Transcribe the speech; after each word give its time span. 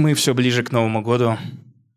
Мы 0.00 0.14
все 0.14 0.32
ближе 0.32 0.62
к 0.62 0.72
Новому 0.72 1.02
году, 1.02 1.36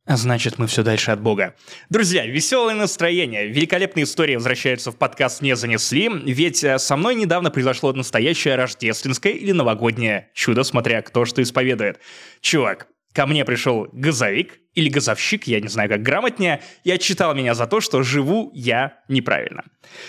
а 0.05 0.17
значит, 0.17 0.59
мы 0.59 0.67
все 0.67 0.83
дальше 0.83 1.11
от 1.11 1.21
Бога. 1.21 1.55
Друзья, 1.89 2.25
веселое 2.25 2.75
настроение, 2.75 3.47
великолепные 3.47 4.03
истории 4.03 4.35
возвращаются 4.35 4.91
в 4.91 4.97
подкаст 4.97 5.41
«Не 5.41 5.55
занесли», 5.55 6.09
ведь 6.09 6.65
э, 6.65 6.79
со 6.79 6.97
мной 6.97 7.15
недавно 7.15 7.49
произошло 7.49 7.93
настоящее 7.93 8.55
рождественское 8.55 9.31
или 9.31 9.53
новогоднее 9.53 10.27
чудо, 10.33 10.63
смотря 10.63 11.01
кто 11.01 11.23
что 11.23 11.41
исповедует. 11.41 12.01
Чувак, 12.41 12.87
ко 13.13 13.25
мне 13.25 13.45
пришел 13.45 13.87
газовик, 13.93 14.59
или 14.73 14.89
газовщик, 14.89 15.47
я 15.47 15.61
не 15.61 15.69
знаю, 15.69 15.87
как 15.87 16.01
грамотнее, 16.01 16.61
и 16.83 16.91
отчитал 16.91 17.33
меня 17.33 17.53
за 17.55 17.67
то, 17.67 17.79
что 17.79 18.03
живу 18.03 18.51
я 18.53 18.97
неправильно. 19.07 19.63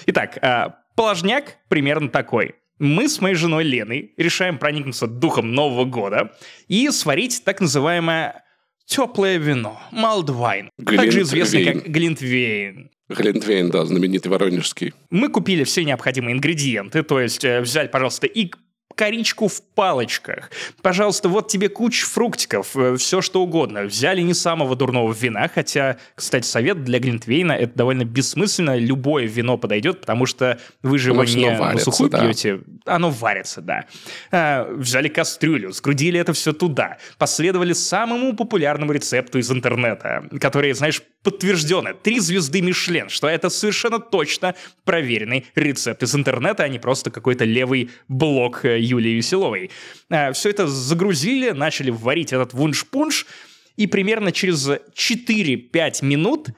Итак, 0.06 0.36
э, 0.42 0.70
положняк 0.96 1.58
примерно 1.68 2.08
такой. 2.08 2.56
Мы 2.78 3.08
с 3.08 3.20
моей 3.20 3.36
женой 3.36 3.64
Леной 3.64 4.12
решаем 4.16 4.58
проникнуться 4.58 5.06
духом 5.06 5.52
Нового 5.52 5.84
года 5.84 6.32
и 6.66 6.90
сварить 6.90 7.42
так 7.44 7.60
называемое 7.60 8.42
теплое 8.86 9.38
вино, 9.38 9.80
малдвайн, 9.92 10.70
также 10.84 11.22
известный 11.22 11.64
как 11.64 11.88
глинтвейн. 11.88 12.90
Глинтвейн, 13.08 13.70
да, 13.70 13.84
знаменитый 13.84 14.30
воронежский. 14.30 14.94
Мы 15.10 15.28
купили 15.28 15.64
все 15.64 15.84
необходимые 15.84 16.34
ингредиенты, 16.34 17.02
то 17.02 17.20
есть 17.20 17.44
э, 17.44 17.60
взяли, 17.60 17.88
пожалуйста, 17.88 18.26
и 18.26 18.50
коричку 18.94 19.48
в 19.48 19.62
палочках. 19.74 20.50
Пожалуйста, 20.82 21.28
вот 21.28 21.48
тебе 21.48 21.68
куча 21.68 22.06
фруктиков, 22.06 22.76
э, 22.76 22.96
все 22.96 23.20
что 23.20 23.42
угодно. 23.42 23.82
Взяли 23.82 24.20
не 24.22 24.34
самого 24.34 24.76
дурного 24.76 25.12
вина, 25.12 25.50
хотя, 25.52 25.96
кстати, 26.14 26.46
совет 26.46 26.84
для 26.84 26.98
Глинтвейна, 26.98 27.52
это 27.52 27.74
довольно 27.74 28.04
бессмысленно, 28.04 28.76
любое 28.76 29.26
вино 29.26 29.58
подойдет, 29.58 30.00
потому 30.00 30.26
что 30.26 30.58
вы 30.82 30.98
же 30.98 31.10
его 31.10 31.24
не 31.24 31.50
варится, 31.50 31.86
на 31.86 31.92
сухую 31.92 32.10
да. 32.10 32.20
пьете, 32.20 32.60
оно 32.84 33.10
варится, 33.10 33.60
да. 33.60 33.84
А, 34.30 34.68
взяли 34.70 35.08
кастрюлю, 35.08 35.72
сгрудили 35.72 36.18
это 36.20 36.32
все 36.32 36.52
туда, 36.52 36.98
последовали 37.18 37.72
самому 37.72 38.34
популярному 38.34 38.92
рецепту 38.92 39.38
из 39.38 39.50
интернета, 39.50 40.28
который, 40.40 40.72
знаешь, 40.72 41.02
подтверждено. 41.22 41.94
Три 41.94 42.20
звезды 42.20 42.60
Мишлен, 42.60 43.08
что 43.08 43.28
это 43.28 43.48
совершенно 43.50 43.98
точно 43.98 44.54
проверенный 44.84 45.46
рецепт 45.54 46.02
из 46.02 46.14
интернета, 46.14 46.64
а 46.64 46.68
не 46.68 46.78
просто 46.78 47.10
какой-то 47.10 47.44
левый 47.44 47.90
блог 48.08 48.64
э, 48.64 48.78
Юлии 48.84 49.14
Веселовой. 49.14 49.70
А, 50.10 50.32
Все 50.32 50.50
это 50.50 50.66
загрузили, 50.66 51.50
начали 51.50 51.90
варить 51.90 52.32
этот 52.32 52.52
вунш-пунш, 52.52 53.26
и 53.76 53.86
примерно 53.86 54.30
через 54.32 54.68
4-5 54.68 56.04
минут 56.04 56.48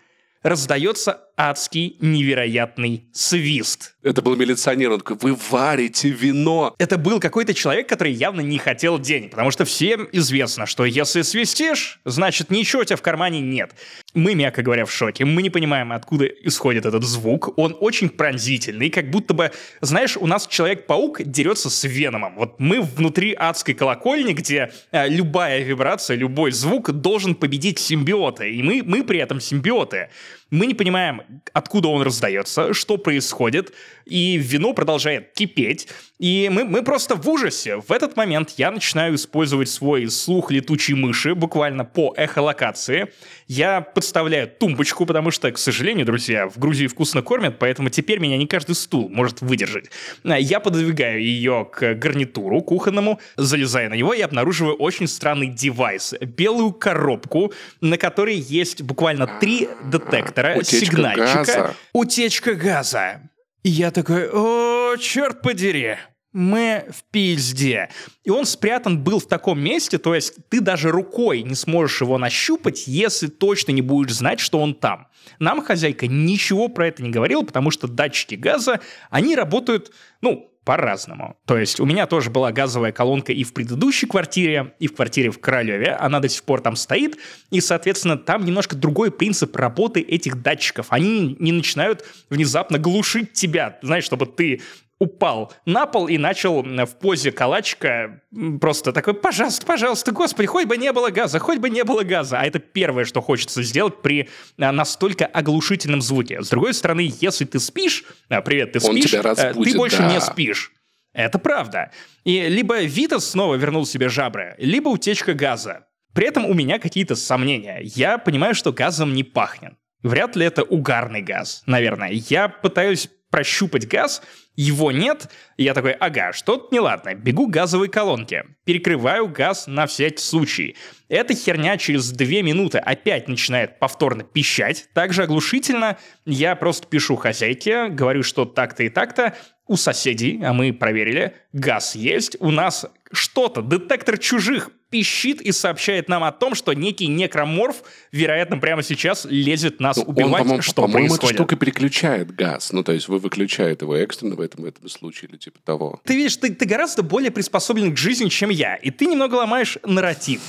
раздается 0.42 1.25
адский 1.36 1.96
невероятный 2.00 3.04
свист. 3.12 3.94
Это 4.02 4.22
был 4.22 4.36
милиционер, 4.36 4.92
он 4.92 5.00
такой, 5.00 5.16
вы 5.16 5.38
варите 5.50 6.08
вино. 6.08 6.74
Это 6.78 6.96
был 6.96 7.20
какой-то 7.20 7.54
человек, 7.54 7.88
который 7.88 8.12
явно 8.12 8.40
не 8.40 8.58
хотел 8.58 8.98
денег, 8.98 9.30
потому 9.30 9.50
что 9.50 9.64
всем 9.64 10.08
известно, 10.12 10.66
что 10.66 10.84
если 10.84 11.22
свистишь, 11.22 12.00
значит 12.04 12.50
ничего 12.50 12.82
у 12.82 12.84
тебя 12.84 12.96
в 12.96 13.02
кармане 13.02 13.40
нет. 13.40 13.72
Мы, 14.14 14.34
мягко 14.34 14.62
говоря, 14.62 14.84
в 14.84 14.92
шоке. 14.92 15.24
Мы 15.24 15.42
не 15.42 15.50
понимаем, 15.50 15.92
откуда 15.92 16.26
исходит 16.26 16.86
этот 16.86 17.04
звук. 17.04 17.58
Он 17.58 17.76
очень 17.80 18.08
пронзительный, 18.08 18.90
как 18.90 19.10
будто 19.10 19.34
бы, 19.34 19.50
знаешь, 19.80 20.16
у 20.16 20.26
нас 20.26 20.46
Человек-паук 20.46 21.22
дерется 21.22 21.68
с 21.68 21.84
Веномом. 21.84 22.36
Вот 22.36 22.60
мы 22.60 22.80
внутри 22.80 23.34
адской 23.34 23.74
колокольни, 23.74 24.32
где 24.32 24.72
э, 24.92 25.08
любая 25.08 25.62
вибрация, 25.62 26.16
любой 26.16 26.52
звук 26.52 26.92
должен 26.92 27.34
победить 27.34 27.78
симбиота, 27.78 28.44
и 28.44 28.62
мы, 28.62 28.82
мы 28.84 29.04
при 29.04 29.18
этом 29.18 29.40
симбиоты. 29.40 30.08
Мы 30.50 30.66
не 30.66 30.74
понимаем, 30.74 31.22
откуда 31.52 31.88
он 31.88 32.02
раздается, 32.02 32.72
что 32.72 32.98
происходит, 32.98 33.72
и 34.04 34.36
вино 34.36 34.74
продолжает 34.74 35.32
кипеть, 35.32 35.88
и 36.18 36.48
мы, 36.50 36.64
мы 36.64 36.82
просто 36.82 37.14
в 37.14 37.28
ужасе. 37.28 37.76
В 37.76 37.92
этот 37.92 38.16
момент 38.16 38.54
я 38.56 38.70
начинаю 38.70 39.16
использовать 39.16 39.68
свой 39.68 40.08
слух 40.08 40.50
летучей 40.50 40.94
мыши 40.94 41.34
буквально 41.34 41.84
по 41.84 42.14
эхолокации. 42.16 43.12
Я 43.48 43.82
подставляю 43.82 44.48
тумбочку, 44.48 45.04
потому 45.04 45.30
что, 45.30 45.52
к 45.52 45.58
сожалению, 45.58 46.06
друзья, 46.06 46.48
в 46.48 46.58
Грузии 46.58 46.86
вкусно 46.86 47.20
кормят, 47.22 47.58
поэтому 47.58 47.90
теперь 47.90 48.18
меня 48.18 48.38
не 48.38 48.46
каждый 48.46 48.74
стул 48.74 49.10
может 49.10 49.42
выдержать. 49.42 49.90
Я 50.24 50.60
пододвигаю 50.60 51.22
ее 51.22 51.68
к 51.70 51.94
гарнитуру 51.94 52.62
кухонному, 52.62 53.20
залезаю 53.36 53.90
на 53.90 53.94
него 53.94 54.14
и 54.14 54.20
обнаруживаю 54.22 54.74
очень 54.76 55.08
странный 55.08 55.48
девайс. 55.48 56.14
Белую 56.20 56.72
коробку, 56.72 57.52
на 57.80 57.98
которой 57.98 58.36
есть 58.36 58.80
буквально 58.80 59.26
три 59.40 59.68
детектора, 59.84 60.56
Утечка 60.56 60.86
сигнальчика. 60.86 61.44
Газа. 61.44 61.74
Утечка 61.92 62.54
газа. 62.54 63.20
И 63.62 63.68
я 63.68 63.90
такой, 63.90 64.28
о, 64.32 64.75
черт 64.96 65.42
подери, 65.42 65.96
мы 66.32 66.84
в 66.90 67.02
пизде. 67.10 67.88
И 68.22 68.30
он 68.30 68.44
спрятан 68.44 69.02
был 69.02 69.18
в 69.18 69.26
таком 69.26 69.58
месте, 69.58 69.96
то 69.96 70.14
есть 70.14 70.34
ты 70.50 70.60
даже 70.60 70.90
рукой 70.90 71.42
не 71.42 71.54
сможешь 71.54 72.02
его 72.02 72.18
нащупать, 72.18 72.86
если 72.86 73.26
точно 73.28 73.72
не 73.72 73.82
будешь 73.82 74.14
знать, 74.14 74.38
что 74.38 74.60
он 74.60 74.74
там. 74.74 75.08
Нам 75.38 75.64
хозяйка 75.64 76.06
ничего 76.06 76.68
про 76.68 76.88
это 76.88 77.02
не 77.02 77.10
говорила, 77.10 77.42
потому 77.42 77.70
что 77.70 77.88
датчики 77.88 78.34
газа, 78.34 78.80
они 79.10 79.34
работают, 79.34 79.92
ну, 80.20 80.50
по-разному. 80.66 81.36
То 81.46 81.56
есть 81.56 81.78
у 81.78 81.86
меня 81.86 82.06
тоже 82.06 82.28
была 82.28 82.50
газовая 82.50 82.90
колонка 82.90 83.32
и 83.32 83.44
в 83.44 83.54
предыдущей 83.54 84.06
квартире, 84.06 84.74
и 84.80 84.88
в 84.88 84.96
квартире 84.96 85.30
в 85.30 85.38
Королеве. 85.38 85.92
Она 85.92 86.18
до 86.18 86.28
сих 86.28 86.42
пор 86.42 86.60
там 86.60 86.74
стоит. 86.74 87.16
И, 87.50 87.60
соответственно, 87.60 88.18
там 88.18 88.44
немножко 88.44 88.74
другой 88.74 89.12
принцип 89.12 89.54
работы 89.54 90.00
этих 90.00 90.42
датчиков. 90.42 90.88
Они 90.90 91.36
не 91.38 91.52
начинают 91.52 92.04
внезапно 92.30 92.78
глушить 92.78 93.32
тебя. 93.32 93.78
Знаешь, 93.80 94.02
чтобы 94.02 94.26
ты 94.26 94.60
упал 94.98 95.52
на 95.66 95.86
пол 95.86 96.08
и 96.08 96.16
начал 96.18 96.62
в 96.62 96.98
позе 96.98 97.30
калачика 97.30 98.22
просто 98.60 98.92
такой, 98.92 99.14
пожалуйста, 99.14 99.66
пожалуйста, 99.66 100.12
господи, 100.12 100.46
хоть 100.46 100.66
бы 100.66 100.76
не 100.76 100.92
было 100.92 101.10
газа, 101.10 101.38
хоть 101.38 101.58
бы 101.58 101.68
не 101.68 101.84
было 101.84 102.02
газа. 102.02 102.40
А 102.40 102.46
это 102.46 102.58
первое, 102.58 103.04
что 103.04 103.20
хочется 103.20 103.62
сделать 103.62 104.02
при 104.02 104.28
а, 104.58 104.72
настолько 104.72 105.26
оглушительном 105.26 106.00
звуке. 106.00 106.42
С 106.42 106.48
другой 106.48 106.74
стороны, 106.74 107.10
если 107.20 107.44
ты 107.44 107.58
спишь, 107.60 108.04
а, 108.28 108.40
привет, 108.40 108.72
ты 108.72 108.80
спишь, 108.80 109.12
э, 109.12 109.52
ты 109.54 109.76
больше 109.76 109.98
да. 109.98 110.12
не 110.12 110.20
спишь. 110.20 110.72
Это 111.12 111.38
правда. 111.38 111.92
И 112.24 112.48
либо 112.48 112.82
Витас 112.82 113.30
снова 113.30 113.54
вернул 113.54 113.86
себе 113.86 114.08
жабры, 114.08 114.54
либо 114.58 114.88
утечка 114.88 115.34
газа. 115.34 115.86
При 116.14 116.26
этом 116.26 116.46
у 116.46 116.54
меня 116.54 116.78
какие-то 116.78 117.16
сомнения. 117.16 117.80
Я 117.82 118.18
понимаю, 118.18 118.54
что 118.54 118.72
газом 118.72 119.14
не 119.14 119.24
пахнет. 119.24 119.74
Вряд 120.02 120.36
ли 120.36 120.46
это 120.46 120.62
угарный 120.62 121.22
газ, 121.22 121.62
наверное. 121.66 122.10
Я 122.12 122.48
пытаюсь 122.48 123.08
прощупать 123.30 123.88
газ, 123.88 124.22
его 124.56 124.90
нет, 124.90 125.30
я 125.56 125.74
такой, 125.74 125.92
ага, 125.92 126.32
что-то 126.32 126.74
неладно, 126.74 127.14
бегу 127.14 127.46
к 127.46 127.50
газовой 127.50 127.88
колонке, 127.88 128.46
перекрываю 128.64 129.28
газ 129.28 129.66
на 129.66 129.86
всякий 129.86 130.22
случай. 130.22 130.76
Эта 131.08 131.34
херня 131.34 131.76
через 131.76 132.10
две 132.10 132.42
минуты 132.42 132.78
опять 132.78 133.28
начинает 133.28 133.78
повторно 133.78 134.24
пищать, 134.24 134.88
также 134.94 135.22
оглушительно, 135.22 135.98
я 136.24 136.56
просто 136.56 136.86
пишу 136.88 137.16
хозяйке, 137.16 137.88
говорю, 137.88 138.22
что 138.22 138.44
так-то 138.44 138.82
и 138.82 138.88
так-то, 138.88 139.36
у 139.66 139.76
соседей, 139.76 140.40
а 140.42 140.52
мы 140.52 140.72
проверили, 140.72 141.34
газ 141.52 141.94
есть, 141.94 142.36
у 142.40 142.50
нас 142.50 142.86
что-то, 143.12 143.62
детектор 143.62 144.18
чужих 144.18 144.70
пищит 144.90 145.40
и 145.40 145.52
сообщает 145.52 146.08
нам 146.08 146.22
о 146.22 146.32
том, 146.32 146.54
что 146.54 146.72
некий 146.72 147.08
некроморф, 147.08 147.82
вероятно, 148.12 148.58
прямо 148.58 148.82
сейчас 148.82 149.26
лезет 149.28 149.80
нас 149.80 149.98
убивать, 149.98 150.46
Он, 150.46 150.62
что 150.62 150.82
по-моему, 150.82 151.08
происходит. 151.08 151.24
эта 151.24 151.34
штука 151.34 151.56
переключает 151.56 152.34
газ. 152.34 152.72
Ну, 152.72 152.84
то 152.84 152.92
есть 152.92 153.08
вы 153.08 153.18
выключаете 153.18 153.84
его 153.84 153.96
экстренно 153.96 154.36
в 154.36 154.40
этом, 154.40 154.62
в 154.62 154.66
этом 154.66 154.88
случае 154.88 155.30
или 155.30 155.38
типа 155.38 155.58
того. 155.64 156.00
Ты 156.04 156.14
видишь, 156.14 156.36
ты, 156.36 156.54
ты 156.54 156.66
гораздо 156.66 157.02
более 157.02 157.30
приспособлен 157.30 157.94
к 157.94 157.98
жизни, 157.98 158.28
чем 158.28 158.50
я, 158.50 158.76
и 158.76 158.90
ты 158.90 159.06
немного 159.06 159.34
ломаешь 159.34 159.78
нарратив. 159.84 160.40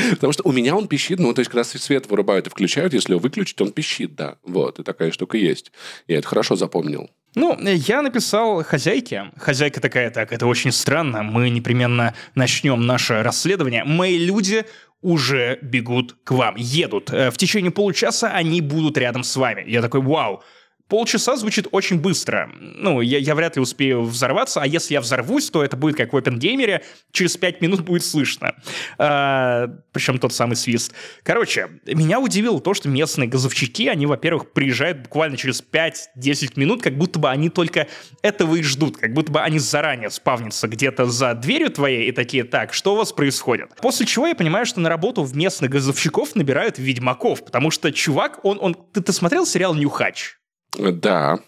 Потому 0.10 0.32
что 0.32 0.42
у 0.46 0.52
меня 0.52 0.76
он 0.76 0.88
пищит, 0.88 1.18
ну, 1.18 1.32
то 1.34 1.40
есть, 1.40 1.50
когда 1.50 1.64
свет 1.64 2.08
вырубают 2.08 2.46
и 2.46 2.50
включают, 2.50 2.94
если 2.94 3.12
его 3.12 3.20
выключить, 3.20 3.60
он 3.60 3.72
пищит, 3.72 4.14
да. 4.14 4.36
Вот, 4.44 4.78
и 4.78 4.82
такая 4.82 5.10
штука 5.10 5.36
есть. 5.36 5.72
Я 6.06 6.18
это 6.18 6.28
хорошо 6.28 6.56
запомнил. 6.56 7.10
Ну, 7.34 7.56
я 7.60 8.02
написал 8.02 8.64
хозяйке. 8.64 9.30
Хозяйка 9.36 9.80
такая, 9.80 10.10
так, 10.10 10.32
это 10.32 10.46
очень 10.46 10.72
странно, 10.72 11.22
мы 11.22 11.48
непременно 11.50 12.14
начнем 12.34 12.86
наше 12.86 13.22
расследование. 13.22 13.84
Мои 13.84 14.18
люди 14.18 14.64
уже 15.00 15.58
бегут 15.62 16.16
к 16.24 16.32
вам, 16.32 16.56
едут. 16.56 17.10
Э, 17.12 17.30
В 17.30 17.36
течение 17.36 17.70
получаса 17.70 18.28
они 18.28 18.60
будут 18.60 18.98
рядом 18.98 19.22
с 19.22 19.34
вами. 19.36 19.64
Я 19.66 19.80
такой, 19.80 20.00
вау, 20.02 20.42
Полчаса 20.90 21.36
звучит 21.36 21.68
очень 21.70 22.00
быстро. 22.00 22.50
Ну, 22.58 23.00
я, 23.00 23.18
я 23.18 23.36
вряд 23.36 23.54
ли 23.54 23.62
успею 23.62 24.02
взорваться, 24.02 24.60
а 24.60 24.66
если 24.66 24.94
я 24.94 25.00
взорвусь, 25.00 25.48
то 25.48 25.62
это 25.62 25.76
будет 25.76 25.96
как 25.96 26.12
в 26.12 26.16
OpenGamer, 26.16 26.82
через 27.12 27.36
5 27.36 27.60
минут 27.60 27.82
будет 27.82 28.04
слышно. 28.04 28.56
А, 28.98 29.68
причем 29.92 30.18
тот 30.18 30.32
самый 30.32 30.56
свист. 30.56 30.92
Короче, 31.22 31.68
меня 31.86 32.18
удивило 32.18 32.60
то, 32.60 32.74
что 32.74 32.88
местные 32.88 33.28
газовщики, 33.28 33.86
они, 33.86 34.06
во-первых, 34.06 34.52
приезжают 34.52 34.98
буквально 34.98 35.36
через 35.36 35.62
5-10 35.62 36.54
минут, 36.56 36.82
как 36.82 36.98
будто 36.98 37.20
бы 37.20 37.30
они 37.30 37.50
только 37.50 37.86
этого 38.22 38.56
и 38.56 38.62
ждут, 38.64 38.96
как 38.96 39.14
будто 39.14 39.30
бы 39.30 39.40
они 39.40 39.60
заранее 39.60 40.10
спавнятся 40.10 40.66
где-то 40.66 41.06
за 41.06 41.34
дверью 41.34 41.70
твоей 41.70 42.08
и 42.08 42.12
такие, 42.12 42.42
так, 42.42 42.74
что 42.74 42.94
у 42.94 42.96
вас 42.96 43.12
происходит? 43.12 43.76
После 43.80 44.06
чего 44.06 44.26
я 44.26 44.34
понимаю, 44.34 44.66
что 44.66 44.80
на 44.80 44.88
работу 44.88 45.22
в 45.22 45.36
местных 45.36 45.70
газовщиков 45.70 46.34
набирают 46.34 46.80
ведьмаков, 46.80 47.44
потому 47.44 47.70
что 47.70 47.92
чувак, 47.92 48.40
он, 48.44 48.58
он... 48.60 48.74
Ты, 48.74 49.02
ты 49.02 49.12
смотрел 49.12 49.46
сериал 49.46 49.72
«Нюхач»? 49.74 50.39
Да. 50.78 51.38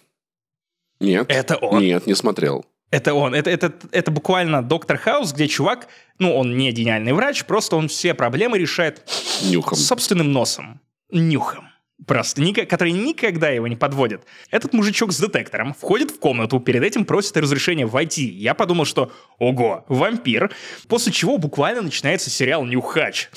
Нет. 1.00 1.26
Это 1.28 1.56
он. 1.56 1.80
Нет, 1.80 2.06
не 2.06 2.14
смотрел. 2.14 2.64
Это 2.90 3.14
он. 3.14 3.34
Это, 3.34 3.50
это, 3.50 3.72
это 3.90 4.10
буквально 4.10 4.62
доктор 4.62 4.98
Хаус, 4.98 5.32
где 5.32 5.48
чувак, 5.48 5.88
ну, 6.18 6.36
он 6.36 6.56
не 6.56 6.70
гениальный 6.72 7.12
врач, 7.12 7.44
просто 7.44 7.76
он 7.76 7.88
все 7.88 8.12
проблемы 8.12 8.58
решает 8.58 9.02
Нюхом. 9.44 9.78
собственным 9.78 10.30
носом. 10.30 10.80
Нюхом. 11.10 11.68
Просто, 12.06 12.42
который 12.66 12.92
никогда 12.92 13.48
его 13.48 13.68
не 13.68 13.76
подводит. 13.76 14.22
Этот 14.50 14.72
мужичок 14.72 15.12
с 15.12 15.20
детектором 15.20 15.72
входит 15.72 16.10
в 16.10 16.18
комнату, 16.18 16.58
перед 16.58 16.82
этим 16.82 17.04
просит 17.04 17.36
разрешения 17.36 17.86
войти. 17.86 18.28
Я 18.28 18.54
подумал, 18.54 18.84
что 18.84 19.12
ого, 19.38 19.84
вампир. 19.88 20.50
После 20.88 21.12
чего 21.12 21.38
буквально 21.38 21.82
начинается 21.82 22.28
сериал 22.28 22.64
«Нюхач». 22.64 23.30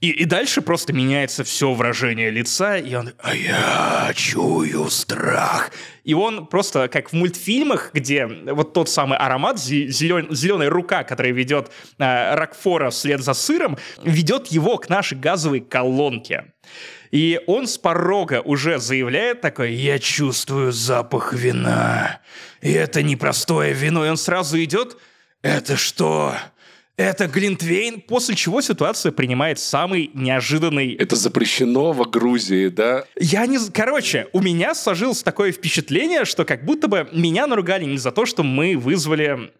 И, 0.00 0.10
и 0.10 0.24
дальше 0.26 0.62
просто 0.62 0.92
меняется 0.92 1.42
все 1.42 1.72
выражение 1.72 2.30
лица, 2.30 2.76
и 2.76 2.94
он 2.94 3.14
«А 3.18 3.34
я 3.34 4.12
чую 4.14 4.88
страх». 4.90 5.72
И 6.04 6.14
он 6.14 6.46
просто, 6.46 6.86
как 6.88 7.10
в 7.10 7.14
мультфильмах, 7.14 7.90
где 7.92 8.26
вот 8.26 8.72
тот 8.72 8.88
самый 8.88 9.18
аромат, 9.18 9.58
зелен, 9.58 10.28
зеленая 10.30 10.70
рука, 10.70 11.02
которая 11.02 11.32
ведет 11.32 11.72
э, 11.98 12.34
Рокфора 12.34 12.90
вслед 12.90 13.22
за 13.22 13.34
сыром, 13.34 13.76
ведет 14.04 14.46
его 14.46 14.78
к 14.78 14.88
нашей 14.88 15.18
газовой 15.18 15.60
колонке. 15.60 16.52
И 17.10 17.40
он 17.48 17.66
с 17.66 17.76
порога 17.76 18.40
уже 18.40 18.78
заявляет 18.78 19.40
такой, 19.40 19.72
я 19.72 19.98
чувствую 19.98 20.70
запах 20.70 21.32
вина. 21.32 22.20
И 22.60 22.70
это 22.70 23.02
непростое 23.02 23.72
вино. 23.72 24.06
И 24.06 24.10
он 24.10 24.16
сразу 24.16 24.62
идет, 24.62 24.96
это 25.42 25.76
что? 25.76 26.34
Это 26.98 27.28
Глинтвейн, 27.28 28.00
после 28.00 28.34
чего 28.34 28.60
ситуация 28.60 29.12
принимает 29.12 29.60
самый 29.60 30.10
неожиданный... 30.14 30.94
Это 30.94 31.14
запрещено 31.14 31.92
в 31.92 32.10
Грузии, 32.10 32.66
да? 32.66 33.04
Я 33.16 33.46
не... 33.46 33.56
Короче, 33.72 34.26
у 34.32 34.40
меня 34.40 34.74
сложилось 34.74 35.22
такое 35.22 35.52
впечатление, 35.52 36.24
что 36.24 36.44
как 36.44 36.64
будто 36.64 36.88
бы 36.88 37.08
меня 37.12 37.46
наругали 37.46 37.84
не 37.84 37.98
за 37.98 38.10
то, 38.10 38.26
что 38.26 38.42
мы 38.42 38.76
вызвали 38.76 39.52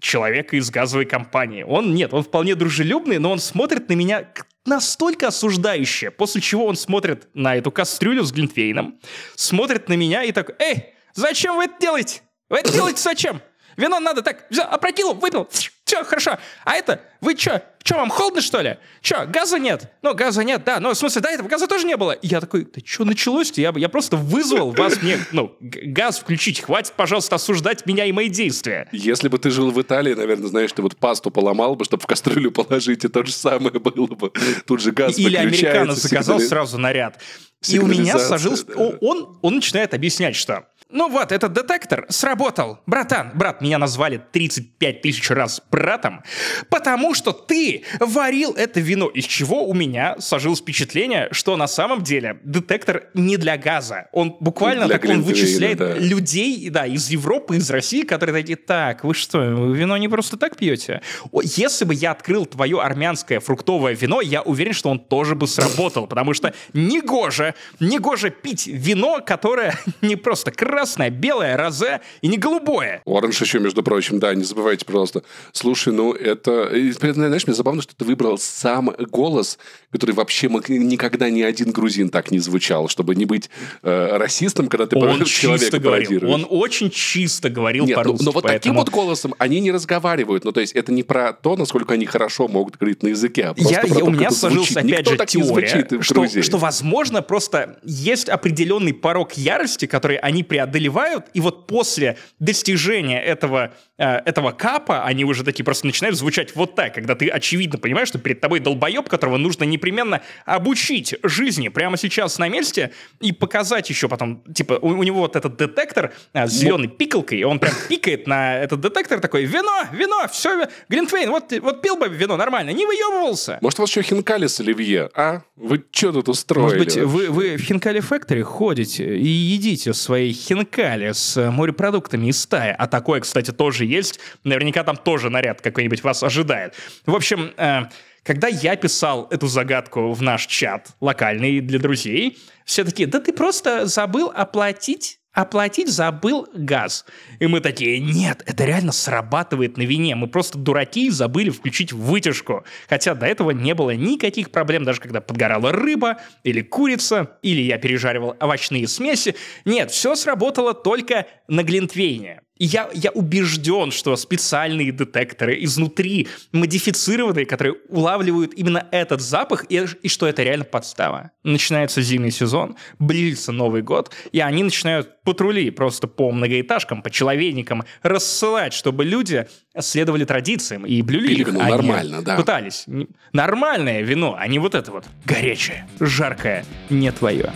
человека 0.00 0.56
из 0.56 0.68
газовой 0.70 1.04
компании. 1.04 1.62
Он 1.62 1.94
нет, 1.94 2.12
он 2.12 2.24
вполне 2.24 2.56
дружелюбный, 2.56 3.18
но 3.18 3.30
он 3.30 3.38
смотрит 3.38 3.88
на 3.88 3.92
меня 3.92 4.28
настолько 4.66 5.28
осуждающе, 5.28 6.10
после 6.10 6.40
чего 6.40 6.66
он 6.66 6.74
смотрит 6.74 7.28
на 7.34 7.54
эту 7.54 7.70
кастрюлю 7.70 8.24
с 8.24 8.32
Глинтвейном, 8.32 8.98
смотрит 9.36 9.88
на 9.88 9.94
меня 9.94 10.24
и 10.24 10.32
так, 10.32 10.60
«Эй, 10.60 10.94
зачем 11.14 11.56
вы 11.56 11.66
это 11.66 11.74
делаете? 11.80 12.22
Вы 12.48 12.58
это 12.58 12.72
делаете 12.72 13.00
зачем? 13.00 13.40
Вино 13.76 14.00
надо 14.00 14.22
так, 14.22 14.46
взял, 14.50 14.66
опрокинул, 14.68 15.14
выпил, 15.14 15.48
все, 15.94 16.04
хорошо. 16.04 16.38
А 16.64 16.74
это, 16.74 17.00
вы 17.20 17.36
что, 17.36 17.62
что, 17.82 17.96
вам 17.96 18.10
холодно, 18.10 18.40
что 18.40 18.60
ли? 18.60 18.78
Что, 19.02 19.26
газа 19.26 19.58
нет? 19.58 19.92
Ну, 20.02 20.14
газа 20.14 20.42
нет, 20.42 20.64
да. 20.64 20.80
Ну, 20.80 20.90
в 20.90 20.94
смысле, 20.94 21.22
да, 21.22 21.30
этого 21.30 21.48
газа 21.48 21.66
тоже 21.66 21.86
не 21.86 21.96
было. 21.96 22.12
И 22.12 22.26
я 22.26 22.40
такой, 22.40 22.64
да 22.64 22.80
что 22.84 23.04
началось-то? 23.04 23.60
Я, 23.60 23.72
я 23.76 23.88
просто 23.88 24.16
вызвал 24.16 24.72
вас 24.72 25.00
мне, 25.02 25.18
ну, 25.32 25.56
газ 25.60 26.18
включить. 26.18 26.60
Хватит, 26.60 26.94
пожалуйста, 26.94 27.36
осуждать 27.36 27.86
меня 27.86 28.04
и 28.06 28.12
мои 28.12 28.28
действия. 28.28 28.88
Если 28.92 29.28
бы 29.28 29.38
ты 29.38 29.50
жил 29.50 29.70
в 29.70 29.80
Италии, 29.80 30.14
наверное, 30.14 30.48
знаешь, 30.48 30.72
ты 30.72 30.82
вот 30.82 30.96
пасту 30.96 31.30
поломал 31.30 31.76
бы, 31.76 31.84
чтобы 31.84 32.02
в 32.02 32.06
кастрюлю 32.06 32.50
положить, 32.50 33.04
и 33.04 33.08
то 33.08 33.24
же 33.24 33.32
самое 33.32 33.78
было 33.78 34.06
бы. 34.06 34.32
Тут 34.66 34.80
же 34.80 34.92
газ 34.92 35.18
Или 35.18 35.36
американец 35.36 35.96
заказал 35.96 36.40
сразу 36.40 36.78
наряд. 36.78 37.20
И 37.68 37.78
у 37.78 37.86
меня 37.86 38.18
сложился... 38.18 38.66
Да. 38.66 38.74
Он, 39.00 39.38
он 39.40 39.54
начинает 39.54 39.94
объяснять, 39.94 40.36
что 40.36 40.68
ну 40.90 41.08
вот, 41.08 41.32
этот 41.32 41.52
детектор 41.52 42.06
сработал. 42.08 42.78
Братан, 42.86 43.32
брат, 43.34 43.60
меня 43.60 43.78
назвали 43.78 44.22
35 44.30 45.00
тысяч 45.00 45.28
раз 45.30 45.60
братом, 45.70 46.22
потому 46.68 47.14
что 47.14 47.32
ты 47.32 47.82
варил 47.98 48.52
это 48.52 48.78
вино, 48.78 49.08
из 49.08 49.24
чего 49.24 49.66
у 49.66 49.74
меня 49.74 50.14
сложилось 50.20 50.60
впечатление, 50.60 51.28
что 51.32 51.56
на 51.56 51.66
самом 51.66 52.02
деле 52.02 52.38
детектор 52.44 53.08
не 53.12 53.36
для 53.38 53.56
газа. 53.56 54.06
Он 54.12 54.36
буквально 54.38 54.86
для 54.86 54.98
так 54.98 55.10
он 55.10 55.22
вычисляет 55.22 55.78
да. 55.78 55.94
людей, 55.94 56.70
да, 56.70 56.86
из 56.86 57.08
Европы, 57.08 57.56
из 57.56 57.68
России, 57.70 58.02
которые 58.02 58.42
такие, 58.42 58.56
так, 58.56 59.02
вы 59.02 59.14
что, 59.14 59.38
вы 59.38 59.76
вино 59.76 59.96
не 59.96 60.08
просто 60.08 60.36
так 60.36 60.56
пьете? 60.56 61.00
Если 61.42 61.86
бы 61.86 61.94
я 61.94 62.12
открыл 62.12 62.46
твое 62.46 62.80
армянское 62.80 63.40
фруктовое 63.40 63.94
вино, 63.94 64.20
я 64.20 64.42
уверен, 64.42 64.72
что 64.74 64.90
он 64.90 65.00
тоже 65.00 65.34
бы 65.34 65.48
сработал, 65.48 66.06
потому 66.06 66.34
что 66.34 66.54
негоже, 66.72 67.54
негоже 67.80 68.30
пить 68.30 68.68
вино, 68.68 69.20
которое 69.26 69.76
не 70.02 70.14
просто 70.14 70.52
красное, 70.52 70.83
красное, 70.84 71.08
белое, 71.08 71.56
розе 71.56 72.02
и 72.20 72.28
не 72.28 72.36
голубое. 72.36 73.02
Оранж 73.06 73.40
еще, 73.40 73.58
между 73.58 73.82
прочим, 73.82 74.18
да, 74.18 74.34
не 74.34 74.44
забывайте, 74.44 74.84
пожалуйста. 74.84 75.22
Слушай, 75.52 75.94
ну 75.94 76.12
это... 76.12 76.70
Знаешь, 76.92 77.46
мне 77.46 77.54
забавно, 77.54 77.80
что 77.80 77.96
ты 77.96 78.04
выбрал 78.04 78.36
сам 78.36 78.94
голос, 79.10 79.58
который 79.90 80.12
вообще 80.12 80.48
никогда 80.48 81.30
ни 81.30 81.40
один 81.40 81.70
грузин 81.70 82.10
так 82.10 82.30
не 82.30 82.38
звучал, 82.38 82.88
чтобы 82.88 83.14
не 83.14 83.24
быть 83.24 83.48
э, 83.82 84.16
расистом, 84.18 84.68
когда 84.68 84.86
ты 84.86 84.96
он 84.96 85.24
человека 85.24 85.78
говорил. 85.78 86.30
Он 86.30 86.46
очень 86.50 86.90
чисто 86.90 87.48
говорил 87.48 87.86
Нет, 87.86 87.96
по-русски. 87.96 88.24
Но, 88.24 88.30
но 88.30 88.32
вот 88.32 88.42
поэтому... 88.42 88.60
таким 88.60 88.74
вот 88.74 88.90
голосом 88.90 89.34
они 89.38 89.60
не 89.60 89.72
разговаривают. 89.72 90.44
Ну, 90.44 90.52
то 90.52 90.60
есть 90.60 90.74
это 90.74 90.92
не 90.92 91.02
про 91.02 91.32
то, 91.32 91.56
насколько 91.56 91.94
они 91.94 92.04
хорошо 92.04 92.46
могут 92.46 92.76
говорить 92.76 93.02
на 93.02 93.08
языке, 93.08 93.46
а 93.46 93.54
я, 93.56 93.82
я, 93.84 94.04
У 94.04 94.10
меня 94.10 94.30
сложилась, 94.30 94.76
опять 94.76 94.84
Никто 94.84 95.10
же, 95.12 95.26
теория, 95.26 96.02
что, 96.02 96.42
что, 96.42 96.58
возможно, 96.58 97.22
просто 97.22 97.78
есть 97.84 98.28
определенный 98.28 98.92
порог 98.92 99.32
ярости, 99.32 99.86
который 99.86 100.16
они 100.16 100.42
преодолевают 100.42 100.63
одолевают, 100.64 101.26
и 101.34 101.40
вот 101.40 101.66
после 101.66 102.18
достижения 102.38 103.22
этого, 103.22 103.72
э, 103.98 104.04
этого 104.04 104.50
капа 104.50 105.04
они 105.04 105.24
уже 105.24 105.44
такие 105.44 105.64
просто 105.64 105.86
начинают 105.86 106.16
звучать 106.16 106.54
вот 106.56 106.74
так, 106.74 106.94
когда 106.94 107.14
ты 107.14 107.28
очевидно 107.28 107.78
понимаешь, 107.78 108.08
что 108.08 108.18
перед 108.18 108.40
тобой 108.40 108.60
долбоеб, 108.60 109.08
которого 109.08 109.36
нужно 109.36 109.64
непременно 109.64 110.20
обучить 110.44 111.14
жизни 111.22 111.68
прямо 111.68 111.96
сейчас 111.96 112.38
на 112.38 112.48
месте 112.48 112.92
и 113.20 113.32
показать 113.32 113.88
еще 113.90 114.08
потом, 114.08 114.42
типа, 114.52 114.78
у, 114.80 114.88
у 114.88 115.02
него 115.02 115.20
вот 115.20 115.36
этот 115.36 115.56
детектор 115.56 116.12
э, 116.32 116.46
с 116.46 116.52
зеленой 116.52 116.88
пикалкой, 116.88 117.42
он 117.44 117.58
прям 117.58 117.74
пикает 117.88 118.26
на 118.26 118.58
этот 118.58 118.80
детектор 118.80 119.20
такой, 119.20 119.44
вино, 119.44 119.84
вино, 119.92 120.26
все, 120.30 120.68
Глинтвейн, 120.88 121.30
вот, 121.30 121.52
вот 121.60 121.82
пил 121.82 121.96
бы 121.96 122.08
вино 122.08 122.36
нормально, 122.36 122.70
не 122.70 122.86
выебывался. 122.86 123.58
Может, 123.60 123.78
у 123.78 123.82
вас 123.82 123.90
еще 123.90 124.02
хинкали 124.02 124.46
с 124.46 124.60
оливье, 124.60 125.10
а? 125.14 125.42
Вы 125.56 125.84
что 125.90 126.12
тут 126.12 126.28
устроили? 126.28 126.78
Может 126.78 126.78
быть, 126.78 126.96
вы, 126.96 127.30
вы 127.30 127.56
в 127.56 127.62
хинкали 127.62 128.00
фэктори 128.00 128.42
ходите 128.42 129.16
и 129.16 129.26
едите 129.26 129.92
свои 129.94 130.32
хинкали 130.32 130.53
хинкали 130.54 131.12
с 131.12 131.50
морепродуктами 131.50 132.28
из 132.28 132.40
стаи. 132.40 132.74
А 132.76 132.86
такое, 132.86 133.20
кстати, 133.20 133.50
тоже 133.50 133.84
есть. 133.84 134.20
Наверняка 134.44 134.84
там 134.84 134.96
тоже 134.96 135.30
наряд 135.30 135.60
какой-нибудь 135.60 136.02
вас 136.02 136.22
ожидает. 136.22 136.74
В 137.06 137.14
общем, 137.14 137.52
э, 137.56 137.82
когда 138.22 138.48
я 138.48 138.76
писал 138.76 139.28
эту 139.30 139.48
загадку 139.48 140.12
в 140.12 140.22
наш 140.22 140.46
чат, 140.46 140.88
локальный 141.00 141.60
для 141.60 141.78
друзей, 141.78 142.38
все 142.64 142.84
такие, 142.84 143.06
да 143.06 143.20
ты 143.20 143.32
просто 143.32 143.86
забыл 143.86 144.32
оплатить 144.34 145.18
оплатить 145.34 145.88
забыл 145.88 146.48
газ. 146.54 147.04
И 147.40 147.46
мы 147.46 147.60
такие, 147.60 147.98
нет, 147.98 148.42
это 148.46 148.64
реально 148.64 148.92
срабатывает 148.92 149.76
на 149.76 149.82
вине. 149.82 150.14
Мы 150.14 150.28
просто 150.28 150.56
дураки 150.56 151.08
и 151.08 151.10
забыли 151.10 151.50
включить 151.50 151.92
вытяжку. 151.92 152.64
Хотя 152.88 153.14
до 153.14 153.26
этого 153.26 153.50
не 153.50 153.74
было 153.74 153.90
никаких 153.90 154.50
проблем, 154.50 154.84
даже 154.84 155.00
когда 155.00 155.20
подгорала 155.20 155.72
рыба 155.72 156.18
или 156.44 156.62
курица, 156.62 157.36
или 157.42 157.60
я 157.60 157.78
пережаривал 157.78 158.36
овощные 158.40 158.86
смеси. 158.88 159.34
Нет, 159.64 159.90
все 159.90 160.14
сработало 160.14 160.72
только 160.72 161.26
на 161.48 161.62
Глинтвейне. 161.64 162.43
Я, 162.58 162.88
я 162.94 163.10
убежден, 163.10 163.90
что 163.90 164.14
специальные 164.14 164.92
детекторы 164.92 165.62
изнутри 165.64 166.28
модифицированные, 166.52 167.46
которые 167.46 167.74
улавливают 167.88 168.54
именно 168.54 168.86
этот 168.92 169.20
запах, 169.20 169.64
и, 169.68 169.84
и 170.02 170.08
что 170.08 170.26
это 170.26 170.44
реально 170.44 170.64
подстава. 170.64 171.32
Начинается 171.42 172.00
зимний 172.00 172.30
сезон, 172.30 172.76
близится 173.00 173.50
Новый 173.50 173.82
год, 173.82 174.12
и 174.30 174.38
они 174.38 174.62
начинают 174.62 175.22
патрули 175.24 175.70
просто 175.70 176.06
по 176.06 176.30
многоэтажкам, 176.30 177.02
по 177.02 177.10
человейникам 177.10 177.82
рассылать, 178.02 178.72
чтобы 178.72 179.04
люди 179.04 179.48
следовали 179.78 180.24
традициям 180.24 180.86
и 180.86 181.02
блюли 181.02 181.28
Пили 181.28 181.40
их. 181.40 181.48
Вино 181.48 181.62
нормально, 181.64 182.22
да. 182.22 182.36
Пытались. 182.36 182.86
Нормальное 183.32 184.02
вино, 184.02 184.36
а 184.38 184.46
не 184.46 184.60
вот 184.60 184.74
это 184.76 184.92
вот 184.92 185.04
горячее, 185.24 185.88
жаркое, 185.98 186.64
не 186.88 187.10
твое. 187.10 187.52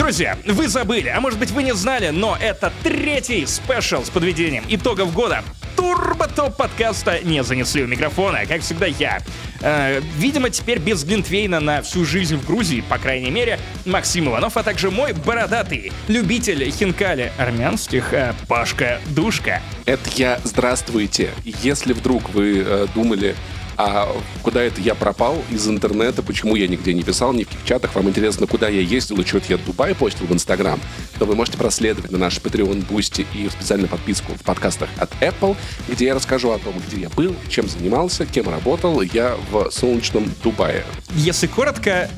Друзья, 0.00 0.38
вы 0.46 0.66
забыли, 0.66 1.08
а 1.08 1.20
может 1.20 1.38
быть 1.38 1.50
вы 1.50 1.62
не 1.62 1.74
знали, 1.74 2.08
но 2.08 2.34
это 2.40 2.72
третий 2.82 3.44
спешл 3.44 4.02
с 4.02 4.08
подведением 4.08 4.64
итогов 4.70 5.12
года. 5.12 5.44
Турбо 5.76 6.26
топ 6.26 6.56
подкаста 6.56 7.20
не 7.22 7.44
занесли 7.44 7.84
у 7.84 7.86
микрофона, 7.86 8.46
как 8.46 8.62
всегда 8.62 8.86
я. 8.86 9.20
Э, 9.60 10.00
видимо, 10.16 10.48
теперь 10.48 10.78
без 10.78 11.04
Глинтвейна 11.04 11.60
на 11.60 11.82
всю 11.82 12.06
жизнь 12.06 12.36
в 12.36 12.46
Грузии, 12.46 12.82
по 12.88 12.96
крайней 12.96 13.30
мере, 13.30 13.60
Максим 13.84 14.30
Иванов, 14.30 14.56
а 14.56 14.62
также 14.62 14.90
мой 14.90 15.12
бородатый 15.12 15.92
любитель 16.08 16.70
хинкали 16.70 17.30
армянских 17.36 18.14
э, 18.14 18.32
Пашка 18.48 19.00
Душка. 19.08 19.60
Это 19.84 20.08
я, 20.16 20.40
здравствуйте. 20.44 21.28
Если 21.44 21.92
вдруг 21.92 22.30
вы 22.30 22.64
э, 22.66 22.86
думали, 22.94 23.36
а 23.82 24.14
куда 24.42 24.62
это 24.62 24.80
я 24.80 24.94
пропал? 24.94 25.42
Из 25.50 25.66
интернета, 25.66 26.22
почему 26.22 26.54
я 26.54 26.68
нигде 26.68 26.92
не 26.92 27.02
писал, 27.02 27.32
ни 27.32 27.44
в 27.44 27.48
каких 27.48 27.64
чатах, 27.64 27.94
вам 27.94 28.10
интересно, 28.10 28.46
куда 28.46 28.68
я 28.68 28.82
ездил? 28.82 29.18
И 29.20 29.24
что-то 29.24 29.46
я 29.48 29.56
в 29.56 29.64
Дубае 29.64 29.94
постил 29.94 30.26
в 30.26 30.32
Инстаграм, 30.32 30.78
то 31.18 31.24
вы 31.24 31.34
можете 31.34 31.56
проследовать 31.56 32.10
на 32.10 32.18
наш 32.18 32.36
Patreon 32.38 32.84
Boosty 32.86 33.26
и 33.34 33.48
в 33.48 33.52
специальную 33.52 33.88
подписку 33.88 34.32
в 34.34 34.42
подкастах 34.42 34.90
от 34.98 35.10
Apple, 35.22 35.56
где 35.88 36.06
я 36.06 36.14
расскажу 36.14 36.50
о 36.50 36.58
том, 36.58 36.74
где 36.86 37.02
я 37.02 37.08
был, 37.08 37.34
чем 37.48 37.68
занимался, 37.68 38.26
кем 38.26 38.50
работал. 38.50 39.00
Я 39.00 39.36
в 39.50 39.70
солнечном 39.70 40.30
Дубае. 40.42 40.84
Если 41.14 41.46
коротко, 41.46 42.10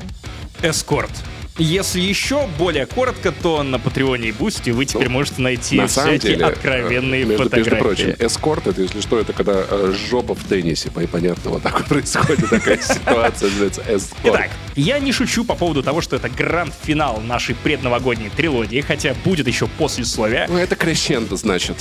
эскорт. 0.61 1.11
Если 1.59 1.99
еще 2.01 2.47
более 2.57 2.87
коротко, 2.87 3.31
то 3.31 3.61
на 3.61 3.77
Патреоне 3.77 4.29
и 4.29 4.31
Boosty 4.31 4.71
вы 4.71 4.85
теперь 4.85 5.05
Ну, 5.05 5.11
можете 5.11 5.39
найти 5.41 5.75
На 5.77 5.85
всякие 5.85 6.17
деле, 6.19 6.45
откровенные 6.45 7.25
между, 7.25 7.43
фотографии. 7.43 7.69
между 7.69 7.83
прочим, 7.85 8.15
эскорт, 8.17 8.65
это, 8.67 8.81
если 8.81 9.01
что, 9.01 9.19
это 9.19 9.33
когда 9.33 9.63
э, 9.69 9.93
жопа 10.09 10.33
в 10.33 10.43
теннисе, 10.45 10.89
по- 10.89 11.01
понятно, 11.05 11.51
вот 11.51 11.61
так 11.61 11.77
вот 11.77 11.85
происходит 11.87 12.49
такая 12.49 12.79
ситуация, 12.81 13.49
называется 13.49 13.81
эскорт. 13.87 14.35
Итак, 14.35 14.49
я 14.75 14.97
не 14.97 15.11
шучу 15.11 15.43
по 15.45 15.53
поводу 15.53 15.83
того, 15.83 16.01
что 16.01 16.15
это 16.15 16.27
гранд-финал 16.27 17.21
нашей 17.21 17.53
предновогодней 17.53 18.31
трилогии, 18.35 18.81
хотя 18.81 19.13
будет 19.23 19.45
еще 19.47 19.67
послесловие. 19.67 20.47
Ну, 20.49 20.57
это 20.57 20.75
крещендо, 20.75 21.35
значит. 21.35 21.75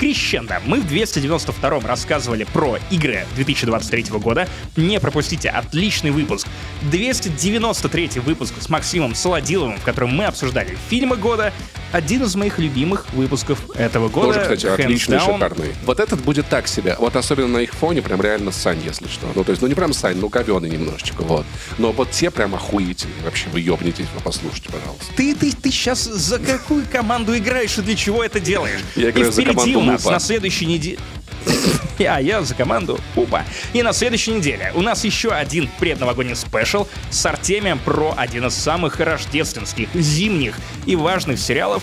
Крещендо. 0.00 0.56
Мы 0.66 0.80
в 0.80 0.92
292-м 0.92 1.86
рассказывали 1.86 2.42
про 2.52 2.76
игры 2.90 3.24
2023 3.36 4.06
года. 4.18 4.48
Не 4.76 4.98
пропустите, 4.98 5.48
отличный 5.48 6.10
выпуск. 6.10 6.48
293 6.90 8.10
выпуск 8.26 8.54
с 8.58 8.68
Максимом 8.68 9.11
Солодиловым, 9.14 9.78
в 9.78 9.82
котором 9.82 10.14
мы 10.14 10.24
обсуждали 10.26 10.76
фильмы 10.88 11.16
года. 11.16 11.52
Один 11.92 12.22
из 12.22 12.34
моих 12.36 12.58
любимых 12.58 13.12
выпусков 13.12 13.58
этого 13.76 14.08
года. 14.08 14.28
Тоже, 14.28 14.40
кстати, 14.40 14.66
отличный, 14.66 15.18
down. 15.18 15.34
шикарный. 15.34 15.74
Вот 15.84 16.00
этот 16.00 16.22
будет 16.22 16.48
так 16.48 16.66
себе. 16.66 16.96
Вот 16.98 17.16
особенно 17.16 17.48
на 17.48 17.58
их 17.58 17.74
фоне 17.74 18.00
прям 18.00 18.22
реально 18.22 18.50
Сань, 18.50 18.80
если 18.82 19.08
что. 19.08 19.28
Ну, 19.34 19.44
то 19.44 19.50
есть, 19.50 19.60
ну 19.60 19.68
не 19.68 19.74
прям 19.74 19.92
Сань, 19.92 20.16
ну 20.16 20.28
говёный 20.28 20.70
немножечко, 20.70 21.20
вот. 21.22 21.44
Но 21.76 21.92
вот 21.92 22.10
те 22.10 22.30
прям 22.30 22.54
охуительные. 22.54 23.22
Вообще, 23.24 23.50
вы 23.50 23.60
ёбнитесь, 23.60 24.06
вы 24.14 24.22
послушайте, 24.22 24.70
пожалуйста. 24.70 25.04
Ты, 25.16 25.34
ты, 25.34 25.52
ты 25.52 25.70
сейчас 25.70 26.02
за 26.04 26.38
какую 26.38 26.86
команду 26.90 27.36
играешь 27.36 27.76
и 27.76 27.82
для 27.82 27.94
чего 27.94 28.24
это 28.24 28.40
делаешь? 28.40 28.80
Я 28.96 29.10
играю 29.10 29.28
и 29.28 29.30
за 29.30 29.42
впереди 29.42 29.54
команду 29.54 29.80
у 29.80 29.82
нас 29.82 30.04
Лупа. 30.04 30.14
на 30.14 30.20
следующей 30.20 30.66
неделе... 30.66 30.98
А 31.98 32.20
я 32.20 32.42
за 32.42 32.54
команду 32.54 32.98
Пупа. 33.14 33.44
И 33.72 33.82
на 33.82 33.92
следующей 33.92 34.32
неделе 34.32 34.72
у 34.74 34.80
нас 34.80 35.04
еще 35.04 35.30
один 35.30 35.68
предновогодний 35.78 36.34
спешл 36.34 36.88
с 37.10 37.24
Артемием 37.24 37.78
про 37.78 38.12
один 38.16 38.46
из 38.46 38.54
самых 38.54 38.98
рождественских, 38.98 39.88
зимних 39.94 40.56
и 40.86 40.96
важных 40.96 41.38
сериалов 41.38 41.82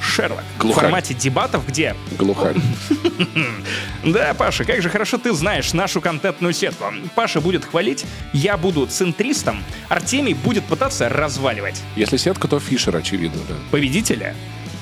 Шерлок. 0.00 0.42
В 0.56 0.62
Глухарь. 0.62 0.84
формате 0.84 1.14
дебатов, 1.14 1.66
где 1.66 1.94
Глухарь. 2.18 2.56
да, 4.04 4.34
Паша, 4.34 4.64
как 4.64 4.80
же 4.82 4.88
хорошо 4.88 5.18
ты 5.18 5.32
знаешь 5.34 5.72
нашу 5.72 6.00
контентную 6.00 6.54
сетку. 6.54 6.86
Паша 7.14 7.40
будет 7.40 7.64
хвалить, 7.64 8.04
я 8.32 8.56
буду 8.56 8.86
центристом, 8.86 9.62
Артемий 9.88 10.34
будет 10.34 10.64
пытаться 10.64 11.08
разваливать. 11.08 11.80
Если 11.96 12.16
сетка, 12.16 12.48
то 12.48 12.58
Фишер, 12.58 12.96
очевидно, 12.96 13.40
да. 13.48 13.54
Победителя 13.70 14.34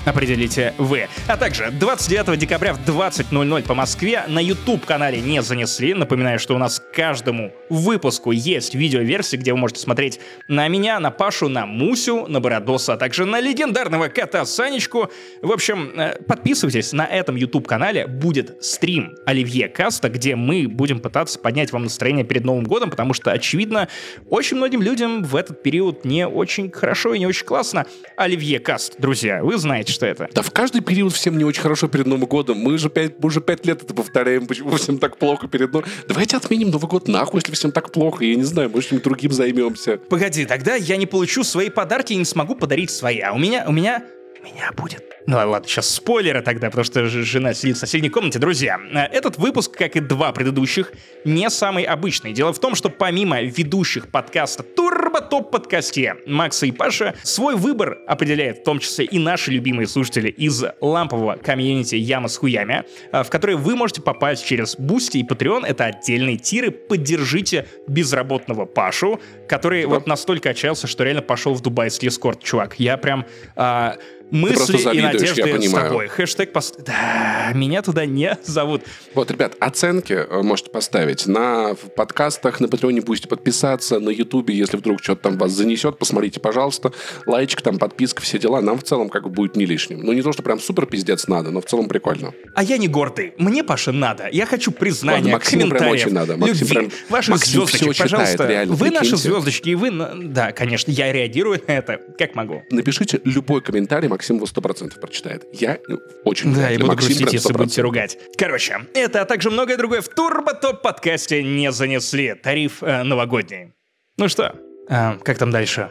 определите 0.08 0.74
вы. 0.78 1.08
А 1.26 1.36
также 1.36 1.70
29 1.70 2.38
декабря 2.38 2.74
в 2.74 2.80
20.00 2.80 3.62
по 3.62 3.74
Москве 3.74 4.24
на 4.28 4.38
YouTube-канале 4.38 5.20
«Не 5.20 5.42
занесли». 5.42 5.94
Напоминаю, 5.94 6.38
что 6.38 6.54
у 6.54 6.58
нас 6.58 6.80
к 6.80 6.92
каждому 6.92 7.52
выпуску 7.68 8.32
есть 8.32 8.74
видеоверсия, 8.74 9.38
где 9.38 9.52
вы 9.52 9.58
можете 9.58 9.80
смотреть 9.80 10.20
на 10.48 10.66
меня, 10.68 10.98
на 11.00 11.10
Пашу, 11.10 11.48
на 11.48 11.66
Мусю, 11.66 12.26
на 12.28 12.40
Бородоса, 12.40 12.94
а 12.94 12.96
также 12.96 13.24
на 13.24 13.40
легендарного 13.40 14.08
кота 14.08 14.44
Санечку. 14.44 15.10
В 15.42 15.52
общем, 15.52 15.92
э, 15.96 16.22
подписывайтесь, 16.22 16.92
на 16.92 17.06
этом 17.06 17.36
YouTube-канале 17.36 18.06
будет 18.06 18.62
стрим 18.64 19.16
Оливье 19.26 19.68
Каста, 19.68 20.08
где 20.08 20.36
мы 20.36 20.68
будем 20.68 21.00
пытаться 21.00 21.38
поднять 21.38 21.72
вам 21.72 21.84
настроение 21.84 22.24
перед 22.24 22.44
Новым 22.44 22.64
годом, 22.64 22.90
потому 22.90 23.14
что, 23.14 23.30
очевидно, 23.30 23.88
очень 24.28 24.56
многим 24.56 24.82
людям 24.82 25.22
в 25.22 25.36
этот 25.36 25.62
период 25.62 26.04
не 26.04 26.26
очень 26.26 26.70
хорошо 26.70 27.14
и 27.14 27.18
не 27.18 27.26
очень 27.26 27.44
классно. 27.44 27.86
Оливье 28.16 28.58
Каст, 28.58 28.96
друзья, 28.98 29.42
вы 29.42 29.56
знаете, 29.58 29.92
что 29.98 30.06
это. 30.06 30.28
Да 30.32 30.42
в 30.42 30.50
каждый 30.52 30.80
период 30.80 31.12
всем 31.12 31.36
не 31.36 31.44
очень 31.44 31.60
хорошо 31.60 31.88
перед 31.88 32.06
Новым 32.06 32.26
годом. 32.26 32.58
Мы 32.58 32.78
же 32.78 32.88
пять, 32.88 33.18
мы 33.18 33.26
уже 33.26 33.40
пять 33.40 33.66
лет 33.66 33.82
это 33.82 33.94
повторяем, 33.94 34.46
почему 34.46 34.70
всем 34.76 34.98
так 34.98 35.16
плохо 35.18 35.48
перед 35.48 35.72
Новым. 35.72 35.88
Давайте 36.06 36.36
отменим 36.36 36.70
Новый 36.70 36.88
год 36.88 37.08
нахуй, 37.08 37.40
если 37.40 37.52
всем 37.52 37.72
так 37.72 37.90
плохо. 37.90 38.24
Я 38.24 38.36
не 38.36 38.44
знаю, 38.44 38.70
может, 38.70 38.90
чем 38.90 39.00
другим 39.00 39.32
займемся. 39.32 39.98
Погоди, 39.98 40.46
тогда 40.46 40.76
я 40.76 40.96
не 40.96 41.06
получу 41.06 41.42
свои 41.42 41.68
подарки 41.68 42.12
и 42.12 42.16
не 42.16 42.24
смогу 42.24 42.54
подарить 42.54 42.90
свои. 42.90 43.18
А 43.18 43.32
у 43.32 43.38
меня, 43.38 43.64
у 43.66 43.72
меня, 43.72 44.04
у 44.40 44.44
меня 44.44 44.70
будет... 44.76 45.17
Ну 45.28 45.36
ладно, 45.36 45.68
сейчас 45.68 45.90
спойлеры 45.90 46.40
тогда, 46.40 46.70
потому 46.70 46.84
что 46.84 47.06
жена 47.06 47.52
сидит 47.52 47.76
в 47.76 47.80
соседней 47.80 48.08
комнате. 48.08 48.38
Друзья, 48.38 48.80
этот 49.12 49.36
выпуск, 49.36 49.76
как 49.76 49.94
и 49.94 50.00
два 50.00 50.32
предыдущих, 50.32 50.90
не 51.26 51.50
самый 51.50 51.84
обычный. 51.84 52.32
Дело 52.32 52.54
в 52.54 52.58
том, 52.58 52.74
что 52.74 52.88
помимо 52.88 53.42
ведущих 53.42 54.08
подкаста 54.08 54.62
Турбо 54.62 55.20
Топ 55.20 55.50
подкасте 55.50 56.16
Макса 56.26 56.64
и 56.64 56.70
Паша, 56.70 57.14
свой 57.24 57.56
выбор 57.56 57.98
определяет 58.06 58.60
в 58.60 58.62
том 58.62 58.78
числе 58.78 59.04
и 59.04 59.18
наши 59.18 59.50
любимые 59.50 59.86
слушатели 59.86 60.30
из 60.30 60.64
лампового 60.80 61.36
комьюнити 61.36 61.96
Яма 61.96 62.28
с 62.28 62.38
хуями, 62.38 62.84
э, 63.12 63.22
в 63.22 63.28
который 63.28 63.56
вы 63.56 63.76
можете 63.76 64.00
попасть 64.00 64.46
через 64.46 64.76
Boosty 64.76 65.18
и 65.18 65.24
Patreon. 65.24 65.66
Это 65.66 65.84
отдельные 65.84 66.38
тиры. 66.38 66.70
Поддержите 66.70 67.66
безработного 67.86 68.64
Пашу, 68.64 69.20
который 69.46 69.84
вот 69.84 70.06
настолько 70.06 70.48
отчаялся, 70.48 70.86
что 70.86 71.04
реально 71.04 71.20
пошел 71.20 71.52
в 71.52 71.60
дубайский 71.60 72.08
эскорт, 72.08 72.42
чувак. 72.42 72.76
Я 72.78 72.96
прям... 72.96 73.26
а, 73.56 73.98
мысли 74.30 74.96
и 74.96 75.00
надежды 75.20 75.40
я 75.42 75.46
с 75.54 75.58
понимаю. 75.58 75.88
тобой. 75.88 76.08
Хэштег 76.08 76.52
пост... 76.52 76.80
Да, 76.84 77.52
меня 77.54 77.82
туда 77.82 78.06
не 78.06 78.36
зовут. 78.44 78.82
Вот, 79.14 79.30
ребят, 79.30 79.54
оценки 79.60 80.12
э, 80.12 80.42
можете 80.42 80.70
поставить 80.70 81.26
на 81.26 81.74
в 81.74 81.94
подкастах, 81.94 82.60
на 82.60 82.68
Патреоне 82.68 83.00
будете 83.00 83.28
подписаться, 83.28 83.98
на 83.98 84.10
Ютубе, 84.10 84.54
если 84.54 84.76
вдруг 84.76 85.02
что-то 85.02 85.22
там 85.22 85.38
вас 85.38 85.52
занесет, 85.52 85.98
посмотрите, 85.98 86.40
пожалуйста. 86.40 86.92
Лайчик, 87.26 87.62
там, 87.62 87.78
подписка, 87.78 88.22
все 88.22 88.38
дела. 88.38 88.60
Нам 88.60 88.78
в 88.78 88.82
целом 88.82 89.08
как 89.08 89.24
бы 89.24 89.30
будет 89.30 89.56
не 89.56 89.66
лишним. 89.66 90.00
Ну, 90.00 90.12
не 90.12 90.22
то, 90.22 90.32
что 90.32 90.42
прям 90.42 90.60
супер 90.60 90.86
пиздец 90.86 91.28
надо, 91.28 91.50
но 91.50 91.60
в 91.60 91.66
целом 91.66 91.88
прикольно. 91.88 92.32
А 92.54 92.62
я 92.62 92.78
не 92.78 92.88
гордый. 92.88 93.34
Мне, 93.38 93.64
Паша, 93.64 93.92
надо. 93.92 94.28
Я 94.30 94.46
хочу 94.46 94.70
признания, 94.72 95.18
Ладно, 95.18 95.32
Максиму 95.32 95.68
прям 95.70 95.88
очень 95.90 96.12
надо. 96.12 96.36
Максим 96.36 96.66
любви. 96.66 96.74
прям- 96.76 96.90
Ваши 97.08 97.30
Максим 97.30 97.52
звездочки, 97.60 97.76
всё 97.84 97.92
читает, 97.92 98.10
пожалуйста. 98.12 98.46
реально, 98.46 98.74
Вы 98.74 98.86
наши 98.90 99.00
прикиньте. 99.10 99.16
звездочки, 99.28 99.68
и 99.70 99.74
вы... 99.74 99.90
Да, 100.28 100.52
конечно, 100.52 100.90
я 100.90 101.12
реагирую 101.12 101.60
на 101.66 101.72
это, 101.72 102.00
как 102.18 102.34
могу. 102.34 102.62
Напишите 102.70 103.20
любой 103.24 103.60
комментарий, 103.62 104.08
Максим 104.08 104.36
его 104.36 104.46
100% 104.46 104.98
прочитает. 105.08 105.44
Я 105.52 105.78
очень 106.24 106.54
Да, 106.54 106.70
и 106.70 106.76
буду 106.76 106.88
Максим 106.88 107.08
грустить, 107.08 107.32
если 107.32 107.50
100%. 107.54 107.56
будете 107.58 107.82
ругать. 107.82 108.18
Короче, 108.36 108.86
это, 108.94 109.22
а 109.22 109.24
также 109.24 109.50
многое 109.50 109.76
другое 109.76 110.00
в 110.00 110.08
Турбо 110.08 110.54
Топ 110.54 110.82
подкасте 110.82 111.42
не 111.42 111.72
занесли. 111.72 112.34
Тариф 112.34 112.82
э, 112.82 113.02
новогодний. 113.02 113.72
Ну 114.16 114.28
что, 114.28 114.54
а, 114.88 115.18
как 115.22 115.38
там 115.38 115.50
дальше? 115.50 115.90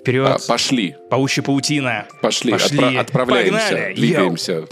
Вперед. 0.00 0.26
А, 0.28 0.38
пошли, 0.46 0.94
Паучья 1.10 1.42
паутина. 1.42 2.06
пошли, 2.22 2.52
Пошли. 2.52 2.78
отпра- 2.78 2.98
отправляемся, 2.98 3.68
Погнали. 3.70 3.94
двигаемся. 3.94 4.66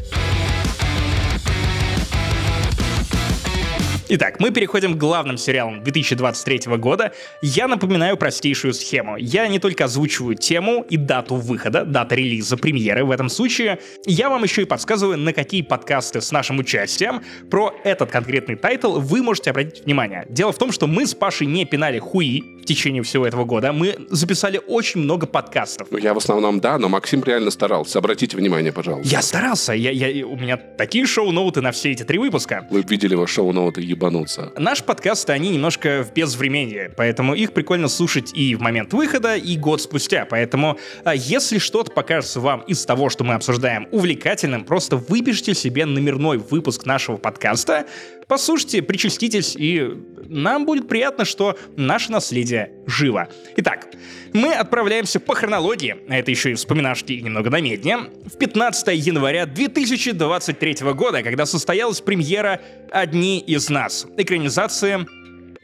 Итак, 4.06 4.38
мы 4.38 4.50
переходим 4.50 4.94
к 4.94 4.99
главным 4.99 5.38
сериалам 5.38 5.82
2023 5.82 6.76
года. 6.76 7.14
Я 7.40 7.66
напоминаю 7.68 8.18
простейшую 8.18 8.75
схему. 8.75 9.16
Я 9.16 9.49
не 9.49 9.58
только 9.58 9.84
озвучиваю 9.84 10.34
тему 10.34 10.84
и 10.90 10.99
дату 10.99 11.37
выхода, 11.37 11.87
дата 11.87 12.14
релиза, 12.14 12.58
премьеры 12.58 13.06
в 13.06 13.11
этом 13.11 13.30
случае, 13.30 13.78
я 14.04 14.28
вам 14.28 14.42
еще 14.42 14.62
и 14.62 14.64
подсказываю, 14.66 15.16
на 15.16 15.32
какие 15.32 15.62
подкасты 15.62 16.20
с 16.20 16.32
нашим 16.32 16.58
участием 16.58 17.23
про 17.50 17.75
этот 17.82 18.11
конкретный 18.11 18.56
title 18.57 19.00
вы 19.00 19.23
можете 19.23 19.50
обратить 19.50 19.87
внимание. 19.87 20.26
Дело 20.28 20.52
в 20.52 20.58
том, 20.58 20.70
что 20.70 20.87
мы 20.87 21.06
с 21.06 21.14
Пашей 21.14 21.46
не 21.46 21.64
пинали 21.64 21.99
хуи 21.99 22.42
в 22.64 22.66
течение 22.66 23.02
всего 23.02 23.26
этого 23.26 23.44
года. 23.44 23.73
Мы 23.73 23.96
записали 24.11 24.61
очень 24.66 25.00
много 25.00 25.26
подкастов. 25.26 25.88
Ну, 25.90 25.96
я 25.96 26.12
в 26.12 26.18
основном 26.18 26.61
да, 26.61 26.78
но 26.78 26.90
Максим 26.90 27.23
реально 27.25 27.50
старался. 27.50 28.00
Обратите 28.00 28.37
внимание, 28.37 28.73
пожалуйста. 28.73 29.08
Я 29.08 29.23
старался, 29.23 29.73
я, 29.73 29.90
я, 29.90 30.26
у 30.26 30.37
меня 30.37 30.58
такие 30.58 31.06
шоу-ноуты 31.06 31.62
на 31.62 31.73
все 31.73 31.92
эти 31.92 32.02
три 32.02 32.18
выпуска. 32.18 32.66
Вы 32.70 32.82
видели 32.82 33.12
его 33.12 33.26
шоу-ноуты 33.26 33.94
ебануться. 33.95 34.53
Наш 34.59 34.83
подкаст, 34.83 35.29
они 35.31 35.51
немножко 35.51 36.05
в 36.05 36.13
безвременье, 36.13 36.93
поэтому 36.97 37.35
их 37.35 37.53
прикольно 37.53 37.89
слушать 37.89 38.33
и 38.35 38.55
в 38.55 38.61
момент 38.61 38.93
выхода, 38.93 39.37
и 39.37 39.57
год 39.57 39.81
спустя. 39.81 40.27
Поэтому, 40.29 40.79
а, 41.05 41.15
если 41.15 41.59
что-то 41.59 41.91
покажется 41.91 42.41
вам 42.41 42.61
из 42.63 42.85
того, 42.85 43.09
что 43.09 43.25
мы 43.25 43.35
обсуждаем, 43.35 43.89
увлекательным, 43.91 44.65
просто 44.65 44.97
выбежите 44.97 45.55
себе 45.55 45.87
номерной 45.87 46.39
выпуск 46.39 46.87
нашего 46.87 47.17
подкаста, 47.17 47.87
послушайте, 48.28 48.83
причаститесь, 48.83 49.57
и 49.57 49.90
нам 50.28 50.66
будет 50.66 50.88
приятно, 50.88 51.25
что 51.25 51.59
наше 51.76 52.11
наследие 52.11 52.73
живо. 52.87 53.28
Итак, 53.57 53.88
мы 54.33 54.52
отправляемся 54.52 55.21
по 55.21 55.35
хронологии, 55.35 55.97
а 56.09 56.16
это 56.16 56.31
еще 56.31 56.52
и 56.52 56.54
вспоминашки 56.54 57.12
и 57.12 57.23
немного 57.23 57.50
намеднее, 57.50 58.11
в 58.25 58.37
15 58.38 58.88
января 59.07 59.47
2023 59.47 60.76
года, 60.93 61.23
когда 61.23 61.47
состоялась 61.47 62.00
премьера 62.00 62.61
«Одни 62.90 63.38
из 63.40 63.69
нас» 63.71 64.07
экранизация 64.16 65.07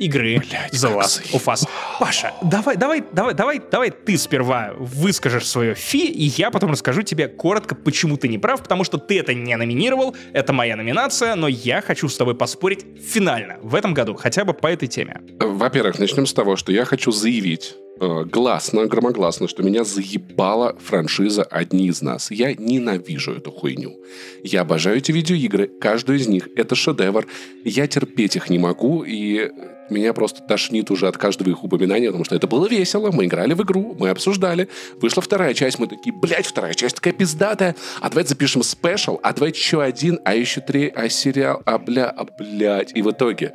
игры 0.01 0.39
Блядь, 0.39 0.73
The 0.73 0.99
Last 0.99 1.33
of 1.33 1.45
Us. 1.45 1.69
Паша, 2.01 2.33
давай, 2.43 2.77
давай, 2.77 3.05
давай, 3.13 3.35
давай, 3.35 3.61
давай 3.71 3.91
ты 3.91 4.17
сперва 4.17 4.73
выскажешь 4.77 5.47
свое 5.47 5.75
фи, 5.75 6.07
и 6.07 6.25
я 6.25 6.51
потом 6.51 6.73
расскажу 6.73 7.03
тебе 7.03 7.29
коротко, 7.29 7.75
почему 7.75 8.17
ты 8.17 8.27
не 8.27 8.39
прав, 8.39 8.63
потому 8.63 8.83
что 8.83 8.99
ты 8.99 9.21
это 9.21 9.35
не 9.35 9.57
номинировал, 9.57 10.17
это 10.33 10.53
моя 10.53 10.77
номинация, 10.77 11.35
но 11.35 11.47
я 11.47 11.83
хочу 11.83 12.09
с 12.09 12.17
тобой 12.17 12.35
поспорить 12.35 12.85
финально 13.01 13.59
в 13.63 13.75
этом 13.75 13.95
году, 13.95 14.15
хотя 14.15 14.45
бы 14.45 14.55
по 14.55 14.67
этой 14.67 14.89
теме. 14.89 15.21
Во-первых, 15.39 15.99
начнем 15.99 16.27
с 16.27 16.33
того, 16.33 16.57
что 16.57 16.73
я 16.73 16.85
хочу 16.85 17.13
заявить, 17.13 17.77
э, 18.01 18.25
гласно, 18.25 18.87
громогласно, 18.87 19.49
что 19.49 19.63
меня 19.63 19.85
заебала 19.85 20.77
франшиза 20.79 21.43
«Одни 21.43 21.89
из 21.89 22.03
нас». 22.03 22.31
Я 22.31 22.55
ненавижу 22.55 23.33
эту 23.33 23.51
хуйню. 23.51 23.97
Я 24.43 24.63
обожаю 24.63 24.99
эти 24.99 25.13
видеоигры, 25.13 25.69
каждую 25.69 26.19
из 26.19 26.27
них. 26.27 26.49
Это 26.57 26.75
шедевр. 26.75 27.27
Я 27.65 27.87
терпеть 27.87 28.37
их 28.37 28.51
не 28.51 28.59
могу, 28.59 29.05
и 29.05 29.51
меня 29.91 30.13
просто 30.13 30.43
тошнит 30.43 30.91
уже 30.91 31.09
от 31.09 31.19
каждого 31.19 31.51
их 31.51 31.65
упоминания, 31.65 32.07
потому 32.07 32.25
что 32.25 32.37
это 32.37 32.47
было 32.47 32.67
весело, 32.69 33.11
мы 33.11 33.27
играли 33.27 33.55
в 33.55 33.63
игру, 33.63 33.97
мы 33.99 34.11
обсуждали. 34.11 34.69
Вышла 35.01 35.23
вторая 35.23 35.53
часть, 35.53 35.79
мы 35.79 35.89
такие, 35.89 36.15
блядь, 36.15 36.47
вторая 36.47 36.75
часть 36.75 36.97
такая 36.97 37.13
пиздатая, 37.13 37.75
а 38.01 38.09
давайте 38.09 38.31
запишем 38.31 38.63
спешл, 38.63 39.19
а 39.23 39.33
давайте 39.33 39.59
еще 39.59 39.83
один, 39.83 40.21
а 40.25 40.35
еще 40.35 40.61
три, 40.61 40.93
а 40.95 41.09
сериал, 41.09 41.63
а 41.65 41.79
бля, 41.79 42.09
а 42.09 42.25
блядь. 42.25 42.93
И 42.95 43.03
в 43.03 43.11
итоге 43.11 43.55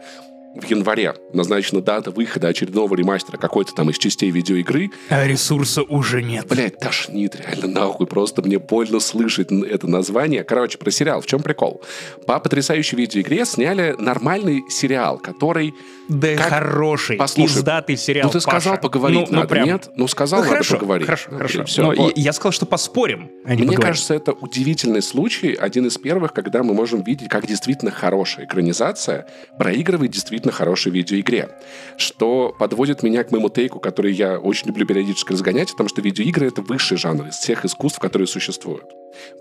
в 0.56 0.66
январе 0.66 1.14
назначена 1.34 1.82
дата 1.82 2.12
выхода 2.12 2.48
очередного 2.48 2.96
ремастера 2.96 3.38
какой-то 3.38 3.74
там 3.74 3.90
из 3.90 3.98
частей 3.98 4.32
видеоигры. 4.32 4.92
А 5.10 5.26
ресурса 5.28 5.84
уже 5.84 6.24
нет. 6.24 6.48
Блять, 6.48 6.80
тошнит 6.80 7.36
реально 7.36 7.68
нахуй. 7.68 8.08
Просто 8.08 8.42
мне 8.42 8.58
больно 8.58 9.00
слышать 9.00 9.52
это 9.52 9.88
название. 9.88 10.44
Короче, 10.44 10.78
про 10.78 10.92
сериал. 10.92 11.22
В 11.22 11.26
чем 11.26 11.42
прикол? 11.42 11.82
По 12.26 12.40
потрясающей 12.40 12.98
видеоигре 12.98 13.46
сняли 13.46 13.96
нормальный 14.00 14.64
сериал, 14.70 15.18
который... 15.18 15.74
Да 16.08 16.36
как... 16.36 16.50
хороший, 16.50 17.18
Послушай, 17.18 17.58
издатый 17.58 17.98
сериал, 17.98 18.28
Ну 18.28 18.32
ты 18.32 18.40
сказал 18.40 18.74
Паша. 18.74 18.82
поговорить 18.82 19.32
ну, 19.32 19.42
ну, 19.42 19.48
прям... 19.48 19.66
нет? 19.66 19.90
Ну 19.96 20.08
сказал, 20.08 20.44
Ну, 20.44 20.50
хорошо, 20.50 20.78
поговорить. 20.78 21.06
хорошо, 21.08 21.30
Ну, 21.32 21.38
хорошо. 21.38 21.66
всё, 21.66 21.82
Но 21.84 21.88
вот. 21.96 22.16
я, 22.18 22.24
я 22.26 22.34
сказал, 22.34 22.52
что 22.52 22.66
поспорим, 22.66 23.32
а 23.44 23.50
не 23.50 23.56
Мне 23.58 23.68
поговорим. 23.68 23.82
кажется, 23.82 24.14
это 24.14 24.34
удивительный 24.34 25.02
случай, 25.02 25.54
один 25.54 25.88
из 25.88 25.98
первых, 25.98 26.34
когда 26.34 26.62
мы 26.64 26.74
можем 26.74 27.02
видеть, 27.04 27.30
как 27.30 27.48
действительно 27.48 27.92
хорошая 27.92 28.46
экранизация 28.46 29.28
проигрывает 29.58 30.12
действительно 30.12 30.52
хорошей 30.52 30.92
видеоигре. 30.92 31.50
Что 31.98 32.56
подводит 32.58 33.02
меня 33.04 33.24
к 33.24 33.32
моему 33.32 33.50
тейку, 33.50 33.80
который 33.80 34.14
я 34.14 34.38
очень 34.40 34.68
люблю 34.68 34.86
периодически 34.86 35.32
разгонять, 35.32 35.72
о 35.74 35.78
том, 35.78 35.88
что 35.88 36.02
видеоигры— 36.02 36.48
это 36.50 36.62
высший 36.62 36.98
жанр 36.98 37.28
из 37.28 37.36
всех 37.36 37.66
искусств, 37.66 38.00
которые 38.00 38.28
существуют. 38.28 38.86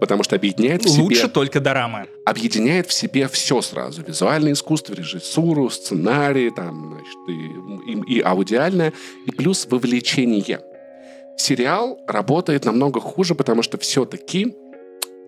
Потому 0.00 0.22
что 0.22 0.36
объединяет 0.36 0.84
в 0.84 0.88
себе 0.88 1.02
Лучше 1.02 1.28
только 1.28 1.60
дорамы. 1.60 2.06
объединяет 2.24 2.86
в 2.88 2.92
себе 2.92 3.28
все 3.28 3.60
сразу. 3.62 4.02
Визуальное 4.02 4.52
искусство, 4.52 4.94
режиссуру, 4.94 5.70
сценарий, 5.70 6.50
там, 6.50 6.92
значит, 6.92 7.18
и, 7.28 7.92
и, 7.92 8.18
и 8.18 8.20
аудиальное, 8.20 8.92
и 9.26 9.30
плюс 9.30 9.66
вовлечение. 9.70 10.60
Сериал 11.36 11.98
работает 12.06 12.64
намного 12.64 13.00
хуже, 13.00 13.34
потому 13.34 13.62
что 13.62 13.76
все-таки 13.78 14.54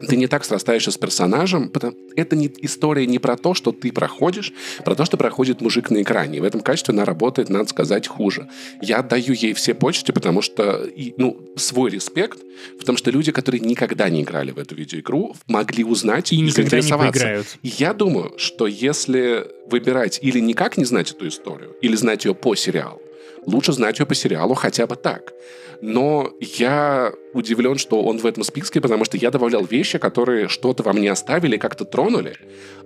ты 0.00 0.16
не 0.16 0.26
так 0.26 0.44
срастаешься 0.44 0.90
с 0.90 0.98
персонажем. 0.98 1.68
потому- 1.70 1.96
Это 2.16 2.36
не, 2.36 2.50
история 2.62 3.06
не 3.06 3.18
про 3.18 3.36
то, 3.36 3.54
что 3.54 3.72
ты 3.72 3.92
проходишь, 3.92 4.52
про 4.84 4.94
то, 4.94 5.04
что 5.04 5.16
проходит 5.16 5.60
мужик 5.60 5.90
на 5.90 6.02
экране. 6.02 6.38
И 6.38 6.40
в 6.40 6.44
этом 6.44 6.60
качестве 6.60 6.92
она 6.92 7.04
работает, 7.04 7.48
надо 7.50 7.68
сказать, 7.68 8.06
хуже. 8.06 8.48
Я 8.82 8.98
отдаю 8.98 9.32
ей 9.34 9.52
все 9.54 9.74
почести, 9.74 10.12
потому 10.12 10.42
что, 10.42 10.84
и, 10.84 11.14
ну, 11.16 11.38
свой 11.56 11.90
респект, 11.90 12.38
потому 12.78 12.98
что 12.98 13.10
люди, 13.10 13.32
которые 13.32 13.60
никогда 13.60 14.08
не 14.08 14.22
играли 14.22 14.50
в 14.50 14.58
эту 14.58 14.74
видеоигру, 14.74 15.34
могли 15.46 15.84
узнать 15.84 16.32
И 16.32 16.36
не 16.40 16.50
заинтересоваться. 16.50 17.26
И 17.62 17.68
я 17.78 17.92
думаю, 17.92 18.32
что 18.38 18.66
если 18.66 19.46
выбирать 19.70 20.18
или 20.22 20.40
никак 20.40 20.76
не 20.78 20.84
знать 20.84 21.10
эту 21.12 21.28
историю, 21.28 21.74
или 21.82 21.96
знать 21.96 22.24
ее 22.24 22.34
по 22.34 22.54
сериалу, 22.54 23.00
лучше 23.46 23.72
знать 23.72 23.98
ее 24.00 24.06
по 24.06 24.14
сериалу 24.14 24.54
хотя 24.54 24.86
бы 24.86 24.96
так. 24.96 25.32
Но 25.80 26.32
я 26.40 27.12
удивлен, 27.32 27.78
что 27.78 28.02
он 28.02 28.18
в 28.18 28.26
этом 28.26 28.42
списке, 28.44 28.80
потому 28.80 29.04
что 29.04 29.16
я 29.16 29.30
добавлял 29.30 29.64
вещи, 29.64 29.98
которые 29.98 30.48
что-то 30.48 30.82
во 30.82 30.92
мне 30.92 31.10
оставили, 31.10 31.56
как-то 31.56 31.84
тронули. 31.84 32.36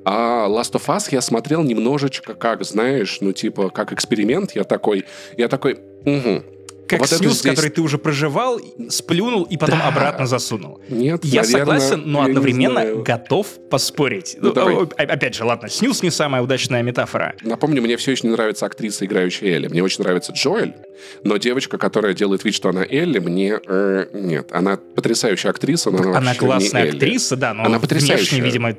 А 0.05 0.47
Last 0.49 0.73
of 0.73 0.87
Us 0.87 1.09
я 1.11 1.21
смотрел 1.21 1.63
немножечко 1.63 2.35
как, 2.35 2.65
знаешь, 2.65 3.19
ну 3.21 3.33
типа 3.33 3.71
как 3.71 3.93
эксперимент. 3.93 4.53
Я 4.55 4.65
такой, 4.65 5.05
я 5.37 5.49
такой, 5.49 5.79
угу. 6.05 6.43
Как 6.91 6.99
Вот 7.01 7.09
снюс, 7.09 7.39
здесь- 7.39 7.55
который 7.55 7.71
ты 7.71 7.81
уже 7.83 7.99
проживал, 7.99 8.61
сплюнул 8.89 9.45
и 9.45 9.57
потом 9.57 9.79
Да. 9.79 9.89
обратно 9.89 10.27
засунул. 10.27 10.81
Нет, 10.89 11.25
Я 11.25 11.43
наверное, 11.43 11.79
согласен, 11.79 12.03
но 12.05 12.19
я 12.19 12.25
не 12.25 12.31
одновременно 12.33 12.95
готов 13.03 13.47
поспорить. 13.71 14.37
Ну, 14.41 14.53
давай. 14.53 14.75
о- 14.75 14.83
о- 14.83 15.03
Опять 15.13 15.35
же, 15.37 15.45
ладно, 15.45 15.69
снюс 15.69 16.03
не 16.03 16.11
самая 16.11 16.43
удачная 16.43 16.83
метафора. 16.83 17.35
Напомню, 17.43 17.81
мне 17.81 17.97
все 17.97 18.11
еще 18.11 18.27
не 18.27 18.33
нравится 18.33 18.67
актриса, 18.67 19.05
играющая 19.07 19.55
Элли. 19.55 19.69
Мне 19.69 19.83
очень 19.85 20.03
нравится 20.03 20.33
Джоэль, 20.33 20.75
но 21.23 21.37
девочка, 21.37 21.79
которая 21.79 22.13
делает 22.13 22.45
вид, 22.45 22.55
что 22.55 22.69
она 22.71 22.85
Элли, 22.85 23.21
мне... 23.21 23.61
э, 23.65 24.07
нет, 24.13 24.49
она 24.51 24.77
потрясающая 24.77 25.51
актриса, 25.51 25.91
но 25.91 25.99
она, 25.99 26.19
Она 26.19 26.33
не 26.33 26.39
классная 26.39 26.83
Элли. 26.87 26.97
актриса, 26.97 27.37
да, 27.37 27.55
но 27.55 27.61
Она 27.65 27.79
внешне, 27.79 27.89
потрясающая. 27.89 28.43
видимо... 28.43 28.75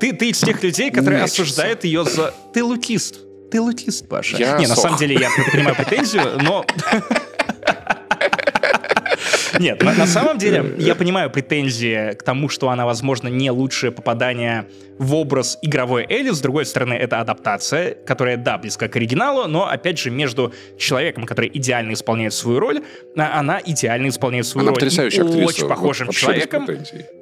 Ты, 0.00 0.12
ты 0.12 0.30
из 0.30 0.38
тех 0.40 0.62
людей, 0.62 0.90
которые 0.90 1.20
Мячется. 1.22 1.42
осуждают 1.42 1.84
ее 1.84 2.04
за... 2.04 2.32
Ты 2.52 2.62
лукист. 2.62 3.20
Ты 3.54 3.60
лукист, 3.60 4.08
Паша. 4.08 4.36
Я 4.36 4.58
не, 4.58 4.66
на 4.66 4.74
сох. 4.74 4.82
самом 4.82 4.98
деле 4.98 5.14
я 5.14 5.30
понимаю 5.52 5.76
претензию, 5.76 6.40
но... 6.42 6.66
Нет, 9.60 9.80
на, 9.80 9.94
на 9.94 10.06
самом 10.08 10.38
деле 10.38 10.74
я 10.78 10.96
понимаю 10.96 11.30
претензии 11.30 12.14
к 12.14 12.24
тому, 12.24 12.48
что 12.48 12.70
она, 12.70 12.84
возможно, 12.84 13.28
не 13.28 13.52
лучшее 13.52 13.92
попадание 13.92 14.66
в 14.98 15.14
образ 15.14 15.56
игровой 15.62 16.04
Элли. 16.08 16.30
С 16.30 16.40
другой 16.40 16.66
стороны, 16.66 16.94
это 16.94 17.20
адаптация, 17.20 17.94
которая, 17.94 18.36
да, 18.36 18.58
близка 18.58 18.88
к 18.88 18.96
оригиналу, 18.96 19.46
но, 19.46 19.68
опять 19.68 20.00
же, 20.00 20.10
между 20.10 20.52
человеком, 20.76 21.24
который 21.24 21.48
идеально 21.54 21.92
исполняет 21.92 22.34
свою 22.34 22.58
роль, 22.58 22.82
а 23.16 23.38
она 23.38 23.60
идеально 23.64 24.08
исполняет 24.08 24.46
свою 24.46 24.64
Она 24.64 24.70
роль. 24.72 24.80
потрясающая 24.80 25.22
актриса. 25.22 25.46
Очень 25.46 25.62
вот 25.62 25.68
похожим 25.68 26.08
без 26.08 26.16
человеком. 26.16 26.66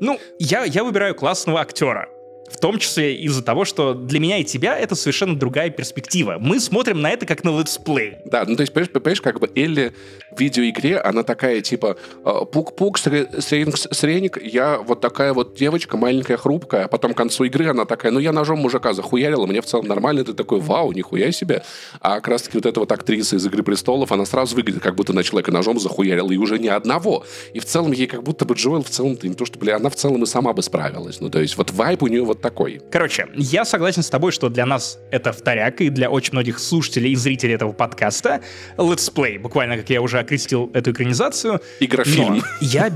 Ну, 0.00 0.18
я, 0.38 0.64
я 0.64 0.82
выбираю 0.82 1.14
классного 1.14 1.60
актера. 1.60 2.08
В 2.52 2.58
том 2.58 2.78
числе 2.78 3.16
из-за 3.16 3.42
того, 3.42 3.64
что 3.64 3.94
для 3.94 4.20
меня 4.20 4.38
и 4.38 4.44
тебя 4.44 4.78
это 4.78 4.94
совершенно 4.94 5.36
другая 5.36 5.70
перспектива. 5.70 6.36
Мы 6.38 6.60
смотрим 6.60 7.00
на 7.00 7.10
это 7.10 7.26
как 7.26 7.44
на 7.44 7.58
летсплей. 7.58 8.16
Да, 8.26 8.44
ну 8.46 8.56
то 8.56 8.60
есть, 8.60 8.72
понимаешь, 8.72 8.92
понимаешь, 8.92 9.20
как 9.20 9.40
бы 9.40 9.50
Элли 9.54 9.92
в 10.30 10.40
видеоигре, 10.40 10.98
она 10.98 11.22
такая, 11.22 11.60
типа, 11.60 11.96
э, 12.24 12.30
пук-пук, 12.52 12.98
сре- 12.98 13.40
среник, 13.40 14.42
я 14.42 14.78
вот 14.78 15.00
такая 15.00 15.32
вот 15.32 15.56
девочка, 15.56 15.96
маленькая, 15.96 16.36
хрупкая, 16.36 16.84
а 16.84 16.88
потом 16.88 17.14
к 17.14 17.16
концу 17.16 17.44
игры 17.44 17.68
она 17.68 17.84
такая, 17.84 18.12
ну 18.12 18.18
я 18.18 18.32
ножом 18.32 18.58
мужика 18.58 18.92
захуярила, 18.92 19.46
мне 19.46 19.60
в 19.62 19.66
целом 19.66 19.86
нормально, 19.86 20.24
ты 20.24 20.34
такой, 20.34 20.60
вау, 20.60 20.92
нихуя 20.92 21.32
себе. 21.32 21.62
А 22.00 22.16
как 22.16 22.28
раз 22.28 22.42
таки 22.42 22.58
вот 22.58 22.66
эта 22.66 22.80
вот 22.80 22.92
актриса 22.92 23.36
из 23.36 23.46
«Игры 23.46 23.62
престолов», 23.62 24.12
она 24.12 24.26
сразу 24.26 24.54
выглядит, 24.56 24.82
как 24.82 24.94
будто 24.94 25.12
на 25.12 25.22
человека 25.22 25.50
ножом 25.50 25.80
захуярила, 25.80 26.30
и 26.30 26.36
уже 26.36 26.58
не 26.58 26.68
одного. 26.68 27.24
И 27.54 27.60
в 27.60 27.64
целом 27.64 27.92
ей 27.92 28.06
как 28.06 28.22
будто 28.22 28.44
бы 28.44 28.54
Джоэл 28.54 28.82
в 28.82 28.90
целом-то 28.90 29.26
не 29.26 29.34
то, 29.34 29.46
что, 29.46 29.58
бля, 29.58 29.76
она 29.76 29.88
в 29.88 29.96
целом 29.96 30.22
и 30.22 30.26
сама 30.26 30.52
бы 30.52 30.62
справилась. 30.62 31.20
Ну 31.20 31.30
то 31.30 31.40
есть 31.40 31.56
вот 31.56 31.70
vibe 31.70 32.02
у 32.02 32.08
нее 32.08 32.22
вот 32.22 32.41
такой. 32.42 32.80
Короче, 32.90 33.28
я 33.34 33.64
согласен 33.64 34.02
с 34.02 34.10
тобой, 34.10 34.32
что 34.32 34.48
для 34.48 34.66
нас 34.66 34.98
это 35.10 35.32
вторяк, 35.32 35.80
и 35.80 35.88
для 35.88 36.10
очень 36.10 36.32
многих 36.32 36.58
слушателей 36.58 37.12
и 37.12 37.16
зрителей 37.16 37.54
этого 37.54 37.72
подкаста 37.72 38.42
летсплей, 38.76 39.38
буквально 39.38 39.78
как 39.78 39.88
я 39.88 40.02
уже 40.02 40.18
окрестил 40.18 40.70
эту 40.74 40.92
экранизацию. 40.92 41.60
Игрофильм. 41.80 42.36
Но 42.36 42.42
я... 42.60 42.90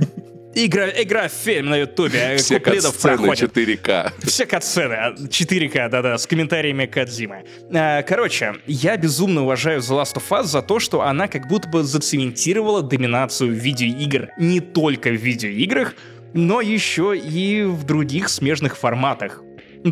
Игра, 0.59 0.89
игра 0.89 1.29
фильм 1.29 1.69
на 1.69 1.77
ютубе, 1.77 2.37
Все 2.39 2.59
куплетов 2.59 2.97
проходит. 2.97 3.55
4К. 3.55 4.13
Все 4.25 4.47
катсцены, 4.47 4.95
4К, 5.29 5.91
да-да, 5.91 6.17
с 6.17 6.27
комментариями 6.27 6.87
Кадзимы. 6.87 7.45
А, 7.75 8.03
Короче, 8.03 8.55
я 8.67 8.97
безумно 8.97 9.43
уважаю 9.43 9.81
The 9.81 10.03
Last 10.03 10.15
of 10.15 10.23
Us 10.31 10.45
за 10.45 10.63
то, 10.63 10.81
что 10.81 11.03
она 11.03 11.29
как 11.29 11.47
будто 11.47 11.69
бы 11.69 11.83
зацементировала 11.83 12.83
доминацию 12.83 13.53
видеоигр 13.53 14.31
не 14.39 14.61
только 14.61 15.11
в 15.11 15.17
видеоиграх, 15.17 15.95
но 16.37 16.61
еще 16.61 17.17
и 17.17 17.63
в 17.63 17.85
других 17.85 18.29
смежных 18.29 18.77
форматах. 18.77 19.43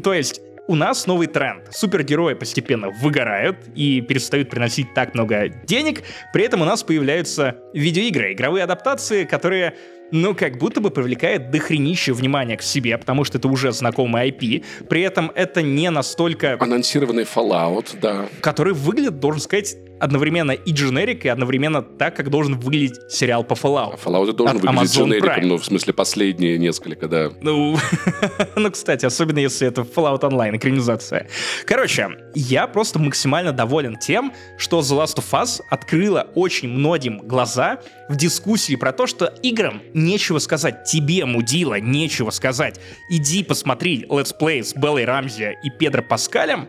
То 0.02 0.12
есть, 0.12 0.40
у 0.66 0.74
нас 0.76 1.06
новый 1.06 1.26
тренд. 1.26 1.68
Супергерои 1.72 2.34
постепенно 2.34 2.90
выгорают 2.90 3.56
и 3.74 4.00
перестают 4.00 4.50
приносить 4.50 4.94
так 4.94 5.14
много 5.14 5.48
денег, 5.48 6.02
при 6.32 6.44
этом 6.44 6.62
у 6.62 6.64
нас 6.64 6.82
появляются 6.82 7.56
видеоигры, 7.74 8.32
игровые 8.32 8.64
адаптации, 8.64 9.24
которые 9.24 9.74
ну, 10.10 10.34
как 10.34 10.58
будто 10.58 10.80
бы 10.80 10.90
привлекает 10.90 11.50
дохренище 11.50 12.12
внимания 12.12 12.56
к 12.56 12.62
себе, 12.62 12.96
потому 12.98 13.24
что 13.24 13.38
это 13.38 13.48
уже 13.48 13.72
знакомый 13.72 14.30
IP. 14.30 14.64
При 14.88 15.00
этом 15.02 15.32
это 15.34 15.60
не 15.60 15.90
настолько... 15.90 16.56
Анонсированный 16.60 17.24
Fallout, 17.24 17.96
да. 18.00 18.26
Который 18.40 18.74
выглядит, 18.74 19.18
должен 19.18 19.40
сказать, 19.40 19.76
одновременно 20.04 20.52
и 20.52 20.72
дженерик, 20.72 21.24
и 21.24 21.28
одновременно 21.28 21.82
так, 21.82 22.14
как 22.14 22.30
должен 22.30 22.58
выглядеть 22.58 23.00
сериал 23.10 23.42
по 23.42 23.54
Fallout. 23.54 23.98
Fallout 24.04 24.32
должен 24.32 24.56
От 24.56 24.62
выглядеть 24.62 24.96
Amazon 24.96 25.04
дженериком, 25.04 25.30
Prime. 25.30 25.46
ну, 25.46 25.56
в 25.56 25.64
смысле, 25.64 25.92
последние 25.94 26.58
несколько, 26.58 27.08
да. 27.08 27.30
Ну, 27.40 27.78
ну, 28.56 28.70
кстати, 28.70 29.06
особенно 29.06 29.38
если 29.38 29.66
это 29.66 29.80
Fallout 29.80 30.20
Online, 30.20 30.56
экранизация. 30.56 31.28
Короче, 31.64 32.08
я 32.34 32.66
просто 32.66 32.98
максимально 32.98 33.52
доволен 33.52 33.96
тем, 33.96 34.32
что 34.58 34.80
The 34.80 35.02
Last 35.02 35.16
of 35.16 35.30
Us 35.32 35.62
открыла 35.70 36.28
очень 36.34 36.68
многим 36.68 37.18
глаза 37.26 37.80
в 38.08 38.16
дискуссии 38.16 38.76
про 38.76 38.92
то, 38.92 39.06
что 39.06 39.32
играм 39.42 39.80
нечего 39.94 40.38
сказать. 40.38 40.84
Тебе, 40.84 41.24
мудила, 41.24 41.80
нечего 41.80 42.30
сказать. 42.30 42.78
Иди 43.08 43.42
посмотри 43.42 44.06
летсплей 44.10 44.62
с 44.62 44.74
Беллой 44.74 45.06
Рамзи 45.06 45.56
и 45.62 45.70
Педро 45.70 46.02
Паскалем, 46.02 46.68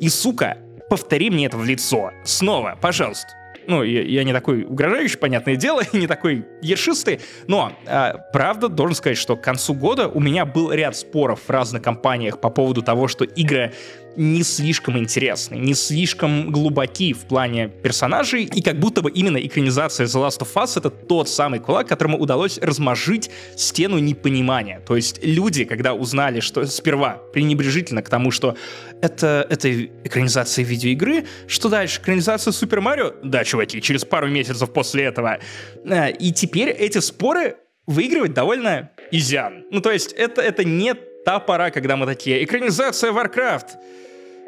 и, 0.00 0.08
сука, 0.08 0.58
повтори 0.88 1.30
мне 1.30 1.46
это 1.46 1.56
в 1.56 1.64
лицо. 1.64 2.12
Снова, 2.24 2.78
пожалуйста. 2.80 3.28
Ну, 3.66 3.82
я, 3.82 4.02
я 4.02 4.24
не 4.24 4.32
такой 4.32 4.64
угрожающий, 4.64 5.18
понятное 5.18 5.56
дело, 5.56 5.82
и 5.92 5.96
не 5.96 6.06
такой 6.06 6.46
ершистый, 6.60 7.20
но, 7.46 7.72
а, 7.86 8.18
правда, 8.32 8.68
должен 8.68 8.94
сказать, 8.94 9.18
что 9.18 9.36
к 9.36 9.42
концу 9.42 9.74
года 9.74 10.08
у 10.08 10.20
меня 10.20 10.44
был 10.44 10.72
ряд 10.72 10.96
споров 10.96 11.40
в 11.46 11.50
разных 11.50 11.82
компаниях 11.82 12.40
по 12.40 12.50
поводу 12.50 12.82
того, 12.82 13.08
что 13.08 13.24
игры 13.24 13.72
не 14.16 14.42
слишком 14.42 14.98
интересны, 14.98 15.56
не 15.56 15.74
слишком 15.74 16.50
глубоки 16.50 17.12
в 17.12 17.20
плане 17.20 17.68
персонажей, 17.68 18.44
и 18.44 18.62
как 18.62 18.78
будто 18.78 19.02
бы 19.02 19.10
именно 19.10 19.38
экранизация 19.38 20.06
The 20.06 20.26
Last 20.26 20.40
of 20.40 20.54
Us— 20.54 20.72
это 20.76 20.90
тот 20.90 21.28
самый 21.28 21.60
кулак, 21.60 21.88
которому 21.88 22.18
удалось 22.18 22.58
размажить 22.58 23.30
стену 23.56 23.98
непонимания. 23.98 24.80
То 24.80 24.96
есть 24.96 25.24
люди, 25.24 25.64
когда 25.64 25.94
узнали, 25.94 26.40
что 26.40 26.66
сперва 26.66 27.20
пренебрежительно 27.32 28.02
к 28.02 28.08
тому, 28.08 28.30
что 28.30 28.56
это, 29.00 29.46
это 29.48 29.84
экранизация 30.04 30.64
видеоигры, 30.64 31.26
что 31.46 31.68
дальше? 31.68 32.00
Экранизация 32.00 32.52
Супер 32.52 32.80
Марио? 32.80 33.12
Да, 33.22 33.44
чуваки, 33.44 33.80
через 33.80 34.04
пару 34.04 34.28
месяцев 34.28 34.72
после 34.72 35.04
этого. 35.04 35.38
Э, 35.84 36.10
и 36.12 36.32
теперь 36.32 36.70
эти 36.70 36.98
споры 36.98 37.56
выигрывать 37.86 38.32
довольно 38.32 38.90
изян. 39.10 39.64
Ну, 39.70 39.80
то 39.80 39.90
есть 39.90 40.12
это, 40.12 40.40
это 40.40 40.64
не 40.64 40.94
та 41.24 41.40
пора, 41.40 41.70
когда 41.70 41.96
мы 41.96 42.06
такие, 42.06 42.44
экранизация 42.44 43.12
Warcraft, 43.12 43.68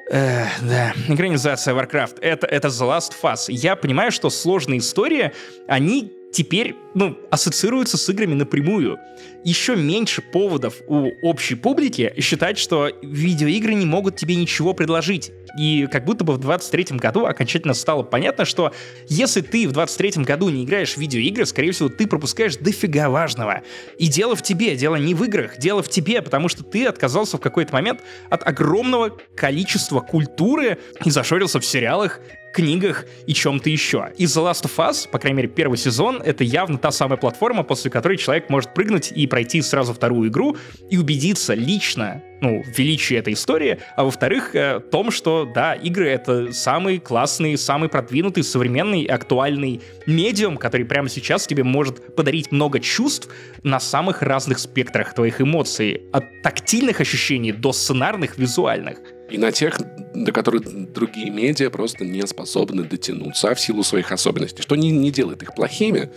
Э, 0.09 0.47
да, 0.63 0.93
экранизация 1.09 1.75
Warcraft. 1.75 2.19
Это, 2.21 2.47
это 2.47 2.69
The 2.69 2.89
Last 2.89 3.13
of. 3.21 3.47
Я 3.49 3.77
понимаю, 3.77 4.13
что 4.13 4.31
сложные 4.31 4.79
истории, 4.79 5.33
они 5.67 6.16
теперь, 6.37 6.77
ну, 6.93 7.17
ассоциируются 7.31 7.97
с 7.97 8.07
играми 8.11 8.35
напрямую. 8.35 8.99
Еще 9.43 9.75
меньше 9.75 10.21
поводов 10.21 10.83
у 10.87 11.09
общей 11.23 11.55
публики 11.55 12.13
считать, 12.19 12.59
что 12.59 12.91
видеоигры 13.01 13.73
не 13.73 13.87
могут 13.87 14.17
тебе 14.17 14.37
ничего 14.37 14.75
предложить. 14.75 15.33
И 15.59 15.89
как 15.91 16.05
будто 16.05 16.25
бы 16.25 16.35
в 16.35 16.39
23 16.39 16.99
году 16.99 17.25
окончательно 17.25 17.73
стало 17.73 18.03
понятно, 18.03 18.45
что 18.45 18.75
если 19.09 19.41
ты 19.41 19.67
в 19.67 19.73
23 19.73 20.25
году 20.25 20.51
не 20.51 20.65
играешь 20.65 20.93
в 20.93 20.99
видеоигры, 20.99 21.47
скорее 21.47 21.73
всего, 21.73 21.89
ты 21.89 22.07
пропускаешь 22.07 22.57
дофига 22.57 23.09
важного. 23.09 23.63
И 23.97 24.09
дело 24.09 24.37
в 24.37 24.43
тебе, 24.43 24.77
дело 24.77 24.97
не 24.97 25.15
в 25.15 25.25
играх, 25.25 25.57
дело 25.57 25.83
в 25.83 25.89
тебе, 25.89 26.21
потому 26.21 26.51
что 26.51 26.65
ты 26.65 26.85
отказался 26.85 27.39
в 27.39 27.41
какой-то 27.41 27.73
момент 27.73 28.03
от 28.29 28.47
огромного 28.47 29.17
количества 29.35 30.01
культуры 30.01 30.77
и 31.03 31.11
зашорился 31.11 31.61
в 31.61 31.65
сериалах, 31.65 32.21
книгах 32.57 33.05
и 33.27 33.35
чем-то 33.35 33.69
еще. 33.69 34.09
И 34.17 34.25
The 34.25 34.51
Last 34.51 34.65
of 34.65 34.77
Us, 34.79 35.09
по 35.09 35.19
крайней 35.19 35.37
мере, 35.37 35.49
первый 35.49 35.77
сезон, 35.77 36.23
это 36.25 36.43
явно 36.43 36.79
та 36.79 36.91
самая 36.91 37.19
платформа, 37.19 37.65
после 37.65 37.91
которой 37.91 38.17
человек 38.17 38.49
может 38.49 38.73
прыгнуть 38.73 39.13
и 39.13 39.27
пройти 39.27 39.61
сразу 39.61 39.93
вторую 39.93 40.31
игру 40.31 40.57
и 40.89 40.97
убедиться 40.97 41.53
лично, 41.53 42.23
ну, 42.41 42.63
в 42.63 42.79
величии 42.79 43.15
этой 43.15 43.35
истории, 43.35 43.79
а 43.95 44.05
во-вторых, 44.05 44.55
э, 44.55 44.81
том, 44.91 45.11
что, 45.11 45.45
да, 45.45 45.75
игры— 45.75 46.09
это 46.09 46.53
самый 46.53 46.99
классный, 46.99 47.59
самый 47.59 47.91
продвинутый, 47.91 48.43
современный, 48.43 49.05
актуальный 49.05 49.83
медиум, 50.07 50.57
который 50.57 50.87
прямо 50.87 51.11
сейчас 51.11 51.47
тебе 51.47 51.63
может 51.63 52.17
подарить 52.17 52.53
много 52.53 52.81
чувств 52.81 53.29
на 53.65 53.81
самых 53.81 54.23
разных 54.23 54.59
спектрах 54.59 55.15
твоих 55.15 55.43
эмоций, 55.43 56.03
от 56.13 56.25
тактильных 56.43 57.03
ощущений 57.03 57.53
до 57.53 57.73
сценарных, 57.73 58.39
визуальных— 58.39 58.99
и 59.31 59.39
на 59.39 59.53
тех, 59.53 59.81
до 60.15 60.33
которых 60.33 60.93
другие 60.93 61.31
медиа 61.31 61.71
просто 61.71 62.05
не 62.05 62.27
способны 62.27 62.85
дотянуться 62.85 63.55
в 63.55 63.61
силу 63.61 63.83
своих 63.83 64.13
особенностей, 64.13 64.63
что 64.63 64.77
не, 64.77 64.91
не 64.91 65.11
делает 65.11 65.43
их 65.43 65.55
плохими, 65.55 66.11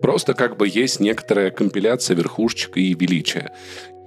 просто 0.00 0.34
как 0.34 0.56
бы 0.56 0.68
есть 0.68 1.00
некоторая 1.00 1.50
компиляция 1.50 2.16
верхушечек 2.16 2.76
и 2.76 2.94
величия. 2.94 3.52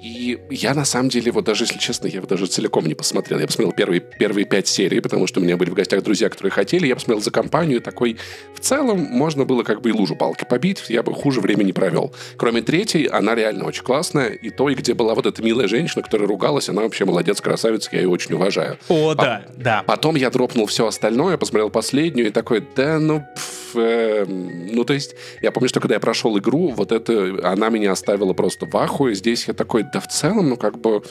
И 0.01 0.39
я, 0.49 0.73
на 0.73 0.85
самом 0.85 1.09
деле, 1.09 1.31
вот 1.31 1.43
даже, 1.43 1.65
если 1.65 1.77
честно, 1.77 2.07
я 2.07 2.15
его 2.15 2.27
даже 2.27 2.45
целиком 2.47 2.85
не 2.85 2.95
посмотрел. 2.95 3.39
Я 3.39 3.47
посмотрел 3.47 3.73
первые, 3.73 3.99
первые 3.99 4.45
пять 4.45 4.67
серий, 4.67 5.01
потому 5.01 5.27
что 5.27 5.41
у 5.41 5.43
меня 5.43 5.57
были 5.57 5.69
в 5.69 5.73
гостях 5.73 6.03
друзья, 6.03 6.29
которые 6.29 6.51
хотели. 6.51 6.87
Я 6.87 6.95
посмотрел 6.95 7.21
за 7.21 7.31
компанию 7.31 7.81
такой... 7.81 8.17
В 8.53 8.61
целом, 8.61 8.99
можно 8.99 9.45
было 9.45 9.63
как 9.63 9.81
бы 9.81 9.89
и 9.89 9.91
лужу 9.91 10.15
палки 10.15 10.45
побить, 10.49 10.83
я 10.89 11.03
бы 11.03 11.13
хуже 11.13 11.41
времени 11.41 11.71
провел. 11.71 12.13
Кроме 12.37 12.61
третьей, 12.61 13.07
она 13.07 13.35
реально 13.35 13.65
очень 13.65 13.83
классная. 13.83 14.29
И 14.29 14.49
той, 14.49 14.75
где 14.75 14.93
была 14.93 15.15
вот 15.15 15.25
эта 15.25 15.41
милая 15.41 15.67
женщина, 15.67 16.01
которая 16.01 16.27
ругалась, 16.27 16.69
она 16.69 16.83
вообще 16.83 17.03
молодец, 17.05 17.41
красавица, 17.41 17.89
я 17.91 18.01
ее 18.01 18.09
очень 18.09 18.35
уважаю. 18.35 18.77
О, 18.87 19.15
По- 19.15 19.21
да, 19.21 19.45
да. 19.57 19.83
Потом 19.85 20.15
я 20.15 20.29
дропнул 20.29 20.65
все 20.65 20.87
остальное, 20.87 21.37
посмотрел 21.37 21.69
последнюю 21.69 22.27
и 22.27 22.31
такой, 22.31 22.65
да 22.75 22.99
ну... 22.99 23.23
Пф, 23.35 23.75
э, 23.75 24.25
ну, 24.25 24.83
то 24.83 24.93
есть, 24.93 25.15
я 25.41 25.51
помню, 25.51 25.69
что 25.69 25.79
когда 25.79 25.95
я 25.95 25.99
прошел 25.99 26.37
игру, 26.37 26.69
вот 26.69 26.91
это, 26.91 27.39
она 27.43 27.69
меня 27.69 27.91
оставила 27.91 28.33
просто 28.33 28.65
в 28.65 28.75
ахуе. 28.77 29.13
Здесь 29.15 29.47
я 29.47 29.53
такой, 29.53 29.83
да 29.93 29.99
в 29.99 30.07
целом, 30.07 30.49
ну, 30.49 30.57
как 30.57 30.79
бы, 30.79 31.03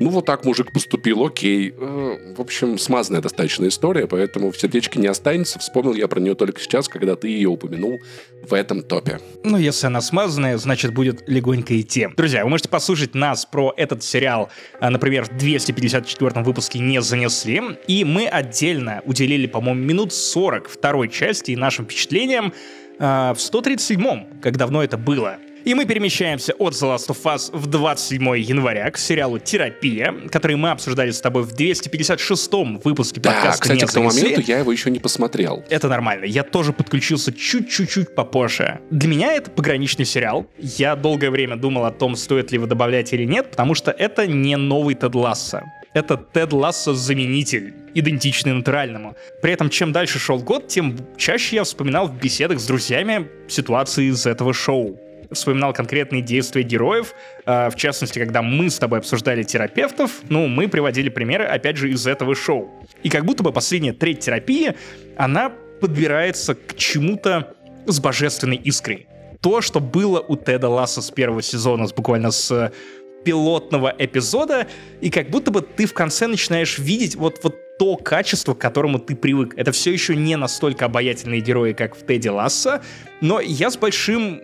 ну, 0.00 0.08
вот 0.08 0.24
так 0.24 0.46
мужик 0.46 0.72
поступил, 0.72 1.24
окей. 1.24 1.74
Э, 1.76 2.34
в 2.34 2.40
общем, 2.40 2.78
смазанная 2.78 3.20
достаточно 3.20 3.68
история, 3.68 4.06
поэтому 4.06 4.50
в 4.50 4.58
сердечке 4.58 4.98
не 4.98 5.06
останется. 5.06 5.58
Вспомнил 5.58 5.92
я 5.92 6.08
про 6.08 6.20
нее 6.20 6.34
только 6.34 6.58
сейчас, 6.58 6.88
когда 6.88 7.16
ты 7.16 7.28
ее 7.28 7.50
упомянул 7.50 8.00
в 8.42 8.54
этом 8.54 8.82
топе. 8.82 9.20
Ну, 9.44 9.58
если 9.58 9.88
она 9.88 10.00
смазанная, 10.00 10.56
значит, 10.56 10.94
будет 10.94 11.28
легонько 11.28 11.78
идти. 11.78 12.08
Друзья, 12.16 12.44
вы 12.44 12.50
можете 12.50 12.70
послушать 12.70 13.14
нас 13.14 13.44
про 13.44 13.74
этот 13.76 14.02
сериал, 14.02 14.48
э, 14.80 14.88
например, 14.88 15.24
в 15.24 15.36
254 15.36 16.42
выпуске 16.42 16.78
«Не 16.78 17.02
занесли», 17.02 17.60
и 17.86 18.04
мы 18.04 18.26
отдельно 18.26 19.02
уделили, 19.04 19.46
по-моему, 19.46 19.80
минут 19.82 20.14
40 20.14 20.70
второй 20.70 21.10
части 21.10 21.50
и 21.50 21.56
нашим 21.56 21.84
впечатлениям 21.84 22.54
э, 22.98 23.02
в 23.34 23.36
137-м, 23.36 24.40
как 24.40 24.56
давно 24.56 24.82
это 24.82 24.96
было. 24.96 25.36
И 25.64 25.74
мы 25.74 25.84
перемещаемся 25.84 26.54
от 26.54 26.72
The 26.72 26.94
Last 26.94 27.08
of 27.08 27.22
Us 27.24 27.50
в 27.52 27.66
27 27.66 28.22
января 28.38 28.90
к 28.90 28.96
сериалу 28.96 29.38
«Терапия», 29.38 30.14
который 30.30 30.56
мы 30.56 30.70
обсуждали 30.70 31.10
с 31.10 31.20
тобой 31.20 31.42
в 31.42 31.54
256-м 31.54 32.80
выпуске 32.82 33.20
да, 33.20 33.32
подкаста 33.32 33.62
кстати, 33.62 33.80
«Не 33.80 33.86
к 33.86 33.92
тому 33.92 34.10
занесли». 34.10 34.30
моменту 34.30 34.50
я 34.50 34.58
его 34.58 34.72
еще 34.72 34.90
не 34.90 34.98
посмотрел. 34.98 35.62
Это 35.68 35.88
нормально. 35.88 36.24
Я 36.24 36.44
тоже 36.44 36.72
подключился 36.72 37.32
чуть-чуть 37.32 38.14
попозже. 38.14 38.80
Для 38.90 39.08
меня 39.08 39.34
это 39.34 39.50
пограничный 39.50 40.06
сериал. 40.06 40.46
Я 40.58 40.96
долгое 40.96 41.30
время 41.30 41.56
думал 41.56 41.84
о 41.84 41.90
том, 41.90 42.16
стоит 42.16 42.52
ли 42.52 42.56
его 42.56 42.66
добавлять 42.66 43.12
или 43.12 43.24
нет, 43.24 43.50
потому 43.50 43.74
что 43.74 43.90
это 43.90 44.26
не 44.26 44.56
новый 44.56 44.94
Тед 44.94 45.14
Ласса. 45.14 45.64
Это 45.92 46.16
Тед 46.16 46.52
Лассо 46.52 46.94
заменитель, 46.94 47.74
идентичный 47.94 48.52
натуральному. 48.52 49.16
При 49.42 49.52
этом, 49.52 49.68
чем 49.68 49.92
дальше 49.92 50.18
шел 50.18 50.38
год, 50.38 50.68
тем 50.68 50.96
чаще 51.16 51.56
я 51.56 51.64
вспоминал 51.64 52.06
в 52.06 52.16
беседах 52.16 52.60
с 52.60 52.66
друзьями 52.66 53.28
ситуации 53.48 54.06
из 54.06 54.24
этого 54.24 54.54
шоу 54.54 54.98
вспоминал 55.32 55.72
конкретные 55.72 56.22
действия 56.22 56.62
героев. 56.62 57.14
Э, 57.46 57.70
в 57.70 57.76
частности, 57.76 58.18
когда 58.18 58.42
мы 58.42 58.70
с 58.70 58.78
тобой 58.78 58.98
обсуждали 58.98 59.42
терапевтов, 59.42 60.20
ну, 60.28 60.46
мы 60.46 60.68
приводили 60.68 61.08
примеры, 61.08 61.44
опять 61.44 61.76
же, 61.76 61.90
из 61.90 62.06
этого 62.06 62.34
шоу. 62.34 62.70
И 63.02 63.08
как 63.08 63.24
будто 63.24 63.42
бы 63.42 63.52
последняя 63.52 63.92
треть 63.92 64.20
терапии, 64.20 64.74
она 65.16 65.52
подбирается 65.80 66.54
к 66.54 66.76
чему-то 66.76 67.54
с 67.86 68.00
божественной 68.00 68.56
искрой. 68.56 69.06
То, 69.40 69.60
что 69.62 69.80
было 69.80 70.20
у 70.20 70.36
Теда 70.36 70.68
Ласса 70.68 71.00
с 71.00 71.10
первого 71.10 71.42
сезона, 71.42 71.86
с 71.86 71.92
буквально 71.92 72.30
с 72.30 72.72
пилотного 73.24 73.94
эпизода, 73.98 74.66
и 75.00 75.10
как 75.10 75.30
будто 75.30 75.50
бы 75.50 75.62
ты 75.62 75.86
в 75.86 75.94
конце 75.94 76.26
начинаешь 76.26 76.78
видеть 76.78 77.16
вот, 77.16 77.40
вот 77.42 77.56
то 77.78 77.96
качество, 77.96 78.54
к 78.54 78.58
которому 78.58 78.98
ты 78.98 79.16
привык. 79.16 79.54
Это 79.56 79.72
все 79.72 79.90
еще 79.90 80.14
не 80.14 80.36
настолько 80.36 80.84
обаятельные 80.84 81.40
герои, 81.40 81.72
как 81.72 81.96
в 81.96 82.06
Теди 82.06 82.28
Ласса, 82.28 82.82
но 83.22 83.40
я 83.40 83.70
с 83.70 83.76
большим 83.78 84.42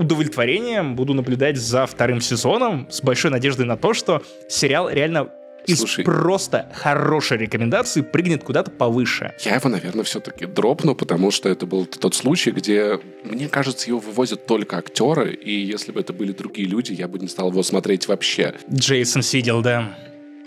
удовлетворением 0.00 0.96
буду 0.96 1.14
наблюдать 1.14 1.58
за 1.58 1.86
вторым 1.86 2.20
сезоном, 2.20 2.88
с 2.90 3.02
большой 3.02 3.30
надеждой 3.30 3.66
на 3.66 3.76
то, 3.76 3.92
что 3.92 4.22
сериал 4.48 4.88
реально 4.88 5.28
из 5.66 5.78
Слушай. 5.78 6.04
просто 6.04 6.72
хорошей 6.74 7.36
рекомендации 7.36 8.00
прыгнет 8.00 8.42
куда-то 8.42 8.70
повыше. 8.70 9.34
Я 9.40 9.56
его, 9.56 9.68
наверное, 9.68 10.04
все-таки 10.04 10.46
дропну, 10.46 10.94
потому 10.94 11.30
что 11.30 11.50
это 11.50 11.66
был 11.66 11.84
тот 11.84 12.14
случай, 12.14 12.50
где, 12.50 12.98
мне 13.24 13.46
кажется, 13.48 13.88
его 13.88 13.98
вывозят 13.98 14.46
только 14.46 14.78
актеры, 14.78 15.34
и 15.34 15.52
если 15.52 15.92
бы 15.92 16.00
это 16.00 16.14
были 16.14 16.32
другие 16.32 16.66
люди, 16.66 16.92
я 16.92 17.06
бы 17.08 17.18
не 17.18 17.28
стал 17.28 17.50
его 17.50 17.62
смотреть 17.62 18.08
вообще. 18.08 18.54
Джейсон 18.72 19.22
Сидел, 19.22 19.60
да. 19.60 19.94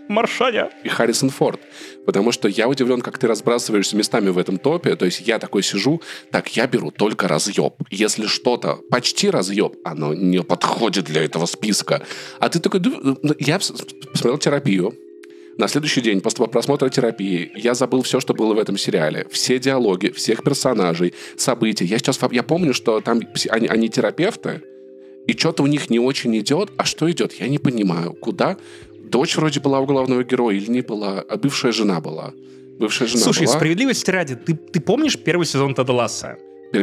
Маршаня. 0.09 0.69
И 0.83 0.89
Харрисон 0.89 1.29
Форд. 1.29 1.59
Потому 2.05 2.31
что 2.31 2.47
я 2.47 2.67
удивлен, 2.67 3.01
как 3.01 3.17
ты 3.17 3.27
разбрасываешься 3.27 3.95
местами 3.95 4.29
в 4.29 4.37
этом 4.37 4.57
топе. 4.57 4.95
То 4.95 5.05
есть 5.05 5.21
я 5.21 5.39
такой 5.39 5.63
сижу, 5.63 6.01
так, 6.31 6.55
я 6.55 6.67
беру 6.67 6.91
только 6.91 7.27
разъеб. 7.27 7.73
Если 7.89 8.27
что-то 8.27 8.79
почти 8.89 9.29
разъеб, 9.29 9.75
оно 9.83 10.13
не 10.13 10.43
подходит 10.43 11.05
для 11.05 11.23
этого 11.23 11.45
списка. 11.45 12.05
А 12.39 12.49
ты 12.49 12.59
такой, 12.59 12.79
«Ну, 12.81 13.17
я 13.39 13.59
посмотрел 13.59 14.37
терапию, 14.37 14.93
на 15.57 15.67
следующий 15.67 16.01
день 16.01 16.19
после 16.19 16.47
просмотра 16.47 16.89
терапии 16.89 17.51
я 17.55 17.75
забыл 17.75 18.01
все, 18.01 18.19
что 18.19 18.33
было 18.33 18.55
в 18.55 18.59
этом 18.59 18.75
сериале. 18.75 19.27
Все 19.29 19.59
диалоги, 19.59 20.09
всех 20.09 20.43
персонажей, 20.43 21.13
события. 21.37 21.85
Я 21.85 21.99
сейчас 21.99 22.19
я 22.31 22.41
помню, 22.41 22.73
что 22.73 23.01
там 23.01 23.21
они, 23.51 23.67
они 23.67 23.87
терапевты, 23.87 24.63
и 25.27 25.33
что-то 25.33 25.63
у 25.63 25.67
них 25.67 25.89
не 25.89 25.99
очень 25.99 26.37
идет. 26.37 26.71
А 26.77 26.85
что 26.85 27.09
идет, 27.09 27.33
я 27.33 27.47
не 27.47 27.59
понимаю. 27.59 28.13
Куда? 28.13 28.57
Дочь 29.13 29.36
вроде 29.38 29.60
была 29.60 29.80
у 29.80 29.86
главного 29.86 30.23
героя 30.23 30.56
или 30.58 30.69
не 30.71 30.82
была, 30.82 31.23
а 31.30 31.38
бывшая 31.38 31.71
жена 31.71 32.02
была. 32.02 32.34
Бывшая 32.80 33.06
жена 33.08 33.21
Слушай, 33.23 33.45
была. 33.45 33.56
справедливости 33.56 34.10
ради, 34.10 34.36
ты, 34.36 34.56
ты 34.56 34.80
помнишь 34.82 35.17
первый 35.19 35.45
сезон 35.45 35.76
Теда 35.76 35.93
Ласса? 35.93 36.38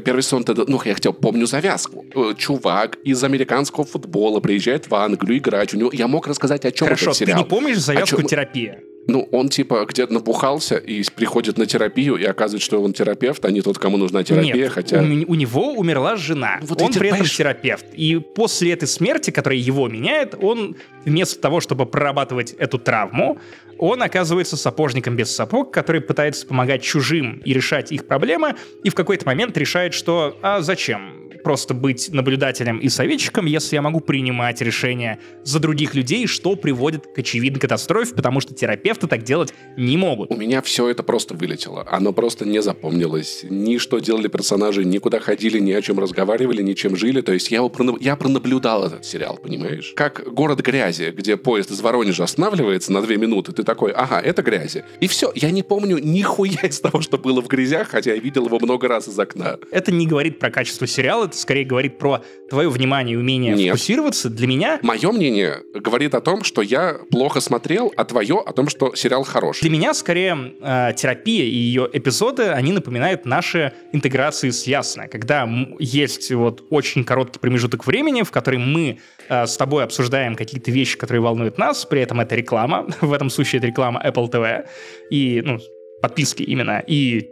Первый 0.04 0.22
сезон, 0.22 0.44
Теда- 0.44 0.64
ну, 0.68 0.80
я 0.84 0.94
хотел, 0.94 1.12
помню 1.12 1.46
завязку. 1.46 2.04
Э, 2.14 2.34
Чувак 2.38 2.98
из 3.02 3.24
американского 3.24 3.84
футбола 3.84 4.38
приезжает 4.38 4.88
в 4.88 4.94
Англию 4.94 5.38
играть. 5.38 5.74
У 5.74 5.76
него, 5.76 5.90
я 5.92 6.06
мог 6.06 6.28
рассказать, 6.28 6.64
о 6.64 6.70
чем 6.70 6.86
Хорошо, 6.86 7.06
этот 7.06 7.18
ты 7.18 7.24
сериал. 7.24 7.38
не 7.40 7.44
помнишь 7.44 7.78
завязку 7.78 8.20
чём- 8.20 8.28
терапии? 8.28 8.78
Ну, 9.10 9.28
он 9.32 9.48
типа 9.48 9.84
где-то 9.88 10.12
напухался 10.12 10.76
и 10.76 11.02
приходит 11.14 11.58
на 11.58 11.66
терапию, 11.66 12.16
и 12.16 12.24
оказывается, 12.24 12.64
что 12.64 12.80
он 12.80 12.92
терапевт, 12.92 13.44
а 13.44 13.50
не 13.50 13.60
тот, 13.60 13.76
кому 13.76 13.96
нужна 13.96 14.22
терапия, 14.22 14.54
Нет, 14.54 14.72
хотя... 14.72 15.00
у, 15.00 15.02
у 15.02 15.34
него 15.34 15.72
умерла 15.72 16.14
жена. 16.14 16.58
Ну, 16.60 16.68
вот 16.68 16.82
он 16.82 16.92
при 16.92 17.08
этом 17.08 17.18
понимаешь- 17.18 17.36
терапевт. 17.36 17.86
И 17.92 18.18
после 18.18 18.72
этой 18.72 18.86
смерти, 18.86 19.30
которая 19.30 19.58
его 19.58 19.88
меняет, 19.88 20.36
он 20.40 20.76
вместо 21.04 21.40
того, 21.40 21.60
чтобы 21.60 21.86
прорабатывать 21.86 22.52
эту 22.52 22.78
травму, 22.78 23.38
он 23.78 24.02
оказывается 24.02 24.56
сапожником 24.56 25.16
без 25.16 25.34
сапог, 25.34 25.72
который 25.72 26.00
пытается 26.00 26.46
помогать 26.46 26.82
чужим 26.82 27.42
и 27.44 27.52
решать 27.52 27.90
их 27.90 28.06
проблемы, 28.06 28.54
и 28.84 28.90
в 28.90 28.94
какой-то 28.94 29.26
момент 29.26 29.56
решает, 29.56 29.92
что 29.92 30.38
а 30.42 30.60
зачем 30.60 31.29
просто 31.42 31.74
быть 31.74 32.10
наблюдателем 32.12 32.78
и 32.78 32.88
советчиком, 32.88 33.46
если 33.46 33.76
я 33.76 33.82
могу 33.82 34.00
принимать 34.00 34.60
решения 34.60 35.18
за 35.44 35.58
других 35.60 35.94
людей, 35.94 36.26
что 36.26 36.56
приводит 36.56 37.06
к 37.06 37.18
очевидной 37.18 37.60
катастрофе, 37.60 38.14
потому 38.14 38.40
что 38.40 38.54
терапевты 38.54 39.06
так 39.06 39.22
делать 39.22 39.54
не 39.76 39.96
могут. 39.96 40.30
У 40.30 40.36
меня 40.36 40.62
все 40.62 40.88
это 40.88 41.02
просто 41.02 41.34
вылетело. 41.34 41.86
Оно 41.90 42.12
просто 42.12 42.44
не 42.46 42.62
запомнилось. 42.62 43.44
Ни 43.48 43.78
что 43.78 43.98
делали 43.98 44.28
персонажи, 44.28 44.84
никуда 44.84 45.20
ходили, 45.20 45.58
ни 45.58 45.72
о 45.72 45.82
чем 45.82 45.98
разговаривали, 45.98 46.62
ни 46.62 46.74
чем 46.74 46.96
жили. 46.96 47.20
То 47.20 47.32
есть 47.32 47.50
я, 47.50 47.58
его 47.58 47.68
прона- 47.68 47.98
я 48.00 48.16
пронаблюдал 48.16 48.84
этот 48.84 49.04
сериал, 49.04 49.38
понимаешь? 49.42 49.92
Как 49.96 50.22
«Город 50.32 50.60
грязи», 50.60 51.12
где 51.16 51.36
поезд 51.36 51.70
из 51.70 51.80
Воронежа 51.80 52.24
останавливается 52.24 52.92
на 52.92 53.02
две 53.02 53.16
минуты. 53.16 53.52
Ты 53.52 53.62
такой, 53.62 53.92
ага, 53.92 54.20
это 54.20 54.42
грязи. 54.42 54.84
И 55.00 55.08
все. 55.08 55.32
Я 55.34 55.50
не 55.50 55.62
помню 55.62 55.98
нихуя 55.98 56.60
из 56.62 56.80
того, 56.80 57.00
что 57.00 57.18
было 57.18 57.40
в 57.40 57.48
грязях, 57.48 57.88
хотя 57.88 58.14
я 58.14 58.20
видел 58.20 58.46
его 58.46 58.58
много 58.58 58.88
раз 58.88 59.08
из 59.08 59.18
окна. 59.18 59.58
Это 59.70 59.92
не 59.92 60.06
говорит 60.06 60.38
про 60.38 60.50
качество 60.50 60.86
сериала, 60.86 61.28
это 61.30 61.38
скорее 61.38 61.64
говорит 61.64 61.98
про 61.98 62.22
твое 62.48 62.68
внимание 62.68 63.14
и 63.14 63.16
умение 63.16 63.54
Нет. 63.54 63.68
фокусироваться. 63.68 64.28
Для 64.28 64.46
меня 64.46 64.78
Мое 64.82 65.10
мнение 65.12 65.62
говорит 65.74 66.14
о 66.14 66.20
том, 66.20 66.44
что 66.44 66.62
я 66.62 66.98
плохо 67.10 67.40
смотрел, 67.40 67.92
а 67.96 68.04
твое 68.04 68.38
о 68.44 68.52
том, 68.52 68.68
что 68.68 68.94
сериал 68.94 69.24
хороший. 69.24 69.62
Для 69.62 69.70
меня 69.70 69.94
скорее 69.94 70.54
э, 70.60 70.92
терапия 70.96 71.44
и 71.44 71.54
ее 71.54 71.88
эпизоды, 71.92 72.44
они 72.48 72.72
напоминают 72.72 73.24
наши 73.24 73.72
интеграции 73.92 74.50
с 74.50 74.66
Ясно, 74.66 75.08
когда 75.08 75.48
есть 75.78 76.30
вот 76.32 76.64
очень 76.70 77.04
короткий 77.04 77.38
промежуток 77.38 77.86
времени, 77.86 78.22
в 78.22 78.30
который 78.30 78.58
мы 78.58 78.98
э, 79.28 79.46
с 79.46 79.56
тобой 79.56 79.84
обсуждаем 79.84 80.36
какие-то 80.36 80.70
вещи, 80.70 80.98
которые 80.98 81.22
волнуют 81.22 81.58
нас, 81.58 81.84
при 81.84 82.00
этом 82.00 82.20
это 82.20 82.34
реклама, 82.34 82.86
в 83.00 83.12
этом 83.12 83.30
случае 83.30 83.58
это 83.58 83.68
реклама 83.68 84.02
Apple 84.04 84.30
TV, 84.30 84.66
и, 85.10 85.42
ну, 85.44 85.58
подписки 86.02 86.42
именно, 86.42 86.82
и 86.86 87.30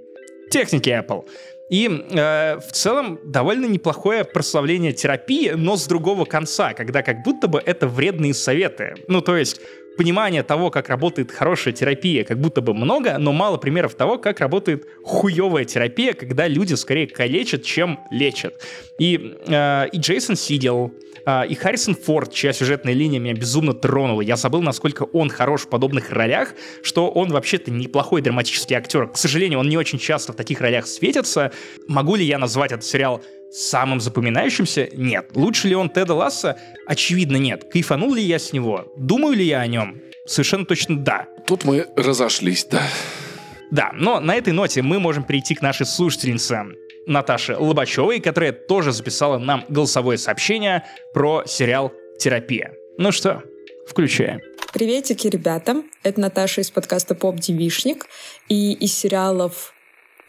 техники 0.50 0.88
Apple. 0.88 1.24
И 1.70 1.86
э, 1.86 2.58
в 2.58 2.72
целом 2.72 3.20
довольно 3.24 3.66
неплохое 3.66 4.24
прославление 4.24 4.92
терапии, 4.92 5.50
но 5.50 5.76
с 5.76 5.86
другого 5.86 6.24
конца, 6.24 6.72
когда 6.72 7.02
как 7.02 7.22
будто 7.22 7.46
бы 7.46 7.62
это 7.64 7.86
вредные 7.86 8.32
советы. 8.32 8.94
Ну, 9.06 9.20
то 9.20 9.36
есть 9.36 9.60
понимание 9.98 10.42
того, 10.42 10.70
как 10.70 10.88
работает 10.88 11.30
хорошая 11.30 11.74
терапия, 11.74 12.24
как 12.24 12.40
будто 12.40 12.62
бы 12.62 12.72
много, 12.72 13.18
но 13.18 13.32
мало 13.32 13.58
примеров 13.58 13.94
того, 13.94 14.16
как 14.16 14.40
работает 14.40 14.86
хуевая 15.02 15.64
терапия, 15.64 16.14
когда 16.14 16.46
люди 16.48 16.74
скорее 16.74 17.06
калечат, 17.08 17.64
чем 17.64 18.00
лечат. 18.10 18.54
И, 18.98 19.36
э, 19.46 19.88
и 19.92 19.98
Джейсон 19.98 20.36
Сидел, 20.36 20.92
а, 21.30 21.42
и 21.42 21.54
Харрисон 21.54 21.94
Форд, 21.94 22.32
чья 22.32 22.54
сюжетная 22.54 22.94
линия 22.94 23.20
меня 23.20 23.34
безумно 23.34 23.74
тронула. 23.74 24.22
Я 24.22 24.36
забыл, 24.36 24.62
насколько 24.62 25.02
он 25.02 25.28
хорош 25.28 25.62
в 25.62 25.68
подобных 25.68 26.10
ролях, 26.10 26.54
что 26.82 27.10
он 27.10 27.28
вообще-то 27.28 27.70
неплохой 27.70 28.22
драматический 28.22 28.74
актер. 28.74 29.08
К 29.08 29.16
сожалению, 29.18 29.58
он 29.58 29.68
не 29.68 29.76
очень 29.76 29.98
часто 29.98 30.32
в 30.32 30.36
таких 30.36 30.62
ролях 30.62 30.86
светится. 30.86 31.52
Могу 31.86 32.14
ли 32.14 32.24
я 32.24 32.38
назвать 32.38 32.72
этот 32.72 32.86
сериал 32.86 33.22
самым 33.50 34.00
запоминающимся? 34.00 34.88
Нет. 34.92 35.30
Лучше 35.34 35.68
ли 35.68 35.74
он 35.74 35.90
Теда 35.90 36.14
Ласса? 36.14 36.58
Очевидно, 36.86 37.36
нет. 37.36 37.64
Кайфанул 37.70 38.14
ли 38.14 38.22
я 38.22 38.38
с 38.38 38.52
него? 38.52 38.92
Думаю 38.96 39.36
ли 39.36 39.44
я 39.44 39.60
о 39.60 39.66
нем? 39.66 40.00
Совершенно 40.26 40.66
точно 40.66 40.98
да. 40.98 41.26
Тут 41.46 41.64
мы 41.64 41.86
разошлись, 41.96 42.66
да. 42.70 42.82
Да, 43.70 43.90
но 43.94 44.20
на 44.20 44.34
этой 44.34 44.52
ноте 44.52 44.82
мы 44.82 44.98
можем 44.98 45.24
перейти 45.24 45.54
к 45.54 45.62
нашей 45.62 45.86
слушательнице 45.86 46.64
Наташе 47.06 47.56
Лобачевой, 47.56 48.20
которая 48.20 48.52
тоже 48.52 48.92
записала 48.92 49.38
нам 49.38 49.64
голосовое 49.68 50.18
сообщение 50.18 50.84
про 51.12 51.44
сериал 51.46 51.92
«Терапия». 52.18 52.72
Ну 52.98 53.12
что, 53.12 53.42
включаем. 53.86 54.40
Приветики, 54.72 55.26
ребята. 55.28 55.82
Это 56.02 56.20
Наташа 56.20 56.60
из 56.60 56.70
подкаста 56.70 57.14
«Поп 57.14 57.36
Девишник». 57.36 58.06
И 58.48 58.72
из 58.74 58.94
сериалов 58.94 59.72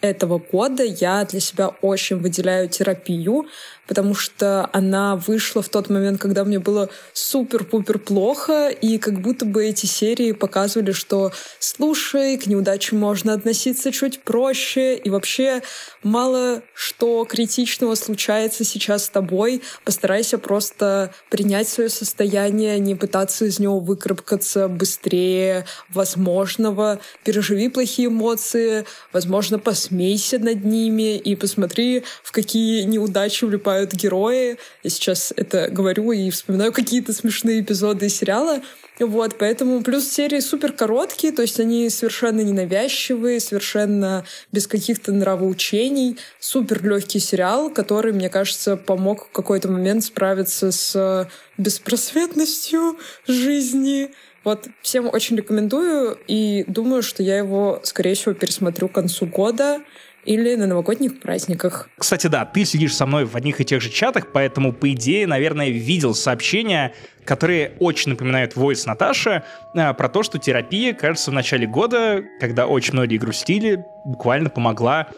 этого 0.02 0.40
года 0.40 0.84
я 0.84 1.26
для 1.26 1.40
себя 1.40 1.70
очень 1.82 2.18
выделяю 2.18 2.70
терапию, 2.70 3.48
потому 3.89 4.13
что 4.13 4.69
она 4.71 5.15
вышла 5.15 5.63
в 5.63 5.69
тот 5.69 5.89
момент, 5.89 6.21
когда 6.21 6.43
мне 6.43 6.60
было 6.60 6.91
супер-пупер 7.13 7.97
плохо, 7.97 8.69
и 8.69 8.99
как 8.99 9.19
будто 9.19 9.45
бы 9.45 9.65
эти 9.65 9.88
серии 9.88 10.32
показывали, 10.32 10.91
что 10.91 11.32
слушай, 11.58 12.38
к 12.38 12.45
неудаче 12.45 12.95
можно 12.95 13.34
относиться 13.34 13.91
чуть 13.91 14.21
проще, 14.21 14.95
и 14.95 15.10
вообще 15.10 15.63
мало 16.04 16.62
что 16.75 17.25
критичного 17.25 17.95
случается 17.95 18.63
сейчас 18.63 19.06
с 19.06 19.10
тобой. 19.10 19.63
Постарайся 19.84 20.38
просто 20.38 21.12
принять 21.32 21.67
свое 21.67 21.89
состояние, 21.89 22.78
не 22.78 22.93
пытаться 22.93 23.45
из 23.45 23.58
него 23.58 23.80
выкарабкаться 23.80 24.67
быстрее 24.67 25.65
возможного. 25.89 26.99
Переживи 27.23 27.69
плохие 27.69 28.10
эмоции, 28.10 28.86
возможно, 29.12 29.58
посмейся 29.58 30.38
над 30.38 30.63
ними 30.63 31.17
и 31.17 31.36
посмотри, 31.36 32.04
в 32.21 32.32
какие 32.32 32.84
неудачи 32.84 33.45
влипают 33.45 33.79
герои. 33.86 34.58
Я 34.84 34.89
сейчас 34.89 35.34
это 35.36 35.70
говорю 35.70 36.12
и 36.12 36.30
вспоминаю 36.30 36.72
какие-то 36.72 37.13
смешные 37.13 37.62
эпизоды 37.62 38.08
из 38.08 38.15
сериала. 38.15 38.62
Вот, 39.00 39.38
поэтому 39.38 39.82
плюс 39.82 40.10
серии 40.10 40.42
супер 40.42 40.74
короткие, 40.74 41.32
то 41.32 41.42
есть 41.42 41.60
они 41.60 41.89
совершенно 41.89 42.42
ненавязчивые, 42.42 43.39
совершенно 43.39 44.26
без 44.52 44.68
каких-то 44.68 45.13
нравоучений. 45.13 46.18
Супер 46.39 46.84
легкий 46.84 47.20
сериал, 47.20 47.70
который, 47.70 48.12
мне 48.12 48.30
кажется, 48.30 48.76
помог 48.76 49.28
в 49.28 49.32
какой-то 49.32 49.70
момент 49.70 50.04
справиться 50.04 50.72
с 50.72 51.30
беспросветностью 51.58 52.98
жизни. 53.26 54.12
Вот, 54.44 54.68
всем 54.82 55.10
очень 55.12 55.36
рекомендую 55.36 56.18
и 56.28 56.63
думаю, 56.68 57.04
что 57.04 57.24
я 57.24 57.38
его, 57.38 57.82
скорее 57.84 58.15
всего, 58.15 58.34
пересмотрю 58.34 58.88
к 58.88 58.94
концу 58.94 59.26
года 59.26 59.82
или 60.26 60.56
на 60.56 60.68
новогодних 60.68 61.20
праздниках. 61.20 61.90
Кстати, 61.98 62.28
да, 62.28 62.46
ты 62.46 62.66
сидишь 62.66 62.96
со 62.96 63.06
мной 63.06 63.26
в 63.26 63.36
одних 63.36 63.62
и 63.62 63.66
тех 63.66 63.82
же 63.82 63.90
чатах, 63.90 64.32
поэтому, 64.32 64.74
по 64.74 64.92
идее, 64.92 65.28
наверное, 65.28 65.70
видел 65.70 66.14
сообщения, 66.14 66.94
которые 67.26 67.74
очень 67.80 68.12
напоминают 68.12 68.56
войс 68.56 68.86
Наташи, 68.86 69.44
а, 69.76 69.94
про 69.94 70.10
то, 70.10 70.24
что 70.24 70.38
терапия, 70.38 70.94
кажется, 70.94 71.32
в 71.32 71.34
начале 71.34 71.68
года, 71.68 72.24
когда 72.40 72.68
очень 72.68 72.94
многие 72.94 73.18
грустили, 73.18 73.84
буквально 74.06 74.50
помогла 74.50 75.10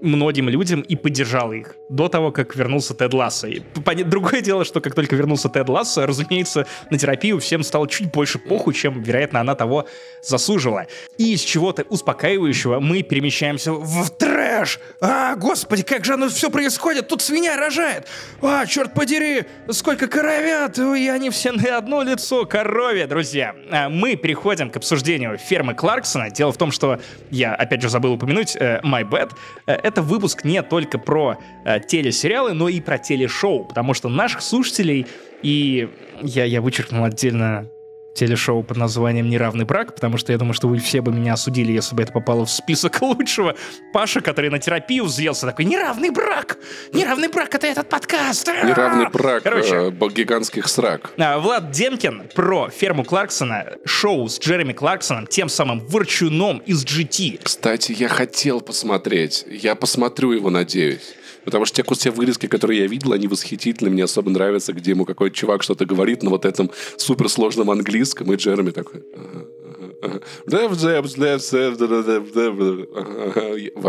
многим 0.00 0.48
людям 0.48 0.80
и 0.80 0.96
поддержала 0.96 1.52
их 1.52 1.74
до 1.88 2.08
того, 2.08 2.32
как 2.32 2.54
вернулся 2.56 2.94
Тед 2.94 3.14
Лассо. 3.14 3.46
И 3.48 3.62
Другое 4.04 4.40
дело, 4.40 4.64
что 4.64 4.80
как 4.80 4.94
только 4.94 5.16
вернулся 5.16 5.48
Тед 5.48 5.68
Лассо, 5.68 6.06
разумеется, 6.06 6.66
на 6.90 6.98
терапию 6.98 7.38
всем 7.38 7.62
стало 7.62 7.88
чуть 7.88 8.10
больше 8.10 8.38
похуй, 8.38 8.74
чем, 8.74 9.02
вероятно, 9.02 9.40
она 9.40 9.54
того 9.54 9.86
заслуживала. 10.22 10.86
И 11.16 11.34
из 11.34 11.40
чего-то 11.40 11.82
успокаивающего 11.82 12.80
мы 12.80 13.02
перемещаемся 13.02 13.72
в 13.72 14.10
трэш. 14.10 14.80
А, 15.00 15.36
господи, 15.36 15.82
как 15.82 16.04
же 16.04 16.14
оно 16.14 16.28
все 16.28 16.50
происходит? 16.50 17.08
Тут 17.08 17.22
свинья 17.22 17.56
рожает. 17.56 18.06
А, 18.42 18.66
черт 18.66 18.94
подери, 18.94 19.44
сколько 19.70 20.08
коровят, 20.08 20.78
и 20.78 21.08
они 21.08 21.30
все 21.30 21.52
на 21.52 21.78
одно 21.78 22.02
лицо 22.02 22.44
корове, 22.46 23.06
друзья. 23.06 23.54
А, 23.70 23.88
Мы 23.88 24.16
переходим 24.16 24.70
к 24.70 24.76
обсуждению 24.76 25.38
фермы 25.38 25.74
Кларксона. 25.74 26.30
Дело 26.30 26.52
в 26.52 26.56
том, 26.56 26.70
что 26.72 27.00
я, 27.30 27.54
опять 27.54 27.82
же, 27.82 27.88
забыл 27.88 28.12
упомянуть, 28.12 28.56
э, 28.56 28.80
My 28.82 29.08
Bad. 29.08 29.32
Э, 29.66 29.87
Это 29.88 30.02
выпуск 30.02 30.44
не 30.44 30.62
только 30.62 30.98
про 30.98 31.38
э, 31.64 31.80
телесериалы, 31.80 32.52
но 32.52 32.68
и 32.68 32.78
про 32.78 32.98
телешоу, 32.98 33.64
потому 33.64 33.94
что 33.94 34.10
наших 34.10 34.42
слушателей, 34.42 35.06
и 35.42 35.88
я, 36.20 36.44
я 36.44 36.60
вычеркнул 36.60 37.04
отдельно 37.04 37.70
телешоу 38.14 38.62
под 38.62 38.76
названием 38.76 39.28
«Неравный 39.28 39.64
брак», 39.64 39.94
потому 39.94 40.16
что 40.18 40.32
я 40.32 40.38
думаю, 40.38 40.54
что 40.54 40.68
вы 40.68 40.78
все 40.78 41.00
бы 41.00 41.12
меня 41.12 41.34
осудили, 41.34 41.72
если 41.72 41.94
бы 41.94 42.02
это 42.02 42.12
попало 42.12 42.44
в 42.44 42.50
список 42.50 43.00
лучшего. 43.00 43.54
Паша, 43.92 44.20
который 44.20 44.50
на 44.50 44.58
терапию 44.58 45.04
взъелся, 45.04 45.46
такой 45.46 45.64
«Неравный 45.64 46.10
брак! 46.10 46.58
Неравный 46.92 47.28
брак— 47.28 47.54
это 47.56 47.66
этот 47.66 47.88
подкаст!» 47.88 48.48
А-а-а!» 48.48 48.66
Неравный 48.66 49.08
брак 49.08 49.42
Короче, 49.42 49.74
э, 49.74 49.90
гигантских 50.10 50.68
срак. 50.68 51.12
а, 51.18 51.38
Влад 51.38 51.70
Демкин 51.70 52.30
про 52.34 52.70
ферму 52.70 53.04
Кларксона, 53.04 53.66
шоу 53.84 54.28
с 54.28 54.40
Джереми 54.40 54.72
Кларксоном, 54.72 55.26
тем 55.26 55.48
самым 55.48 55.80
ворчуном 55.80 56.58
из 56.66 56.84
GT. 56.84 57.40
Кстати, 57.42 57.92
я 57.92 58.08
хотел 58.08 58.60
посмотреть. 58.60 59.44
Я 59.48 59.74
посмотрю 59.74 60.32
его, 60.32 60.50
надеюсь. 60.50 61.14
Потому 61.48 61.64
что 61.64 61.82
те, 61.82 61.94
те 61.94 62.10
вырезки, 62.10 62.46
которые 62.46 62.80
я 62.80 62.86
видел, 62.86 63.14
они 63.14 63.26
восхитительны. 63.26 63.88
Мне 63.88 64.04
особо 64.04 64.28
нравится, 64.28 64.74
где 64.74 64.90
ему 64.90 65.06
какой-то 65.06 65.34
чувак 65.34 65.62
что-то 65.62 65.86
говорит 65.86 66.22
на 66.22 66.28
вот 66.28 66.44
этом 66.44 66.70
суперсложном 66.98 67.70
английском. 67.70 68.30
И 68.34 68.36
Джереми 68.36 68.70
такой... 68.70 69.02
«Ага, 69.14 69.46
ага». 69.64 70.20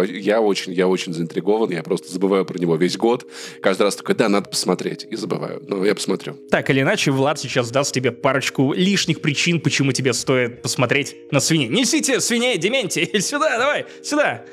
Я 0.06 0.40
очень, 0.40 0.72
я 0.72 0.88
очень 0.88 1.14
заинтригован, 1.14 1.72
я 1.72 1.84
просто 1.84 2.10
забываю 2.10 2.46
про 2.46 2.58
него 2.58 2.78
весь 2.78 2.96
год. 2.96 3.30
Каждый 3.62 3.84
раз 3.84 3.98
такой, 3.98 4.16
да, 4.16 4.30
надо 4.30 4.50
посмотреть, 4.50 5.06
и 5.12 5.18
забываю. 5.18 5.62
Но 5.68 5.84
я 5.84 5.94
посмотрю. 5.94 6.38
Так 6.50 6.70
или 6.70 6.80
иначе, 6.80 7.12
Влад 7.12 7.42
сейчас 7.42 7.72
даст 7.72 7.94
тебе 7.94 8.14
парочку 8.14 8.72
лишних 8.72 9.20
причин, 9.20 9.60
почему 9.60 9.92
тебе 9.92 10.14
стоит 10.14 10.62
посмотреть 10.62 11.18
на 11.32 11.42
свиней. 11.42 11.68
Несите 11.68 12.22
свиней, 12.22 12.58
дементи, 12.58 13.10
сюда, 13.20 13.60
давай, 13.60 13.86
сюда. 14.02 14.46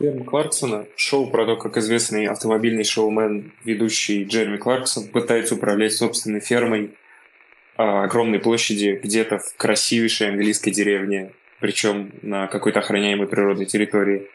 Джереми 0.00 0.22
Кларксона. 0.24 0.86
Шоу 0.96 1.30
про 1.30 1.46
то, 1.46 1.56
как 1.56 1.76
известный 1.76 2.26
автомобильный 2.26 2.84
шоумен, 2.84 3.52
ведущий 3.64 4.24
Джереми 4.24 4.56
Кларксон, 4.56 5.08
пытается 5.08 5.54
управлять 5.54 5.92
собственной 5.92 6.40
фермой 6.40 6.90
а, 7.76 8.04
огромной 8.04 8.38
площади 8.40 9.00
где-то 9.02 9.38
в 9.38 9.56
красивейшей 9.56 10.30
английской 10.30 10.70
деревне, 10.70 11.32
причем 11.60 12.12
на 12.22 12.46
какой-то 12.46 12.80
охраняемой 12.80 13.28
природной 13.28 13.66
территории. 13.66 14.28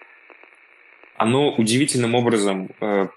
Оно 1.15 1.53
удивительным 1.53 2.15
образом 2.15 2.69
э, 2.82 3.08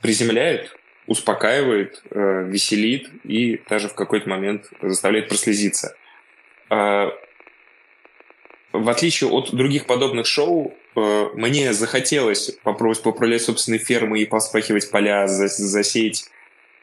приземляет, 0.00 0.76
успокаивает, 1.06 2.02
э, 2.10 2.44
веселит 2.46 3.08
и 3.24 3.60
даже 3.68 3.88
в 3.88 3.94
какой-то 3.94 4.28
момент 4.28 4.70
заставляет 4.82 5.28
прослезиться. 5.28 5.96
В 8.72 8.88
отличие 8.88 9.30
от 9.30 9.54
других 9.54 9.86
подобных 9.86 10.26
шоу, 10.26 10.74
э, 10.94 11.28
мне 11.34 11.72
захотелось 11.72 12.50
попробовать 12.62 13.02
поправлять 13.02 13.42
собственные 13.42 13.78
фермы 13.78 14.20
и 14.20 14.26
поспахивать 14.26 14.90
поля, 14.90 15.26
засеять, 15.26 16.24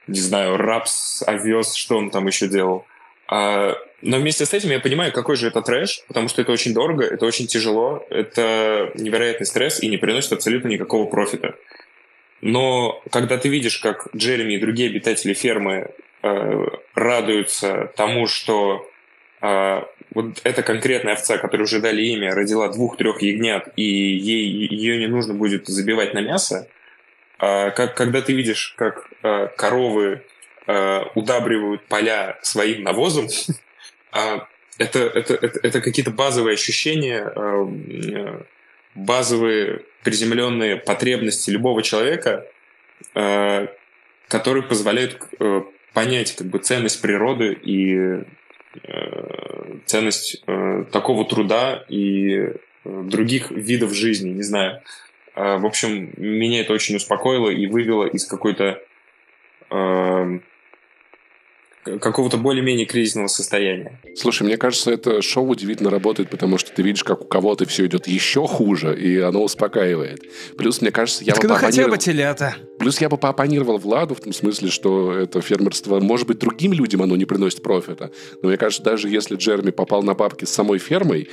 не 0.08 0.20
знаю, 0.20 0.58
рапс, 0.58 1.24
овес, 1.26 1.76
что 1.76 1.98
он 1.98 2.10
там 2.10 2.28
еще 2.28 2.48
делал. 2.48 2.86
А, 3.28 3.76
но 4.02 4.18
вместе 4.18 4.46
с 4.46 4.54
этим 4.54 4.70
я 4.70 4.80
понимаю, 4.80 5.12
какой 5.12 5.36
же 5.36 5.48
это 5.48 5.62
трэш, 5.62 6.04
потому 6.08 6.28
что 6.28 6.42
это 6.42 6.52
очень 6.52 6.74
дорого, 6.74 7.04
это 7.04 7.26
очень 7.26 7.48
тяжело, 7.48 8.06
это 8.10 8.92
невероятный 8.96 9.48
стресс 9.48 9.82
и 9.82 9.88
не 9.88 9.98
приносит 9.98 10.34
абсолютно 10.34 10.68
никакого 10.68 11.06
профита. 11.06 11.56
Но 12.42 13.02
когда 13.12 13.38
ты 13.38 13.50
видишь, 13.50 13.80
как 13.80 14.08
Джереми 14.16 14.54
и 14.54 14.60
другие 14.60 14.90
обитатели 14.90 15.34
фермы 15.34 15.92
э, 16.22 16.66
радуются 16.94 17.92
тому, 17.96 18.28
что 18.28 18.88
э, 19.42 19.82
вот 20.16 20.40
эта 20.44 20.64
конкретная 20.64 21.14
овца, 21.14 21.38
которой 21.38 21.64
уже 21.64 21.82
дали 21.82 22.02
имя, 22.02 22.34
родила 22.34 22.70
двух-трех 22.70 23.22
ягнят, 23.22 23.68
и 23.76 23.84
ей, 23.84 24.48
ее 24.48 24.98
не 24.98 25.08
нужно 25.08 25.34
будет 25.34 25.68
забивать 25.68 26.14
на 26.14 26.22
мясо, 26.22 26.68
а, 27.38 27.70
как, 27.72 27.96
когда 27.96 28.22
ты 28.22 28.34
видишь, 28.34 28.74
как 28.78 29.10
а, 29.22 29.48
коровы 29.48 30.24
а, 30.68 31.12
удабривают 31.16 31.86
поля 31.88 32.40
своим 32.42 32.84
навозом, 32.84 33.28
а, 34.14 34.48
это, 34.78 35.00
это, 35.00 35.34
это, 35.34 35.60
это 35.62 35.82
какие-то 35.82 36.12
базовые 36.12 36.54
ощущения, 36.54 37.22
а, 37.36 38.42
базовые 38.96 39.82
приземленные 40.04 40.78
потребности 40.78 41.50
любого 41.50 41.84
человека, 41.84 42.48
а, 43.14 43.68
которые 44.30 44.64
позволяют 44.64 45.22
а, 45.40 45.66
понять 45.94 46.38
как 46.38 46.48
бы 46.48 46.60
ценность 46.60 47.02
природы 47.02 47.52
и 47.52 47.98
Э, 47.98 48.24
ценность 49.86 50.42
э, 50.48 50.86
такого 50.92 51.26
труда 51.26 51.84
и 51.90 52.36
э, 52.38 52.54
других 52.84 53.52
видов 53.52 53.94
жизни, 53.94 54.30
не 54.30 54.44
знаю. 54.44 54.82
В 55.36 55.66
общем, 55.66 56.14
меня 56.16 56.62
это 56.62 56.72
очень 56.72 56.96
успокоило 56.96 57.50
и 57.50 57.68
вывело 57.68 58.06
из 58.06 58.26
какой-то 58.26 58.82
какого-то 61.86 62.38
более-менее 62.38 62.86
кризисного 62.86 63.28
состояния. 63.28 64.02
Слушай, 64.16 64.44
мне 64.44 64.58
кажется, 64.58 64.92
это 64.92 65.22
шоу 65.22 65.48
удивительно 65.48 65.90
работает, 65.90 66.30
потому 66.30 66.58
что 66.58 66.72
ты 66.72 66.82
видишь, 66.82 67.04
как 67.04 67.22
у 67.22 67.26
кого-то 67.26 67.66
все 67.66 67.86
идет 67.86 68.08
еще 68.08 68.48
хуже, 68.48 69.00
и 69.00 69.20
оно 69.20 69.44
успокаивает. 69.44 70.22
Плюс, 70.58 70.82
мне 70.82 70.92
кажется, 70.92 71.24
я 71.24 71.34
так 71.34 71.44
бы 71.44 71.50
ну 71.50 71.56
хотя 71.56 71.88
бы 71.88 71.98
телята. 71.98 72.56
Плюс 72.80 73.00
я 73.02 73.10
бы 73.10 73.18
поопонировал 73.18 73.78
Владу 73.78 74.16
в 74.16 74.20
том 74.20 74.34
смысле, 74.34 74.70
что 74.70 75.14
это 75.14 75.42
фермерство, 75.42 76.00
может 76.00 76.28
быть, 76.28 76.40
другим 76.40 76.74
людям 76.74 77.02
оно 77.02 77.16
не 77.16 77.26
приносит 77.26 77.62
профита. 77.62 78.12
Но 78.42 78.50
мне 78.50 78.58
кажется, 78.58 78.84
даже 78.84 79.10
если 79.10 79.36
Джерми 79.36 79.72
попал 79.72 80.04
на 80.04 80.14
бабки 80.14 80.46
с 80.46 80.50
самой 80.50 80.80
фермой, 80.80 81.30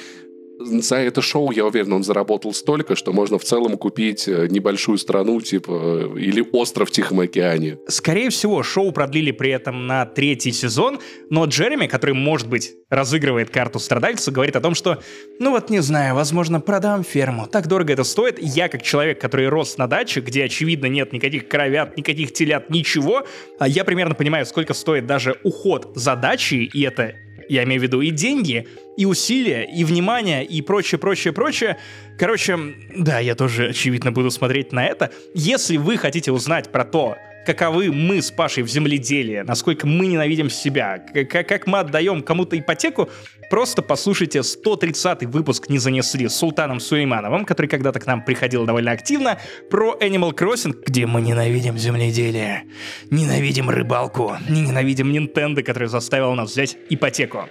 за 0.58 0.96
это 0.96 1.22
шоу, 1.22 1.50
я 1.50 1.66
уверен, 1.66 1.92
он 1.92 2.04
заработал 2.04 2.52
столько, 2.52 2.96
что 2.96 3.12
можно 3.12 3.38
в 3.38 3.44
целом 3.44 3.76
купить 3.76 4.28
э, 4.28 4.48
небольшую 4.48 4.98
страну, 4.98 5.40
типа, 5.40 6.12
э, 6.14 6.18
или 6.18 6.44
остров 6.52 6.88
в 6.88 6.92
Тихом 6.92 7.20
океане. 7.20 7.78
Скорее 7.88 8.30
всего, 8.30 8.62
шоу 8.62 8.92
продлили 8.92 9.30
при 9.30 9.50
этом 9.50 9.86
на 9.86 10.06
третий 10.06 10.52
сезон, 10.52 11.00
но 11.30 11.44
Джереми, 11.46 11.86
который, 11.86 12.14
может 12.14 12.48
быть, 12.48 12.74
разыгрывает 12.90 13.50
карту 13.50 13.78
страдальца, 13.78 14.30
говорит 14.30 14.56
о 14.56 14.60
том, 14.60 14.74
что, 14.74 15.02
ну 15.38 15.50
вот 15.50 15.70
не 15.70 15.80
знаю, 15.80 16.14
возможно, 16.14 16.60
продам 16.60 17.04
ферму, 17.04 17.46
так 17.46 17.66
дорого 17.66 17.92
это 17.92 18.04
стоит. 18.04 18.38
Я, 18.40 18.68
как 18.68 18.82
человек, 18.82 19.20
который 19.20 19.48
рос 19.48 19.78
на 19.78 19.86
даче, 19.86 20.20
где, 20.20 20.44
очевидно, 20.44 20.86
нет 20.86 21.12
никаких 21.12 21.48
кровят, 21.48 21.96
никаких 21.96 22.32
телят, 22.32 22.70
ничего, 22.70 23.26
а 23.58 23.68
я 23.68 23.84
примерно 23.84 24.14
понимаю, 24.14 24.46
сколько 24.46 24.74
стоит 24.74 25.06
даже 25.06 25.36
уход 25.42 25.92
за 25.94 26.16
дачей, 26.16 26.70
и 26.72 26.82
это 26.82 27.14
я 27.52 27.64
имею 27.64 27.80
в 27.80 27.84
виду 27.84 28.00
и 28.00 28.10
деньги, 28.10 28.66
и 28.96 29.04
усилия, 29.04 29.64
и 29.64 29.84
внимание, 29.84 30.44
и 30.44 30.62
прочее, 30.62 30.98
прочее, 30.98 31.32
прочее. 31.32 31.76
Короче, 32.18 32.58
да, 32.96 33.18
я 33.18 33.34
тоже, 33.34 33.68
очевидно, 33.68 34.10
буду 34.10 34.30
смотреть 34.30 34.72
на 34.72 34.86
это. 34.86 35.12
Если 35.34 35.76
вы 35.76 35.96
хотите 35.98 36.32
узнать 36.32 36.72
про 36.72 36.84
то, 36.84 37.16
каковы 37.46 37.92
мы 37.92 38.22
с 38.22 38.30
Пашей 38.30 38.62
в 38.62 38.68
земледелии, 38.68 39.42
насколько 39.44 39.86
мы 39.86 40.06
ненавидим 40.06 40.50
себя, 40.50 40.98
как, 40.98 41.48
как 41.48 41.66
мы 41.66 41.78
отдаем 41.78 42.22
кому-то 42.22 42.58
ипотеку, 42.58 43.08
просто 43.50 43.82
послушайте 43.82 44.40
130-й 44.40 45.26
выпуск 45.26 45.68
«Не 45.68 45.78
занесли» 45.78 46.28
с 46.28 46.34
Султаном 46.34 46.80
Сулеймановым, 46.80 47.44
который 47.44 47.66
когда-то 47.66 48.00
к 48.00 48.06
нам 48.06 48.24
приходил 48.24 48.64
довольно 48.64 48.92
активно, 48.92 49.38
про 49.70 49.96
Animal 50.00 50.32
Crossing, 50.34 50.74
где 50.86 51.06
мы 51.06 51.20
ненавидим 51.20 51.78
земледелие, 51.78 52.64
ненавидим 53.10 53.70
рыбалку, 53.70 54.36
ненавидим 54.48 55.12
Nintendo, 55.12 55.62
который 55.62 55.88
заставил 55.88 56.34
нас 56.34 56.50
взять 56.50 56.76
ипотеку. 56.88 57.48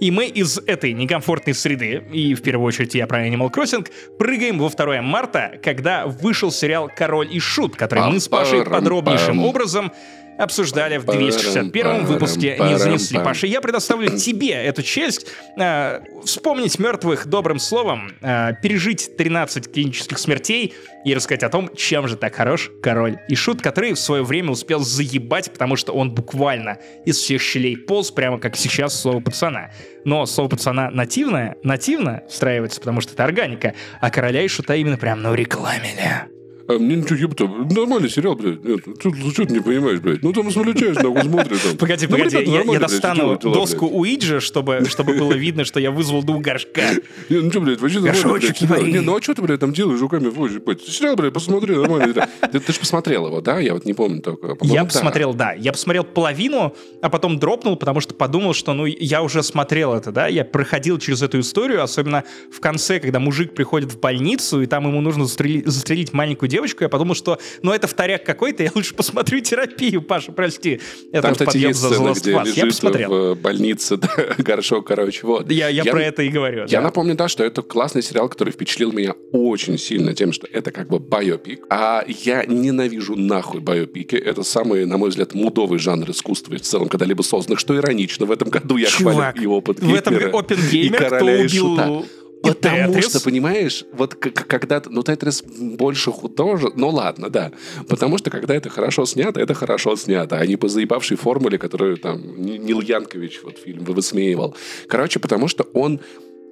И 0.00 0.10
мы 0.10 0.26
из 0.26 0.58
этой 0.58 0.92
некомфортной 0.92 1.54
среды, 1.54 2.02
и 2.12 2.34
в 2.34 2.42
первую 2.42 2.66
очередь 2.66 2.94
я 2.94 3.06
про 3.06 3.26
Animal 3.26 3.50
Crossing, 3.50 3.88
прыгаем 4.18 4.58
во 4.58 4.68
2 4.68 5.02
марта, 5.02 5.58
когда 5.62 6.06
вышел 6.06 6.50
сериал 6.50 6.90
«Король 6.94 7.28
и 7.34 7.38
Шут», 7.38 7.76
который 7.76 8.04
мы 8.10 8.20
с 8.20 8.28
Пашей 8.28 8.64
подробнейшим 8.64 9.44
образом 9.44 9.92
обсуждали 10.38 10.98
в 10.98 11.04
261 11.04 12.04
выпуске 12.04 12.56
«Не 12.58 12.78
занесли». 12.78 13.18
Паша, 13.18 13.46
я 13.46 13.60
предоставлю 13.60 14.16
тебе 14.16 14.52
эту 14.52 14.82
честь 14.82 15.26
э, 15.58 16.00
вспомнить 16.24 16.78
мертвых 16.78 17.26
добрым 17.26 17.58
словом, 17.58 18.12
э, 18.20 18.52
пережить 18.62 19.16
13 19.16 19.72
клинических 19.72 20.18
смертей 20.18 20.74
и 21.04 21.14
рассказать 21.14 21.42
о 21.42 21.48
том, 21.48 21.70
чем 21.74 22.08
же 22.08 22.16
так 22.16 22.34
хорош 22.34 22.70
король 22.82 23.18
и 23.28 23.34
шут, 23.34 23.62
который 23.62 23.92
в 23.92 23.98
свое 23.98 24.22
время 24.22 24.50
успел 24.50 24.80
заебать, 24.80 25.50
потому 25.52 25.76
что 25.76 25.92
он 25.92 26.10
буквально 26.10 26.78
из 27.04 27.18
всех 27.18 27.40
щелей 27.40 27.76
полз, 27.76 28.10
прямо 28.10 28.38
как 28.38 28.56
сейчас 28.56 29.00
слово 29.00 29.20
пацана. 29.20 29.70
Но 30.04 30.26
слово 30.26 30.48
пацана 30.48 30.90
нативное, 30.90 31.56
нативно 31.62 32.22
встраивается, 32.28 32.80
потому 32.80 33.00
что 33.00 33.12
это 33.12 33.24
органика, 33.24 33.74
а 34.00 34.10
короля 34.10 34.42
и 34.42 34.48
шута 34.48 34.74
именно 34.74 34.96
прям 34.98 35.22
ну 35.22 35.34
рекламили. 35.34 36.26
А 36.68 36.78
мне 36.78 36.96
ничего, 36.96 37.16
ёпта, 37.16 37.46
нормальный 37.46 38.10
сериал, 38.10 38.34
блядь. 38.34 38.64
Нет, 38.64 38.80
что, 38.98 39.14
что 39.14 39.46
ты 39.46 39.52
не 39.52 39.60
понимаешь, 39.60 40.00
блядь? 40.00 40.22
Ну, 40.22 40.32
там 40.32 40.50
смолечаешь, 40.50 40.96
нахуй 40.96 41.22
смотрит. 41.22 41.62
Там. 41.62 41.76
Погоди, 41.76 42.06
ну, 42.08 42.16
погоди, 42.16 42.36
я, 42.44 42.62
я 42.62 42.80
достану 42.80 43.38
дела, 43.38 43.54
доску 43.54 43.86
блядь. 43.88 44.00
Уиджа, 44.00 44.40
чтобы, 44.40 44.84
чтобы 44.88 45.14
было 45.14 45.32
видно, 45.32 45.64
что 45.64 45.78
я 45.78 45.92
вызвал 45.92 46.24
дух 46.24 46.42
горшка. 46.42 46.82
Не, 47.28 47.40
ну 47.40 47.50
что, 47.50 47.60
блядь, 47.60 47.80
вообще 47.80 48.00
нормально, 48.00 48.38
блядь. 48.38 48.82
Не, 48.82 49.00
ну 49.00 49.16
а 49.16 49.22
что 49.22 49.34
ты, 49.34 49.42
блядь, 49.42 49.60
там 49.60 49.72
делаешь 49.72 50.00
руками? 50.00 50.28
Блядь, 50.28 50.82
сериал, 50.82 51.14
блядь, 51.14 51.32
посмотри, 51.32 51.76
нормально. 51.76 52.06
Ты, 52.52 52.60
ты 52.60 52.72
же 52.72 52.78
посмотрел 52.80 53.26
его, 53.26 53.40
да? 53.40 53.58
Я 53.58 53.74
вот 53.74 53.84
не 53.84 53.92
помню 53.92 54.20
только. 54.20 54.56
Я 54.62 54.84
посмотрел, 54.84 55.34
да. 55.34 55.52
Я 55.52 55.72
посмотрел 55.72 56.04
половину, 56.04 56.74
а 57.02 57.10
потом 57.10 57.38
дропнул, 57.38 57.76
потому 57.76 58.00
что 58.00 58.14
подумал, 58.14 58.54
что, 58.54 58.72
ну, 58.72 58.86
я 58.86 59.22
уже 59.22 59.42
смотрел 59.42 59.94
это, 59.94 60.12
да? 60.12 60.26
Я 60.26 60.44
проходил 60.44 60.98
через 60.98 61.22
эту 61.22 61.40
историю, 61.40 61.82
особенно 61.82 62.24
в 62.50 62.60
конце, 62.60 63.00
когда 63.00 63.18
мужик 63.20 63.54
приходит 63.54 63.92
в 63.92 64.00
больницу, 64.00 64.62
и 64.62 64.66
там 64.66 64.86
ему 64.86 65.00
нужно 65.00 65.26
застрелить 65.26 66.12
маленькую 66.12 66.48
девочку, 66.48 66.55
я 66.84 66.88
подумал, 66.88 67.14
что 67.14 67.38
ну 67.62 67.72
это 67.72 67.86
вторяк 67.86 68.24
какой-то, 68.24 68.62
я 68.62 68.70
лучше 68.74 68.94
посмотрю 68.94 69.40
терапию, 69.40 70.02
Паша, 70.02 70.32
прости. 70.32 70.80
Это 71.12 71.22
Там, 71.22 71.32
кстати, 71.32 71.58
есть 71.58 71.78
за 71.78 71.90
сцена, 71.90 72.12
где 72.12 72.32
лежит 72.32 72.56
я 72.56 72.66
посмотрел. 72.66 73.34
в 73.34 73.38
больнице 73.38 73.96
да, 73.96 74.08
горшок, 74.38 74.86
короче, 74.86 75.26
вот. 75.26 75.50
Я, 75.50 75.68
я, 75.68 75.82
я 75.82 75.92
про 75.92 76.02
это 76.02 76.22
и 76.22 76.28
говорю. 76.28 76.66
Я 76.68 76.78
да. 76.78 76.80
напомню, 76.82 77.14
да, 77.14 77.28
что 77.28 77.44
это 77.44 77.62
классный 77.62 78.02
сериал, 78.02 78.28
который 78.28 78.52
впечатлил 78.52 78.92
меня 78.92 79.14
очень 79.32 79.78
сильно 79.78 80.14
тем, 80.14 80.32
что 80.32 80.46
это 80.50 80.70
как 80.70 80.88
бы 80.88 80.98
байопик, 80.98 81.64
а 81.70 82.04
я 82.06 82.44
ненавижу 82.44 83.16
нахуй 83.16 83.60
байопики. 83.60 84.16
Это 84.16 84.42
самый, 84.42 84.86
на 84.86 84.96
мой 84.96 85.10
взгляд, 85.10 85.34
мудовый 85.34 85.78
жанр 85.78 86.10
искусства 86.10 86.56
в 86.56 86.60
целом 86.60 86.88
когда-либо 86.88 87.22
созданных, 87.22 87.60
что 87.60 87.76
иронично. 87.76 88.26
В 88.26 88.30
этом 88.30 88.48
году 88.48 88.76
я 88.76 88.86
Чувак, 88.86 89.14
хвалю 89.14 89.42
его 89.42 89.60
под 89.60 89.80
в 89.80 89.94
этом 89.94 90.14
Опенгеймер, 90.16 91.06
кто 91.06 91.24
убил 91.24 92.04
Потому 92.48 92.92
Тетрис. 92.94 93.10
что, 93.10 93.20
понимаешь, 93.20 93.84
вот 93.92 94.14
когда... 94.14 94.82
Ну, 94.86 95.02
Тетрис 95.02 95.42
больше 95.42 96.10
художник... 96.12 96.72
Ну, 96.76 96.88
ладно, 96.90 97.30
да. 97.30 97.52
Потому 97.88 98.18
что, 98.18 98.30
когда 98.30 98.54
это 98.54 98.68
хорошо 98.68 99.06
снято, 99.06 99.40
это 99.40 99.54
хорошо 99.54 99.96
снято, 99.96 100.36
а 100.38 100.46
не 100.46 100.56
по 100.56 100.68
заебавшей 100.68 101.16
формуле, 101.16 101.58
которую 101.58 101.96
там 101.96 102.42
Ни- 102.42 102.58
Нил 102.58 102.80
Янкович 102.80 103.40
вот 103.42 103.58
фильм 103.58 103.84
высмеивал. 103.84 104.54
Короче, 104.88 105.18
потому 105.20 105.48
что 105.48 105.64
он 105.72 106.00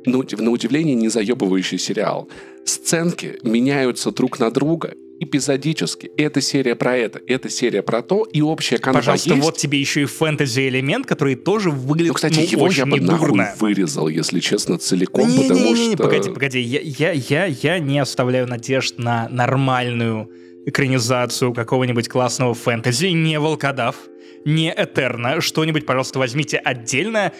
на 0.07 0.51
удивление 0.51 0.95
не 0.95 1.09
заебывающий 1.09 1.79
сериал. 1.79 2.29
Сценки 2.65 3.39
меняются 3.43 4.11
друг 4.11 4.39
на 4.39 4.51
друга 4.51 4.95
эпизодически. 5.25 6.11
Эта 6.17 6.41
серия 6.41 6.75
про 6.75 6.97
это, 6.97 7.21
эта 7.27 7.51
серия 7.51 7.83
про 7.83 8.03
то, 8.03 8.25
и 8.25 8.41
общая 8.41 8.79
канва 8.79 9.01
Пожалуйста, 9.01 9.31
есть. 9.31 9.43
вот 9.43 9.57
тебе 9.57 9.81
еще 9.81 10.03
и 10.03 10.05
фэнтези-элемент, 10.05 11.07
который 11.07 11.35
тоже 11.35 11.71
выглядит 11.71 12.09
Ну, 12.09 12.15
кстати, 12.15 12.37
ну, 12.39 12.43
его 12.43 12.61
я 12.63 12.69
очень 12.69 12.85
бы 12.91 13.01
нахуй 13.01 13.41
вырезал, 13.59 14.09
если 14.09 14.41
честно, 14.41 14.79
целиком, 14.79 15.29
Не, 15.29 15.43
потому 15.43 15.61
не, 15.61 15.73
не, 15.73 15.89
не, 15.89 15.95
что... 15.95 16.05
погоди, 16.05 16.31
погоди, 16.31 16.61
я, 16.61 16.81
я, 16.81 17.13
я, 17.13 17.47
я 17.47 17.79
не 17.79 17.99
оставляю 17.99 18.47
надежд 18.47 18.99
на 18.99 19.29
нормальную 19.29 20.31
экранизацию 20.67 21.53
какого-нибудь 21.53 22.09
классного 22.09 22.55
фэнтези, 22.55 23.07
не 23.07 23.39
волкодав, 23.39 23.97
не 24.45 24.73
Этерна, 24.77 25.41
что-нибудь, 25.41 25.87
пожалуйста, 25.87 26.19
возьмите 26.19 26.59
отдельно, 26.59 27.33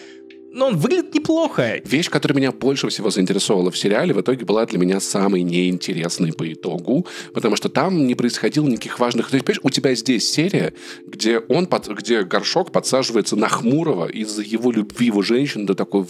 но 0.55 0.67
он 0.67 0.77
выглядит 0.77 1.13
неплохо. 1.13 1.81
Вещь, 1.83 2.09
которая 2.09 2.37
меня 2.37 2.51
больше 2.51 2.87
всего 2.87 3.09
заинтересовала 3.09 3.71
в 3.71 3.77
сериале, 3.77 4.13
в 4.13 4.21
итоге 4.21 4.45
была 4.45 4.65
для 4.65 4.79
меня 4.79 4.99
самой 5.01 5.43
неинтересной 5.43 6.31
по 6.31 6.51
итогу, 6.51 7.05
потому 7.33 7.57
что 7.57 7.67
там 7.69 8.07
не 8.07 8.15
происходило 8.15 8.65
никаких 8.65 8.99
важных... 8.99 9.29
То 9.29 9.35
есть, 9.35 9.45
понимаешь, 9.45 9.61
у 9.63 9.69
тебя 9.69 9.93
здесь 9.95 10.29
серия, 10.31 10.73
где 11.05 11.39
он, 11.39 11.67
под- 11.67 11.89
где 11.89 12.23
горшок 12.23 12.71
подсаживается 12.71 13.35
на 13.35 13.49
Хмурого 13.49 14.07
из-за 14.07 14.43
его 14.43 14.71
любви 14.71 15.07
его 15.07 15.21
женщины, 15.21 15.65
да 15.65 15.73
такой 15.73 16.05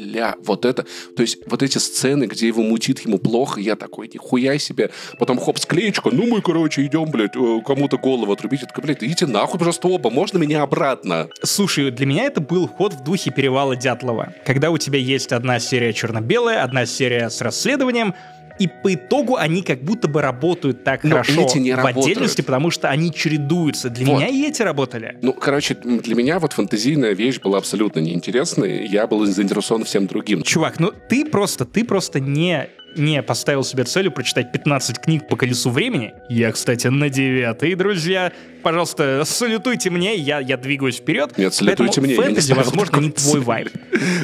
ля, 0.00 0.36
вот 0.44 0.64
это, 0.64 0.84
то 1.16 1.22
есть 1.22 1.38
вот 1.46 1.62
эти 1.62 1.78
сцены, 1.78 2.24
где 2.24 2.46
его 2.46 2.62
мутит, 2.62 3.00
ему 3.00 3.18
плохо, 3.18 3.60
я 3.60 3.76
такой, 3.76 4.10
нихуя 4.12 4.58
себе, 4.58 4.90
потом 5.18 5.38
хоп, 5.38 5.58
склеечка, 5.58 6.10
ну 6.10 6.26
мы, 6.26 6.40
короче, 6.40 6.84
идем, 6.84 7.10
блядь, 7.10 7.36
э, 7.36 7.60
кому-то 7.64 7.98
голову 7.98 8.32
отрубить, 8.32 8.60
такой, 8.62 8.84
блядь, 8.84 9.02
идите 9.04 9.26
нахуй, 9.26 9.58
пожалуйста, 9.58 9.88
оба, 9.88 10.10
можно 10.10 10.38
меня 10.38 10.62
обратно? 10.62 11.28
Слушай, 11.42 11.90
для 11.90 12.06
меня 12.06 12.24
это 12.24 12.40
был 12.40 12.66
ход 12.66 12.94
в 12.94 13.04
духе 13.04 13.30
перевала 13.30 13.76
Дятлова. 13.76 14.34
Когда 14.46 14.70
у 14.70 14.78
тебя 14.78 14.98
есть 14.98 15.32
одна 15.32 15.58
серия 15.58 15.92
черно-белая, 15.92 16.62
одна 16.62 16.86
серия 16.86 17.30
с 17.30 17.40
расследованием, 17.40 18.14
и 18.60 18.68
по 18.68 18.94
итогу 18.94 19.36
они 19.36 19.62
как 19.62 19.82
будто 19.82 20.06
бы 20.06 20.20
работают 20.22 20.84
так 20.84 21.02
Но 21.02 21.10
хорошо 21.10 21.40
эти 21.46 21.58
не 21.58 21.72
в 21.72 21.76
работают. 21.76 22.06
отдельности, 22.06 22.42
потому 22.42 22.70
что 22.70 22.88
они 22.88 23.12
чередуются. 23.12 23.88
Для 23.90 24.06
Вот. 24.06 24.18
меня 24.18 24.28
и 24.28 24.42
эти 24.48 24.62
работали. 24.62 25.16
Ну, 25.22 25.32
короче, 25.32 25.74
для 25.74 26.14
меня 26.14 26.38
вот 26.38 26.52
фантазийная 26.52 27.14
вещь 27.14 27.40
была 27.40 27.58
абсолютно 27.58 28.00
неинтересной. 28.00 28.86
Я 28.86 29.06
был 29.06 29.24
заинтересован 29.24 29.84
всем 29.84 30.06
другим. 30.06 30.42
Чувак, 30.42 30.78
ну 30.78 30.92
ты 31.08 31.24
просто, 31.24 31.64
ты 31.64 31.84
просто 31.84 32.20
не, 32.20 32.68
не 32.96 33.22
поставил 33.22 33.64
себе 33.64 33.84
целью 33.84 34.12
прочитать 34.12 34.52
15 34.52 34.98
книг 34.98 35.26
по 35.28 35.36
колесу 35.36 35.70
времени. 35.70 36.12
Я, 36.28 36.52
кстати, 36.52 36.88
на 36.88 37.08
девятый, 37.08 37.74
друзья. 37.74 38.32
Пожалуйста, 38.62 39.22
салютуйте 39.24 39.90
мне, 39.90 40.16
я, 40.16 40.40
я 40.40 40.56
двигаюсь 40.56 40.96
вперед. 40.96 41.36
Нет, 41.38 41.54
салютуйте 41.54 42.00
Поэтому 42.00 42.06
мне, 42.06 42.16
фэнтези, 42.16 42.52
возможно, 42.52 42.96
не 42.98 43.10
твой 43.10 43.40
вайб. 43.40 43.68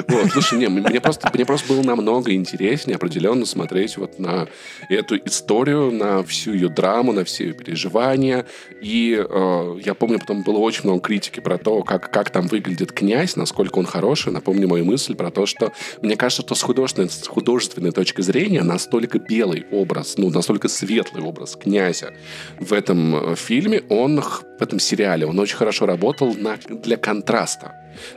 Вот, 0.09 0.31
слушай, 0.33 0.59
не, 0.59 0.69
мне 0.69 1.01
просто, 1.01 1.31
мне 1.35 1.45
просто 1.45 1.69
было 1.69 1.83
намного 1.83 2.33
интереснее 2.33 2.97
определенно 2.97 3.45
смотреть 3.45 3.97
вот 3.97 4.19
на 4.19 4.47
эту 4.89 5.17
историю, 5.17 5.91
на 5.91 6.23
всю 6.23 6.53
ее 6.53 6.69
драму, 6.69 7.13
на 7.13 7.25
все 7.25 7.47
ее 7.47 7.53
переживания. 7.55 8.47
И 8.81 9.19
э, 9.19 9.79
я 9.85 9.95
помню, 9.95 10.19
потом 10.19 10.43
было 10.43 10.59
очень 10.59 10.83
много 10.85 11.01
критики 11.01 11.41
про 11.41 11.59
то, 11.59 11.83
как, 11.83 12.11
как 12.11 12.31
там 12.31 12.47
выглядит 12.47 12.93
князь, 12.93 13.37
насколько 13.37 13.79
он 13.79 13.87
хороший. 13.87 14.33
Напомню 14.33 14.69
мою 14.69 14.85
мысль 14.85 15.15
про 15.15 15.31
то, 15.31 15.47
что 15.47 15.73
мне 16.03 16.17
кажется, 16.17 16.43
что 16.43 16.55
с 16.55 16.63
художественной, 16.63 17.11
с 17.11 17.27
художественной 17.27 17.93
точки 17.93 18.21
зрения 18.21 18.63
настолько 18.63 19.19
белый 19.19 19.67
образ, 19.71 20.15
ну, 20.17 20.31
настолько 20.31 20.69
светлый 20.69 21.23
образ 21.23 21.57
князя 21.57 22.15
в 22.59 22.73
этом 22.73 23.33
э, 23.33 23.37
фильме, 23.37 23.83
он 23.89 24.21
х- 24.27 24.43
в 24.59 24.63
этом 24.63 24.79
сериале, 24.79 25.27
он 25.27 25.39
очень 25.39 25.57
хорошо 25.57 25.87
работал 25.87 26.35
на, 26.35 26.57
для 26.57 26.97
контраста. 26.97 27.73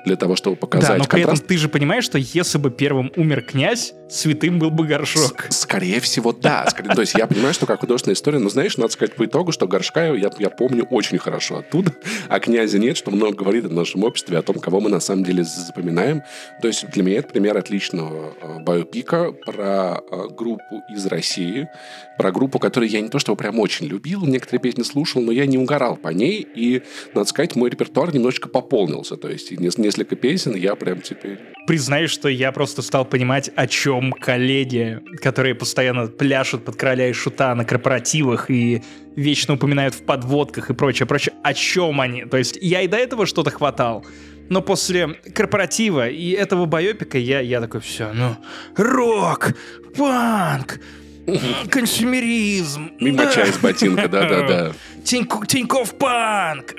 Для 0.06 0.16
того, 0.16 0.36
чтобы 0.36 0.56
показать 0.56 0.90
Да, 0.90 0.98
но 0.98 1.04
при 1.06 1.22
этом 1.22 1.48
ты 1.48 1.58
же 1.58 1.70
понимаешь, 1.70 2.04
что 2.04 2.18
если 2.18 2.58
бы 2.58 2.72
первым 2.72 3.12
умер 3.16 3.42
князь, 3.44 3.94
святым 4.10 4.60
был 4.60 4.72
бы 4.72 4.86
горшок. 4.88 5.46
С- 5.50 5.60
Скорее 5.62 6.00
всего, 6.00 6.32
да. 6.34 6.66
Скорее- 6.70 6.96
то 6.96 7.02
есть 7.02 7.14
я 7.16 7.28
понимаю, 7.28 7.54
что 7.54 7.66
как 7.66 7.80
художественная 7.82 8.16
история, 8.16 8.40
но 8.40 8.50
знаешь, 8.50 8.76
надо 8.78 8.92
сказать 8.92 9.16
по 9.16 9.26
итогу, 9.26 9.52
что 9.52 9.68
Горшка 9.68 10.14
я, 10.16 10.32
я 10.40 10.50
помню 10.50 10.86
очень 10.90 11.18
хорошо 11.20 11.58
оттуда, 11.60 11.94
а 12.28 12.40
князя 12.40 12.80
нет, 12.80 12.98
что 12.98 13.12
много 13.12 13.36
говорит 13.36 13.66
о 13.66 13.70
нашем 13.70 14.04
обществе, 14.04 14.38
о 14.38 14.42
том, 14.42 14.58
кого 14.60 14.80
мы 14.80 14.90
на 14.90 15.00
самом 15.00 15.24
деле 15.24 15.44
запоминаем. 15.44 16.24
То 16.62 16.68
есть 16.68 16.90
для 16.90 17.04
меня 17.04 17.20
это 17.20 17.30
пример 17.30 17.56
отличного 17.58 18.34
э, 18.42 18.60
биопика 18.64 19.32
про 19.32 20.02
э, 20.12 20.28
группу 20.36 20.82
из 20.92 21.06
России, 21.06 21.68
про 22.18 22.32
группу, 22.32 22.58
которую 22.60 22.90
я 22.90 23.02
не 23.02 23.10
то 23.10 23.20
чтобы 23.20 23.38
прям 23.38 23.60
очень 23.60 23.86
любил, 23.86 24.26
некоторые 24.26 24.60
песни 24.62 24.84
слушал, 24.84 25.22
но 25.22 25.32
я 25.32 25.46
не 25.46 25.58
угорал 25.58 25.96
по 25.98 26.10
ней, 26.10 26.46
и, 26.56 26.82
надо 27.14 27.30
сказать, 27.30 27.56
мой 27.56 27.70
репертуар 27.70 28.14
немножечко 28.14 28.50
пополнился. 28.50 29.18
То 29.18 29.30
есть 29.30 29.52
нес- 29.52 29.69
несколько 29.78 30.16
песен 30.16 30.56
я 30.56 30.76
прям 30.76 31.02
теперь 31.02 31.40
Признаюсь, 31.68 32.10
что 32.10 32.30
я 32.30 32.52
просто 32.52 32.82
стал 32.82 33.06
понимать, 33.06 33.52
о 33.56 33.68
чем 33.68 34.12
коллеги, 34.12 35.02
которые 35.22 35.54
постоянно 35.54 36.08
пляшут 36.08 36.66
под 36.66 36.76
короля 36.76 37.10
и 37.10 37.14
шута 37.14 37.54
на 37.54 37.64
корпоративах 37.64 38.50
и 38.50 38.82
вечно 39.16 39.54
упоминают 39.54 39.94
в 39.94 40.04
подводках 40.04 40.72
и 40.72 40.74
прочее, 40.74 41.06
прочее, 41.06 41.36
о 41.44 41.54
чем 41.54 42.02
они. 42.02 42.26
То 42.26 42.38
есть 42.38 42.58
я 42.60 42.82
и 42.82 42.88
до 42.88 42.98
этого 42.98 43.28
что-то 43.28 43.52
хватал, 43.52 44.04
но 44.50 44.62
после 44.64 45.10
корпоратива 45.36 46.10
и 46.10 46.32
этого 46.32 46.66
байопика 46.66 47.20
я, 47.20 47.40
я 47.40 47.62
такой, 47.62 47.82
все, 47.82 48.14
ну, 48.14 48.36
рок, 48.76 49.52
панк, 49.96 50.80
консюмеризм. 51.70 52.92
мимо 53.00 53.26
да. 53.26 53.32
чая 53.32 53.50
из 53.50 53.58
ботинка, 53.60 54.08
да-да-да. 54.08 54.74
Тинько- 55.04 55.46
Тинькофф 55.46 55.94
Панк! 55.96 56.74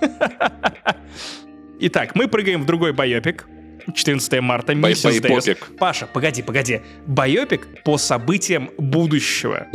Итак, 1.80 2.14
мы 2.14 2.28
прыгаем 2.28 2.62
в 2.62 2.66
другой 2.66 2.92
байопик. 2.92 3.46
14 3.94 4.40
марта, 4.40 4.74
Миссис 4.74 5.20
Дэвис. 5.20 5.56
Паша, 5.78 6.06
погоди, 6.06 6.42
погоди. 6.42 6.82
Байопик 7.06 7.82
по 7.84 7.96
событиям 7.96 8.70
будущего, 8.76 9.66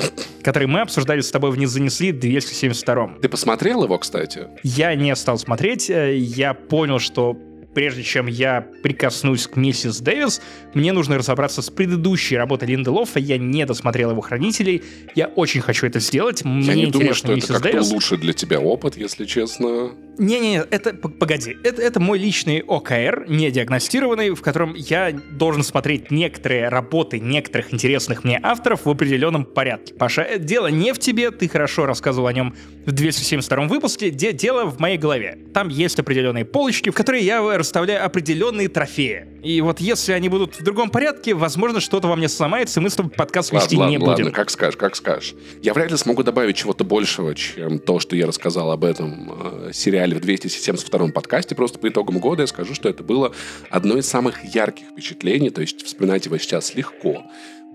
который 0.44 0.68
мы 0.68 0.82
обсуждали 0.82 1.22
с 1.22 1.32
тобой 1.32 1.52
в 1.52 1.58
«Не 1.58 1.66
занесли» 1.66 2.12
272 2.12 3.16
Ты 3.22 3.30
посмотрел 3.30 3.84
его, 3.84 3.98
кстати? 3.98 4.48
Я 4.62 4.94
не 4.96 5.16
стал 5.16 5.40
смотреть, 5.40 5.90
э, 5.90 6.16
я 6.16 6.54
понял, 6.54 7.00
что 7.00 7.38
прежде 7.74 8.04
чем 8.04 8.28
я 8.28 8.66
прикоснусь 8.84 9.48
к 9.48 9.56
миссис 9.56 10.00
Дэвис, 10.00 10.42
мне 10.74 10.92
нужно 10.94 11.18
разобраться 11.18 11.62
с 11.62 11.70
предыдущей 11.70 12.38
работой 12.38 12.68
Линды 12.70 12.90
Лоффа. 12.92 13.20
Я 13.20 13.38
не 13.38 13.66
досмотрел 13.66 14.12
его 14.12 14.22
«Хранителей». 14.22 14.84
Я 15.16 15.28
очень 15.28 15.62
хочу 15.62 15.88
это 15.88 16.00
сделать. 16.00 16.44
Мне 16.46 16.66
Я 16.68 16.76
не 16.76 16.86
думаю, 16.88 17.14
что 17.14 17.28
это 17.28 17.36
миссис 17.36 17.48
как-то 17.50 17.72
Дэвис. 17.72 17.92
лучше 17.92 18.18
для 18.18 18.34
тебя 18.34 18.60
опыт, 18.60 18.98
если 18.98 19.26
честно. 19.26 19.92
Не-не, 20.20 20.58
это, 20.70 20.94
погоди, 20.94 21.58
это, 21.64 21.82
это 21.82 22.00
мой 22.00 22.20
личный 22.20 22.60
ОКР, 22.60 23.26
не 23.28 23.50
диагностированный, 23.50 24.30
в 24.32 24.42
котором 24.42 24.76
я 24.76 25.12
должен 25.32 25.64
смотреть 25.64 26.12
некоторые 26.12 26.70
работы 26.70 27.20
некоторых 27.20 27.74
интересных 27.74 28.24
мне 28.24 28.40
авторов 28.44 28.86
в 28.86 28.90
определенном 28.90 29.44
порядке. 29.46 29.96
Паша, 29.96 30.22
э, 30.22 30.38
дело 30.38 30.68
не 30.68 30.94
в 30.94 31.00
тебе, 31.00 31.32
ты 31.32 31.48
хорошо 31.50 31.88
рассказывал 31.88 32.28
о 32.28 32.34
нем 32.34 32.54
в 32.86 32.92
272 32.92 33.68
выпуске, 33.68 34.12
де- 34.12 34.34
дело 34.34 34.66
в 34.66 34.80
моей 34.80 34.98
голове. 35.00 35.40
Там 35.54 35.70
есть 35.70 35.98
определенные 36.00 36.46
полочки, 36.46 36.92
в 36.92 36.94
которые 36.94 37.26
я 37.26 37.42
расставляю 37.64 38.06
определенные 38.06 38.68
трофеи. 38.68 39.26
И 39.42 39.60
вот 39.62 39.80
если 39.80 40.14
они 40.14 40.30
будут 40.30 40.60
в 40.60 40.64
другом 40.64 40.90
порядке, 40.90 41.34
возможно, 41.34 41.80
что-то 41.80 42.08
во 42.08 42.16
мне 42.16 42.30
сломается, 42.30 42.80
и 42.80 42.84
мы 42.84 42.90
с 42.90 42.96
тобой 42.96 43.12
подкаст 43.12 43.52
вести 43.52 43.76
Ладно, 43.76 43.90
не 43.90 43.98
ладно, 43.98 44.14
будем. 44.14 44.26
ладно, 44.26 44.36
как 44.36 44.50
скажешь, 44.50 44.78
как 44.78 44.96
скажешь. 44.96 45.36
Я 45.62 45.74
вряд 45.74 45.92
ли 45.92 45.98
смогу 45.98 46.24
добавить 46.24 46.56
чего-то 46.56 46.84
большего, 46.84 47.34
чем 47.36 47.80
то, 47.80 48.00
что 48.00 48.16
я 48.16 48.28
рассказал 48.28 48.72
об 48.72 48.84
этом 48.84 49.34
э, 49.68 49.72
сериале 49.74 50.16
в 50.16 50.22
272 50.22 51.08
подкасте. 51.10 51.56
Просто 51.56 51.80
по 51.80 51.90
итогам 51.90 52.20
года 52.20 52.44
я 52.44 52.48
скажу, 52.48 52.74
что 52.74 52.88
это 52.88 53.04
было 53.04 53.34
одно 53.70 53.98
из 53.98 54.06
самых 54.06 54.44
ярких 54.46 54.88
впечатлений, 54.92 55.50
то 55.50 55.62
есть 55.62 55.84
вспоминать 55.86 56.26
его 56.26 56.38
сейчас 56.38 56.76
легко. 56.76 57.24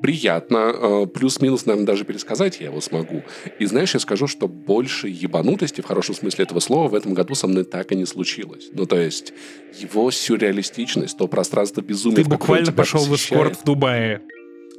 Приятно, 0.03 0.73
э, 0.75 1.07
плюс-минус, 1.07 1.67
наверное, 1.67 1.87
даже 1.87 2.05
пересказать 2.05 2.61
я 2.61 2.67
его 2.67 2.81
смогу. 2.81 3.23
И 3.59 3.67
знаешь, 3.67 3.95
я 3.95 4.01
скажу, 4.01 4.27
что 4.27 4.49
больше 4.49 5.09
ебанутости, 5.09 5.81
в 5.81 5.87
хорошем 5.87 6.15
смысле 6.15 6.45
этого 6.45 6.61
слова, 6.61 6.89
в 6.89 6.95
этом 6.95 7.15
году 7.15 7.35
со 7.35 7.47
мной 7.47 7.65
так 7.65 7.93
и 7.93 7.97
не 7.97 8.07
случилось. 8.07 8.69
Ну, 8.73 8.87
то 8.87 8.99
есть, 8.99 9.33
его 9.79 10.11
сюрреалистичность, 10.11 11.19
то 11.19 11.27
пространство 11.29 11.81
безумия, 11.81 12.23
Ты 12.23 12.25
буквально 12.25 12.73
пошел 12.73 13.05
в 13.05 13.15
эскорт 13.15 13.57
в 13.61 13.65
Дубае. 13.65 14.23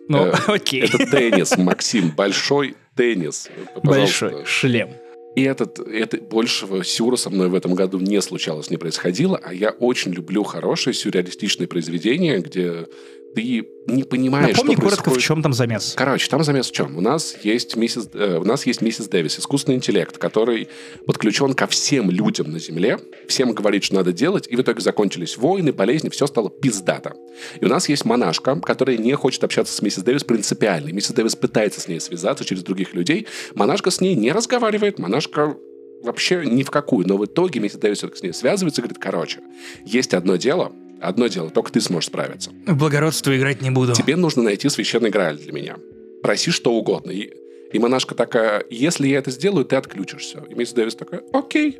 Ну, 0.07 0.25
Э, 0.25 0.33
окей. 0.47 0.81
Это 0.81 0.97
теннис, 1.05 1.57
Максим, 1.57 2.11
большой 2.11 2.75
теннис. 2.95 3.49
Пожалуйста. 3.75 4.29
Большой 4.29 4.45
шлем. 4.45 4.89
И 5.35 5.43
этот, 5.43 5.79
это 5.79 6.17
большего 6.17 6.83
сюра 6.83 7.15
со 7.15 7.29
мной 7.29 7.49
в 7.49 7.55
этом 7.55 7.75
году 7.75 7.99
не 7.99 8.19
случалось, 8.21 8.71
не 8.71 8.77
происходило, 8.77 9.39
а 9.41 9.53
я 9.53 9.69
очень 9.69 10.11
люблю 10.11 10.43
хорошие 10.43 10.93
сюрреалистичные 10.93 11.67
произведения, 11.67 12.39
где 12.39 12.87
ты 13.35 13.67
не 13.87 14.03
понимаешь, 14.03 14.55
Напомни 14.55 14.73
что 14.73 14.81
коротко, 14.81 15.03
происходит. 15.03 15.23
в 15.23 15.27
чем 15.27 15.41
там 15.41 15.53
замес. 15.53 15.93
Короче, 15.95 16.29
там 16.29 16.43
замес 16.43 16.69
в 16.69 16.71
чем? 16.71 16.97
У 16.97 17.01
нас 17.01 17.35
есть 17.43 17.75
миссис, 17.75 18.09
э, 18.13 18.37
у 18.37 18.43
нас 18.45 18.65
есть 18.65 18.81
миссис 18.81 19.07
Дэвис, 19.07 19.39
искусственный 19.39 19.77
интеллект, 19.77 20.17
который 20.17 20.67
подключен 21.05 21.53
ко 21.53 21.67
всем 21.67 22.11
людям 22.11 22.51
на 22.51 22.59
Земле, 22.59 22.99
всем 23.27 23.53
говорит, 23.53 23.83
что 23.83 23.95
надо 23.95 24.11
делать, 24.13 24.47
и 24.49 24.55
в 24.55 24.61
итоге 24.61 24.81
закончились 24.81 25.37
войны, 25.37 25.73
болезни, 25.73 26.09
все 26.09 26.27
стало 26.27 26.49
пиздато. 26.49 27.13
И 27.59 27.65
у 27.65 27.67
нас 27.67 27.89
есть 27.89 28.05
монашка, 28.05 28.59
которая 28.59 28.97
не 28.97 29.13
хочет 29.15 29.43
общаться 29.43 29.73
с 29.75 29.81
миссис 29.81 30.03
Дэвис 30.03 30.23
принципиально. 30.23 30.89
Миссис 30.91 31.11
Дэвис 31.11 31.35
пытается 31.35 31.81
с 31.81 31.87
ней 31.87 31.99
связаться 31.99 32.45
через 32.45 32.63
других 32.63 32.93
людей. 32.93 33.27
Монашка 33.55 33.91
с 33.91 34.01
ней 34.01 34.15
не 34.15 34.31
разговаривает, 34.31 34.99
монашка 34.99 35.55
вообще 36.03 36.45
ни 36.45 36.63
в 36.63 36.71
какую. 36.71 37.07
Но 37.07 37.17
в 37.17 37.25
итоге 37.25 37.59
миссис 37.59 37.77
Дэвис 37.79 37.99
все-таки 37.99 38.19
с 38.19 38.23
ней 38.23 38.33
связывается 38.33 38.81
и 38.81 38.83
говорит, 38.83 39.01
короче, 39.01 39.39
есть 39.85 40.13
одно 40.13 40.35
дело, 40.35 40.71
одно 41.01 41.27
дело, 41.27 41.49
только 41.49 41.71
ты 41.71 41.81
сможешь 41.81 42.07
справиться. 42.07 42.51
В 42.65 42.75
благородство 42.77 43.35
играть 43.37 43.61
не 43.61 43.69
буду. 43.69 43.93
Тебе 43.93 44.15
нужно 44.15 44.43
найти 44.43 44.69
священный 44.69 45.09
грааль 45.09 45.37
для 45.37 45.51
меня. 45.51 45.77
Проси 46.21 46.51
что 46.51 46.73
угодно. 46.73 47.11
И, 47.11 47.31
и 47.71 47.79
монашка 47.79 48.15
такая, 48.15 48.63
если 48.69 49.07
я 49.07 49.19
это 49.19 49.31
сделаю, 49.31 49.65
ты 49.65 49.75
отключишься. 49.75 50.43
И 50.49 50.53
миссис 50.53 50.73
Дэвис 50.73 50.95
такая, 50.95 51.23
окей. 51.33 51.79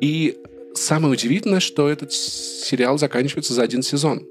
И 0.00 0.38
самое 0.74 1.12
удивительное, 1.12 1.60
что 1.60 1.88
этот 1.88 2.12
сериал 2.12 2.98
заканчивается 2.98 3.54
за 3.54 3.62
один 3.62 3.82
сезон. 3.82 4.26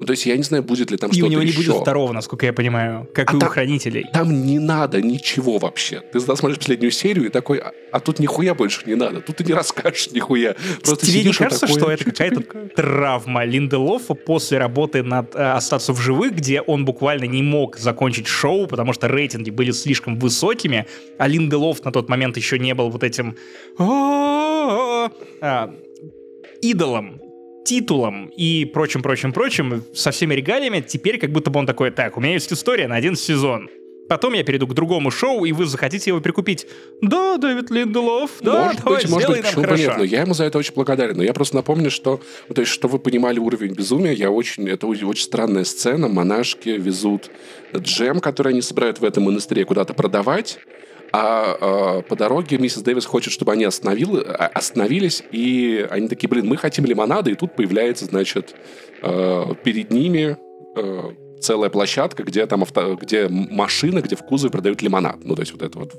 Ну, 0.00 0.06
то 0.06 0.12
есть 0.12 0.26
я 0.26 0.36
не 0.36 0.44
знаю, 0.44 0.62
будет 0.62 0.92
ли 0.92 0.96
там 0.96 1.10
И 1.10 1.14
что-то 1.14 1.26
у 1.26 1.30
него 1.30 1.42
не 1.42 1.48
еще. 1.48 1.72
будет 1.72 1.82
второго, 1.82 2.12
насколько 2.12 2.46
я 2.46 2.52
понимаю, 2.52 3.08
как 3.12 3.30
А 3.30 3.32
и 3.32 3.36
у 3.36 3.40
там- 3.40 3.48
хранителей. 3.48 4.06
Там 4.12 4.46
не 4.46 4.60
надо 4.60 5.02
ничего 5.02 5.58
вообще. 5.58 6.02
Ты 6.12 6.20
смотришь 6.20 6.58
последнюю 6.58 6.92
серию 6.92 7.26
и 7.26 7.28
такой, 7.30 7.58
а, 7.58 7.72
а 7.90 7.98
тут 7.98 8.20
нихуя 8.20 8.54
больше 8.54 8.82
не 8.86 8.94
надо. 8.94 9.20
Тут 9.20 9.38
ты 9.38 9.44
не 9.44 9.52
расскажешь 9.54 10.10
нихуя. 10.12 10.54
Просто 10.84 11.04
Тебе 11.06 11.24
не 11.24 11.30
и 11.30 11.32
кажется, 11.32 11.66
такой, 11.66 11.80
что 11.80 11.90
это 11.90 12.04
«Чё 12.04 12.10
какая-то 12.12 12.42
тебе?» 12.42 12.68
травма 12.76 13.44
Линделофа 13.44 14.14
после 14.14 14.58
работы 14.58 15.02
над 15.02 15.34
э, 15.34 15.38
«Остаться 15.52 15.92
в 15.92 16.00
живых», 16.00 16.32
где 16.32 16.60
он 16.60 16.84
буквально 16.84 17.24
не 17.24 17.42
мог 17.42 17.76
закончить 17.76 18.28
шоу, 18.28 18.68
потому 18.68 18.92
что 18.92 19.08
рейтинги 19.08 19.50
были 19.50 19.72
слишком 19.72 20.16
высокими, 20.18 20.86
а 21.18 21.26
Линделоф 21.26 21.84
на 21.84 21.90
тот 21.90 22.08
момент 22.08 22.36
еще 22.36 22.58
не 22.60 22.72
был 22.74 22.90
вот 22.90 23.02
этим 23.02 23.34
а, 25.40 25.70
идолом, 26.62 27.20
титулом 27.64 28.26
и 28.36 28.64
прочим, 28.64 29.02
прочим, 29.02 29.32
прочим, 29.32 29.84
со 29.94 30.10
всеми 30.10 30.34
регалиями, 30.34 30.80
теперь 30.80 31.18
как 31.18 31.30
будто 31.30 31.50
бы 31.50 31.60
он 31.60 31.66
такой, 31.66 31.90
так, 31.90 32.16
у 32.16 32.20
меня 32.20 32.34
есть 32.34 32.52
история 32.52 32.88
на 32.88 32.96
один 32.96 33.16
сезон. 33.16 33.68
Потом 34.08 34.32
я 34.32 34.42
перейду 34.42 34.66
к 34.66 34.72
другому 34.72 35.10
шоу, 35.10 35.44
и 35.44 35.52
вы 35.52 35.66
захотите 35.66 36.10
его 36.10 36.20
прикупить. 36.20 36.66
Да, 37.02 37.36
Дэвид 37.36 37.70
Линделов, 37.70 38.30
да, 38.40 38.64
может 38.64 38.82
давай, 38.82 39.02
быть, 39.02 39.10
может 39.10 39.28
быть, 39.28 39.42
нам 39.42 39.54
хорошо. 39.64 39.82
нет, 39.82 39.94
но 39.98 40.04
я 40.04 40.22
ему 40.22 40.32
за 40.32 40.44
это 40.44 40.56
очень 40.56 40.72
благодарен. 40.74 41.16
Но 41.16 41.22
я 41.22 41.34
просто 41.34 41.56
напомню, 41.56 41.90
что, 41.90 42.20
ну, 42.48 42.54
то 42.54 42.62
есть, 42.62 42.72
что 42.72 42.88
вы 42.88 42.98
понимали 42.98 43.38
уровень 43.38 43.74
безумия, 43.74 44.12
я 44.12 44.30
очень, 44.30 44.66
это 44.66 44.86
очень 44.86 45.22
странная 45.22 45.64
сцена. 45.64 46.08
Монашки 46.08 46.70
везут 46.70 47.30
джем, 47.76 48.20
который 48.20 48.54
они 48.54 48.62
собирают 48.62 48.98
в 48.98 49.04
этом 49.04 49.24
монастыре, 49.24 49.66
куда-то 49.66 49.92
продавать. 49.92 50.58
А, 51.12 51.98
э, 51.98 52.02
по 52.02 52.16
дороге 52.16 52.58
миссис 52.58 52.82
Дэвис 52.82 53.06
хочет, 53.06 53.32
чтобы 53.32 53.52
они 53.52 53.64
остановили, 53.64 54.22
а, 54.24 54.46
остановились, 54.46 55.22
и 55.32 55.86
они 55.90 56.08
такие, 56.08 56.28
блин, 56.28 56.46
мы 56.46 56.56
хотим 56.56 56.84
лимонада, 56.84 57.30
и 57.30 57.34
тут 57.34 57.54
появляется, 57.56 58.04
значит, 58.04 58.54
э, 59.02 59.44
перед 59.64 59.90
ними 59.90 60.36
э, 60.76 61.02
целая 61.40 61.70
площадка, 61.70 62.22
где 62.22 62.46
там 62.46 62.62
авто, 62.62 62.96
где 62.96 63.28
машина, 63.28 64.00
где 64.00 64.16
в 64.16 64.20
кузове 64.20 64.50
продают 64.50 64.82
лимонад. 64.82 65.18
Ну, 65.24 65.34
то 65.34 65.42
есть 65.42 65.52
вот 65.52 65.62
это 65.62 65.78
вот, 65.78 65.92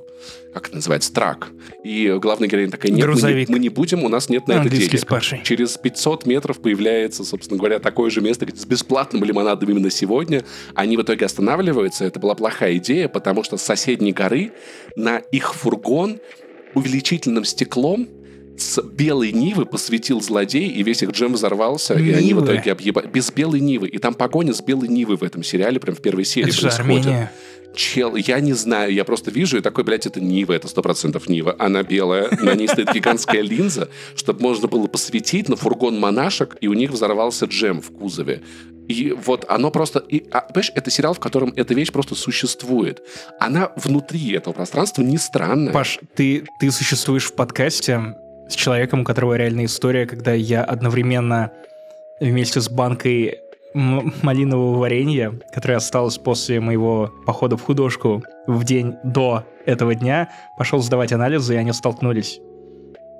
как 0.53 0.67
это 0.67 0.75
называется, 0.75 1.13
трак. 1.13 1.49
И 1.83 2.17
главная 2.21 2.47
героиня 2.47 2.71
такая, 2.71 2.91
нет, 2.91 3.07
мы 3.07 3.15
не, 3.15 3.45
мы 3.49 3.59
не 3.59 3.69
будем, 3.69 4.03
у 4.03 4.09
нас 4.09 4.29
нет 4.29 4.47
на 4.47 4.53
это 4.53 4.69
денег. 4.69 4.99
спарший. 4.99 5.41
Через 5.43 5.77
500 5.77 6.25
метров 6.25 6.59
появляется, 6.61 7.23
собственно 7.23 7.57
говоря, 7.57 7.79
такое 7.79 8.09
же 8.09 8.21
место, 8.21 8.45
где 8.45 8.59
с 8.59 8.65
бесплатным 8.65 9.23
лимонадом 9.23 9.69
именно 9.69 9.89
сегодня. 9.89 10.43
Они 10.75 10.97
в 10.97 11.01
итоге 11.01 11.25
останавливаются. 11.25 12.05
Это 12.05 12.19
была 12.19 12.35
плохая 12.35 12.77
идея, 12.77 13.07
потому 13.07 13.43
что 13.43 13.57
с 13.57 13.61
соседней 13.61 14.13
горы 14.13 14.51
на 14.95 15.17
их 15.17 15.53
фургон 15.53 16.19
увеличительным 16.73 17.45
стеклом 17.45 18.07
с 18.61 18.81
белой 18.81 19.31
Нивы 19.31 19.65
посветил 19.65 20.21
злодей, 20.21 20.69
и 20.69 20.83
весь 20.83 21.03
их 21.03 21.11
джем 21.11 21.33
взорвался, 21.33 21.95
и 21.95 22.11
они 22.11 22.33
в 22.33 22.37
Нивы? 22.37 22.45
итоге 22.45 22.71
объеба... 22.71 23.03
Без 23.03 23.31
белой 23.31 23.59
Нивы. 23.59 23.87
И 23.87 23.97
там 23.97 24.13
погоня 24.13 24.53
с 24.53 24.61
белой 24.61 24.87
Нивы 24.87 25.17
в 25.17 25.23
этом 25.23 25.43
сериале, 25.43 25.79
прям 25.79 25.95
в 25.95 26.01
первой 26.01 26.25
серии 26.25 26.49
Это 26.49 26.55
же 26.55 26.61
происходит. 26.61 27.05
Армения. 27.05 27.31
Чел, 27.75 28.15
я 28.15 28.39
не 28.39 28.53
знаю, 28.53 28.91
я 28.93 29.05
просто 29.05 29.29
вижу 29.31 29.57
и 29.57 29.61
такой, 29.61 29.83
блядь, 29.83 30.07
это 30.07 30.19
Нива, 30.19 30.53
это 30.53 30.67
сто 30.67 30.81
процентов 30.81 31.29
Нива. 31.29 31.55
Она 31.59 31.83
белая, 31.83 32.29
на 32.41 32.55
ней 32.55 32.67
стоит 32.67 32.91
гигантская 32.91 33.41
линза, 33.41 33.89
чтобы 34.15 34.41
можно 34.41 34.67
было 34.67 34.87
посветить 34.87 35.49
на 35.49 35.55
фургон 35.55 35.99
монашек, 35.99 36.57
и 36.61 36.67
у 36.67 36.73
них 36.73 36.91
взорвался 36.91 37.45
джем 37.45 37.79
в 37.81 37.91
кузове. 37.91 38.41
И 38.87 39.11
вот 39.11 39.45
оно 39.47 39.69
просто... 39.69 39.99
И, 39.99 40.25
а, 40.31 40.41
понимаешь, 40.41 40.71
это 40.73 40.89
сериал, 40.89 41.13
в 41.13 41.19
котором 41.19 41.53
эта 41.55 41.75
вещь 41.75 41.91
просто 41.91 42.15
существует. 42.15 43.03
Она 43.39 43.71
внутри 43.75 44.31
этого 44.31 44.53
пространства 44.53 45.03
не 45.03 45.19
странная. 45.19 45.71
Паш, 45.71 45.99
ты, 46.15 46.45
ты 46.59 46.71
существуешь 46.71 47.25
в 47.25 47.33
подкасте 47.33 48.15
с 48.49 48.55
человеком, 48.55 49.01
у 49.01 49.03
которого 49.03 49.35
реальная 49.35 49.65
история, 49.65 50.05
когда 50.05 50.33
я 50.33 50.63
одновременно 50.63 51.51
вместе 52.19 52.59
с 52.59 52.69
банкой 52.69 53.39
малинового 53.73 54.77
варенья, 54.77 55.33
которое 55.53 55.75
осталось 55.75 56.17
после 56.17 56.59
моего 56.59 57.13
похода 57.25 57.55
в 57.55 57.63
художку 57.63 58.23
в 58.47 58.63
день 58.63 58.95
до 59.03 59.45
этого 59.65 59.93
дня, 59.95 60.29
пошел 60.57 60.81
сдавать 60.81 61.13
анализы, 61.13 61.53
и 61.53 61.57
они 61.57 61.71
столкнулись. 61.71 62.39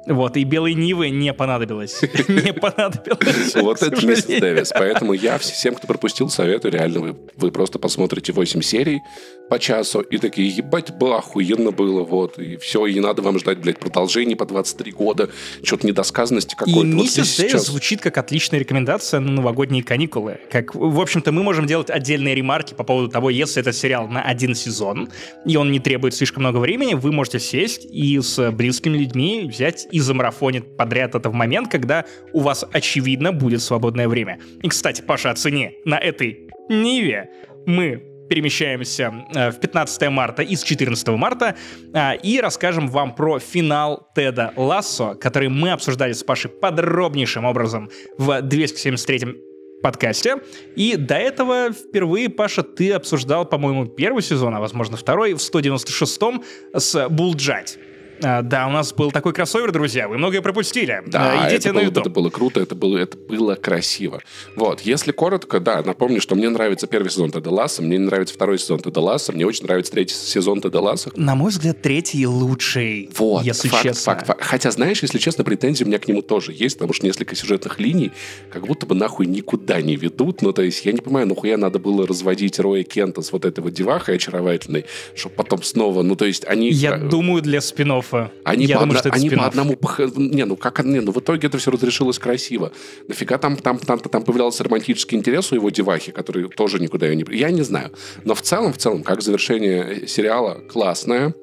Вот, 0.05 0.37
и 0.37 0.43
белой 0.43 0.73
Нивы 0.73 1.09
не 1.09 1.33
понадобилось. 1.33 2.01
Не 2.27 2.53
понадобилось. 2.53 3.55
Вот 3.55 3.81
это 3.81 4.05
миссис. 4.05 4.25
Дэвис. 4.25 4.71
Поэтому 4.73 5.13
я 5.13 5.37
всем, 5.37 5.75
кто 5.75 5.87
пропустил, 5.87 6.29
советую 6.29 6.71
реально. 6.71 7.15
Вы, 7.35 7.51
просто 7.51 7.79
посмотрите 7.79 8.31
8 8.31 8.61
серий 8.61 9.01
по 9.49 9.59
часу 9.59 10.01
и 10.01 10.17
такие, 10.17 10.47
ебать, 10.47 10.95
бы 10.95 11.15
охуенно 11.15 11.71
было, 11.71 12.03
вот. 12.03 12.37
И 12.39 12.57
все, 12.57 12.85
и 12.85 12.93
не 12.93 12.99
надо 12.99 13.21
вам 13.21 13.39
ждать, 13.39 13.59
блядь, 13.59 13.79
продолжений 13.79 14.35
по 14.35 14.45
23 14.45 14.91
года. 14.91 15.29
Что-то 15.63 15.87
недосказанности 15.87 16.53
И 16.53 16.57
какой-то. 16.57 16.79
Вот 16.79 16.85
«Миссис 16.85 17.37
Дэвис» 17.37 17.65
звучит 17.65 18.01
как 18.01 18.17
отличная 18.17 18.59
рекомендация 18.59 19.19
на 19.19 19.31
новогодние 19.31 19.83
каникулы. 19.83 20.39
Как, 20.51 20.75
в 20.75 20.99
общем-то, 20.99 21.31
мы 21.31 21.43
можем 21.43 21.65
делать 21.65 21.89
отдельные 21.89 22.35
ремарки 22.35 22.73
по 22.73 22.83
поводу 22.83 23.09
того, 23.09 23.29
если 23.29 23.61
это 23.61 23.73
сериал 23.73 24.07
на 24.07 24.21
один 24.21 24.55
сезон, 24.55 25.09
и 25.45 25.55
он 25.57 25.71
не 25.71 25.79
требует 25.79 26.13
слишком 26.13 26.43
много 26.43 26.57
времени, 26.57 26.93
вы 26.93 27.11
можете 27.11 27.39
сесть 27.39 27.85
и 27.85 28.19
с 28.19 28.51
близкими 28.51 28.97
людьми 28.97 29.45
взять 29.49 29.87
и 29.91 29.98
замарафонить 30.01 30.77
подряд 30.77 31.15
это 31.15 31.29
в 31.29 31.33
момент, 31.33 31.69
когда 31.71 32.05
у 32.33 32.39
вас, 32.39 32.65
очевидно, 32.71 33.31
будет 33.31 33.61
свободное 33.61 34.07
время. 34.07 34.39
И, 34.61 34.67
кстати, 34.67 35.01
Паша, 35.01 35.31
оцени, 35.31 35.71
на 35.85 35.97
этой 35.97 36.49
Ниве 36.69 37.29
мы 37.65 38.09
перемещаемся 38.29 39.25
э, 39.33 39.51
в 39.51 39.59
15 39.59 40.09
марта 40.09 40.43
из 40.43 40.61
14 40.63 41.07
марта 41.09 41.55
а, 41.93 42.13
и 42.13 42.39
расскажем 42.39 42.87
вам 42.87 43.15
про 43.15 43.39
финал 43.39 44.07
Теда 44.15 44.53
Лассо, 44.55 45.15
который 45.15 45.49
мы 45.49 45.71
обсуждали 45.71 46.13
с 46.13 46.23
Пашей 46.23 46.51
подробнейшим 46.51 47.43
образом 47.43 47.89
в 48.17 48.41
273 48.41 49.35
подкасте. 49.81 50.37
И 50.75 50.95
до 50.95 51.15
этого 51.15 51.71
впервые, 51.71 52.29
Паша, 52.29 52.63
ты 52.63 52.91
обсуждал, 52.91 53.45
по-моему, 53.45 53.85
первый 53.85 54.21
сезон, 54.21 54.55
а 54.55 54.59
возможно 54.59 54.97
второй, 54.97 55.33
в 55.33 55.37
196-м 55.37 56.43
с 56.73 57.09
Булджать. 57.09 57.79
А, 58.23 58.41
Да, 58.41 58.67
у 58.67 58.71
нас 58.71 58.93
был 58.93 59.11
такой 59.11 59.33
кроссовер, 59.33 59.71
друзья, 59.71 60.07
вы 60.07 60.17
многое 60.17 60.41
пропустили. 60.41 61.01
Да, 61.07 61.43
А, 61.43 61.47
Идите 61.49 61.69
это, 61.69 61.73
на 61.73 61.73
было, 61.75 61.83
YouTube. 61.85 62.01
это 62.01 62.09
было 62.09 62.29
круто, 62.29 62.59
это 62.59 62.75
было, 62.75 62.97
это 62.97 63.17
было 63.17 63.55
красиво. 63.55 64.21
Вот, 64.55 64.81
если 64.81 65.11
коротко, 65.11 65.59
да, 65.59 65.81
напомню, 65.83 66.21
что 66.21 66.35
мне 66.35 66.49
нравится 66.49 66.87
первый 66.87 67.09
сезон 67.09 67.31
Теда 67.31 67.49
Ласса, 67.49 67.81
мне 67.81 67.97
не 67.97 68.05
нравится 68.05 68.33
второй 68.33 68.59
сезон 68.59 68.79
Теда 68.79 68.99
Ласса, 68.99 69.31
мне 69.31 69.45
очень 69.45 69.65
нравится 69.65 69.91
третий 69.91 70.15
сезон 70.15 70.61
Теда 70.61 70.79
Ласса. 70.79 71.11
На 71.15 71.35
мой 71.35 71.49
взгляд, 71.51 71.81
третий 71.81 72.25
лучший, 72.27 73.09
Вот, 73.17 73.43
если 73.43 73.67
факт, 73.69 73.83
честно. 73.83 74.13
факт, 74.13 74.27
факт. 74.27 74.41
Хотя, 74.43 74.71
знаешь, 74.71 75.01
если 75.01 75.17
честно, 75.17 75.43
претензии 75.43 75.83
у 75.83 75.87
меня 75.87 75.99
к 75.99 76.07
нему 76.07 76.21
тоже 76.21 76.53
есть, 76.53 76.77
потому 76.77 76.93
что 76.93 77.05
несколько 77.05 77.35
сюжетных 77.35 77.79
линий 77.79 78.11
как 78.51 78.65
будто 78.67 78.85
бы 78.85 78.95
нахуй 78.95 79.25
никуда 79.25 79.81
не 79.81 79.95
ведут. 79.95 80.41
Ну, 80.41 80.53
то 80.53 80.61
есть, 80.61 80.85
я 80.85 80.91
не 80.91 80.99
понимаю, 80.99 81.27
нахуя 81.27 81.57
надо 81.57 81.79
было 81.79 82.05
разводить 82.07 82.59
Роя 82.59 82.83
Кента 82.83 83.21
с 83.21 83.31
вот 83.31 83.45
этой 83.45 83.61
вот 83.61 83.73
девахой 83.73 84.15
очаровательной, 84.15 84.85
чтобы 85.15 85.35
потом 85.35 85.63
снова, 85.63 86.01
ну, 86.03 86.15
то 86.15 86.25
есть, 86.25 86.45
они... 86.45 86.69
Я 86.71 86.95
э, 86.97 87.09
думаю, 87.09 87.41
для 87.41 87.61
спин 88.09 88.29
Они, 88.43 88.65
Я 88.65 88.75
по, 88.75 88.81
думаю, 88.81 88.99
одна- 88.99 88.99
что 88.99 89.09
это 89.09 89.17
они 89.17 89.29
по 89.29 89.45
одному... 89.45 89.77
Не, 90.15 90.45
ну 90.45 90.55
как... 90.55 90.83
Не, 90.83 90.99
ну 91.01 91.11
в 91.11 91.19
итоге 91.19 91.47
это 91.47 91.57
все 91.57 91.71
разрешилось 91.71 92.19
красиво. 92.19 92.71
Нафига 93.07 93.37
там, 93.37 93.55
там, 93.57 93.77
там, 93.79 93.99
там 93.99 94.23
появлялся 94.23 94.63
романтический 94.63 95.17
интерес 95.17 95.51
у 95.51 95.55
его 95.55 95.69
девахи, 95.69 96.11
который 96.11 96.49
тоже 96.49 96.79
никуда 96.79 97.07
ее 97.07 97.15
не... 97.15 97.25
Я 97.35 97.51
не 97.51 97.61
знаю. 97.61 97.91
Но 98.25 98.33
в 98.33 98.41
целом, 98.41 98.73
в 98.73 98.77
целом, 98.77 99.03
как 99.03 99.21
завершение 99.21 100.07
сериала, 100.07 100.61
классное. 100.67 101.33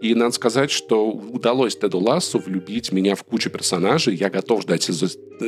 И 0.00 0.14
надо 0.14 0.32
сказать, 0.32 0.70
что 0.70 1.10
удалось 1.10 1.76
Теду 1.76 1.98
Лассу 1.98 2.38
влюбить 2.38 2.92
меня 2.92 3.14
в 3.14 3.24
кучу 3.24 3.50
персонажей. 3.50 4.14
Я 4.14 4.30
готов 4.30 4.62
ждать 4.62 4.90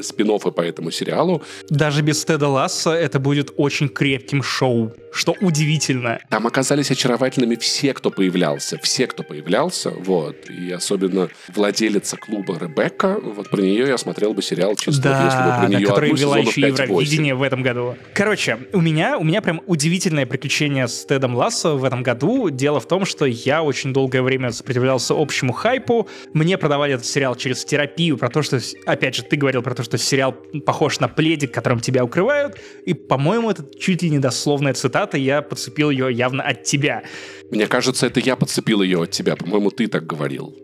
спин 0.02 0.26
по 0.26 0.60
этому 0.60 0.90
сериалу. 0.90 1.42
Даже 1.70 2.02
без 2.02 2.24
Теда 2.24 2.48
Ласса 2.48 2.90
это 2.90 3.20
будет 3.20 3.52
очень 3.56 3.88
крепким 3.88 4.42
шоу, 4.42 4.92
что 5.12 5.36
удивительно. 5.40 6.18
Там 6.30 6.46
оказались 6.46 6.90
очаровательными 6.90 7.54
все, 7.54 7.94
кто 7.94 8.10
появлялся. 8.10 8.78
Все, 8.82 9.06
кто 9.06 9.22
появлялся, 9.22 9.90
вот. 9.90 10.50
И 10.50 10.72
особенно 10.72 11.28
владелица 11.54 12.16
клуба 12.16 12.58
Ребекка. 12.58 13.18
Вот 13.22 13.48
про 13.48 13.60
нее 13.60 13.86
я 13.86 13.98
смотрел 13.98 14.34
бы 14.34 14.42
сериал 14.42 14.74
чисто, 14.74 15.02
да, 15.02 15.24
если 15.24 15.38
бы 15.38 15.58
про 15.58 15.68
да, 15.68 15.68
нее 15.68 15.86
которая 15.86 16.10
одну 16.10 16.20
вела 16.20 16.38
еще 16.38 16.60
5-8. 16.60 16.82
Евровидение 16.82 17.34
в 17.34 17.42
этом 17.42 17.62
году. 17.62 17.96
Короче, 18.12 18.58
у 18.72 18.80
меня, 18.80 19.18
у 19.18 19.24
меня 19.24 19.40
прям 19.40 19.62
удивительное 19.66 20.26
приключение 20.26 20.88
с 20.88 21.04
Тедом 21.04 21.36
Лассо 21.36 21.76
в 21.76 21.84
этом 21.84 22.02
году. 22.02 22.50
Дело 22.50 22.80
в 22.80 22.88
том, 22.88 23.04
что 23.04 23.24
я 23.26 23.62
очень 23.62 23.92
долгое 23.92 24.22
время 24.22 24.35
сопротивлялся 24.50 25.14
общему 25.16 25.52
хайпу. 25.52 26.08
Мне 26.32 26.58
продавали 26.58 26.94
этот 26.94 27.06
сериал 27.06 27.34
через 27.34 27.64
терапию 27.64 28.16
про 28.18 28.28
то, 28.28 28.42
что, 28.42 28.60
опять 28.86 29.14
же, 29.14 29.22
ты 29.22 29.36
говорил 29.36 29.62
про 29.62 29.74
то, 29.74 29.82
что 29.82 29.98
сериал 29.98 30.32
похож 30.64 31.00
на 31.00 31.08
пледик, 31.08 31.52
которым 31.52 31.80
тебя 31.80 32.04
укрывают. 32.04 32.56
И, 32.84 32.94
по-моему, 32.94 33.50
это 33.50 33.64
чуть 33.78 34.02
ли 34.02 34.10
не 34.10 34.18
дословная 34.18 34.74
цитата. 34.74 35.16
Я 35.16 35.42
подцепил 35.42 35.90
ее 35.90 36.12
явно 36.12 36.42
от 36.42 36.64
тебя. 36.64 37.02
Мне 37.50 37.66
кажется, 37.66 38.06
это 38.06 38.20
я 38.20 38.36
подцепил 38.36 38.82
ее 38.82 39.02
от 39.02 39.10
тебя. 39.10 39.36
По-моему, 39.36 39.70
ты 39.70 39.88
так 39.88 40.06
говорил. 40.06 40.54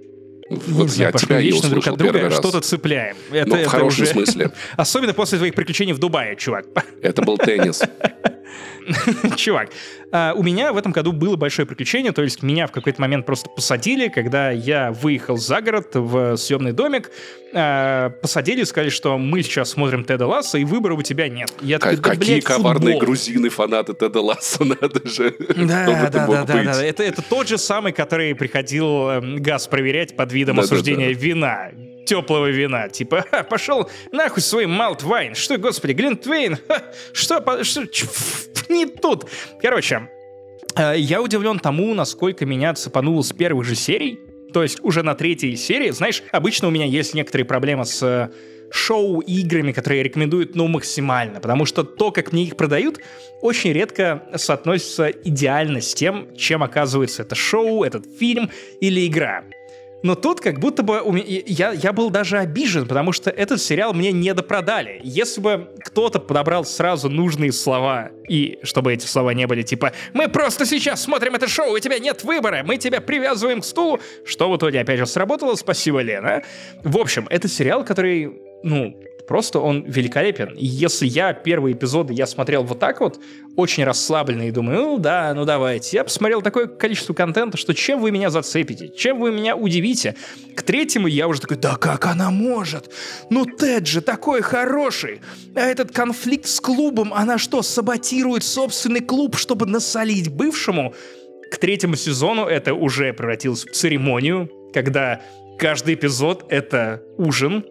Вот 0.50 0.90
знаю, 0.90 1.12
я 1.14 1.18
тебя 1.18 1.40
вечно 1.40 1.68
друг 1.68 1.86
от 1.86 1.96
друга 1.96 2.30
что-то 2.30 2.60
цепляем. 2.60 3.16
Это, 3.30 3.48
ну, 3.48 3.56
в 3.56 3.58
это 3.60 3.68
хорошем 3.70 4.02
уже... 4.02 4.12
смысле. 4.12 4.50
Особенно 4.76 5.14
после 5.14 5.38
твоих 5.38 5.54
приключений 5.54 5.92
в 5.92 5.98
Дубае, 5.98 6.36
чувак. 6.36 6.66
Это 7.00 7.22
был 7.22 7.38
теннис. 7.38 7.82
Чувак, 9.36 9.70
а, 10.10 10.32
у 10.34 10.42
меня 10.42 10.72
в 10.72 10.76
этом 10.76 10.92
году 10.92 11.12
было 11.12 11.36
большое 11.36 11.66
приключение, 11.66 12.12
то 12.12 12.22
есть 12.22 12.42
меня 12.42 12.66
в 12.66 12.72
какой-то 12.72 13.00
момент 13.00 13.26
просто 13.26 13.48
посадили, 13.50 14.08
когда 14.08 14.50
я 14.50 14.92
выехал 14.92 15.36
за 15.36 15.60
город 15.60 15.88
в 15.94 16.36
съемный 16.36 16.72
домик, 16.72 17.10
а, 17.54 18.10
посадили 18.10 18.64
сказали, 18.64 18.90
что 18.90 19.18
мы 19.18 19.42
сейчас 19.42 19.70
смотрим 19.70 20.04
Теда 20.04 20.26
Ласса, 20.26 20.58
и 20.58 20.64
выбора 20.64 20.94
у 20.94 21.02
тебя 21.02 21.28
нет. 21.28 21.52
Я 21.60 21.78
такой, 21.78 21.96
да, 21.96 22.10
Какие 22.10 22.34
блядь, 22.34 22.44
коварные 22.44 22.94
футбол. 22.94 23.00
грузины 23.00 23.48
фанаты 23.48 23.94
Теда 23.94 24.20
Ласса, 24.20 24.64
надо 24.80 25.08
же. 25.08 25.34
Да, 25.38 25.86
да, 25.86 26.10
да, 26.10 26.44
да, 26.44 26.44
да. 26.44 26.84
Это, 26.84 27.02
это 27.02 27.22
тот 27.22 27.48
же 27.48 27.58
самый, 27.58 27.92
который 27.92 28.34
приходил 28.34 29.08
эм, 29.08 29.36
газ 29.36 29.66
проверять 29.66 30.16
под 30.16 30.32
видом 30.32 30.56
да, 30.56 30.62
осуждения 30.62 31.08
да, 31.08 31.14
да. 31.14 31.20
вина 31.20 31.70
теплого 32.04 32.50
вина. 32.50 32.88
Типа, 32.88 33.24
ха, 33.30 33.42
пошел 33.42 33.88
нахуй 34.12 34.42
свой 34.42 34.66
Малт 34.66 35.02
Вайн. 35.02 35.34
Что, 35.34 35.58
господи, 35.58 35.92
Глинтвейн? 35.92 36.58
Ха, 36.68 36.82
что, 37.12 37.64
что, 37.64 37.86
не 38.68 38.86
тут. 38.86 39.26
Короче, 39.60 40.08
э, 40.76 40.94
я 40.96 41.22
удивлен 41.22 41.58
тому, 41.58 41.94
насколько 41.94 42.46
меня 42.46 42.74
цепануло 42.74 43.22
с 43.22 43.32
первых 43.32 43.64
же 43.64 43.74
серий. 43.74 44.18
То 44.52 44.62
есть 44.62 44.80
уже 44.82 45.02
на 45.02 45.14
третьей 45.14 45.56
серии, 45.56 45.90
знаешь, 45.90 46.22
обычно 46.30 46.68
у 46.68 46.70
меня 46.70 46.84
есть 46.84 47.14
некоторые 47.14 47.46
проблемы 47.46 47.86
с 47.86 48.02
э, 48.02 48.30
шоу 48.72 49.20
играми, 49.20 49.72
которые 49.72 50.02
рекомендуют, 50.02 50.54
ну, 50.54 50.66
максимально. 50.66 51.40
Потому 51.40 51.66
что 51.66 51.84
то, 51.84 52.10
как 52.10 52.32
мне 52.32 52.44
их 52.44 52.56
продают, 52.56 52.98
очень 53.40 53.72
редко 53.72 54.22
соотносится 54.36 55.08
идеально 55.08 55.80
с 55.80 55.94
тем, 55.94 56.34
чем 56.36 56.62
оказывается 56.62 57.22
это 57.22 57.34
шоу, 57.34 57.84
этот 57.84 58.06
фильм 58.18 58.50
или 58.80 59.06
игра. 59.06 59.44
Но 60.02 60.14
тут 60.14 60.40
как 60.40 60.58
будто 60.58 60.82
бы 60.82 61.00
у 61.00 61.12
меня, 61.12 61.24
я, 61.46 61.72
я 61.72 61.92
был 61.92 62.10
даже 62.10 62.38
обижен, 62.38 62.86
потому 62.86 63.12
что 63.12 63.30
этот 63.30 63.60
сериал 63.60 63.94
мне 63.94 64.12
не 64.12 64.34
допродали. 64.34 65.00
Если 65.04 65.40
бы 65.40 65.68
кто-то 65.84 66.18
подобрал 66.18 66.64
сразу 66.64 67.08
нужные 67.08 67.52
слова, 67.52 68.10
и 68.28 68.58
чтобы 68.62 68.92
эти 68.92 69.06
слова 69.06 69.30
не 69.30 69.46
были 69.46 69.62
типа 69.62 69.92
«Мы 70.12 70.28
просто 70.28 70.66
сейчас 70.66 71.02
смотрим 71.02 71.34
это 71.34 71.48
шоу, 71.48 71.72
у 71.74 71.78
тебя 71.78 71.98
нет 71.98 72.24
выбора, 72.24 72.62
мы 72.64 72.78
тебя 72.78 73.00
привязываем 73.00 73.60
к 73.60 73.64
стулу», 73.64 74.00
что 74.24 74.50
в 74.50 74.56
итоге 74.56 74.80
опять 74.80 74.98
же 74.98 75.06
сработало, 75.06 75.54
спасибо, 75.54 76.00
Лена. 76.00 76.42
В 76.82 76.98
общем, 76.98 77.26
это 77.30 77.48
сериал, 77.48 77.84
который, 77.84 78.32
ну, 78.62 78.96
Просто 79.32 79.60
он 79.60 79.84
великолепен. 79.84 80.52
Если 80.58 81.06
я 81.06 81.32
первые 81.32 81.74
эпизоды 81.74 82.12
я 82.12 82.26
смотрел 82.26 82.64
вот 82.64 82.78
так 82.78 83.00
вот, 83.00 83.18
очень 83.56 83.82
расслабленно 83.82 84.46
и 84.46 84.50
думаю, 84.50 84.82
ну 84.82 84.98
да, 84.98 85.32
ну 85.32 85.46
давайте. 85.46 85.96
Я 85.96 86.04
посмотрел 86.04 86.42
такое 86.42 86.66
количество 86.66 87.14
контента, 87.14 87.56
что 87.56 87.72
чем 87.72 87.98
вы 88.02 88.10
меня 88.10 88.28
зацепите, 88.28 88.90
чем 88.94 89.20
вы 89.20 89.32
меня 89.32 89.56
удивите. 89.56 90.16
К 90.54 90.62
третьему 90.62 91.06
я 91.06 91.28
уже 91.28 91.40
такой, 91.40 91.56
да 91.56 91.76
как 91.76 92.04
она 92.04 92.30
может? 92.30 92.92
Ну 93.30 93.46
Тед 93.46 93.86
же 93.86 94.02
такой 94.02 94.42
хороший. 94.42 95.22
А 95.56 95.60
этот 95.60 95.92
конфликт 95.92 96.46
с 96.46 96.60
клубом, 96.60 97.14
она 97.14 97.38
что, 97.38 97.62
саботирует 97.62 98.44
собственный 98.44 99.00
клуб, 99.00 99.38
чтобы 99.38 99.64
насолить 99.64 100.28
бывшему? 100.28 100.92
К 101.50 101.56
третьему 101.56 101.96
сезону 101.96 102.44
это 102.44 102.74
уже 102.74 103.14
превратилось 103.14 103.64
в 103.64 103.72
церемонию, 103.72 104.50
когда 104.74 105.22
каждый 105.58 105.94
эпизод— 105.94 106.44
это 106.50 107.02
ужин, 107.16 107.64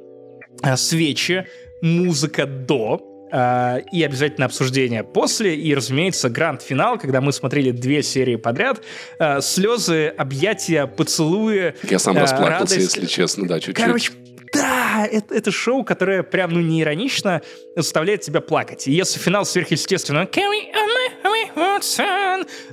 свечи, 0.75 1.47
музыка 1.81 2.45
до, 2.45 3.07
Uh, 3.31 3.81
и 3.93 4.03
обязательно 4.03 4.45
обсуждение 4.45 5.05
после, 5.05 5.55
и, 5.55 5.73
разумеется, 5.73 6.29
гранд-финал, 6.29 6.99
когда 6.99 7.21
мы 7.21 7.31
смотрели 7.31 7.71
две 7.71 8.03
серии 8.03 8.35
подряд, 8.35 8.81
uh, 9.19 9.41
слезы, 9.41 10.07
объятия, 10.07 10.85
поцелуи. 10.85 11.73
Я 11.89 11.97
сам 11.97 12.17
расплакался, 12.17 12.75
радость. 12.75 12.97
если 12.97 13.05
честно, 13.05 13.47
да, 13.47 13.61
чуть-чуть. 13.61 13.85
Короче, 13.85 14.11
да, 14.51 15.07
это, 15.09 15.33
это 15.33 15.49
шоу, 15.49 15.85
которое 15.85 16.23
прям, 16.23 16.51
ну, 16.51 16.59
не 16.59 16.81
иронично 16.81 17.41
заставляет 17.75 18.19
тебя 18.19 18.41
плакать. 18.41 18.87
И 18.87 18.91
если 18.91 19.17
финал 19.17 19.45
сверхъестественно 19.45 20.25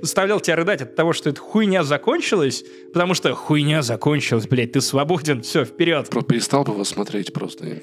заставлял 0.00 0.40
тебя 0.40 0.56
рыдать 0.56 0.82
от 0.82 0.94
того, 0.96 1.12
что 1.12 1.30
эта 1.30 1.40
хуйня 1.40 1.82
закончилась, 1.84 2.64
потому 2.92 3.14
что 3.14 3.34
хуйня 3.34 3.82
закончилась, 3.82 4.46
блядь, 4.46 4.72
ты 4.72 4.80
свободен, 4.80 5.42
все, 5.42 5.64
вперед. 5.64 6.08
Просто 6.08 6.28
перестал 6.28 6.64
бы 6.64 6.74
вас 6.74 6.88
смотреть 6.88 7.32
просто. 7.32 7.80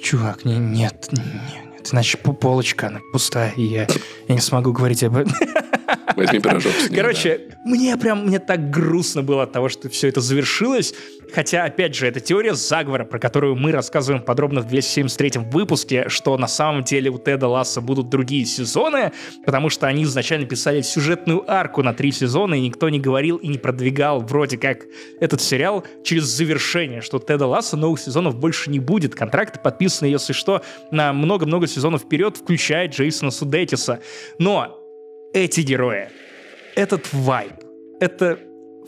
Чувак, 0.00 0.44
не, 0.44 0.56
нет, 0.56 1.08
нет, 1.12 1.92
иначе 1.92 2.18
полочка, 2.18 2.88
она 2.88 3.00
пустая, 3.12 3.52
и 3.56 3.62
я, 3.62 3.86
я 4.28 4.34
не 4.34 4.40
смогу 4.40 4.72
говорить 4.72 5.02
об 5.04 5.16
этом. 5.16 5.32
Возьми 6.16 6.40
пирожок. 6.40 6.72
Ним, 6.88 6.96
Короче, 6.96 7.40
да. 7.48 7.56
мне 7.64 7.96
прям, 7.96 8.26
мне 8.26 8.38
так 8.38 8.70
грустно 8.70 9.22
было 9.22 9.44
от 9.44 9.52
того, 9.52 9.68
что 9.68 9.88
все 9.88 10.08
это 10.08 10.20
завершилось. 10.20 10.94
Хотя, 11.34 11.64
опять 11.64 11.94
же, 11.94 12.06
это 12.06 12.20
теория 12.20 12.54
заговора, 12.54 13.04
про 13.04 13.18
которую 13.18 13.56
мы 13.56 13.72
рассказываем 13.72 14.22
подробно 14.22 14.60
в 14.60 14.66
273 14.66 15.40
выпуске, 15.50 16.08
что 16.08 16.36
на 16.36 16.46
самом 16.46 16.84
деле 16.84 17.10
у 17.10 17.18
Теда 17.18 17.48
Ласса 17.48 17.80
будут 17.80 18.10
другие 18.10 18.44
сезоны, 18.44 19.12
потому 19.46 19.70
что 19.70 19.86
они 19.86 20.02
изначально 20.04 20.46
писали 20.46 20.82
сюжетную 20.82 21.50
арку 21.50 21.82
на 21.82 21.94
три 21.94 22.12
сезона, 22.12 22.54
и 22.54 22.60
никто 22.60 22.88
не 22.90 23.00
говорил 23.00 23.38
и 23.38 23.48
не 23.48 23.56
продвигал 23.56 24.20
вроде 24.20 24.58
как 24.58 24.80
этот 25.20 25.40
сериал 25.40 25.84
через 26.04 26.24
завершение, 26.24 27.00
что 27.00 27.18
Теда 27.18 27.46
Ласса 27.46 27.76
новых 27.76 28.00
сезонов 28.00 28.36
больше 28.36 28.70
не 28.70 28.78
будет. 28.78 29.14
Контракты 29.14 29.58
подписаны, 29.58 30.08
если 30.08 30.34
что, 30.34 30.62
на 30.90 31.12
много-много 31.14 31.66
сезонов 31.66 32.02
вперед, 32.02 32.36
включая 32.36 32.88
Джейсона 32.88 33.30
Судетиса. 33.30 34.00
Но 34.38 34.81
эти 35.32 35.60
герои, 35.60 36.08
этот 36.74 37.12
вайб, 37.12 37.52
это 38.00 38.38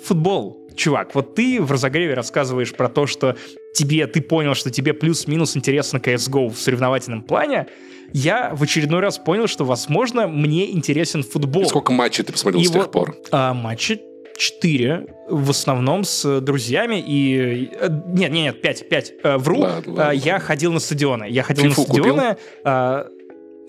футбол, 0.03 0.69
чувак, 0.77 1.15
вот 1.15 1.35
ты 1.35 1.61
в 1.61 1.71
разогреве 1.71 2.15
рассказываешь 2.15 2.73
про 2.73 2.89
то, 2.89 3.07
что 3.07 3.37
тебе, 3.75 4.07
ты 4.07 4.21
понял, 4.21 4.55
что 4.55 4.71
тебе 4.71 4.95
плюс-минус 4.95 5.57
интересно 5.57 5.99
CSGO 5.99 6.51
в 6.51 6.59
соревновательном 6.59 7.23
плане, 7.23 7.67
я 8.13 8.55
в 8.55 8.63
очередной 8.63 9.01
раз 9.01 9.19
понял, 9.19 9.47
что, 9.47 9.65
возможно, 9.65 10.29
мне 10.29 10.71
интересен 10.71 11.23
футбол. 11.23 11.63
И 11.63 11.67
сколько 11.67 11.93
матчей 11.93 12.25
ты 12.25 12.33
посмотрел 12.33 12.63
и 12.63 12.67
с 12.67 12.71
тех 12.71 12.91
пор? 12.91 13.17
А, 13.31 13.55
матчи 13.55 14.01
четыре, 14.37 15.07
в 15.29 15.51
основном 15.51 16.05
с 16.05 16.41
друзьями 16.41 17.03
и... 17.05 17.71
Э, 17.73 17.89
нет, 17.89 18.31
нет, 18.31 18.33
нет, 18.33 18.63
пять, 18.63 18.89
пять. 18.89 19.13
Э, 19.23 19.37
вру, 19.37 19.61
ладно, 19.61 19.95
ладно. 19.95 20.13
я 20.13 20.41
ходил 20.41 20.73
на 20.73 20.81
стадионы. 20.81 21.27
Я 21.29 21.45
ходил 21.45 21.65
Фифу 21.65 21.83
на 21.83 21.87
стадионы. 21.87 22.37
Купил? 22.63 23.15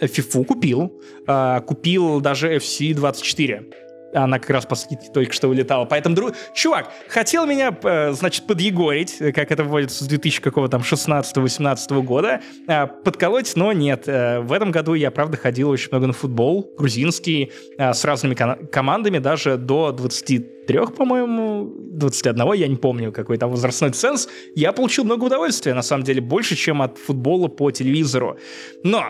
Фифу 0.02 0.44
купил. 0.44 1.02
А, 1.28 1.62
купил 1.62 2.22
даже 2.22 2.56
FC 2.56 2.94
24 2.94 3.66
она 4.16 4.40
как 4.40 4.50
раз 4.50 4.66
по 4.66 4.76
скидке 4.76 5.10
только 5.14 5.34
что 5.34 5.48
вылетала. 5.48 5.86
Поэтому, 5.86 6.16
друг... 6.16 6.34
чувак, 6.54 6.90
хотел 7.10 7.46
меня, 7.46 7.78
э, 7.84 8.14
значит, 8.14 8.48
подъегорить, 8.48 9.18
как 9.18 9.52
это 9.52 9.64
вводится 9.64 10.04
с 10.04 10.08
2000 10.08 10.42
какого 10.42 10.70
там 10.70 10.82
16-18 10.82 12.02
года, 12.02 12.42
а, 12.68 12.88
подколоть, 12.88 13.54
но 13.56 13.74
нет. 13.74 14.08
Э, 14.08 14.40
в 14.40 14.54
этом 14.54 14.72
году 14.72 14.94
я, 14.94 15.12
правда, 15.12 15.38
ходил 15.38 15.70
очень 15.70 15.90
много 15.92 16.08
на 16.08 16.14
футбол, 16.14 16.74
грузинский, 16.78 17.52
с 17.78 18.06
разными 18.06 18.36
командами, 18.36 19.20
даже 19.20 19.58
до 19.58 19.92
23, 19.92 20.88
по-моему, 20.98 21.74
21, 21.78 22.54
я 22.54 22.68
не 22.68 22.76
помню, 22.76 23.12
какой 23.12 23.38
там 23.38 23.52
возрастной 23.52 23.92
ценз. 23.92 24.28
Я 24.56 24.72
получил 24.72 25.04
много 25.04 25.26
удовольствия, 25.26 25.74
на 25.74 25.82
самом 25.82 26.04
деле, 26.04 26.22
больше, 26.22 26.56
чем 26.56 26.82
от 26.82 26.98
футбола 26.98 27.48
по 27.48 27.72
телевизору. 27.72 28.38
Но 28.84 29.06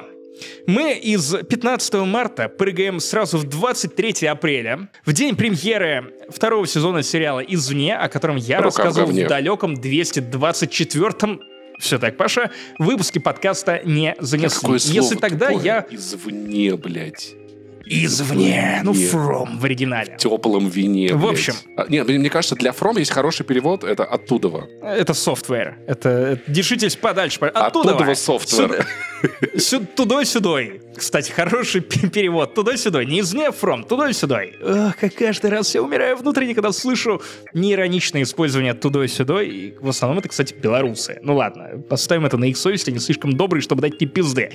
мы 0.68 0.94
из 0.94 1.34
15 1.34 1.94
марта 2.06 2.50
прыгаем 2.50 3.00
сразу 3.00 3.38
в 3.38 3.44
23 3.46 4.28
апреля, 4.28 4.90
в 5.06 5.14
день 5.14 5.36
премьеры 5.36 6.14
второго 6.30 6.68
сезона 6.68 7.04
сериала 7.04 7.40
«Извне», 7.40 7.96
о 7.96 8.10
котором 8.10 8.36
я 8.36 8.58
Рука 8.58 8.84
рассказывал 8.84 9.12
в, 9.12 9.14
в 9.14 9.28
далеком 9.28 9.76
224-м 9.76 11.42
все 11.80 12.00
так, 12.00 12.16
Паша, 12.16 12.52
выпуске 12.80 13.20
подкаста 13.20 13.82
не 13.84 14.16
занесли. 14.20 14.62
Какое 14.62 14.80
Если 14.80 15.16
тогда 15.16 15.48
тупое? 15.48 15.66
я... 15.66 15.86
Извне, 15.90 16.76
блядь. 16.78 17.36
Извне. 17.86 18.82
Ну, 18.84 18.94
from 18.94 19.58
в 19.60 19.66
оригинале. 19.66 20.14
В 20.14 20.18
теплом 20.18 20.70
вине. 20.70 21.14
В 21.14 21.22
блядь. 21.22 21.32
общем. 21.34 21.54
А, 21.78 21.86
нет, 21.88 22.08
мне 22.08 22.30
кажется, 22.30 22.56
для 22.56 22.72
From 22.72 22.98
есть 23.00 23.12
хороший 23.12 23.46
перевод, 23.46 23.84
это 23.84 24.04
оттуда. 24.04 24.68
Это 24.82 25.14
software. 25.14 25.78
Это, 25.88 26.40
держитесь 26.48 26.96
подальше. 26.96 27.40
Оттуда. 27.40 27.92
Оттуда 27.96 28.16
software. 28.16 28.86
Тудой-сюдой. 29.96 30.82
Кстати, 30.96 31.32
хороший 31.32 31.82
пе- 31.82 32.08
перевод. 32.14 32.54
Тудой-сюдой. 32.54 33.06
Не 33.06 33.20
извне, 33.22 33.48
from. 33.48 33.88
Тудой-сюдой. 33.88 34.56
Как 35.00 35.14
каждый 35.16 35.50
раз 35.50 35.74
я 35.76 35.82
умираю 35.82 36.16
внутренне, 36.16 36.54
когда 36.54 36.72
слышу 36.72 37.22
неироничное 37.54 38.24
использование 38.24 38.74
тудой-сюдой. 38.74 39.48
И 39.50 39.74
в 39.80 39.90
основном 39.90 40.20
это, 40.20 40.30
кстати, 40.30 40.54
белорусы. 40.54 41.20
Ну 41.22 41.36
ладно, 41.36 41.82
поставим 41.90 42.26
это 42.26 42.38
на 42.38 42.46
их 42.46 42.58
совесть, 42.58 42.88
они 42.88 43.00
слишком 43.00 43.34
добрые, 43.36 43.62
чтобы 43.62 43.82
дать 43.82 43.98
тебе 43.98 44.10
пизды. 44.10 44.52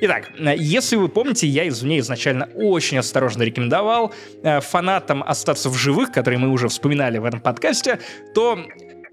Итак, 0.00 0.30
э, 0.38 0.54
если 0.56 0.96
вы 0.96 1.08
помните, 1.08 1.46
я 1.46 1.68
извне 1.68 1.98
изначально 1.98 2.48
очень 2.72 2.98
осторожно 2.98 3.42
рекомендовал 3.42 4.12
э, 4.42 4.60
фанатам 4.60 5.22
остаться 5.22 5.68
в 5.68 5.76
живых, 5.76 6.10
которые 6.12 6.38
мы 6.38 6.48
уже 6.48 6.68
вспоминали 6.68 7.18
в 7.18 7.24
этом 7.24 7.40
подкасте, 7.40 8.00
то 8.34 8.58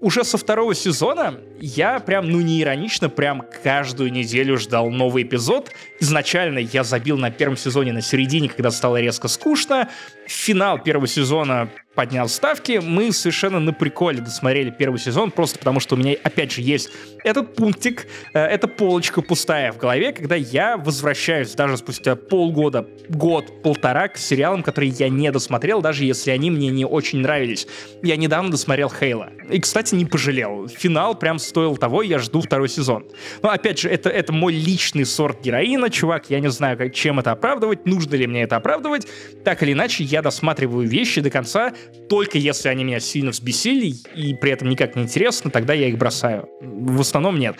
уже 0.00 0.24
со 0.24 0.38
второго 0.38 0.74
сезона 0.74 1.40
я 1.60 2.00
прям, 2.00 2.30
ну 2.30 2.40
не 2.40 2.62
иронично, 2.62 3.10
прям 3.10 3.44
каждую 3.62 4.10
неделю 4.10 4.56
ждал 4.56 4.90
новый 4.90 5.24
эпизод. 5.24 5.72
Изначально 6.00 6.58
я 6.58 6.84
забил 6.84 7.18
на 7.18 7.30
первом 7.30 7.58
сезоне 7.58 7.92
на 7.92 8.00
середине, 8.00 8.48
когда 8.48 8.70
стало 8.70 8.98
резко 8.98 9.28
скучно. 9.28 9.90
Финал 10.30 10.78
первого 10.78 11.08
сезона 11.08 11.68
поднял 11.94 12.28
ставки. 12.28 12.80
Мы 12.82 13.12
совершенно 13.12 13.58
на 13.58 13.72
приколе 13.72 14.20
досмотрели 14.20 14.70
первый 14.70 14.98
сезон, 15.00 15.30
просто 15.32 15.58
потому 15.58 15.80
что 15.80 15.96
у 15.96 15.98
меня, 15.98 16.14
опять 16.22 16.52
же, 16.52 16.62
есть 16.62 16.88
этот 17.24 17.56
пунктик, 17.56 18.06
э, 18.32 18.38
эта 18.40 18.68
полочка 18.68 19.22
пустая 19.22 19.72
в 19.72 19.76
голове, 19.76 20.12
когда 20.12 20.36
я 20.36 20.76
возвращаюсь 20.76 21.52
даже 21.54 21.76
спустя 21.76 22.14
полгода, 22.14 22.86
год, 23.08 23.62
полтора 23.62 24.08
к 24.08 24.16
сериалам, 24.18 24.62
которые 24.62 24.90
я 24.90 25.08
не 25.08 25.30
досмотрел, 25.32 25.82
даже 25.82 26.04
если 26.04 26.30
они 26.30 26.50
мне 26.50 26.68
не 26.68 26.84
очень 26.84 27.18
нравились. 27.18 27.66
Я 28.02 28.16
недавно 28.16 28.52
досмотрел 28.52 28.88
Хейла. 28.88 29.30
И, 29.50 29.58
кстати, 29.58 29.94
не 29.96 30.06
пожалел. 30.06 30.68
Финал 30.68 31.16
прям 31.16 31.38
стоил 31.40 31.76
того, 31.76 32.02
я 32.02 32.20
жду 32.20 32.40
второй 32.40 32.68
сезон. 32.68 33.04
Но, 33.42 33.50
опять 33.50 33.80
же, 33.80 33.90
это, 33.90 34.08
это 34.08 34.32
мой 34.32 34.54
личный 34.54 35.04
сорт 35.04 35.42
героина, 35.42 35.90
чувак, 35.90 36.30
я 36.30 36.38
не 36.38 36.50
знаю, 36.50 36.78
как, 36.78 36.94
чем 36.94 37.18
это 37.18 37.32
оправдывать, 37.32 37.84
нужно 37.84 38.14
ли 38.14 38.26
мне 38.28 38.44
это 38.44 38.56
оправдывать. 38.56 39.08
Так 39.44 39.62
или 39.62 39.72
иначе, 39.72 40.04
я 40.04 40.19
досматриваю 40.22 40.88
вещи 40.88 41.20
до 41.20 41.30
конца, 41.30 41.72
только 42.08 42.38
если 42.38 42.68
они 42.68 42.84
меня 42.84 43.00
сильно 43.00 43.30
взбесили 43.30 43.94
и 44.14 44.34
при 44.34 44.52
этом 44.52 44.68
никак 44.68 44.96
не 44.96 45.02
интересно, 45.02 45.50
тогда 45.50 45.74
я 45.74 45.88
их 45.88 45.98
бросаю. 45.98 46.48
В 46.60 47.00
основном 47.00 47.38
нет. 47.38 47.56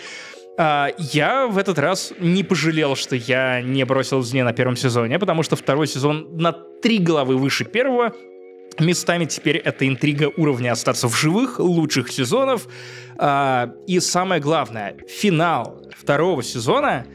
А, 0.58 0.90
Я 0.98 1.46
в 1.46 1.58
этот 1.58 1.78
раз 1.78 2.12
не 2.18 2.44
пожалел, 2.44 2.96
что 2.96 3.16
я 3.16 3.62
не 3.62 3.84
бросил 3.84 4.22
«Зне» 4.22 4.44
на 4.44 4.52
первом 4.52 4.76
сезоне, 4.76 5.18
потому 5.18 5.42
что 5.42 5.56
второй 5.56 5.86
сезон 5.86 6.36
на 6.36 6.52
три 6.52 6.98
головы 6.98 7.36
выше 7.36 7.64
первого. 7.64 8.12
Местами 8.78 9.24
теперь 9.24 9.56
это 9.56 9.86
интрига 9.86 10.30
уровня 10.36 10.72
остаться 10.72 11.08
в 11.08 11.16
живых, 11.16 11.58
лучших 11.58 12.11
сезонов. 12.12 12.68
А, 13.18 13.72
И 13.86 14.00
самое 14.00 14.40
главное, 14.40 14.96
финал 15.08 15.82
второго 15.96 16.42
сезона 16.42 17.06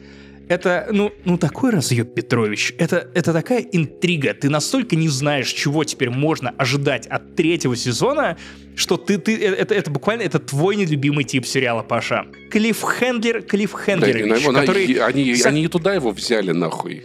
это, 0.48 0.88
ну, 0.92 1.12
ну 1.24 1.38
такой 1.38 1.70
разъеб, 1.70 2.14
Петрович. 2.14 2.72
Это, 2.78 3.08
это 3.14 3.32
такая 3.32 3.60
интрига. 3.60 4.32
Ты 4.34 4.48
настолько 4.50 4.94
не 4.96 5.08
знаешь, 5.08 5.48
чего 5.48 5.84
теперь 5.84 6.10
можно 6.10 6.50
ожидать 6.58 7.06
от 7.06 7.34
третьего 7.34 7.76
сезона, 7.76 8.36
что 8.76 8.96
ты, 8.96 9.18
ты 9.18 9.34
э, 9.36 9.54
это, 9.54 9.74
это 9.74 9.90
буквально 9.90 10.22
это 10.22 10.38
твой 10.38 10.76
нелюбимый 10.76 11.24
тип 11.24 11.46
сериала, 11.46 11.82
Паша. 11.82 12.26
Клиффхендлер, 12.50 13.40
Да, 13.42 13.48
Клиффхендлерович, 13.48 14.44
и, 14.44 14.48
на- 14.50 14.60
который... 14.60 14.84
они, 14.94 15.34
за- 15.34 15.48
они 15.48 15.64
и 15.64 15.68
туда 15.68 15.94
его 15.94 16.10
взяли 16.10 16.52
нахуй. 16.52 17.04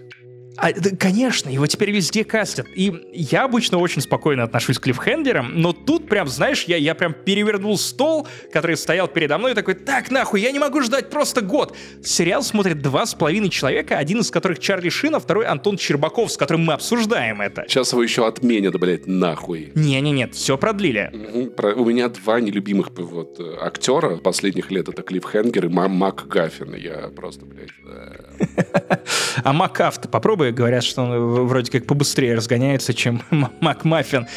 А, 0.57 0.71
да, 0.73 0.89
конечно, 0.99 1.49
его 1.49 1.65
теперь 1.65 1.91
везде 1.91 2.23
кастят. 2.23 2.67
И 2.75 2.93
я 3.13 3.45
обычно 3.45 3.77
очень 3.77 4.01
спокойно 4.01 4.43
отношусь 4.43 4.77
к 4.79 4.83
клиффхендерам, 4.83 5.59
но 5.61 5.73
тут 5.73 6.07
прям, 6.07 6.27
знаешь, 6.27 6.65
я, 6.65 6.77
я 6.77 6.93
прям 6.93 7.13
перевернул 7.13 7.77
стол, 7.77 8.27
который 8.51 8.75
стоял 8.77 9.07
передо 9.07 9.37
мной, 9.37 9.51
и 9.51 9.55
такой, 9.55 9.75
так, 9.75 10.11
нахуй, 10.11 10.41
я 10.41 10.51
не 10.51 10.59
могу 10.59 10.81
ждать 10.81 11.09
просто 11.09 11.41
год. 11.41 11.75
Сериал 12.03 12.43
смотрит 12.43 12.81
два 12.81 13.05
с 13.05 13.13
половиной 13.15 13.49
человека, 13.49 13.97
один 13.97 14.19
из 14.19 14.29
которых 14.29 14.59
Чарли 14.59 14.89
Шин, 14.89 15.15
а 15.15 15.19
второй 15.19 15.45
Антон 15.45 15.77
Щербаков, 15.77 16.31
с 16.31 16.37
которым 16.37 16.65
мы 16.65 16.73
обсуждаем 16.73 17.41
это. 17.41 17.65
Сейчас 17.67 17.91
его 17.93 18.03
еще 18.03 18.27
отменят, 18.27 18.77
блядь, 18.79 19.07
нахуй. 19.07 19.71
Не-не-не, 19.75 20.27
все 20.27 20.57
продлили. 20.57 21.49
Про- 21.55 21.73
У 21.75 21.85
меня 21.85 22.09
два 22.09 22.39
нелюбимых 22.39 22.89
вот, 22.97 23.39
э, 23.39 23.55
актера 23.61 24.17
последних 24.17 24.69
лет. 24.69 24.89
Это 24.89 25.01
Клифф 25.01 25.25
Хенгер 25.31 25.65
и 25.65 25.69
Ма- 25.69 25.87
Мак 25.87 26.27
Гаффин. 26.27 26.75
Я 26.75 27.09
просто, 27.15 27.45
блядь... 27.45 27.69
э, 27.87 28.97
А 29.43 29.53
Макафт, 29.53 30.11
попробуй, 30.11 30.40
говорят, 30.49 30.83
что 30.83 31.03
он 31.03 31.45
вроде 31.45 31.71
как 31.71 31.85
побыстрее 31.85 32.35
разгоняется, 32.35 32.93
чем 32.93 33.21
Макмаффин. 33.59 34.27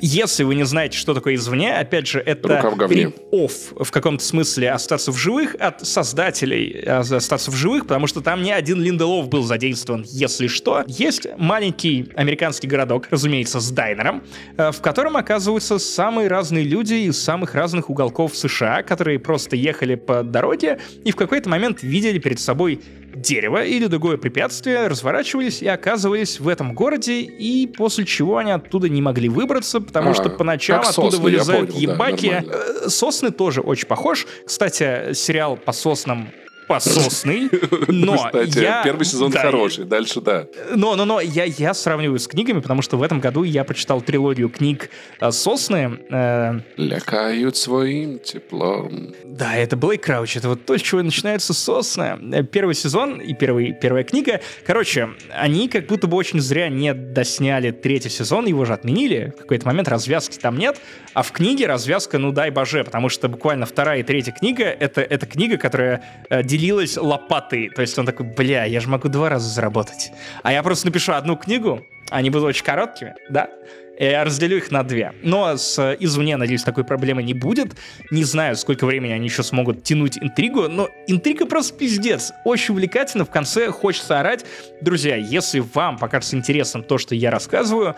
Если 0.00 0.44
вы 0.44 0.54
не 0.54 0.64
знаете, 0.64 0.96
что 0.96 1.14
такое 1.14 1.34
извне, 1.34 1.74
опять 1.74 2.06
же, 2.06 2.20
это 2.20 2.56
Рука 2.56 2.70
в 2.70 2.76
говне. 2.76 3.12
офф 3.32 3.72
в 3.78 3.90
каком-то 3.90 4.24
смысле 4.24 4.70
остаться 4.70 5.12
в 5.12 5.16
живых 5.16 5.54
от 5.58 5.86
создателей 5.86 6.82
а, 6.86 7.00
остаться 7.00 7.50
в 7.50 7.54
живых, 7.54 7.86
потому 7.86 8.06
что 8.06 8.20
там 8.20 8.42
не 8.42 8.52
один 8.52 8.80
Линделов 8.80 9.28
был 9.28 9.42
задействован, 9.42 10.04
если 10.08 10.46
что. 10.46 10.84
Есть 10.86 11.26
маленький 11.36 12.08
американский 12.16 12.66
городок, 12.66 13.08
разумеется, 13.10 13.60
с 13.60 13.70
дайнером, 13.70 14.22
э, 14.56 14.72
в 14.72 14.80
котором 14.80 15.16
оказываются 15.16 15.78
самые 15.78 16.28
разные 16.28 16.64
люди 16.64 16.94
из 16.94 17.22
самых 17.22 17.54
разных 17.54 17.90
уголков 17.90 18.36
США, 18.36 18.82
которые 18.82 19.18
просто 19.18 19.56
ехали 19.56 19.94
по 19.94 20.22
дороге 20.22 20.78
и 21.04 21.12
в 21.12 21.16
какой-то 21.16 21.48
момент 21.48 21.82
видели 21.82 22.18
перед 22.18 22.40
собой 22.40 22.80
дерево 23.14 23.64
или 23.64 23.86
другое 23.86 24.16
препятствие, 24.16 24.86
разворачивались 24.86 25.62
и 25.62 25.68
оказывались 25.68 26.40
в 26.40 26.48
этом 26.48 26.74
городе, 26.74 27.20
и 27.20 27.66
после 27.66 28.04
чего 28.04 28.38
они 28.38 28.50
оттуда 28.50 28.88
не 28.88 29.02
могли 29.02 29.28
выбраться, 29.28 29.73
потому 29.80 30.10
А, 30.10 30.14
что 30.14 30.30
по 30.30 30.44
ночам 30.44 30.80
как 30.80 30.90
оттуда 30.90 31.10
сосны, 31.12 31.24
вылезают 31.24 31.72
понял, 31.72 31.86
да, 31.86 31.92
ебаки. 31.94 32.26
нормально. 32.26 32.52
Э, 32.84 32.88
Сосны 32.88 33.30
тоже 33.30 33.60
очень 33.60 33.86
похож. 33.86 34.26
Кстати, 34.46 35.12
сериал 35.14 35.56
по 35.56 35.72
соснам 35.72 36.28
пососный, 36.66 37.50
но 37.88 38.16
Кстати, 38.16 38.58
я... 38.58 38.82
первый 38.82 39.04
сезон 39.04 39.30
да, 39.30 39.40
хороший. 39.40 39.84
Дальше, 39.84 40.20
да. 40.20 40.46
но, 40.74 40.96
но, 40.96 41.04
но 41.04 41.20
я, 41.20 41.44
я 41.44 41.74
сравниваю 41.74 42.18
с 42.18 42.26
книгами, 42.26 42.60
потому 42.60 42.82
что 42.82 42.96
в 42.96 43.02
этом 43.02 43.20
году 43.20 43.42
я 43.42 43.64
прочитал 43.64 44.00
трилогию 44.00 44.48
книг 44.48 44.90
э, 45.20 45.30
«Сосны». 45.30 45.98
Э, 46.10 46.60
Лякают 46.76 47.56
своим 47.56 48.18
теплом. 48.18 49.14
да, 49.24 49.56
это 49.56 49.76
Блейк 49.76 50.02
Крауч, 50.04 50.36
это 50.36 50.48
вот 50.48 50.64
то, 50.64 50.76
с 50.76 50.82
чего 50.82 51.02
начинается 51.02 51.54
«Сосны». 51.54 52.18
Э, 52.32 52.42
Первый 52.42 52.74
сезон 52.74 53.20
и 53.20 53.34
первый, 53.34 53.72
первая 53.72 54.04
книга. 54.04 54.40
Короче, 54.66 55.10
они 55.32 55.68
как 55.68 55.86
будто 55.86 56.06
бы 56.06 56.16
очень 56.16 56.40
зря 56.40 56.68
не 56.68 56.94
досняли 56.94 57.70
третий 57.70 58.10
сезон, 58.10 58.46
его 58.46 58.64
же 58.64 58.72
отменили. 58.72 59.32
В 59.36 59.42
какой-то 59.42 59.66
момент 59.66 59.88
развязки 59.88 60.38
там 60.38 60.56
нет, 60.56 60.80
а 61.14 61.22
в 61.22 61.32
книге 61.32 61.66
развязка, 61.66 62.18
ну 62.18 62.32
дай 62.32 62.50
боже, 62.50 62.84
потому 62.84 63.08
что 63.08 63.28
буквально 63.28 63.66
вторая 63.66 64.00
и 64.00 64.02
третья 64.02 64.32
книга— 64.32 64.64
это, 64.80 65.00
это 65.00 65.26
книга, 65.26 65.56
которая 65.56 66.02
э, 66.28 66.42
делилась 66.56 66.96
лопатой. 66.96 67.70
То 67.70 67.82
есть 67.82 67.98
он 67.98 68.06
такой, 68.06 68.26
бля, 68.26 68.64
я 68.64 68.80
же 68.80 68.88
могу 68.88 69.08
два 69.08 69.28
раза 69.28 69.48
заработать. 69.48 70.12
А 70.42 70.52
я 70.52 70.62
просто 70.62 70.86
напишу 70.86 71.12
одну 71.12 71.36
книгу, 71.36 71.84
они 72.10 72.30
будут 72.30 72.46
очень 72.46 72.64
короткими, 72.64 73.14
да, 73.28 73.50
и 73.98 74.04
я 74.04 74.24
разделю 74.24 74.56
их 74.56 74.70
на 74.70 74.82
две. 74.82 75.12
Но 75.22 75.56
с 75.56 75.96
извне, 76.00 76.36
надеюсь, 76.36 76.62
такой 76.62 76.84
проблемы 76.84 77.22
не 77.22 77.34
будет. 77.34 77.76
Не 78.10 78.24
знаю, 78.24 78.56
сколько 78.56 78.86
времени 78.86 79.12
они 79.12 79.26
еще 79.26 79.42
смогут 79.42 79.84
тянуть 79.84 80.18
интригу, 80.18 80.68
но 80.68 80.88
интрига 81.06 81.46
просто 81.46 81.76
пиздец. 81.76 82.32
Очень 82.44 82.74
увлекательно, 82.74 83.24
в 83.24 83.30
конце 83.30 83.70
хочется 83.70 84.18
орать. 84.18 84.44
Друзья, 84.80 85.16
если 85.16 85.60
вам 85.60 85.98
покажется 85.98 86.36
интересным 86.36 86.82
то, 86.82 86.98
что 86.98 87.14
я 87.14 87.30
рассказываю, 87.30 87.94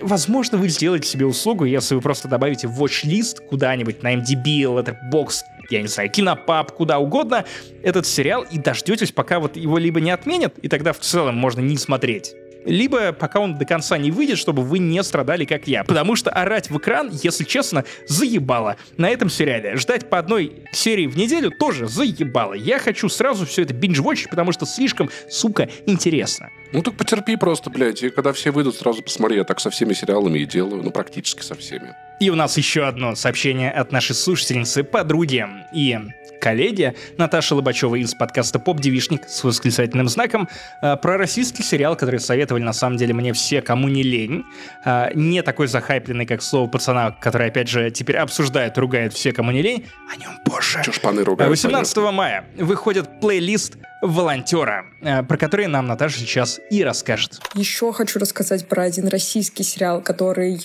возможно, 0.00 0.58
вы 0.58 0.68
сделаете 0.68 1.08
себе 1.08 1.26
услугу, 1.26 1.64
если 1.64 1.94
вы 1.94 2.00
просто 2.00 2.28
добавите 2.28 2.68
в 2.68 2.82
watch-лист 2.82 3.40
куда-нибудь 3.48 4.02
на 4.02 4.14
MDB, 4.14 4.62
Letterboxd, 4.62 5.42
я 5.70 5.82
не 5.82 5.88
знаю, 5.88 6.10
кинопаб, 6.10 6.72
куда 6.72 6.98
угодно, 6.98 7.44
этот 7.82 8.06
сериал 8.06 8.44
и 8.50 8.58
дождетесь, 8.58 9.12
пока 9.12 9.40
вот 9.40 9.56
его 9.56 9.78
либо 9.78 10.00
не 10.00 10.10
отменят, 10.10 10.58
и 10.58 10.68
тогда 10.68 10.92
в 10.92 10.98
целом 10.98 11.36
можно 11.36 11.60
не 11.60 11.76
смотреть, 11.76 12.34
либо 12.64 13.12
пока 13.12 13.40
он 13.40 13.56
до 13.56 13.64
конца 13.64 13.98
не 13.98 14.10
выйдет, 14.10 14.38
чтобы 14.38 14.62
вы 14.62 14.78
не 14.78 15.02
страдали, 15.02 15.44
как 15.44 15.66
я. 15.66 15.84
Потому 15.84 16.16
что 16.16 16.30
орать 16.30 16.70
в 16.70 16.78
экран, 16.78 17.10
если 17.10 17.44
честно, 17.44 17.84
заебало. 18.06 18.76
На 18.96 19.08
этом 19.08 19.30
сериале 19.30 19.76
ждать 19.76 20.08
по 20.08 20.18
одной 20.18 20.52
серии 20.72 21.06
в 21.06 21.16
неделю 21.16 21.50
тоже 21.50 21.86
заебало. 21.86 22.54
Я 22.54 22.78
хочу 22.78 23.08
сразу 23.08 23.46
все 23.46 23.62
это 23.62 23.74
бинж-вотчить, 23.74 24.30
потому 24.30 24.52
что 24.52 24.66
слишком, 24.66 25.10
сука, 25.28 25.68
интересно. 25.86 26.50
Ну 26.72 26.82
так 26.82 26.96
потерпи 26.96 27.36
просто, 27.36 27.70
блядь. 27.70 28.02
И 28.02 28.10
когда 28.10 28.32
все 28.32 28.50
выйдут, 28.50 28.74
сразу 28.74 29.02
посмотри. 29.02 29.36
Я 29.36 29.44
так 29.44 29.60
со 29.60 29.70
всеми 29.70 29.92
сериалами 29.92 30.40
и 30.40 30.44
делаю. 30.44 30.82
Ну, 30.82 30.90
практически 30.90 31.42
со 31.42 31.54
всеми. 31.54 31.94
И 32.20 32.30
у 32.30 32.36
нас 32.36 32.56
еще 32.56 32.86
одно 32.86 33.14
сообщение 33.14 33.70
от 33.70 33.92
нашей 33.92 34.14
слушательницы, 34.14 34.84
подруги 34.84 35.46
и 35.72 35.98
коллеги 36.44 36.94
Наташи 37.16 37.54
Лобачевой 37.54 38.02
из 38.02 38.14
подкаста 38.14 38.58
«Поп-девишник» 38.58 39.26
с 39.26 39.42
восклицательным 39.44 40.10
знаком 40.10 40.46
э, 40.82 40.94
про 40.96 41.16
российский 41.16 41.62
сериал, 41.62 41.96
который 41.96 42.20
советовали 42.20 42.62
на 42.62 42.74
самом 42.74 42.98
деле 42.98 43.14
мне 43.14 43.32
все, 43.32 43.62
кому 43.62 43.88
не 43.88 44.02
лень. 44.02 44.44
Э, 44.84 45.08
не 45.14 45.42
такой 45.42 45.68
захайпленный, 45.68 46.26
как 46.26 46.42
«Слово 46.42 46.68
пацана», 46.68 47.12
который, 47.12 47.48
опять 47.48 47.68
же, 47.68 47.90
теперь 47.90 48.18
обсуждает, 48.18 48.76
ругает 48.76 49.14
все, 49.14 49.32
кому 49.32 49.52
не 49.52 49.62
лень. 49.62 49.86
О 50.12 50.16
нем 50.16 50.32
позже. 50.44 50.82
Чё 50.84 50.92
шпаны 50.92 51.24
ругают, 51.24 51.48
18 51.48 51.96
мая 52.12 52.44
выходит 52.58 53.20
плейлист 53.20 53.78
волонтера, 54.02 54.84
э, 55.00 55.22
про 55.22 55.38
который 55.38 55.66
нам 55.66 55.86
Наташа 55.86 56.18
сейчас 56.18 56.60
и 56.70 56.84
расскажет. 56.84 57.40
Еще 57.54 57.90
хочу 57.92 58.18
рассказать 58.18 58.68
про 58.68 58.82
один 58.82 59.08
российский 59.08 59.62
сериал, 59.62 60.02
который 60.02 60.60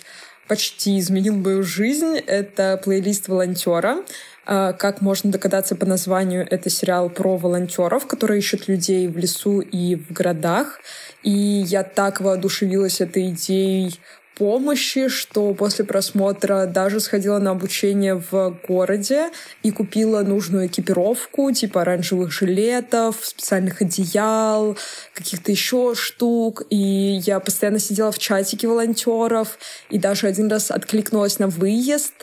почти 0.49 0.99
изменил 0.99 1.35
мою 1.35 1.63
жизнь. 1.63 2.17
Это 2.17 2.81
плейлист 2.83 3.29
волонтера. 3.29 4.03
А, 4.45 4.73
как 4.73 4.99
можно 5.01 5.31
догадаться 5.31 5.75
по 5.75 5.85
названию, 5.85 6.45
это 6.49 6.71
сериал 6.71 7.09
про 7.11 7.37
волонтеров, 7.37 8.07
которые 8.07 8.39
ищут 8.39 8.67
людей 8.67 9.07
в 9.07 9.15
лесу 9.15 9.61
и 9.61 9.95
в 9.95 10.11
городах. 10.11 10.79
И 11.21 11.29
я 11.29 11.83
так 11.83 12.19
воодушевилась 12.19 12.99
этой 12.99 13.29
идеей 13.29 13.99
помощи, 14.39 15.09
что 15.09 15.53
после 15.53 15.83
просмотра 15.83 16.65
даже 16.65 17.01
сходила 17.01 17.39
на 17.39 17.51
обучение 17.51 18.23
в 18.31 18.57
городе 18.65 19.29
и 19.63 19.71
купила 19.71 20.21
нужную 20.21 20.67
экипировку, 20.67 21.51
типа 21.51 21.81
оранжевых 21.81 22.31
жилетов, 22.31 23.17
специальных 23.21 23.81
одеял, 23.81 24.77
каких-то 25.13 25.51
еще 25.51 25.93
штук. 25.93 26.63
И 26.69 26.77
я 27.25 27.41
постоянно 27.41 27.79
сидела 27.79 28.13
в 28.13 28.17
чатике 28.17 28.69
волонтеров 28.69 29.59
и 29.89 29.99
даже 29.99 30.25
один 30.25 30.49
раз 30.49 30.71
откликнулась 30.71 31.37
на 31.37 31.49
выезд. 31.49 32.13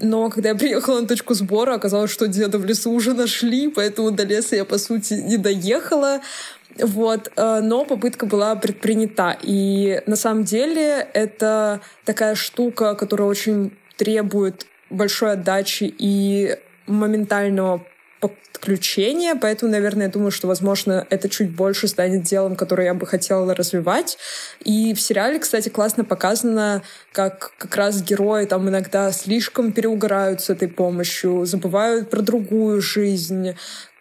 Но 0.00 0.30
когда 0.30 0.50
я 0.50 0.54
приехала 0.54 1.00
на 1.00 1.06
точку 1.06 1.34
сбора, 1.34 1.74
оказалось, 1.74 2.10
что 2.10 2.26
деда 2.26 2.58
в 2.58 2.64
лесу 2.64 2.90
уже 2.90 3.12
нашли, 3.12 3.68
поэтому 3.68 4.10
до 4.10 4.24
леса 4.24 4.56
я, 4.56 4.64
по 4.64 4.78
сути, 4.78 5.14
не 5.14 5.36
доехала. 5.36 6.20
Вот, 6.82 7.32
э, 7.36 7.60
но 7.62 7.84
попытка 7.84 8.26
была 8.26 8.54
предпринята. 8.56 9.36
И 9.42 10.02
на 10.06 10.16
самом 10.16 10.44
деле 10.44 11.08
это 11.12 11.80
такая 12.04 12.34
штука, 12.34 12.94
которая 12.94 13.28
очень 13.28 13.76
требует 13.96 14.66
большой 14.90 15.32
отдачи 15.32 15.84
и 15.84 16.56
моментального 16.86 17.84
подключения, 18.20 19.34
поэтому, 19.34 19.70
наверное, 19.70 20.06
я 20.06 20.12
думаю, 20.12 20.30
что, 20.30 20.46
возможно, 20.46 21.06
это 21.10 21.28
чуть 21.28 21.54
больше 21.54 21.88
станет 21.88 22.22
делом, 22.22 22.56
которое 22.56 22.86
я 22.86 22.94
бы 22.94 23.06
хотела 23.06 23.54
развивать. 23.54 24.18
И 24.64 24.94
в 24.94 25.00
сериале, 25.00 25.38
кстати, 25.38 25.68
классно 25.68 26.04
показано, 26.04 26.82
как 27.12 27.52
как 27.58 27.76
раз 27.76 28.02
герои 28.02 28.46
там 28.46 28.68
иногда 28.68 29.12
слишком 29.12 29.72
переугорают 29.72 30.40
с 30.40 30.50
этой 30.50 30.68
помощью, 30.68 31.44
забывают 31.44 32.08
про 32.10 32.22
другую 32.22 32.80
жизнь, 32.80 33.54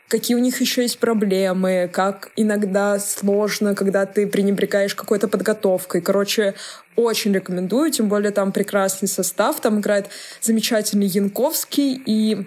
какие 0.08 0.36
у 0.36 0.40
них 0.40 0.62
еще 0.62 0.84
есть 0.84 1.00
проблемы, 1.00 1.90
как 1.92 2.32
иногда 2.36 3.00
сложно, 3.00 3.76
когда 3.76 4.06
ты 4.06 4.28
пренебрегаешь 4.28 4.96
какой-то 4.96 5.28
подготовкой. 5.28 6.02
Короче, 6.02 6.54
очень 6.96 7.34
рекомендую, 7.34 7.92
тем 7.92 8.08
более 8.08 8.32
там 8.32 8.52
прекрасный 8.52 9.08
состав, 9.08 9.60
там 9.60 9.80
играет 9.80 10.08
замечательный 10.42 11.08
Янковский 11.08 12.02
и 12.06 12.46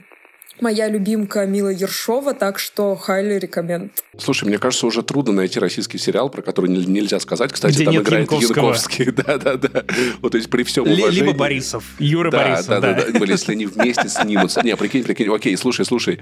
моя 0.61 0.89
любимка 0.89 1.47
Мила 1.47 1.69
Ершова, 1.69 2.35
так 2.35 2.59
что 2.59 2.99
highly 3.07 3.41
recommend. 3.41 3.91
Слушай, 4.19 4.49
мне 4.49 4.59
кажется, 4.59 4.87
уже 4.87 5.03
трудно 5.03 5.33
найти 5.33 5.61
российский 5.61 5.99
сериал, 5.99 6.29
про 6.29 6.43
который 6.43 6.71
нельзя 6.71 7.21
сказать. 7.21 7.53
Кстати, 7.53 7.75
Где 7.75 7.85
там 7.85 7.97
играет 7.97 8.33
Янковский. 8.33 9.05
Да-да-да. 9.13 9.85
Вот, 10.21 10.33
то 10.33 10.39
есть 10.39 10.51
при 10.51 10.65
всем 10.65 10.85
уважении... 10.85 11.21
Либо 11.21 11.33
Борисов. 11.33 11.85
Юра 11.99 12.31
да, 12.31 12.39
Борисов, 12.39 12.67
да. 12.69 12.81
Да, 12.81 12.95
да, 12.95 13.25
Если 13.25 13.53
они 13.53 13.67
вместе 13.67 14.09
снимутся. 14.09 14.63
Не, 14.63 14.77
прикинь, 14.77 15.05
прикинь. 15.05 15.33
Окей, 15.33 15.57
слушай, 15.57 15.85
слушай. 15.85 16.21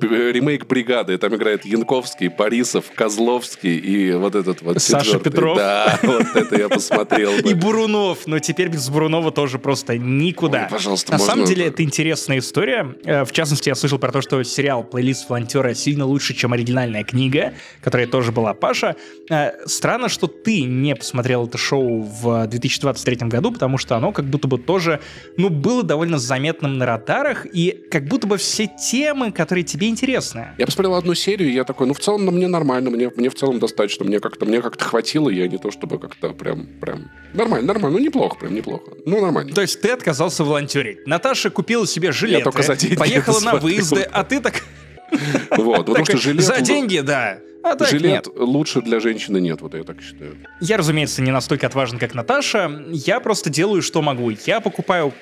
Ремейк 0.00 0.66
«Бригады». 0.66 1.18
Там 1.18 1.34
играет 1.34 1.64
Янковский, 1.64 2.28
Борисов, 2.28 2.86
Козловский 2.94 3.76
и 3.76 4.12
вот 4.14 4.34
этот 4.34 4.62
вот 4.62 4.80
Саша 4.80 5.04
четвертый. 5.04 5.30
Петров. 5.30 5.56
Да, 5.58 5.98
вот 6.02 6.26
это 6.34 6.56
я 6.56 6.68
посмотрел. 6.68 7.32
И 7.44 7.54
Бурунов. 7.54 8.26
Но 8.26 8.38
теперь 8.38 8.68
без 8.68 8.88
Бурунова 8.88 9.30
тоже 9.32 9.58
просто 9.58 9.98
никуда. 9.98 10.68
Пожалуйста, 10.70 11.12
На 11.12 11.18
самом 11.18 11.44
деле, 11.44 11.66
это 11.66 11.82
интересная 11.82 12.38
история. 12.38 12.94
Э, 13.04 13.24
в 13.24 13.32
частности, 13.32 13.70
я 13.74 13.76
слышал 13.76 13.98
про 13.98 14.12
то, 14.12 14.22
что 14.22 14.40
сериал 14.44 14.84
«Плейлист 14.84 15.28
волонтера» 15.28 15.74
сильно 15.74 16.06
лучше, 16.06 16.32
чем 16.32 16.52
оригинальная 16.52 17.02
книга, 17.02 17.54
которая 17.80 18.06
тоже 18.06 18.30
была 18.30 18.54
Паша. 18.54 18.94
Э, 19.28 19.66
странно, 19.66 20.08
что 20.08 20.28
ты 20.28 20.62
не 20.62 20.94
посмотрел 20.94 21.46
это 21.46 21.58
шоу 21.58 22.02
в 22.02 22.46
2023 22.46 23.28
году, 23.28 23.50
потому 23.50 23.76
что 23.76 23.96
оно 23.96 24.12
как 24.12 24.26
будто 24.26 24.46
бы 24.46 24.58
тоже, 24.58 25.00
ну, 25.36 25.48
было 25.48 25.82
довольно 25.82 26.18
заметным 26.18 26.78
на 26.78 26.86
радарах, 26.86 27.46
и 27.52 27.76
как 27.90 28.04
будто 28.06 28.28
бы 28.28 28.36
все 28.36 28.68
темы, 28.68 29.32
которые 29.32 29.64
тебе 29.64 29.88
интересны. 29.88 30.50
Я 30.56 30.66
посмотрел 30.66 30.94
одну 30.94 31.14
серию, 31.14 31.50
и 31.50 31.52
я 31.52 31.64
такой, 31.64 31.88
ну, 31.88 31.94
в 31.94 31.98
целом, 31.98 32.24
ну, 32.24 32.30
мне 32.30 32.46
нормально, 32.46 32.90
мне, 32.90 33.10
мне 33.16 33.28
в 33.28 33.34
целом 33.34 33.58
достаточно, 33.58 34.04
мне 34.04 34.20
как-то 34.20 34.46
мне 34.46 34.62
как-то 34.62 34.84
хватило, 34.84 35.30
я 35.30 35.48
не 35.48 35.58
то 35.58 35.72
чтобы 35.72 35.98
как-то 35.98 36.28
прям, 36.28 36.68
прям... 36.80 37.10
Нормально, 37.32 37.66
нормально, 37.66 37.98
ну, 37.98 38.04
неплохо, 38.04 38.36
прям 38.38 38.54
неплохо. 38.54 38.92
Ну, 39.04 39.20
нормально. 39.20 39.52
То 39.52 39.62
есть 39.62 39.80
ты 39.80 39.88
отказался 39.88 40.44
волонтерить. 40.44 41.08
Наташа 41.08 41.50
купила 41.50 41.88
себе 41.88 42.12
жилеты, 42.12 42.52
поехала 42.96 43.40
на 43.40 43.56
выезды, 43.64 44.02
а 44.02 44.24
ты 44.24 44.40
так... 44.40 44.62
Вот, 45.56 45.86
потому 45.86 46.04
что 46.04 46.16
жилет... 46.16 46.44
За 46.44 46.60
деньги, 46.60 46.98
да. 46.98 47.38
А 47.62 47.76
так 47.76 47.88
жилет 47.88 48.26
нет. 48.26 48.28
лучше 48.36 48.82
для 48.82 49.00
женщины 49.00 49.40
нет, 49.40 49.60
вот 49.62 49.74
я 49.74 49.84
так 49.84 50.02
считаю. 50.02 50.36
Я, 50.60 50.76
разумеется, 50.76 51.22
не 51.22 51.30
настолько 51.30 51.66
отважен, 51.66 51.98
как 51.98 52.14
Наташа. 52.14 52.84
Я 52.90 53.20
просто 53.20 53.48
делаю, 53.48 53.80
что 53.80 54.02
могу. 54.02 54.30
Я 54.44 54.60
покупаю 54.60 55.14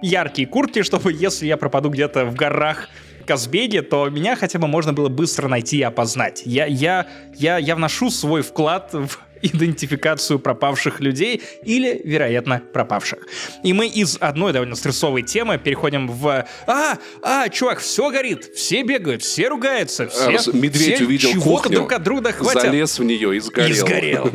яркие 0.00 0.48
куртки, 0.48 0.82
чтобы 0.82 1.12
если 1.12 1.46
я 1.46 1.56
пропаду 1.56 1.90
где-то 1.90 2.24
в 2.24 2.34
горах 2.34 2.88
Казбеге, 3.26 3.82
то 3.82 4.08
меня 4.08 4.34
хотя 4.34 4.58
бы 4.58 4.66
можно 4.66 4.92
было 4.92 5.08
быстро 5.08 5.46
найти 5.46 5.78
и 5.78 5.82
опознать. 5.82 6.42
Я, 6.46 6.66
я, 6.66 7.06
я, 7.36 7.58
я 7.58 7.76
вношу 7.76 8.10
свой 8.10 8.42
вклад 8.42 8.92
в 8.92 9.18
идентификацию 9.42 10.38
пропавших 10.38 11.00
людей 11.00 11.42
или, 11.62 12.00
вероятно, 12.04 12.62
пропавших. 12.72 13.26
И 13.62 13.72
мы 13.72 13.86
из 13.86 14.16
одной 14.20 14.52
довольно 14.52 14.76
стрессовой 14.76 15.22
темы 15.22 15.58
переходим 15.58 16.08
в 16.08 16.46
«А, 16.66 16.98
а, 17.22 17.48
чувак, 17.48 17.80
все 17.80 18.10
горит, 18.10 18.50
все 18.54 18.82
бегают, 18.82 19.22
все 19.22 19.48
ругаются, 19.48 20.08
все, 20.08 20.52
Медведь 20.52 20.96
все 20.96 21.04
увидел 21.04 21.30
чего-то 21.30 21.62
кухню, 21.62 21.76
друг 21.76 21.92
от 21.92 22.02
друга 22.02 22.32
хватят». 22.32 22.62
залез 22.62 22.98
в 22.98 23.04
нее 23.04 23.36
и 23.36 23.40
сгорел. 23.40 23.70
И 23.70 23.74
сгорел. 23.74 24.30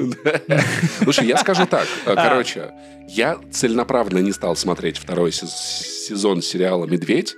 Слушай, 1.03 1.28
я 1.28 1.38
скажу 1.38 1.66
так. 1.66 1.88
А. 2.06 2.16
Короче, 2.16 2.72
я 3.08 3.39
целенаправленно 3.51 4.20
не 4.20 4.32
стал 4.32 4.56
смотреть 4.56 4.97
второй 4.97 5.32
сезон 5.32 6.41
сериала 6.41 6.86
«Медведь». 6.86 7.36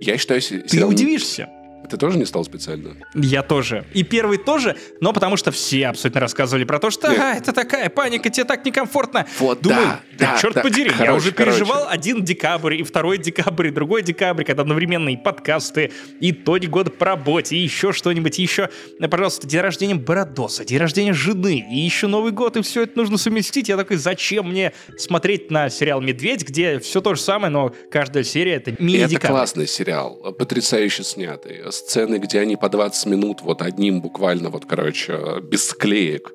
Я 0.00 0.16
считаю... 0.18 0.40
Ты 0.40 0.84
удивишься. 0.84 1.48
Ты 1.88 1.96
тоже 1.96 2.18
не 2.18 2.24
стал 2.24 2.44
специально? 2.44 2.96
Я 3.14 3.42
тоже. 3.42 3.84
И 3.94 4.02
первый 4.02 4.38
тоже, 4.38 4.76
но 5.00 5.12
потому 5.12 5.36
что 5.36 5.50
все 5.50 5.88
абсолютно 5.88 6.20
рассказывали 6.20 6.64
про 6.64 6.78
то, 6.78 6.90
что 6.90 7.10
ага, 7.10 7.34
это 7.34 7.52
такая 7.52 7.88
паника, 7.90 8.30
тебе 8.30 8.44
так 8.44 8.64
некомфортно. 8.64 9.26
Вот, 9.38 9.60
Думаю, 9.60 9.98
да, 10.18 10.32
да, 10.32 10.38
черт 10.38 10.54
да, 10.54 10.62
подери, 10.62 10.90
короче, 10.90 11.04
я 11.04 11.14
уже 11.14 11.32
короче. 11.32 11.58
переживал 11.58 11.86
один 11.88 12.24
декабрь, 12.24 12.76
и 12.76 12.82
второй 12.82 13.18
декабрь, 13.18 13.68
и 13.68 13.70
другой 13.70 14.02
декабрь, 14.02 14.44
когда 14.44 14.62
одновременно 14.62 15.08
и 15.08 15.16
подкасты, 15.16 15.92
и 16.20 16.30
итоги 16.30 16.66
года 16.66 16.90
по 16.90 17.06
работе, 17.06 17.56
и 17.56 17.58
еще 17.60 17.92
что-нибудь, 17.92 18.38
и 18.38 18.42
еще, 18.42 18.70
пожалуйста, 19.10 19.46
день 19.46 19.60
рождения 19.60 19.94
Бородоса, 19.94 20.64
день 20.64 20.78
рождения 20.78 21.12
жены, 21.12 21.66
и 21.70 21.78
еще 21.78 22.06
Новый 22.06 22.32
год, 22.32 22.56
и 22.56 22.62
все 22.62 22.82
это 22.82 22.96
нужно 22.96 23.18
совместить. 23.18 23.68
Я 23.68 23.76
такой, 23.76 23.96
зачем 23.96 24.50
мне 24.50 24.72
смотреть 24.98 25.50
на 25.50 25.70
сериал 25.70 26.00
«Медведь», 26.00 26.46
где 26.46 26.78
все 26.78 27.00
то 27.00 27.14
же 27.14 27.20
самое, 27.20 27.50
но 27.50 27.74
каждая 27.90 28.24
серия— 28.24 28.54
это 28.56 28.70
мини-декабрь. 28.78 29.16
Это 29.16 29.26
классный 29.28 29.66
сериал, 29.66 30.34
потрясающе 30.38 31.04
снятый. 31.04 31.69
Сцены, 31.70 32.16
где 32.16 32.40
они 32.40 32.56
по 32.56 32.68
20 32.68 33.06
минут 33.06 33.40
вот 33.42 33.62
одним 33.62 34.00
буквально 34.00 34.50
вот, 34.50 34.66
короче, 34.66 35.40
без 35.42 35.68
склеек 35.68 36.32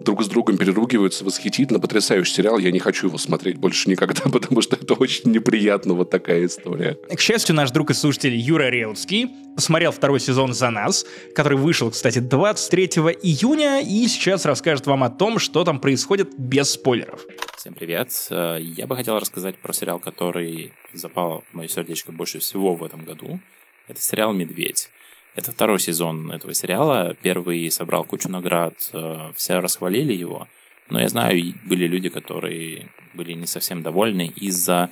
друг 0.00 0.22
с 0.22 0.28
другом 0.28 0.56
переругиваются. 0.56 1.24
Восхитительно, 1.24 1.80
потрясающий 1.80 2.32
сериал. 2.32 2.58
Я 2.58 2.70
не 2.70 2.78
хочу 2.78 3.08
его 3.08 3.18
смотреть 3.18 3.58
больше 3.58 3.90
никогда, 3.90 4.22
потому 4.32 4.62
что 4.62 4.76
это 4.76 4.94
очень 4.94 5.30
неприятно, 5.30 5.94
вот 5.94 6.10
такая 6.10 6.46
история. 6.46 6.96
К 7.14 7.20
счастью, 7.20 7.54
наш 7.54 7.70
друг 7.70 7.90
и 7.90 7.94
слушатель 7.94 8.34
Юра 8.34 8.68
Реутский 8.70 9.30
посмотрел 9.54 9.90
второй 9.90 10.20
сезон 10.20 10.54
«За 10.54 10.70
нас», 10.70 11.04
который 11.34 11.58
вышел, 11.58 11.90
кстати, 11.90 12.20
23 12.20 12.86
июня, 13.22 13.80
и 13.80 14.06
сейчас 14.06 14.44
расскажет 14.44 14.86
вам 14.86 15.02
о 15.02 15.10
том, 15.10 15.38
что 15.38 15.64
там 15.64 15.80
происходит 15.80 16.30
без 16.38 16.70
спойлеров. 16.70 17.26
Всем 17.56 17.74
привет. 17.74 18.10
Э, 18.30 18.58
я 18.60 18.86
бы 18.86 18.94
хотел 18.94 19.18
рассказать 19.18 19.58
про 19.58 19.72
сериал, 19.72 19.98
который 19.98 20.72
запал 20.94 21.42
в 21.50 21.56
мое 21.56 21.66
сердечко 21.66 22.12
больше 22.12 22.38
всего 22.38 22.76
в 22.76 22.84
этом 22.84 23.04
году. 23.04 23.40
Это 23.88 24.00
сериал 24.00 24.32
«Медведь». 24.32 24.90
Это 25.34 25.52
второй 25.52 25.78
сезон 25.78 26.32
этого 26.32 26.52
сериала. 26.52 27.16
Первый 27.22 27.70
собрал 27.70 28.04
кучу 28.04 28.28
наград, 28.28 28.74
э, 28.92 29.32
все 29.36 29.60
расхвалили 29.60 30.12
его. 30.12 30.48
Но 30.90 31.00
я 31.00 31.08
знаю, 31.08 31.54
были 31.64 31.86
люди, 31.86 32.08
которые 32.08 32.88
были 33.14 33.32
не 33.34 33.46
совсем 33.46 33.82
довольны 33.82 34.32
из-за 34.36 34.90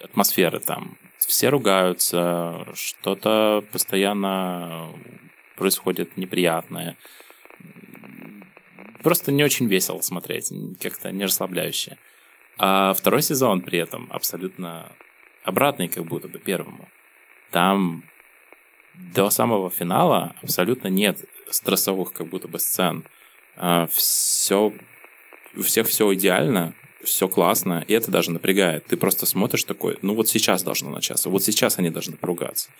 атмосферы 0.00 0.60
там. 0.60 0.96
Все 1.18 1.48
ругаются, 1.48 2.66
что-то 2.74 3.64
постоянно 3.72 4.92
происходит 5.56 6.16
неприятное. 6.16 6.96
Просто 9.02 9.32
не 9.32 9.44
очень 9.44 9.66
весело 9.66 10.00
смотреть, 10.00 10.52
как-то 10.80 11.10
не 11.10 11.24
расслабляюще. 11.24 11.98
А 12.58 12.92
второй 12.94 13.22
сезон 13.22 13.60
при 13.60 13.78
этом 13.78 14.08
абсолютно 14.10 14.92
обратный 15.42 15.88
как 15.88 16.04
будто 16.04 16.28
бы 16.28 16.38
первому. 16.38 16.88
Там 17.50 18.04
до 18.94 19.30
самого 19.30 19.70
финала 19.70 20.34
абсолютно 20.42 20.88
нет 20.88 21.24
стрессовых 21.50 22.12
как 22.12 22.28
будто 22.28 22.48
бы 22.48 22.58
сцен. 22.58 23.04
Все, 23.90 24.72
у 25.56 25.62
всех 25.62 25.88
все 25.88 26.12
идеально, 26.14 26.74
все 27.02 27.28
классно, 27.28 27.84
и 27.88 27.92
это 27.92 28.10
даже 28.10 28.30
напрягает. 28.30 28.86
Ты 28.86 28.96
просто 28.96 29.24
смотришь 29.26 29.64
такой, 29.64 29.98
ну 30.02 30.14
вот 30.14 30.28
сейчас 30.28 30.62
должно 30.62 30.90
начаться, 30.90 31.30
вот 31.30 31.42
сейчас 31.42 31.78
они 31.78 31.90
должны 31.90 32.16
поругаться. 32.16 32.70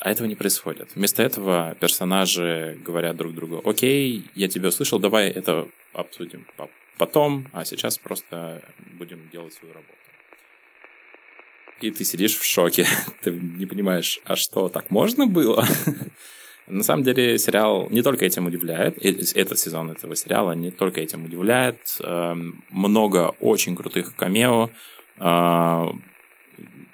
А 0.00 0.10
этого 0.10 0.26
не 0.26 0.34
происходит. 0.34 0.90
Вместо 0.94 1.22
этого 1.22 1.76
персонажи 1.80 2.78
говорят 2.84 3.16
друг 3.16 3.34
другу, 3.34 3.62
окей, 3.64 4.24
я 4.34 4.48
тебя 4.48 4.68
услышал, 4.68 4.98
давай 4.98 5.28
это 5.30 5.68
обсудим 5.92 6.46
потом, 6.98 7.48
а 7.52 7.64
сейчас 7.64 7.98
просто 7.98 8.62
будем 8.98 9.28
делать 9.30 9.54
свою 9.54 9.74
работу. 9.74 9.98
И 11.84 11.90
ты 11.90 12.02
сидишь 12.02 12.38
в 12.38 12.44
шоке, 12.46 12.86
ты 13.22 13.30
не 13.30 13.66
понимаешь, 13.66 14.18
а 14.24 14.36
что, 14.36 14.70
так 14.70 14.90
можно 14.90 15.26
было? 15.26 15.66
На 16.66 16.82
самом 16.82 17.02
деле 17.02 17.36
сериал 17.38 17.88
не 17.90 18.00
только 18.00 18.24
этим 18.24 18.46
удивляет, 18.46 18.96
этот 19.04 19.58
сезон 19.58 19.90
этого 19.90 20.16
сериала 20.16 20.52
не 20.52 20.70
только 20.70 21.02
этим 21.02 21.26
удивляет. 21.26 21.98
Эм, 22.00 22.64
много 22.70 23.34
очень 23.40 23.76
крутых 23.76 24.16
камео. 24.16 24.70
Э, 25.18 25.88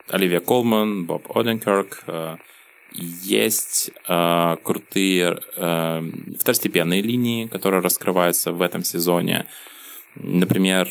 Оливия 0.08 0.40
Колман, 0.40 1.06
Боб 1.06 1.36
Оденкерк. 1.36 2.02
Э, 2.08 2.38
есть 2.92 3.92
э, 4.08 4.56
крутые 4.64 5.38
второстепенные 6.40 7.00
линии, 7.00 7.46
которые 7.46 7.80
раскрываются 7.80 8.50
в 8.50 8.60
этом 8.60 8.82
сезоне. 8.82 9.46
Например, 10.16 10.88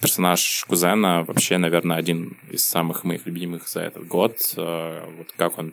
персонаж 0.00 0.64
Кузена 0.68 1.24
вообще, 1.24 1.58
наверное, 1.58 1.96
один 1.96 2.36
из 2.50 2.64
самых 2.64 3.04
моих 3.04 3.26
любимых 3.26 3.68
за 3.68 3.80
этот 3.80 4.06
год. 4.06 4.54
Вот 4.56 5.32
как 5.36 5.58
он 5.58 5.72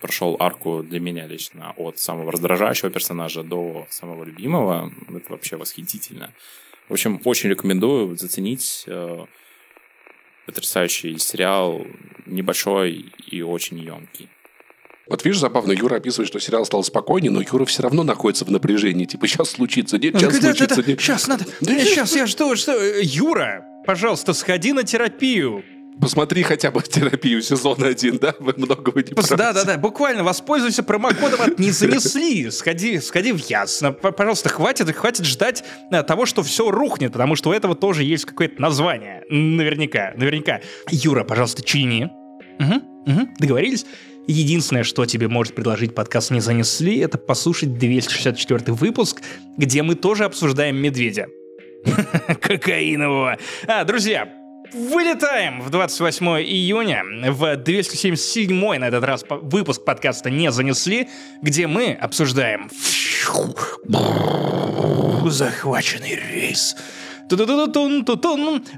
прошел 0.00 0.36
арку 0.38 0.82
для 0.82 1.00
меня 1.00 1.26
лично 1.26 1.72
от 1.76 1.98
самого 1.98 2.32
раздражающего 2.32 2.90
персонажа 2.90 3.42
до 3.42 3.86
самого 3.90 4.24
любимого. 4.24 4.92
Это 5.08 5.32
вообще 5.32 5.56
восхитительно. 5.56 6.32
В 6.88 6.92
общем, 6.92 7.20
очень 7.24 7.50
рекомендую 7.50 8.16
заценить 8.16 8.84
э, 8.86 9.26
потрясающий 10.46 11.18
сериал, 11.18 11.86
небольшой 12.24 13.12
и 13.26 13.42
очень 13.42 13.78
емкий. 13.78 14.28
Вот 15.10 15.24
видишь, 15.24 15.40
забавно, 15.40 15.72
Юра 15.72 15.96
описывает, 15.96 16.28
что 16.28 16.38
сериал 16.38 16.64
стал 16.66 16.84
спокойнее, 16.84 17.30
но 17.30 17.40
Юра 17.40 17.64
все 17.64 17.82
равно 17.82 18.02
находится 18.02 18.44
в 18.44 18.50
напряжении. 18.50 19.06
Типа, 19.06 19.26
сейчас 19.26 19.50
случится, 19.50 19.98
нет, 19.98 20.14
сейчас 20.18 20.36
случится, 20.36 20.82
да, 20.82 20.82
нет. 20.86 21.00
Сейчас 21.00 21.26
надо, 21.26 21.44
да, 21.60 21.78
сейчас 21.80 22.14
я 22.14 22.26
что, 22.26 22.54
что... 22.56 22.72
Юра, 23.00 23.64
пожалуйста, 23.86 24.34
сходи 24.34 24.72
на 24.72 24.84
терапию 24.84 25.64
посмотри 26.00 26.42
хотя 26.42 26.70
бы 26.70 26.82
терапию 26.82 27.42
сезон 27.42 27.82
один, 27.82 28.18
да? 28.18 28.34
Вы 28.38 28.54
многого 28.56 29.02
не 29.02 29.10
Пос- 29.12 29.36
Да, 29.36 29.52
да, 29.52 29.64
да, 29.64 29.76
буквально 29.76 30.24
воспользуйся 30.24 30.82
промокодом 30.82 31.40
от 31.40 31.58
«Не 31.58 31.70
занесли». 31.70 32.50
Сходи, 32.50 33.00
сходи 33.00 33.32
в 33.32 33.38
ясно. 33.38 33.92
Пожалуйста, 33.92 34.48
хватит, 34.48 34.94
хватит 34.94 35.26
ждать 35.26 35.64
э, 35.90 36.02
того, 36.02 36.26
что 36.26 36.42
все 36.42 36.70
рухнет, 36.70 37.12
потому 37.12 37.36
что 37.36 37.50
у 37.50 37.52
этого 37.52 37.74
тоже 37.74 38.04
есть 38.04 38.24
какое-то 38.24 38.60
название. 38.60 39.24
Наверняка, 39.28 40.12
наверняка. 40.16 40.60
Юра, 40.90 41.24
пожалуйста, 41.24 41.62
чини. 41.62 42.10
Угу, 42.60 42.74
угу, 43.06 43.28
договорились? 43.38 43.86
Единственное, 44.28 44.84
что 44.84 45.06
тебе 45.06 45.26
может 45.26 45.54
предложить 45.54 45.94
подкаст 45.94 46.30
«Не 46.30 46.40
занесли», 46.40 46.98
это 46.98 47.16
послушать 47.16 47.78
264 47.78 48.74
выпуск, 48.74 49.22
где 49.56 49.82
мы 49.82 49.94
тоже 49.94 50.24
обсуждаем 50.24 50.76
медведя. 50.76 51.28
Кокаинового. 52.40 53.38
А, 53.66 53.84
друзья, 53.84 54.28
Вылетаем 54.72 55.62
в 55.62 55.70
28 55.70 56.26
июня 56.42 57.02
в 57.32 57.56
277 57.56 58.78
на 58.78 58.88
этот 58.88 59.02
раз 59.02 59.24
выпуск 59.28 59.82
подкаста 59.82 60.28
«Не 60.28 60.52
занесли», 60.52 61.08
где 61.40 61.66
мы 61.66 61.94
обсуждаем 61.94 62.68
захваченный 65.30 66.16
рейс. 66.16 66.76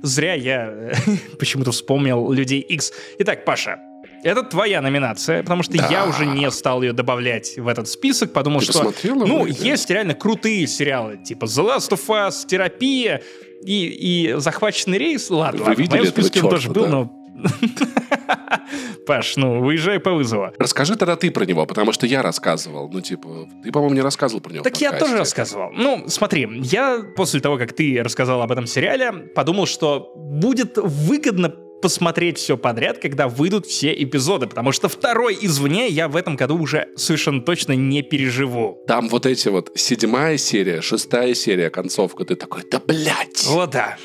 Зря 0.02 0.34
я 0.34 0.92
почему-то 1.40 1.72
вспомнил 1.72 2.30
Людей 2.30 2.60
X. 2.60 2.92
Итак, 3.18 3.44
Паша, 3.44 3.80
это 4.22 4.42
твоя 4.42 4.80
номинация, 4.80 5.42
потому 5.42 5.62
что 5.62 5.76
да. 5.76 5.88
я 5.90 6.06
уже 6.06 6.26
не 6.26 6.50
стал 6.50 6.82
ее 6.82 6.92
добавлять 6.92 7.56
в 7.56 7.68
этот 7.68 7.88
список, 7.88 8.32
подумал, 8.32 8.60
Ты 8.60 8.66
что 8.66 8.92
ну, 9.04 9.46
есть 9.46 9.88
реально 9.90 10.14
крутые 10.14 10.66
сериалы, 10.66 11.18
типа 11.18 11.44
The 11.44 11.76
Last 11.76 11.90
of 11.90 12.06
Us, 12.08 12.46
Терапия, 12.46 13.22
и, 13.62 13.86
и 13.86 14.34
захваченный 14.38 14.98
рейс, 14.98 15.30
ладно, 15.30 15.60
Вы 15.60 15.68
ладно 15.68 15.80
видели 15.80 15.96
в 15.96 16.00
моем 16.00 16.12
списке 16.12 16.42
он 16.42 16.50
тоже 16.50 16.70
был, 16.70 16.84
да? 16.84 16.88
но... 16.88 17.12
Паш, 19.06 19.36
ну, 19.36 19.60
выезжай 19.60 19.98
по 19.98 20.12
вызову. 20.12 20.52
Расскажи 20.58 20.96
тогда 20.96 21.16
ты 21.16 21.30
про 21.30 21.44
него, 21.44 21.64
потому 21.64 21.92
что 21.92 22.06
я 22.06 22.22
рассказывал. 22.22 22.90
Ну, 22.90 23.00
типа, 23.00 23.48
ты, 23.62 23.72
по-моему, 23.72 23.94
не 23.94 24.02
рассказывал 24.02 24.42
про 24.42 24.52
него. 24.52 24.62
Так 24.62 24.78
я 24.80 24.92
тоже 24.92 25.16
рассказывал. 25.16 25.70
Ну, 25.72 26.04
смотри, 26.08 26.46
я 26.62 27.02
после 27.16 27.40
того, 27.40 27.56
как 27.56 27.72
ты 27.72 28.02
рассказал 28.02 28.42
об 28.42 28.52
этом 28.52 28.66
сериале, 28.66 29.12
подумал, 29.34 29.66
что 29.66 30.12
будет 30.16 30.76
выгодно 30.76 31.54
посмотреть 31.80 32.38
все 32.38 32.56
подряд, 32.56 32.98
когда 32.98 33.28
выйдут 33.28 33.66
все 33.66 33.92
эпизоды, 33.92 34.46
потому 34.46 34.72
что 34.72 34.88
второй 34.88 35.36
извне 35.40 35.88
я 35.88 36.08
в 36.08 36.16
этом 36.16 36.36
году 36.36 36.58
уже 36.58 36.88
совершенно 36.96 37.42
точно 37.42 37.72
не 37.72 38.02
переживу. 38.02 38.82
Там 38.86 39.08
вот 39.08 39.26
эти 39.26 39.48
вот 39.48 39.72
седьмая 39.74 40.36
серия, 40.36 40.80
шестая 40.80 41.34
серия, 41.34 41.70
концовка, 41.70 42.24
ты 42.24 42.36
такой, 42.36 42.62
да 42.70 42.80
блядь! 42.84 43.46
О, 43.48 43.66
да. 43.66 43.96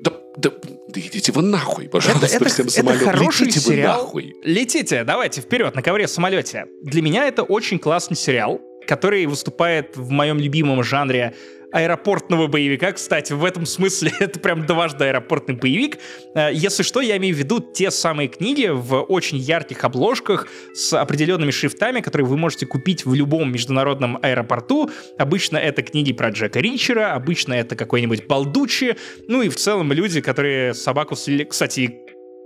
Да, 0.00 0.12
да, 0.36 0.50
да 0.88 1.00
идите 1.00 1.32
вы 1.32 1.42
нахуй, 1.42 1.88
пожалуйста, 1.88 2.26
это, 2.26 2.36
это, 2.36 2.48
всем 2.48 2.68
самолет. 2.68 3.02
Это 3.02 3.10
хороший 3.10 3.46
Летите 3.46 3.60
сериал. 3.60 3.98
вы 3.98 4.02
нахуй. 4.02 4.36
Летите, 4.42 5.04
давайте 5.04 5.40
вперед 5.40 5.74
на 5.74 5.82
ковре 5.82 6.06
в 6.06 6.10
самолете. 6.10 6.66
Для 6.82 7.02
меня 7.02 7.26
это 7.26 7.42
очень 7.42 7.78
классный 7.78 8.16
сериал, 8.16 8.60
который 8.86 9.26
выступает 9.26 9.96
в 9.96 10.10
моем 10.10 10.38
любимом 10.38 10.82
жанре 10.82 11.34
аэропортного 11.72 12.46
боевика. 12.46 12.92
Кстати, 12.92 13.32
в 13.32 13.44
этом 13.44 13.66
смысле 13.66 14.12
это 14.20 14.38
прям 14.38 14.66
дважды 14.66 15.06
аэропортный 15.06 15.56
боевик. 15.56 15.98
Э, 16.34 16.50
если 16.52 16.82
что, 16.82 17.00
я 17.00 17.16
имею 17.16 17.34
в 17.34 17.38
виду 17.38 17.60
те 17.60 17.90
самые 17.90 18.28
книги 18.28 18.68
в 18.70 19.00
очень 19.00 19.38
ярких 19.38 19.82
обложках 19.84 20.46
с 20.74 20.92
определенными 20.92 21.50
шрифтами, 21.50 22.00
которые 22.00 22.26
вы 22.26 22.36
можете 22.36 22.66
купить 22.66 23.04
в 23.04 23.14
любом 23.14 23.52
международном 23.52 24.18
аэропорту. 24.22 24.90
Обычно 25.18 25.56
это 25.56 25.82
книги 25.82 26.12
про 26.12 26.30
Джека 26.30 26.60
Ричера, 26.60 27.14
обычно 27.14 27.54
это 27.54 27.74
какой-нибудь 27.74 28.26
Балдучи, 28.26 28.96
ну 29.28 29.42
и 29.42 29.48
в 29.48 29.56
целом 29.56 29.92
люди, 29.92 30.20
которые 30.20 30.74
собаку 30.74 31.16
слили... 31.16 31.44
Кстати, 31.44 32.02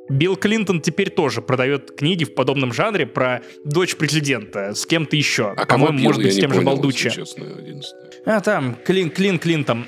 Билл 0.09 0.37
Клинтон 0.37 0.81
теперь 0.81 1.11
тоже 1.11 1.43
продает 1.43 1.97
книги 1.97 2.25
в 2.25 2.35
подобном 2.35 2.73
жанре 2.73 3.07
про 3.07 3.43
дочь 3.65 3.97
президента 3.97 4.75
с 4.75 4.87
кем-то 4.87 5.17
еще. 5.17 5.53
А 5.57 5.67
По-моему, 5.67 5.99
может 5.99 6.23
быть, 6.23 6.35
с 6.35 6.37
тем 6.37 6.53
же 6.53 6.61
Балдучи. 6.61 7.11
А, 8.29 8.41
там, 8.41 8.77
Клин, 8.85 9.11
Клин, 9.11 9.39
Клинтон. 9.39 9.87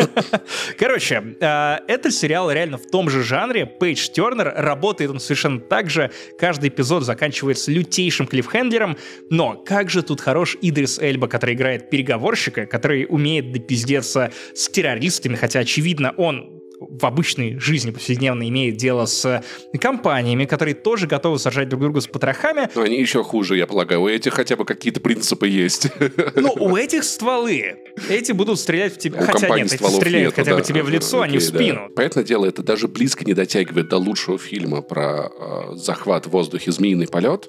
Короче, 0.78 1.36
э, 1.40 1.76
этот 1.88 2.14
сериал 2.14 2.48
реально 2.52 2.78
в 2.78 2.86
том 2.86 3.10
же 3.10 3.24
жанре. 3.24 3.66
Пейдж 3.66 4.10
Тернер, 4.10 4.54
работает 4.56 5.10
он 5.10 5.18
совершенно 5.18 5.58
так 5.58 5.90
же. 5.90 6.12
Каждый 6.38 6.68
эпизод 6.68 7.02
заканчивается 7.02 7.72
лютейшим 7.72 8.28
клиффхендлером. 8.28 8.96
Но 9.28 9.56
как 9.56 9.90
же 9.90 10.04
тут 10.04 10.20
хорош 10.20 10.56
Идрис 10.62 11.00
Эльба, 11.00 11.26
который 11.26 11.56
играет 11.56 11.90
переговорщика, 11.90 12.64
который 12.66 13.06
умеет 13.08 13.50
допиздеться 13.50 14.30
с 14.54 14.68
террористами, 14.68 15.34
хотя, 15.34 15.58
очевидно, 15.58 16.14
он 16.16 16.62
в 16.90 17.04
обычной 17.04 17.58
жизни 17.58 17.90
повседневно 17.90 18.48
имеет 18.48 18.76
дело 18.76 19.06
с 19.06 19.42
компаниями, 19.80 20.44
которые 20.44 20.74
тоже 20.74 21.06
готовы 21.06 21.38
сажать 21.38 21.68
друг 21.68 21.82
друга 21.82 22.00
с 22.00 22.06
потрохами. 22.06 22.68
Но 22.74 22.82
они 22.82 23.00
еще 23.00 23.22
хуже, 23.22 23.56
я 23.56 23.66
полагаю. 23.66 24.02
У 24.02 24.08
этих 24.08 24.34
хотя 24.34 24.56
бы 24.56 24.64
какие-то 24.64 25.00
принципы 25.00 25.48
есть. 25.48 25.88
Ну, 26.36 26.52
у 26.58 26.76
этих 26.76 27.04
стволы. 27.04 27.76
Эти 28.08 28.32
будут 28.32 28.58
стрелять 28.58 28.94
в 28.94 28.98
тебя. 28.98 29.20
У 29.20 29.24
хотя 29.24 29.48
нет, 29.56 29.72
эти 29.72 29.82
стреляют 29.82 30.26
нету, 30.26 30.36
хотя 30.36 30.50
да. 30.52 30.56
бы 30.56 30.62
тебе 30.62 30.82
в 30.82 30.88
лицо, 30.88 31.20
Окей, 31.20 31.30
а 31.30 31.32
не 31.32 31.38
в 31.38 31.42
спину. 31.42 31.86
Да. 31.88 31.94
Понятное 31.94 32.24
дело, 32.24 32.46
это 32.46 32.62
даже 32.62 32.88
близко 32.88 33.24
не 33.24 33.34
дотягивает 33.34 33.88
до 33.88 33.96
лучшего 33.98 34.38
фильма 34.38 34.82
про 34.82 35.28
э, 35.28 35.76
захват 35.76 36.26
в 36.26 36.30
воздухе 36.30 36.72
«Змеиный 36.72 37.08
полет». 37.08 37.48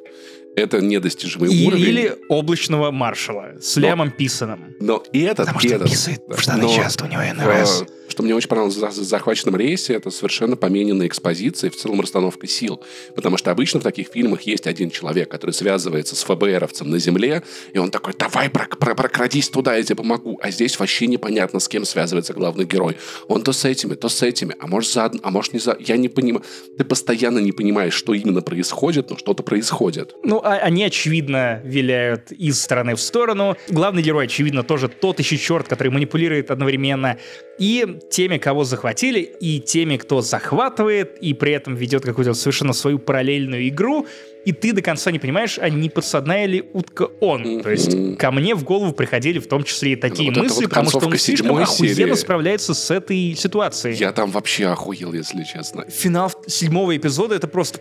Это 0.56 0.80
недостижимый 0.80 1.54
и, 1.54 1.68
уровень. 1.68 1.84
Или 1.84 2.16
облачного 2.30 2.92
маршала 2.92 3.56
с 3.60 3.76
но, 3.76 3.82
Лямом 3.82 4.12
Писаном. 4.12 4.74
Но 4.80 5.04
и 5.12 5.22
этот, 5.22 5.48
Потому 5.48 5.60
что 5.60 5.76
этот, 5.76 5.90
писает 5.90 6.22
в 6.28 6.40
штаны 6.40 6.64
но, 6.64 6.74
часто 6.74 7.06
у 7.06 7.08
него 7.08 7.22
НРС. 7.22 7.84
Что 8.08 8.24
мне 8.24 8.36
очень 8.36 8.50
понравилось 8.50 8.76
в 8.76 9.04
захваченном 9.04 9.56
рейсе, 9.56 9.94
это 9.94 10.12
совершенно 10.12 10.56
помененная 10.56 11.08
экспозиция, 11.08 11.70
в 11.70 11.76
целом 11.76 12.02
расстановка 12.02 12.48
сил. 12.48 12.84
Потому 13.16 13.38
что 13.38 13.52
обычно 13.52 13.80
в 13.80 13.84
таких 13.84 14.10
фильмах 14.10 14.42
есть 14.42 14.68
один 14.68 14.90
человек, 14.90 15.30
который 15.30 15.52
связывается 15.52 16.16
с 16.16 16.24
ФБРовцем 16.24 16.90
на 16.90 17.00
земле, 17.00 17.44
и 17.74 17.78
он 17.78 17.92
такой, 17.92 18.14
давай 18.18 18.48
прок- 18.50 18.78
прок- 18.78 18.96
прокрадись 18.96 19.50
туда, 19.50 19.76
я 19.76 19.84
тебе 19.84 19.96
помогу. 19.98 20.40
А 20.42 20.52
здесь 20.52 20.78
вообще 20.80 21.08
непонятно, 21.08 21.60
с 21.60 21.68
кем 21.68 21.86
связывается 21.86 22.34
главный 22.34 22.66
герой. 22.66 22.98
Он 23.28 23.42
то 23.42 23.54
с 23.54 23.66
этими, 23.66 23.96
то 23.96 24.10
с 24.10 24.22
этими, 24.22 24.56
а 24.60 24.68
может 24.68 24.92
за 24.92 25.06
а 25.06 25.32
может 25.32 25.54
не 25.54 25.60
за... 25.60 25.78
Я 25.80 25.98
не 25.98 26.10
понимаю. 26.10 26.44
Ты 26.78 26.84
постоянно 26.84 27.40
не 27.40 27.52
понимаешь, 27.52 27.94
что 27.94 28.14
именно 28.14 28.42
происходит, 28.42 29.10
но 29.10 29.18
что-то 29.18 29.44
происходит. 29.44 30.16
Ну, 30.24 30.42
а 30.44 30.56
они, 30.56 30.84
очевидно, 30.84 31.62
виляют 31.64 32.32
из 32.32 32.62
стороны 32.62 32.96
в 32.96 33.02
сторону. 33.02 33.56
Главный 33.70 34.02
герой, 34.02 34.26
очевидно, 34.26 34.64
тоже 34.64 34.90
тот 34.90 35.20
еще 35.20 35.38
черт, 35.38 35.68
который 35.68 35.90
манипулирует 35.90 36.52
одновременно. 36.52 37.18
И 37.58 38.00
теми, 38.10 38.38
кого 38.38 38.64
захватили, 38.64 39.20
и 39.22 39.60
теми, 39.60 39.98
кто 39.98 40.22
захватывает, 40.22 41.18
и 41.22 41.34
при 41.34 41.54
этом 41.54 41.76
ведет 41.76 42.04
какую-то 42.04 42.34
совершенно 42.34 42.74
свою 42.74 43.00
параллельную 43.00 43.68
игру, 43.70 44.06
и 44.46 44.52
ты 44.52 44.74
до 44.74 44.82
конца 44.82 45.12
не 45.12 45.18
понимаешь, 45.18 45.58
а 45.60 45.70
не 45.70 45.90
подсадная 45.90 46.46
ли 46.46 46.64
утка 46.74 47.08
он. 47.20 47.62
То 47.62 47.72
есть 47.72 48.18
ко 48.18 48.32
мне 48.32 48.54
в 48.54 48.64
голову 48.64 48.94
приходили 48.94 49.40
в 49.40 49.48
том 49.48 49.64
числе 49.64 49.94
и 49.94 49.96
такие 49.96 50.30
Вот 50.30 50.38
это 50.38 50.44
мысли, 50.44 50.64
вот 50.64 50.70
потому 50.70 50.90
что 50.90 51.00
он 51.00 51.18
слишком 51.18 51.58
охуенно 51.58 51.96
серии. 51.96 52.14
справляется 52.14 52.74
с 52.76 52.92
этой 52.92 53.36
ситуацией. 53.36 53.96
Я 53.96 54.12
там 54.12 54.30
вообще 54.30 54.68
охуел, 54.68 55.14
если 55.14 55.44
честно. 55.44 55.86
Финал 55.90 56.32
седьмого 56.46 56.96
эпизода 56.96 57.36
это 57.36 57.48
просто... 57.48 57.80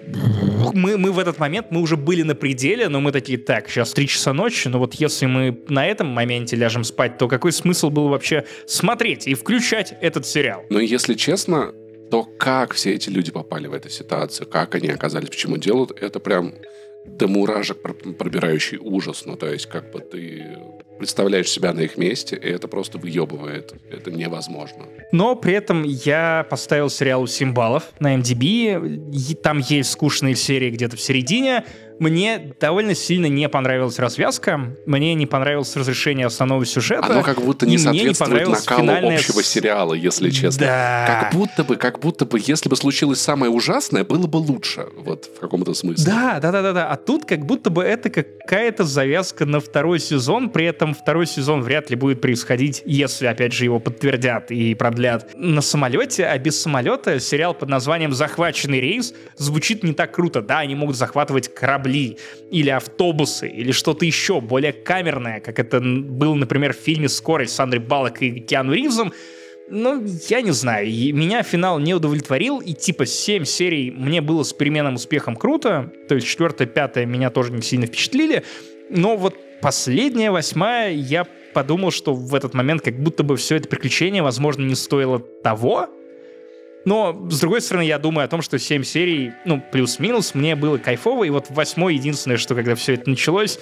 Мы, 0.72 0.96
мы 0.96 1.12
в 1.12 1.18
этот 1.18 1.38
момент, 1.38 1.66
мы 1.70 1.82
уже 1.82 1.98
были 1.98 2.22
на 2.22 2.34
пределе, 2.34 2.88
но 2.88 3.00
мы 3.00 3.12
такие, 3.12 3.36
так, 3.36 3.68
сейчас 3.68 3.92
три 3.92 4.08
часа 4.08 4.32
ночи, 4.32 4.68
но 4.68 4.78
вот 4.78 4.94
если 4.94 5.26
мы 5.26 5.60
на 5.68 5.86
этом 5.86 6.06
моменте 6.06 6.56
ляжем 6.56 6.84
спать, 6.84 7.18
то 7.18 7.28
какой 7.28 7.52
смысл 7.52 7.90
был 7.90 8.08
вообще 8.08 8.46
смотреть 8.66 9.26
и 9.26 9.34
включать 9.64 9.94
этот 10.00 10.26
сериал? 10.26 10.64
Но 10.70 10.80
если 10.80 11.14
честно, 11.14 11.72
то 12.10 12.24
как 12.24 12.74
все 12.74 12.94
эти 12.94 13.08
люди 13.08 13.32
попали 13.32 13.66
в 13.66 13.72
эту 13.72 13.88
ситуацию, 13.88 14.46
как 14.46 14.74
они 14.74 14.88
оказались, 14.88 15.30
почему 15.30 15.56
делают, 15.56 15.90
это 16.00 16.20
прям 16.20 16.54
до 17.06 17.28
муражек 17.28 17.82
пр- 17.82 18.14
пробирающий 18.14 18.78
ужас. 18.78 19.24
Ну, 19.26 19.36
то 19.36 19.46
есть, 19.46 19.66
как 19.66 19.90
бы 19.90 20.00
ты 20.00 20.58
представляешь 20.98 21.50
себя 21.50 21.72
на 21.72 21.80
их 21.80 21.96
месте, 21.96 22.36
и 22.36 22.48
это 22.48 22.68
просто 22.68 22.98
выебывает. 22.98 23.74
Это 23.90 24.10
невозможно. 24.10 24.86
Но 25.12 25.34
при 25.34 25.54
этом 25.54 25.82
я 25.82 26.46
поставил 26.48 26.88
сериалу 26.88 27.26
7 27.26 27.52
баллов 27.52 27.90
на 28.00 28.16
MDB. 28.16 29.34
Там 29.42 29.58
есть 29.58 29.90
скучные 29.90 30.34
серии 30.34 30.70
где-то 30.70 30.96
в 30.96 31.00
середине. 31.00 31.64
Мне 31.98 32.54
довольно 32.60 32.94
сильно 32.94 33.26
не 33.26 33.48
понравилась 33.48 33.98
развязка. 33.98 34.76
Мне 34.86 35.14
не 35.14 35.26
понравилось 35.26 35.74
разрешение 35.76 36.26
основного 36.26 36.64
сюжета. 36.66 37.06
Оно 37.06 37.22
как 37.22 37.40
будто 37.40 37.66
не 37.66 37.72
не 37.72 37.78
соответствует 37.78 38.18
понравилась 38.18 38.64
накалу 38.66 38.82
финальная 38.82 39.16
общего 39.16 39.42
сериала, 39.42 39.94
если 39.94 40.30
честно. 40.30 40.66
Да. 40.66 41.20
Как 41.22 41.34
будто 41.34 41.64
бы, 41.64 41.76
как 41.76 42.00
будто 42.00 42.24
бы, 42.26 42.40
если 42.44 42.68
бы 42.68 42.76
случилось 42.76 43.20
самое 43.20 43.50
ужасное, 43.50 44.04
было 44.04 44.26
бы 44.26 44.36
лучше. 44.36 44.86
Вот 44.96 45.30
в 45.36 45.40
каком-то 45.40 45.74
смысле. 45.74 46.04
Да, 46.04 46.40
да, 46.40 46.52
да, 46.52 46.62
да, 46.62 46.72
да. 46.72 46.88
А 46.88 46.96
тут 46.96 47.24
как 47.24 47.46
будто 47.46 47.70
бы 47.70 47.82
это 47.82 48.10
какая-то 48.10 48.84
завязка 48.84 49.46
на 49.46 49.60
второй 49.60 49.98
сезон. 49.98 50.50
При 50.50 50.66
этом 50.66 50.94
второй 50.94 51.26
сезон 51.26 51.62
вряд 51.62 51.90
ли 51.90 51.96
будет 51.96 52.20
происходить, 52.20 52.82
если, 52.84 53.26
опять 53.26 53.52
же, 53.52 53.64
его 53.64 53.78
подтвердят 53.80 54.50
и 54.50 54.74
продлят 54.74 55.30
на 55.36 55.60
самолете. 55.60 56.26
А 56.26 56.38
без 56.38 56.60
самолета 56.60 57.20
сериал 57.20 57.54
под 57.54 57.68
названием 57.68 58.12
«Захваченный 58.12 58.80
рейс» 58.80 59.14
звучит 59.36 59.82
не 59.82 59.92
так 59.92 60.12
круто. 60.12 60.42
Да, 60.42 60.58
они 60.58 60.74
могут 60.74 60.96
захватывать 60.96 61.54
корабли 61.84 62.16
или 62.50 62.70
автобусы 62.70 63.48
или 63.48 63.72
что-то 63.72 64.04
еще 64.04 64.40
более 64.40 64.72
камерное, 64.72 65.40
как 65.40 65.58
это 65.58 65.80
было, 65.80 66.34
например, 66.34 66.72
в 66.72 66.76
фильме 66.76 67.08
«Скорость» 67.08 67.52
с 67.52 67.56
Сандрой 67.56 67.80
Баллок 67.80 68.22
и 68.22 68.40
Киану 68.40 68.72
Ривзом. 68.72 69.12
Ну, 69.70 70.04
я 70.28 70.42
не 70.42 70.50
знаю. 70.50 70.86
Меня 70.86 71.42
финал 71.42 71.78
не 71.78 71.94
удовлетворил, 71.94 72.60
и 72.60 72.74
типа 72.74 73.06
7 73.06 73.44
серий 73.44 73.90
мне 73.90 74.20
было 74.20 74.42
с 74.42 74.52
переменным 74.52 74.94
успехом 74.94 75.36
круто, 75.36 75.90
то 76.08 76.14
есть 76.14 76.26
четвертая, 76.26 76.68
пятая 76.68 77.06
меня 77.06 77.30
тоже 77.30 77.52
не 77.52 77.62
сильно 77.62 77.86
впечатлили, 77.86 78.42
но 78.90 79.16
вот 79.16 79.34
последняя, 79.62 80.30
восьмая, 80.30 80.92
я 80.92 81.26
подумал, 81.54 81.90
что 81.90 82.12
в 82.12 82.34
этот 82.34 82.52
момент 82.52 82.82
как 82.82 82.98
будто 83.02 83.22
бы 83.22 83.36
все 83.36 83.56
это 83.56 83.68
приключение, 83.68 84.22
возможно, 84.22 84.62
не 84.62 84.74
стоило 84.74 85.18
того, 85.18 85.88
но, 86.84 87.28
с 87.30 87.40
другой 87.40 87.60
стороны, 87.60 87.84
я 87.84 87.98
думаю 87.98 88.26
о 88.26 88.28
том, 88.28 88.42
что 88.42 88.58
7 88.58 88.82
серий, 88.82 89.32
ну, 89.44 89.62
плюс-минус, 89.72 90.34
мне 90.34 90.54
было 90.54 90.78
кайфово, 90.78 91.24
и 91.24 91.30
вот 91.30 91.46
восьмой 91.50 91.94
единственное, 91.94 92.36
что 92.36 92.54
когда 92.54 92.74
все 92.74 92.94
это 92.94 93.08
началось, 93.08 93.58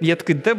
я 0.00 0.16
такой, 0.16 0.34
да, 0.34 0.56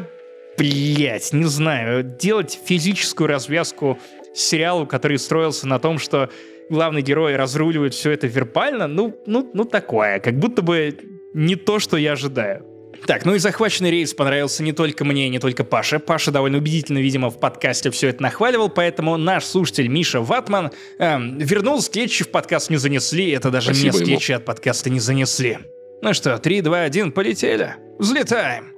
блять, 0.58 1.32
не 1.34 1.46
знаю, 1.46 2.04
делать 2.04 2.60
физическую 2.66 3.28
развязку 3.28 4.00
сериалу, 4.34 4.88
который 4.88 5.20
строился 5.20 5.68
на 5.68 5.80
том, 5.80 6.00
что 6.00 6.30
главный 6.70 7.02
герой 7.02 7.36
разруливает 7.36 7.94
все 7.94 8.12
это 8.12 8.28
вербально, 8.28 8.88
ну, 8.88 9.16
ну, 9.26 9.50
ну 9.54 9.64
такое, 9.64 10.20
как 10.20 10.38
будто 10.38 10.62
бы 10.62 10.98
не 11.34 11.56
то, 11.56 11.80
что 11.80 11.98
я 11.98 12.14
ожидаю. 12.14 12.66
Так, 13.06 13.26
ну 13.26 13.36
и 13.36 13.40
захваченный 13.40 13.92
рейс 13.92 14.14
понравился 14.14 14.64
не 14.64 14.74
только 14.74 15.06
мне, 15.06 15.30
не 15.30 15.40
только 15.40 15.64
Паше. 15.64 16.00
Паша 16.00 16.32
довольно 16.32 16.58
убедительно, 16.58 17.00
видимо, 17.00 17.30
в 17.30 17.40
подкасте 17.40 17.92
все 17.92 18.10
это 18.10 18.22
нахваливал, 18.24 18.70
поэтому 18.70 19.18
наш 19.18 19.46
слушатель 19.46 19.88
Миша 19.88 20.22
Ватман 20.22 20.72
эм, 21.00 21.38
вернул 21.38 21.82
скетчи 21.82 22.24
в 22.24 22.30
подкаст 22.30 22.70
не 22.70 22.78
занесли, 22.78 23.30
это 23.32 23.52
даже 23.52 23.74
Спасибо 23.74 23.98
мне 23.98 24.08
ему. 24.08 24.18
скетчи 24.20 24.32
от 24.34 24.46
подкаста 24.46 24.90
не 24.90 25.00
занесли. 25.00 25.60
Ну 26.02 26.14
что, 26.14 26.38
3, 26.38 26.62
2, 26.62 26.80
1, 26.82 27.12
полетели. 27.12 27.76
Взлетаем. 27.98 28.77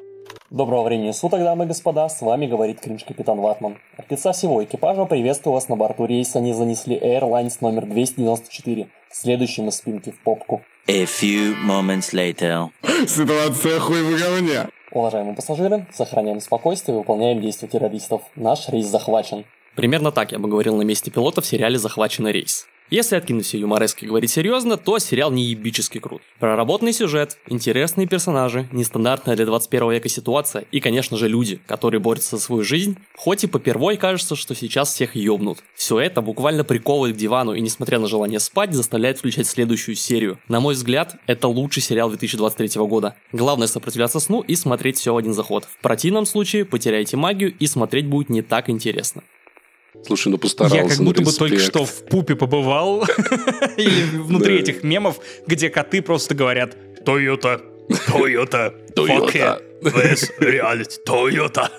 Доброго 0.51 0.81
времени 0.81 1.11
суток, 1.11 1.41
дамы 1.41 1.65
и 1.65 1.67
господа, 1.67 2.09
с 2.09 2.21
вами 2.21 2.47
говорит 2.47 2.79
Кринж-капитан 2.79 3.39
Ватман. 3.39 3.77
От 3.97 4.09
лица 4.09 4.31
всего 4.31 4.63
экипажа 4.63 5.05
приветствую 5.05 5.53
вас 5.53 5.69
на 5.69 5.75
борту 5.75 6.07
рейса 6.07 6.39
не 6.39 6.53
занесли 6.53 6.97
Airlines 6.97 7.57
номер 7.61 7.85
294, 7.85 8.87
следующим 9.11 9.67
из 9.67 9.75
спинки 9.75 10.09
в 10.09 10.19
попку. 10.23 10.63
A 10.87 11.03
few 11.03 11.53
moments 11.67 12.15
later. 12.15 12.69
Ситуация 13.07 13.79
хуй 13.79 14.01
в 14.01 14.19
говне. 14.19 14.69
Уважаемые 14.91 15.35
пассажиры, 15.35 15.85
сохраняем 15.93 16.41
спокойствие 16.41 16.95
и 16.95 16.97
выполняем 16.97 17.39
действия 17.41 17.67
террористов. 17.67 18.23
Наш 18.35 18.69
рейс 18.69 18.87
захвачен. 18.87 19.45
Примерно 19.75 20.11
так 20.11 20.31
я 20.31 20.39
бы 20.39 20.49
говорил 20.49 20.75
на 20.77 20.81
месте 20.81 21.11
пилота 21.11 21.41
в 21.41 21.45
сериале 21.45 21.77
«Захваченный 21.77 22.31
рейс». 22.31 22.65
Если 22.89 23.15
откинуть 23.15 23.45
все 23.45 23.59
юморески 23.59 24.03
и 24.03 24.07
говорить 24.07 24.31
серьезно, 24.31 24.75
то 24.75 24.97
сериал 24.97 25.31
не 25.31 25.45
ебически 25.45 25.99
крут. 25.99 26.23
Проработанный 26.39 26.91
сюжет, 26.91 27.37
интересные 27.47 28.07
персонажи, 28.07 28.67
нестандартная 28.71 29.35
для 29.35 29.45
21 29.45 29.91
века 29.91 30.09
ситуация 30.09 30.65
и, 30.71 30.79
конечно 30.79 31.15
же, 31.15 31.27
люди, 31.27 31.59
которые 31.67 32.01
борются 32.01 32.37
за 32.37 32.41
свою 32.41 32.63
жизнь, 32.63 32.97
хоть 33.15 33.43
и 33.43 33.47
попервой 33.47 33.97
кажется, 33.97 34.35
что 34.35 34.55
сейчас 34.55 34.91
всех 34.91 35.15
ёбнут. 35.15 35.59
Все 35.75 35.99
это 35.99 36.21
буквально 36.21 36.63
приковывает 36.63 37.15
к 37.15 37.19
дивану 37.19 37.53
и, 37.53 37.61
несмотря 37.61 37.99
на 37.99 38.07
желание 38.07 38.39
спать, 38.39 38.73
заставляет 38.73 39.19
включать 39.19 39.45
следующую 39.45 39.93
серию. 39.93 40.39
На 40.47 40.59
мой 40.59 40.73
взгляд, 40.73 41.15
это 41.27 41.47
лучший 41.47 41.83
сериал 41.83 42.09
2023 42.09 42.81
года. 42.87 43.15
Главное 43.31 43.67
сопротивляться 43.67 44.19
сну 44.19 44.41
и 44.41 44.55
смотреть 44.55 44.97
все 44.97 45.13
в 45.13 45.17
один 45.17 45.33
заход. 45.33 45.65
В 45.65 45.77
противном 45.77 46.25
случае 46.25 46.65
потеряете 46.65 47.17
магию 47.17 47.53
и 47.55 47.67
смотреть 47.67 48.07
будет 48.07 48.29
не 48.29 48.41
так 48.41 48.67
интересно. 48.67 49.21
Слушай, 50.05 50.29
ну 50.29 50.37
постарался. 50.37 50.77
Я 50.77 50.87
как 50.87 50.97
будто 50.99 51.21
бы 51.21 51.31
только 51.31 51.59
что 51.59 51.85
в 51.85 52.05
пупе 52.05 52.35
побывал. 52.35 53.03
Или 53.77 54.03
внутри 54.17 54.59
этих 54.59 54.83
мемов, 54.83 55.19
где 55.45 55.69
коты 55.69 56.01
просто 56.01 56.35
говорят 56.35 56.75
Toyota. 57.05 57.61
fuck 58.95 59.33
yeah, 59.33 59.59
this 59.81 60.29
reality, 60.39 60.97
Toyota. 61.05 61.69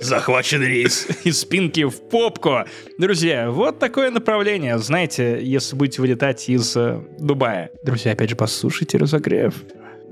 Захвачен 0.00 0.62
рейс 0.62 1.06
из 1.24 1.40
спинки 1.40 1.84
в 1.84 2.00
попку. 2.08 2.64
Друзья, 2.98 3.50
вот 3.50 3.78
такое 3.78 4.10
направление. 4.10 4.78
Знаете, 4.78 5.38
если 5.42 5.76
будете 5.76 6.00
вылетать 6.00 6.48
из 6.48 6.76
э, 6.76 7.00
Дубая. 7.18 7.70
Друзья, 7.82 8.12
опять 8.12 8.30
же, 8.30 8.36
послушайте 8.36 8.98
разогрев. 8.98 9.54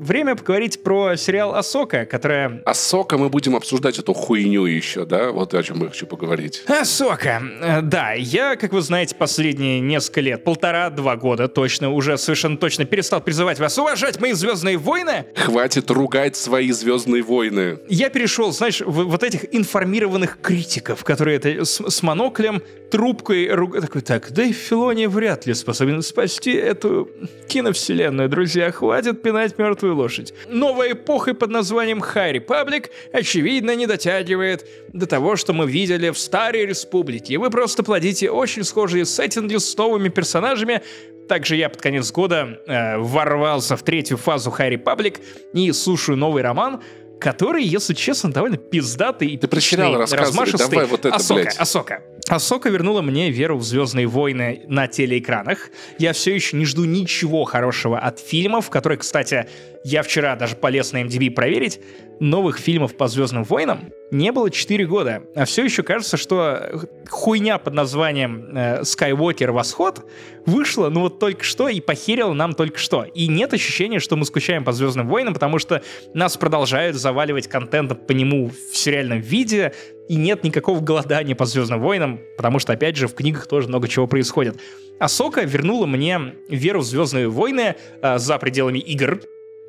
Время 0.02 0.34
поговорить 0.34 0.82
про 0.82 1.14
сериал 1.16 1.54
«Асока», 1.54 2.04
которая 2.06 2.60
А 2.66 2.74
сока 2.74 3.16
мы 3.18 3.28
будем 3.28 3.54
обсуждать 3.54 4.00
эту 4.00 4.14
хуйню 4.14 4.66
еще, 4.66 5.04
да? 5.04 5.30
Вот 5.30 5.54
о 5.54 5.62
чем 5.62 5.80
я 5.82 5.88
хочу 5.90 6.06
поговорить. 6.06 6.64
Асока. 6.66 7.40
Э, 7.62 7.80
Да, 7.82 8.12
я, 8.12 8.56
как 8.56 8.72
вы 8.72 8.80
знаете, 8.80 9.14
последние 9.14 9.78
несколько 9.78 10.20
лет, 10.20 10.42
полтора-два 10.42 11.14
года 11.16 11.46
точно, 11.46 11.90
уже 11.92 12.18
совершенно 12.18 12.56
точно 12.56 12.84
перестал 12.84 13.20
призывать 13.20 13.60
вас 13.60 13.78
уважать 13.78 14.20
мои 14.20 14.32
«Звездные 14.32 14.76
войны». 14.76 15.26
Хватит 15.36 15.88
ругать 15.90 16.34
свои 16.34 16.72
звездные 16.72 17.22
войны. 17.22 17.78
Я 17.88 18.10
перешел, 18.10 18.50
знаешь, 18.50 18.80
в 18.80 19.04
вот 19.04 19.22
этих 19.22 19.54
информированных 19.54 20.38
критиков, 20.42 21.04
которые 21.04 21.36
это 21.36 21.64
с, 21.64 21.80
с 21.80 22.02
моноклем, 22.02 22.60
трубкой, 22.90 23.48
руг- 23.50 23.80
такой, 23.80 24.00
так, 24.02 24.32
Дэйв 24.32 24.56
Филони 24.56 25.06
вряд 25.06 25.46
ли 25.46 25.54
способен 25.54 26.02
спасти 26.02 26.52
эту 26.52 27.08
киновселенную, 27.48 28.28
друзья, 28.28 28.70
хватит 28.72 29.22
пинать 29.22 29.58
мертвую 29.58 29.91
лошадь. 29.92 30.34
Новая 30.48 30.92
эпоха 30.92 31.34
под 31.34 31.50
названием 31.50 32.02
High 32.02 32.44
Republic, 32.44 32.90
очевидно, 33.12 33.74
не 33.74 33.86
дотягивает 33.86 34.66
до 34.92 35.06
того, 35.06 35.36
что 35.36 35.52
мы 35.52 35.66
видели 35.66 36.10
в 36.10 36.18
Старой 36.18 36.66
Республике. 36.66 37.38
Вы 37.38 37.50
просто 37.50 37.82
плодите 37.82 38.30
очень 38.30 38.64
схожие 38.64 39.04
сеттинги 39.04 39.56
с 39.56 39.76
новыми 39.76 40.08
персонажами, 40.08 40.82
также 41.28 41.56
я 41.56 41.68
под 41.70 41.80
конец 41.80 42.10
года 42.12 42.60
э, 42.66 42.98
ворвался 42.98 43.76
в 43.76 43.82
третью 43.82 44.18
фазу 44.18 44.54
High 44.56 44.82
Republic 44.82 45.20
и 45.54 45.72
слушаю 45.72 46.18
новый 46.18 46.42
роман, 46.42 46.82
который, 47.22 47.62
если 47.62 47.94
честно, 47.94 48.32
довольно 48.32 48.56
пиздатый 48.56 49.28
и 49.28 49.38
Ты 49.38 49.46
размашистый. 49.46 50.68
давай 50.68 50.86
вот 50.86 51.04
это, 51.06 51.14
Асока, 51.14 51.40
блядь. 51.42 51.56
Асока. 51.56 52.02
Асока 52.28 52.68
вернула 52.68 53.00
мне 53.00 53.30
веру 53.30 53.56
в 53.56 53.62
Звездные 53.62 54.06
войны 54.08 54.62
на 54.66 54.88
телеэкранах. 54.88 55.70
Я 55.98 56.12
все 56.14 56.34
еще 56.34 56.56
не 56.56 56.64
жду 56.64 56.84
ничего 56.84 57.44
хорошего 57.44 57.98
от 58.00 58.18
фильмов, 58.18 58.70
которые, 58.70 58.98
кстати, 58.98 59.48
я 59.84 60.02
вчера 60.02 60.34
даже 60.34 60.56
полез 60.56 60.92
на 60.92 61.02
MDB 61.02 61.30
проверить. 61.30 61.80
Новых 62.22 62.58
фильмов 62.58 62.96
по 62.96 63.08
Звездным 63.08 63.42
войнам 63.42 63.90
не 64.12 64.30
было 64.30 64.48
4 64.48 64.86
года. 64.86 65.24
А 65.34 65.44
все 65.44 65.64
еще 65.64 65.82
кажется, 65.82 66.16
что 66.16 66.86
хуйня 67.10 67.58
под 67.58 67.74
названием 67.74 68.56
э, 68.56 69.50
Восход 69.50 70.08
вышла, 70.46 70.88
ну 70.88 71.00
вот 71.00 71.18
только 71.18 71.42
что 71.42 71.68
и 71.68 71.80
похерила 71.80 72.32
нам 72.32 72.54
только 72.54 72.78
что. 72.78 73.02
И 73.02 73.26
нет 73.26 73.52
ощущения, 73.52 73.98
что 73.98 74.14
мы 74.14 74.24
скучаем 74.24 74.62
по 74.62 74.70
Звездным 74.70 75.08
войнам, 75.08 75.34
потому 75.34 75.58
что 75.58 75.82
нас 76.14 76.36
продолжают 76.36 76.94
заваливать 76.94 77.48
контентом 77.48 77.96
по 77.96 78.12
нему 78.12 78.52
в 78.70 78.76
сериальном 78.76 79.18
виде. 79.18 79.72
и 80.08 80.14
нет 80.14 80.44
никакого 80.44 80.78
голодания 80.78 81.34
по 81.34 81.44
Звездным 81.44 81.80
войнам, 81.80 82.20
потому 82.36 82.60
что, 82.60 82.72
опять 82.72 82.96
же, 82.96 83.08
в 83.08 83.14
книгах 83.14 83.48
тоже 83.48 83.66
много 83.66 83.88
чего 83.88 84.06
происходит. 84.06 84.60
Асока 85.00 85.40
вернула 85.42 85.86
мне 85.86 86.34
веру 86.48 86.82
в 86.82 86.84
Звездные 86.84 87.28
войны 87.28 87.74
э, 88.00 88.18
за 88.18 88.38
пределами 88.38 88.78
игр, 88.78 89.22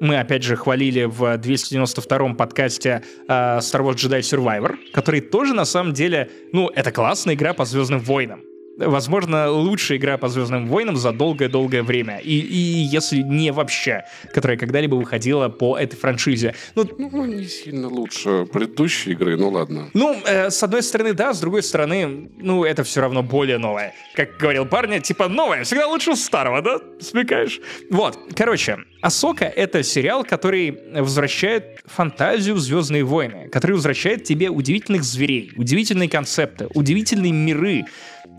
мы, 0.03 0.19
опять 0.19 0.43
же, 0.43 0.55
хвалили 0.55 1.05
в 1.05 1.37
292-м 1.37 2.35
подкасте 2.35 3.03
э, 3.27 3.31
Star 3.59 3.81
Wars 3.81 3.95
Jedi 3.95 4.19
Survivor, 4.19 4.75
который 4.91 5.21
тоже, 5.21 5.53
на 5.53 5.65
самом 5.65 5.93
деле, 5.93 6.29
ну, 6.51 6.69
это 6.69 6.91
классная 6.91 7.35
игра 7.35 7.53
по 7.53 7.63
Звездным 7.63 7.99
войнам 8.01 8.41
возможно, 8.77 9.49
лучшая 9.49 9.97
игра 9.97 10.17
по 10.17 10.29
Звездным 10.29 10.67
войнам 10.67 10.97
за 10.97 11.11
долгое-долгое 11.11 11.83
время. 11.83 12.19
И, 12.19 12.39
и 12.39 12.57
если 12.57 13.17
не 13.17 13.51
вообще, 13.51 14.05
которая 14.33 14.57
когда-либо 14.57 14.95
выходила 14.95 15.49
по 15.49 15.77
этой 15.77 15.95
франшизе. 15.95 16.55
Ну, 16.75 16.87
ну 16.97 17.25
не 17.25 17.45
сильно 17.45 17.87
лучше 17.87 18.45
предыдущей 18.51 19.11
игры, 19.11 19.37
ну 19.37 19.49
ладно. 19.49 19.89
Ну, 19.93 20.19
э, 20.25 20.49
с 20.49 20.63
одной 20.63 20.83
стороны, 20.83 21.13
да, 21.13 21.33
с 21.33 21.39
другой 21.39 21.63
стороны, 21.63 22.31
ну, 22.37 22.63
это 22.63 22.83
все 22.83 23.01
равно 23.01 23.23
более 23.23 23.57
новое. 23.57 23.93
Как 24.15 24.37
говорил 24.37 24.65
парня, 24.65 24.99
типа, 24.99 25.27
новое 25.27 25.63
всегда 25.63 25.87
лучше 25.87 26.15
старого, 26.15 26.61
да? 26.61 26.79
Смекаешь? 26.99 27.59
Вот, 27.89 28.17
короче, 28.35 28.77
Асока— 29.01 29.45
это 29.55 29.83
сериал, 29.83 30.23
который 30.23 30.79
возвращает 30.93 31.81
фантазию 31.85 32.55
в 32.55 32.59
«Звездные 32.59 33.03
войны», 33.03 33.49
который 33.49 33.73
возвращает 33.73 34.23
тебе 34.23 34.49
удивительных 34.49 35.03
зверей, 35.03 35.51
удивительные 35.57 36.09
концепты, 36.09 36.67
удивительные 36.73 37.31
миры, 37.31 37.85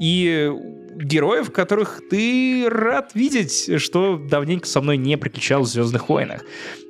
и 0.00 0.52
героев, 0.96 1.52
которых 1.52 2.00
ты 2.10 2.66
рад 2.68 3.14
видеть, 3.14 3.80
что 3.80 4.16
давненько 4.16 4.66
со 4.66 4.80
мной 4.80 4.96
не 4.96 5.16
приключалось 5.16 5.70
в 5.70 5.72
«Звездных 5.72 6.08
войнах». 6.08 6.44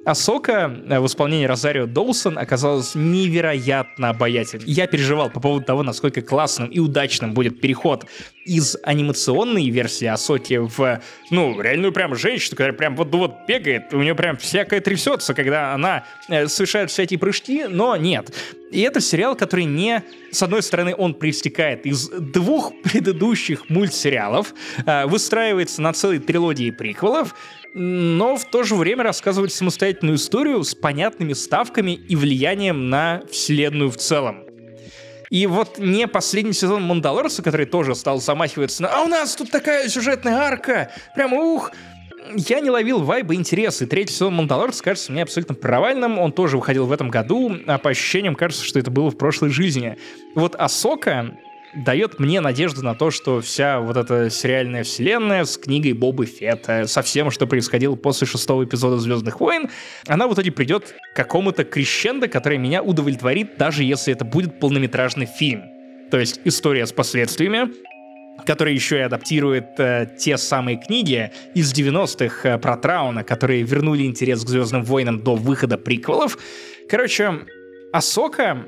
Асока 0.04 0.70
э, 0.88 1.00
в 1.00 1.06
исполнении 1.06 1.46
Розарио 1.46 1.86
Доусон 1.86 2.38
оказалась 2.38 2.94
невероятно 2.94 4.10
обаятельной. 4.10 4.66
Я 4.66 4.86
переживал 4.86 5.30
по 5.30 5.40
поводу 5.40 5.64
того, 5.64 5.82
насколько 5.82 6.20
классным 6.20 6.68
и 6.68 6.78
удачным 6.78 7.32
будет 7.32 7.60
переход 7.60 8.06
из 8.44 8.76
анимационной 8.82 9.70
версии 9.70 10.06
Асоки 10.06 10.58
в, 10.58 11.00
ну, 11.30 11.60
реальную 11.60 11.92
прям 11.92 12.14
женщину, 12.14 12.56
которая 12.56 12.74
прям 12.74 12.96
вот, 12.96 13.14
вот 13.14 13.34
бегает, 13.48 13.94
у 13.94 14.02
нее 14.02 14.14
прям 14.14 14.36
всякое 14.36 14.80
трясется, 14.80 15.32
когда 15.32 15.72
она 15.72 16.04
э, 16.28 16.48
совершает 16.48 16.90
всякие 16.90 17.18
прыжки, 17.18 17.64
но 17.68 17.96
нет. 17.96 18.30
И 18.70 18.80
это 18.80 19.00
сериал, 19.00 19.36
который 19.36 19.64
не... 19.64 20.02
С 20.32 20.42
одной 20.42 20.62
стороны, 20.62 20.94
он 20.96 21.14
проистекает 21.14 21.86
из 21.86 22.08
двух 22.08 22.72
предыдущих 22.82 23.70
мультсериалов, 23.70 24.52
э, 24.84 25.06
выстраивается 25.06 25.80
на 25.80 25.92
целой 25.92 26.18
трилогии 26.18 26.70
приквелов, 26.70 27.34
но 27.74 28.36
в 28.36 28.44
то 28.44 28.62
же 28.62 28.76
время 28.76 29.02
рассказывать 29.02 29.52
самостоятельную 29.52 30.16
историю 30.16 30.62
с 30.62 30.74
понятными 30.74 31.32
ставками 31.32 31.90
и 31.90 32.14
влиянием 32.14 32.88
на 32.88 33.22
вселенную 33.30 33.90
в 33.90 33.96
целом. 33.96 34.44
И 35.30 35.46
вот 35.48 35.78
не 35.78 36.06
последний 36.06 36.52
сезон 36.52 36.84
Мандалорца, 36.84 37.42
который 37.42 37.66
тоже 37.66 37.96
стал 37.96 38.20
замахиваться 38.20 38.82
на 38.82 38.88
«А 38.88 39.02
у 39.02 39.08
нас 39.08 39.34
тут 39.34 39.50
такая 39.50 39.88
сюжетная 39.88 40.36
арка! 40.36 40.92
Прямо 41.16 41.38
ух!» 41.38 41.72
Я 42.36 42.60
не 42.60 42.70
ловил 42.70 43.02
вайба 43.02 43.34
интереса, 43.34 43.84
и 43.84 43.86
третий 43.86 44.14
сезон 44.14 44.34
Мандалорца 44.34 44.82
кажется 44.82 45.12
мне 45.12 45.24
абсолютно 45.24 45.54
провальным. 45.54 46.18
Он 46.18 46.32
тоже 46.32 46.56
выходил 46.56 46.86
в 46.86 46.92
этом 46.92 47.10
году, 47.10 47.54
а 47.66 47.78
по 47.78 47.90
ощущениям 47.90 48.34
кажется, 48.34 48.64
что 48.64 48.78
это 48.78 48.90
было 48.90 49.10
в 49.10 49.18
прошлой 49.18 49.50
жизни. 49.50 49.98
Вот 50.34 50.54
Асока 50.54 51.36
дает 51.74 52.18
мне 52.18 52.40
надежду 52.40 52.82
на 52.82 52.94
то, 52.94 53.10
что 53.10 53.40
вся 53.40 53.80
вот 53.80 53.96
эта 53.96 54.30
сериальная 54.30 54.84
вселенная 54.84 55.44
с 55.44 55.56
книгой 55.56 55.92
Бобы 55.92 56.26
Фетта, 56.26 56.86
со 56.86 57.02
всем, 57.02 57.30
что 57.30 57.46
происходило 57.46 57.96
после 57.96 58.26
шестого 58.26 58.64
эпизода 58.64 58.98
«Звездных 58.98 59.40
войн», 59.40 59.70
она 60.06 60.28
в 60.28 60.34
итоге 60.34 60.52
придет 60.52 60.94
к 61.12 61.16
какому-то 61.16 61.64
крещендо, 61.64 62.28
который 62.28 62.58
меня 62.58 62.82
удовлетворит, 62.82 63.56
даже 63.56 63.84
если 63.84 64.12
это 64.12 64.24
будет 64.24 64.60
полнометражный 64.60 65.26
фильм. 65.26 65.64
То 66.10 66.18
есть 66.18 66.40
история 66.44 66.86
с 66.86 66.92
последствиями, 66.92 67.72
который 68.46 68.74
еще 68.74 68.98
и 68.98 69.00
адаптирует 69.00 69.78
э, 69.78 70.08
те 70.18 70.36
самые 70.36 70.76
книги 70.76 71.30
из 71.54 71.72
90-х 71.72 72.48
э, 72.48 72.58
про 72.58 72.76
Трауна, 72.76 73.24
которые 73.24 73.62
вернули 73.62 74.04
интерес 74.04 74.44
к 74.44 74.48
Звездным 74.48 74.82
войнам 74.82 75.20
до 75.20 75.34
выхода 75.34 75.78
приквелов. 75.78 76.36
Короче, 76.88 77.40
Асока 77.92 78.66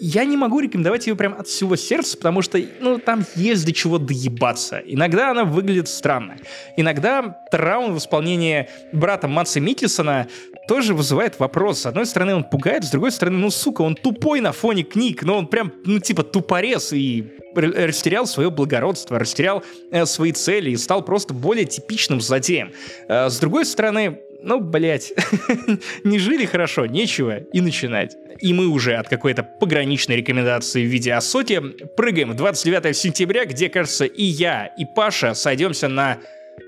я 0.00 0.24
не 0.24 0.36
могу 0.36 0.60
рекомендовать 0.60 1.06
ее 1.06 1.16
прям 1.16 1.34
от 1.34 1.46
всего 1.46 1.76
сердца, 1.76 2.16
потому 2.16 2.42
что, 2.42 2.60
ну, 2.80 2.98
там 2.98 3.24
есть 3.36 3.64
до 3.64 3.72
чего 3.72 3.98
доебаться. 3.98 4.82
Иногда 4.84 5.30
она 5.30 5.44
выглядит 5.44 5.88
странно. 5.88 6.36
Иногда 6.76 7.36
Траун 7.50 7.94
в 7.94 7.98
исполнении 7.98 8.68
брата 8.92 9.28
Матса 9.28 9.60
Микельсона 9.60 10.28
тоже 10.68 10.94
вызывает 10.94 11.38
вопрос. 11.38 11.80
С 11.80 11.86
одной 11.86 12.06
стороны, 12.06 12.34
он 12.34 12.44
пугает, 12.44 12.84
с 12.84 12.90
другой 12.90 13.12
стороны, 13.12 13.38
ну, 13.38 13.50
сука, 13.50 13.82
он 13.82 13.94
тупой 13.94 14.40
на 14.40 14.52
фоне 14.52 14.82
книг, 14.82 15.22
но 15.22 15.38
он 15.38 15.46
прям, 15.46 15.72
ну, 15.84 15.98
типа, 15.98 16.22
тупорез 16.22 16.92
и 16.92 17.24
растерял 17.54 18.26
свое 18.26 18.50
благородство, 18.50 19.18
растерял 19.18 19.62
э, 19.90 20.06
свои 20.06 20.32
цели 20.32 20.70
и 20.70 20.76
стал 20.76 21.04
просто 21.04 21.34
более 21.34 21.64
типичным 21.64 22.20
злодеем. 22.20 22.72
Э, 23.08 23.28
с 23.28 23.38
другой 23.38 23.66
стороны, 23.66 24.20
ну, 24.42 24.60
блядь, 24.60 25.12
не 26.04 26.18
жили 26.18 26.44
хорошо, 26.44 26.86
нечего 26.86 27.38
и 27.38 27.60
начинать. 27.60 28.16
И 28.40 28.52
мы 28.52 28.66
уже 28.66 28.94
от 28.94 29.08
какой-то 29.08 29.42
пограничной 29.42 30.16
рекомендации 30.16 30.84
в 30.84 30.88
виде 30.88 31.12
Асоки 31.12 31.60
прыгаем 31.96 32.30
в 32.30 32.34
29 32.34 32.96
сентября, 32.96 33.44
где, 33.44 33.68
кажется, 33.68 34.04
и 34.04 34.24
я, 34.24 34.66
и 34.78 34.84
Паша 34.96 35.34
сойдемся 35.34 35.88
на 35.88 36.18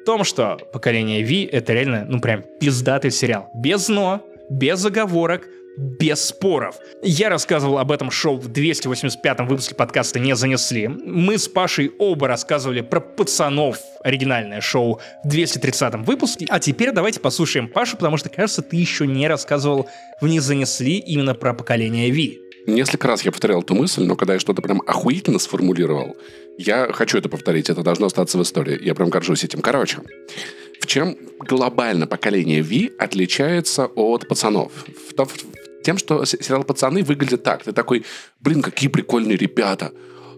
том, 0.06 0.24
что 0.24 0.58
«Поколение 0.72 1.22
Ви»— 1.22 1.44
это 1.52 1.72
реально, 1.72 2.06
ну, 2.08 2.20
прям 2.20 2.44
пиздатый 2.60 3.10
сериал. 3.10 3.50
Без 3.54 3.88
«но», 3.88 4.24
без 4.50 4.84
оговорок, 4.84 5.48
без 5.76 6.24
споров. 6.24 6.76
Я 7.02 7.28
рассказывал 7.28 7.78
об 7.78 7.90
этом 7.90 8.10
шоу 8.10 8.36
в 8.36 8.48
285-м 8.48 9.46
выпуске 9.46 9.74
подкаста 9.74 10.20
«Не 10.20 10.34
занесли». 10.36 10.88
Мы 10.88 11.38
с 11.38 11.48
Пашей 11.48 11.92
оба 11.98 12.28
рассказывали 12.28 12.80
про 12.80 13.00
«Пацанов» 13.00 13.78
оригинальное 14.02 14.60
шоу 14.60 15.00
в 15.24 15.28
230-м 15.28 16.04
выпуске. 16.04 16.46
А 16.48 16.60
теперь 16.60 16.92
давайте 16.92 17.20
послушаем 17.20 17.68
Пашу, 17.68 17.96
потому 17.96 18.16
что, 18.16 18.28
кажется, 18.28 18.62
ты 18.62 18.76
еще 18.76 19.06
не 19.06 19.26
рассказывал 19.28 19.88
в 20.20 20.28
«Не 20.28 20.40
занесли» 20.40 20.98
именно 20.98 21.34
про 21.34 21.54
поколение 21.54 22.10
Ви. 22.10 22.40
Несколько 22.66 23.08
раз 23.08 23.22
я 23.22 23.30
повторял 23.30 23.60
эту 23.60 23.74
мысль, 23.74 24.04
но 24.04 24.16
когда 24.16 24.34
я 24.34 24.38
что-то 24.38 24.62
прям 24.62 24.82
охуительно 24.86 25.38
сформулировал, 25.38 26.16
я 26.56 26.90
хочу 26.92 27.18
это 27.18 27.28
повторить, 27.28 27.68
это 27.68 27.82
должно 27.82 28.06
остаться 28.06 28.38
в 28.38 28.42
истории. 28.42 28.78
Я 28.82 28.94
прям 28.94 29.10
горжусь 29.10 29.44
этим. 29.44 29.60
Короче, 29.60 29.98
в 30.80 30.86
чем 30.86 31.16
глобально 31.40 32.06
поколение 32.06 32.62
Ви 32.62 32.92
отличается 32.98 33.86
от 33.86 34.28
пацанов? 34.28 34.72
В, 34.86 35.24
в, 35.24 35.32
тем, 35.84 35.98
что 35.98 36.24
сериал 36.24 36.64
«Пацаны» 36.64 37.04
выглядит 37.04 37.44
так. 37.44 37.62
Ты 37.62 37.72
такой, 37.72 38.04
блин, 38.40 38.62
какие 38.62 38.88
прикольные 38.88 39.36
ребята. 39.36 39.92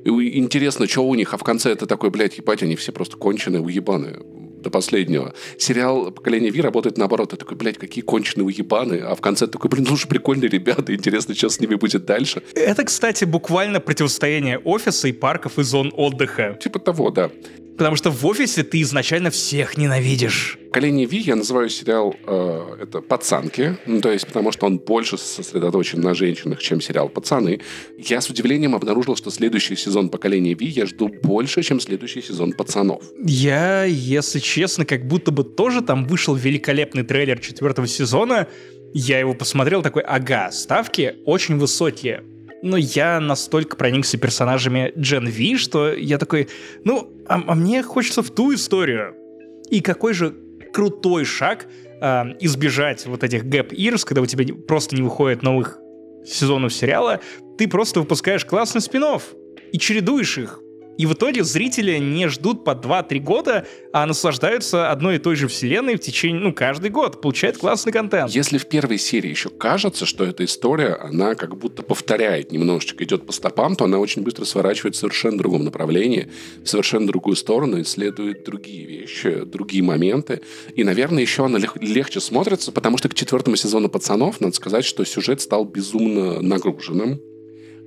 Интересно, 0.05 0.87
что 0.87 1.07
у 1.07 1.15
них, 1.15 1.35
а 1.35 1.37
в 1.37 1.43
конце 1.43 1.71
это 1.71 1.87
такой, 1.87 2.11
блядь, 2.11 2.39
ебать, 2.39 2.63
они 2.63 2.77
все 2.77 2.93
просто 2.93 3.17
конченые, 3.17 3.61
уебаны 3.61 4.19
до 4.63 4.71
последнего. 4.71 5.33
Сериал 5.59 6.11
«Поколение 6.11 6.51
Ви» 6.51 6.61
работает 6.61 6.99
наоборот. 6.99 7.31
Ты 7.31 7.37
такой, 7.37 7.57
блядь, 7.57 7.79
какие 7.79 8.03
конченые 8.03 8.47
уебаны. 8.47 9.01
А 9.01 9.15
в 9.15 9.21
конце 9.21 9.47
такой, 9.47 9.71
блин, 9.71 9.87
ну 9.89 9.97
же 9.97 10.07
прикольные 10.07 10.49
ребята, 10.49 10.95
интересно, 10.95 11.35
что 11.35 11.49
с 11.49 11.61
ними 11.61 11.75
будет 11.77 12.05
дальше. 12.05 12.43
Это, 12.55 12.85
кстати, 12.85 13.25
буквально 13.25 13.81
противостояние 13.81 14.59
офиса 14.59 15.09
и 15.09 15.13
парков 15.13 15.59
и 15.59 15.63
зон 15.63 15.93
отдыха. 15.97 16.59
Типа 16.61 16.79
того, 16.79 17.11
да. 17.11 17.31
Потому 17.77 17.97
что 17.97 18.11
в 18.11 18.25
офисе 18.27 18.63
ты 18.63 18.81
изначально 18.81 19.31
всех 19.31 19.77
ненавидишь. 19.77 20.59
«Поколение 20.67 21.07
Ви» 21.07 21.19
я 21.19 21.37
называю 21.37 21.69
сериал 21.69 22.15
э, 22.27 22.77
это 22.83 23.01
«Пацанки», 23.01 23.77
ну, 23.87 24.01
то 24.01 24.11
есть 24.11 24.27
потому 24.27 24.53
что 24.53 24.67
он 24.67 24.79
больше 24.79 25.17
сосредоточен 25.19 26.01
на 26.01 26.15
женщинах, 26.15 26.61
чем 26.61 26.81
сериал 26.81 27.09
«Пацаны». 27.09 27.61
Я 27.99 28.21
с 28.21 28.31
удивлением 28.31 28.75
обнаружил, 28.75 29.17
что 29.17 29.31
следующий 29.31 29.77
сезон 29.77 30.09
«Поколения 30.09 30.55
Ви» 30.55 30.67
я 30.67 30.87
жду 30.87 31.09
больше, 31.09 31.63
чем 31.63 31.81
следующий 31.81 32.23
сезон 32.23 32.53
«Пацанов». 32.53 33.03
Я, 33.25 33.85
если 33.85 34.39
честно, 34.39 34.85
как 34.85 35.07
будто 35.07 35.31
бы 35.31 35.45
тоже 35.45 35.81
там 35.83 36.07
вышел 36.07 36.35
великолепный 36.35 37.05
трейлер 37.05 37.39
четвертого 37.39 37.87
сезона, 37.87 38.47
я 38.93 39.19
его 39.19 39.35
посмотрел, 39.35 39.83
такой, 39.83 40.03
ага, 40.03 40.51
ставки 40.51 41.17
очень 41.25 41.59
высокие 41.59 42.23
но 42.63 42.77
я 42.77 43.21
настолько 43.21 43.77
проникся 43.77 44.19
персонажами 44.19 44.93
Джен 44.99 45.27
Ви, 45.27 45.57
что 45.57 45.93
я 45.93 46.19
такой, 46.19 46.49
ну, 46.85 47.11
а, 47.27 47.43
а 47.47 47.55
мне 47.55 47.83
хочется 47.83 48.23
в 48.23 48.31
ту 48.31 48.55
историю. 48.55 49.15
И 49.71 49.81
какой 49.81 50.15
же 50.15 50.35
крутой 50.73 51.25
шаг 51.25 51.67
э, 52.01 52.25
избежать 52.41 53.07
вот 53.07 53.25
этих 53.25 53.45
гэп 53.45 53.73
years, 53.73 54.05
когда 54.05 54.23
у 54.23 54.27
тебя 54.27 54.55
просто 54.67 54.95
не 54.95 55.03
выходит 55.03 55.43
новых 55.43 55.79
сезонов 56.25 56.73
сериала, 56.73 57.21
ты 57.59 57.69
просто 57.69 58.01
выпускаешь 58.01 58.45
классный 58.45 58.81
спин 58.81 59.05
и 59.73 59.79
чередуешь 59.79 60.39
их. 60.39 60.61
И 60.99 61.07
в 61.07 61.13
итоге 61.13 61.45
зрители 61.45 61.99
не 61.99 62.29
ждут 62.29 62.65
по 62.65 62.71
2-3 62.71 63.21
года, 63.21 63.67
а 63.93 64.07
наслаждаются 64.07 64.91
одной 64.91 65.17
и 65.17 65.19
той 65.19 65.37
же 65.37 65.49
вселенной 65.49 65.97
в 65.97 66.01
течение, 66.01 66.41
ну, 66.41 66.53
каждый 66.53 66.91
год, 66.91 67.21
получают 67.21 67.59
классный 67.59 67.93
контент. 67.93 68.31
Если 68.31 68.59
в 68.59 68.67
первой 68.67 68.99
серии 68.99 69.31
еще 69.31 69.51
кажется, 69.51 70.07
что 70.07 70.25
эта 70.25 70.45
история, 70.45 70.95
она 70.95 71.35
как 71.35 71.57
будто 71.57 71.83
повторяет 71.83 72.53
немножечко, 72.53 73.05
идет 73.05 73.27
по 73.27 73.33
стопам, 73.33 73.77
то 73.77 73.85
она 73.85 73.99
очень 73.99 74.23
быстро 74.23 74.45
сворачивает 74.45 74.95
в 74.95 74.99
совершенно 74.99 75.39
другом 75.39 75.65
направлении, 75.65 76.31
в 76.63 76.69
совершенно 76.69 77.07
другую 77.07 77.37
сторону, 77.37 77.81
исследует 77.83 78.45
другие 78.45 78.87
вещи, 78.87 79.45
другие 79.45 79.83
моменты. 79.83 80.41
И, 80.75 80.85
наверное, 80.85 81.23
еще 81.23 81.45
она 81.45 81.59
лег- 81.59 81.79
легче 81.81 82.21
смотрится, 82.21 82.73
потому 82.73 82.99
что 82.99 83.09
к 83.09 83.15
четвертому 83.15 83.57
сезону 83.57 83.89
«Пацанов» 83.89 84.41
надо 84.41 84.55
сказать, 84.55 84.85
что 84.85 85.05
сюжет 85.05 85.41
стал 85.41 85.65
безумно 85.65 86.41
нагруженным 86.41 87.21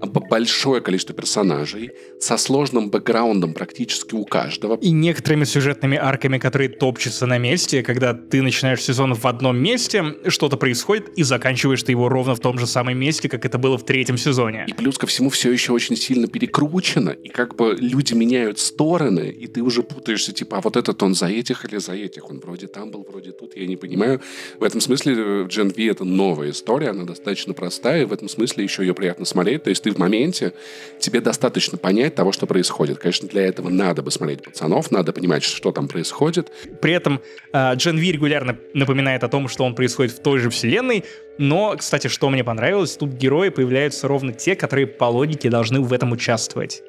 большое 0.07 0.81
количество 0.81 1.13
персонажей, 1.13 1.91
со 2.19 2.37
сложным 2.37 2.89
бэкграундом 2.89 3.53
практически 3.53 4.15
у 4.15 4.25
каждого. 4.25 4.77
И 4.77 4.91
некоторыми 4.91 5.43
сюжетными 5.43 5.97
арками, 5.97 6.37
которые 6.37 6.69
топчутся 6.69 7.25
на 7.25 7.37
месте, 7.37 7.83
когда 7.83 8.13
ты 8.13 8.41
начинаешь 8.41 8.81
сезон 8.81 9.13
в 9.13 9.25
одном 9.25 9.57
месте, 9.57 10.15
что-то 10.27 10.57
происходит, 10.57 11.09
и 11.17 11.23
заканчиваешь 11.23 11.83
ты 11.83 11.91
его 11.91 12.09
ровно 12.09 12.35
в 12.35 12.39
том 12.39 12.57
же 12.59 12.67
самом 12.67 12.97
месте, 12.97 13.29
как 13.29 13.45
это 13.45 13.57
было 13.57 13.77
в 13.77 13.85
третьем 13.85 14.17
сезоне. 14.17 14.65
И 14.67 14.73
плюс 14.73 14.97
ко 14.97 15.07
всему 15.07 15.29
все 15.29 15.51
еще 15.51 15.73
очень 15.73 15.95
сильно 15.95 16.27
перекручено, 16.27 17.09
и 17.09 17.29
как 17.29 17.55
бы 17.55 17.75
люди 17.79 18.13
меняют 18.13 18.59
стороны, 18.59 19.29
и 19.29 19.47
ты 19.47 19.61
уже 19.61 19.83
путаешься, 19.83 20.33
типа, 20.33 20.57
а 20.57 20.61
вот 20.61 20.77
этот 20.77 21.01
он 21.03 21.15
за 21.15 21.27
этих 21.27 21.65
или 21.65 21.77
за 21.77 21.93
этих, 21.93 22.29
он 22.29 22.39
вроде 22.39 22.67
там 22.67 22.91
был, 22.91 23.05
вроде 23.09 23.31
тут, 23.31 23.55
я 23.55 23.65
не 23.67 23.75
понимаю. 23.75 24.21
В 24.59 24.63
этом 24.63 24.81
смысле 24.81 25.13
Gen 25.43 25.73
V 25.75 25.89
это 25.89 26.03
новая 26.03 26.51
история, 26.51 26.89
она 26.89 27.03
достаточно 27.03 27.53
простая, 27.53 28.03
и 28.03 28.05
в 28.05 28.13
этом 28.13 28.29
смысле 28.29 28.63
еще 28.63 28.83
ее 28.83 28.93
приятно 28.93 29.25
смотреть, 29.25 29.63
то 29.63 29.69
есть 29.69 29.83
ты 29.83 29.88
в 29.91 29.97
моменте, 29.97 30.53
тебе 30.99 31.21
достаточно 31.21 31.77
понять 31.77 32.15
того, 32.15 32.31
что 32.31 32.45
происходит. 32.45 32.99
Конечно, 32.99 33.27
для 33.27 33.43
этого 33.43 33.69
надо 33.69 34.01
бы 34.01 34.11
смотреть 34.11 34.43
пацанов, 34.43 34.91
надо 34.91 35.13
понимать, 35.13 35.43
что 35.43 35.71
там 35.71 35.87
происходит. 35.87 36.51
При 36.81 36.93
этом 36.93 37.21
э, 37.53 37.75
Джен 37.75 37.97
Ви 37.97 38.11
регулярно 38.11 38.57
напоминает 38.73 39.23
о 39.23 39.29
том, 39.29 39.47
что 39.47 39.63
он 39.63 39.75
происходит 39.75 40.13
в 40.13 40.19
той 40.21 40.39
же 40.39 40.49
вселенной, 40.49 41.03
но, 41.37 41.75
кстати, 41.77 42.07
что 42.07 42.29
мне 42.29 42.43
понравилось, 42.43 42.97
тут 42.97 43.11
герои 43.11 43.49
появляются 43.49 44.07
ровно 44.07 44.33
те, 44.33 44.55
которые 44.55 44.87
по 44.87 45.05
логике 45.05 45.49
должны 45.49 45.79
в 45.79 45.93
этом 45.93 46.11
участвовать 46.11 46.83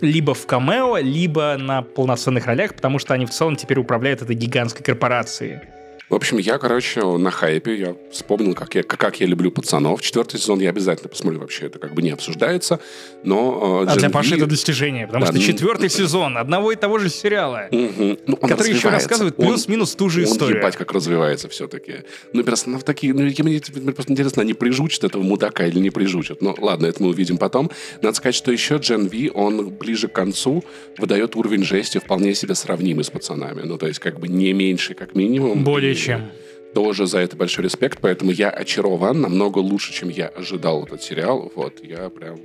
либо 0.00 0.34
в 0.34 0.46
камео, 0.46 0.98
либо 0.98 1.56
на 1.58 1.82
полноценных 1.82 2.46
ролях, 2.46 2.74
потому 2.74 2.98
что 2.98 3.14
они 3.14 3.26
в 3.26 3.30
целом 3.30 3.56
теперь 3.56 3.78
управляют 3.78 4.22
этой 4.22 4.36
гигантской 4.36 4.84
корпорацией. 4.84 5.60
В 6.08 6.14
общем, 6.14 6.38
я, 6.38 6.58
короче, 6.58 7.02
на 7.02 7.32
хайпе, 7.32 7.74
я 7.74 7.96
вспомнил, 8.12 8.54
как 8.54 8.76
я, 8.76 8.84
как 8.84 9.18
я 9.20 9.26
люблю 9.26 9.50
пацанов. 9.50 10.00
Четвертый 10.02 10.38
сезон 10.38 10.60
я 10.60 10.70
обязательно 10.70 11.08
посмотрю, 11.08 11.40
вообще 11.40 11.66
это 11.66 11.80
как 11.80 11.94
бы 11.94 12.02
не 12.02 12.10
обсуждается, 12.10 12.78
но... 13.24 13.84
Э, 13.84 13.90
а 13.90 13.96
для 13.96 14.08
Паши 14.10 14.36
это 14.36 14.46
достижение, 14.46 15.08
потому 15.08 15.26
да, 15.26 15.32
что 15.32 15.40
четвертый 15.40 15.88
сезон 15.88 16.38
одного 16.38 16.70
и 16.70 16.76
того 16.76 16.98
же 16.98 17.08
сериала, 17.08 17.66
угу. 17.72 18.18
ну, 18.24 18.36
который 18.36 18.72
еще 18.72 18.88
рассказывает 18.88 19.34
плюс-минус 19.34 19.96
ту 19.96 20.08
же 20.08 20.20
он, 20.20 20.26
историю. 20.26 20.56
Он 20.58 20.60
ебать 20.60 20.76
как 20.76 20.92
развивается 20.92 21.48
все-таки. 21.48 22.04
Ну, 22.32 22.44
персонажи 22.44 22.84
такие, 22.84 23.12
ну, 23.12 23.22
мне, 23.22 23.60
мне 23.74 23.92
просто 23.92 24.12
интересно, 24.12 24.42
они 24.42 24.54
прижучат 24.54 25.02
этого 25.02 25.24
мудака 25.24 25.66
или 25.66 25.80
не 25.80 25.90
прижучат. 25.90 26.40
Ну, 26.40 26.54
ладно, 26.60 26.86
это 26.86 27.02
мы 27.02 27.08
увидим 27.08 27.36
потом. 27.36 27.68
Надо 28.00 28.16
сказать, 28.16 28.36
что 28.36 28.52
еще 28.52 28.76
Джен 28.76 29.08
Ви, 29.08 29.28
он 29.34 29.70
ближе 29.70 30.06
к 30.06 30.12
концу 30.12 30.64
выдает 30.98 31.34
уровень 31.34 31.64
жести 31.64 31.98
вполне 31.98 32.32
себе 32.36 32.54
сравнимый 32.54 33.02
с 33.02 33.10
пацанами. 33.10 33.62
Ну, 33.62 33.76
то 33.76 33.88
есть, 33.88 33.98
как 33.98 34.20
бы 34.20 34.28
не 34.28 34.52
меньше, 34.52 34.94
как 34.94 35.16
минимум. 35.16 35.64
Более 35.64 35.95
чем. 35.96 36.30
Тоже 36.74 37.06
за 37.06 37.20
это 37.20 37.36
большой 37.36 37.64
респект, 37.64 38.00
поэтому 38.00 38.30
я 38.30 38.50
очарован 38.50 39.20
намного 39.20 39.58
лучше, 39.58 39.92
чем 39.92 40.08
я 40.10 40.28
ожидал 40.28 40.84
этот 40.84 41.02
сериал. 41.02 41.50
Вот, 41.54 41.82
я 41.82 42.10
прям 42.10 42.38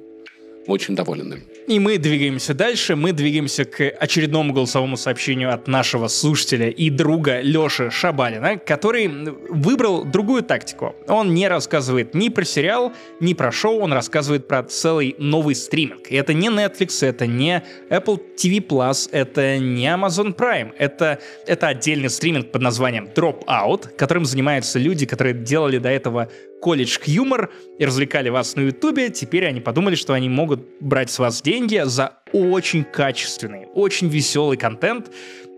очень 0.71 0.95
доволен 0.95 1.33
им. 1.33 1.43
И 1.67 1.79
мы 1.79 1.97
двигаемся 1.97 2.53
дальше. 2.53 2.95
Мы 2.95 3.11
двигаемся 3.13 3.65
к 3.65 3.81
очередному 3.81 4.53
голосовому 4.53 4.97
сообщению 4.97 5.53
от 5.53 5.67
нашего 5.67 6.07
слушателя 6.07 6.69
и 6.69 6.89
друга 6.89 7.41
Леши 7.41 7.89
Шабалина, 7.91 8.57
который 8.57 9.07
выбрал 9.49 10.03
другую 10.03 10.43
тактику. 10.43 10.95
Он 11.07 11.33
не 11.33 11.47
рассказывает 11.47 12.13
ни 12.15 12.29
про 12.29 12.43
сериал, 12.43 12.93
ни 13.19 13.33
про 13.33 13.51
шоу, 13.51 13.79
он 13.79 13.93
рассказывает 13.93 14.47
про 14.47 14.63
целый 14.63 15.15
новый 15.19 15.55
стриминг. 15.55 16.07
И 16.09 16.15
это 16.15 16.33
не 16.33 16.47
Netflix, 16.47 17.05
это 17.05 17.27
не 17.27 17.63
Apple 17.89 18.19
TV 18.35 18.61
это 19.11 19.57
не 19.59 19.85
Amazon 19.85 20.35
Prime. 20.35 20.73
Это, 20.77 21.19
это 21.45 21.67
отдельный 21.67 22.09
стриминг 22.09 22.51
под 22.51 22.61
названием 22.61 23.09
Dropout, 23.13 23.89
которым 23.97 24.25
занимаются 24.25 24.79
люди, 24.79 25.05
которые 25.05 25.33
делали 25.33 25.77
до 25.77 25.89
этого 25.89 26.29
колледж 26.61 26.99
юмор 27.05 27.51
и 27.79 27.85
развлекали 27.85 28.29
вас 28.29 28.55
на 28.55 28.61
Ютубе, 28.61 29.09
теперь 29.09 29.45
они 29.47 29.59
подумали, 29.59 29.95
что 29.95 30.13
они 30.13 30.29
могут 30.29 30.61
брать 30.79 31.09
с 31.09 31.19
вас 31.19 31.41
деньги 31.41 31.81
за 31.83 32.19
очень 32.31 32.83
качественный, 32.83 33.67
очень 33.73 34.07
веселый 34.07 34.57
контент. 34.57 35.11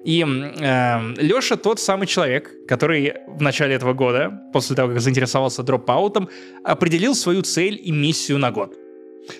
И 0.06 0.22
э, 0.22 1.14
Леша 1.18 1.56
тот 1.56 1.80
самый 1.80 2.08
человек, 2.08 2.52
который 2.68 3.14
в 3.28 3.42
начале 3.42 3.76
этого 3.76 3.94
года, 3.94 4.32
после 4.52 4.76
того, 4.76 4.90
как 4.90 5.02
заинтересовался 5.02 5.64
дропаутом, 5.64 6.30
определил 6.64 7.16
свою 7.16 7.42
цель 7.42 7.80
и 7.82 7.92
миссию 7.92 8.38
на 8.38 8.52
год. 8.52 8.76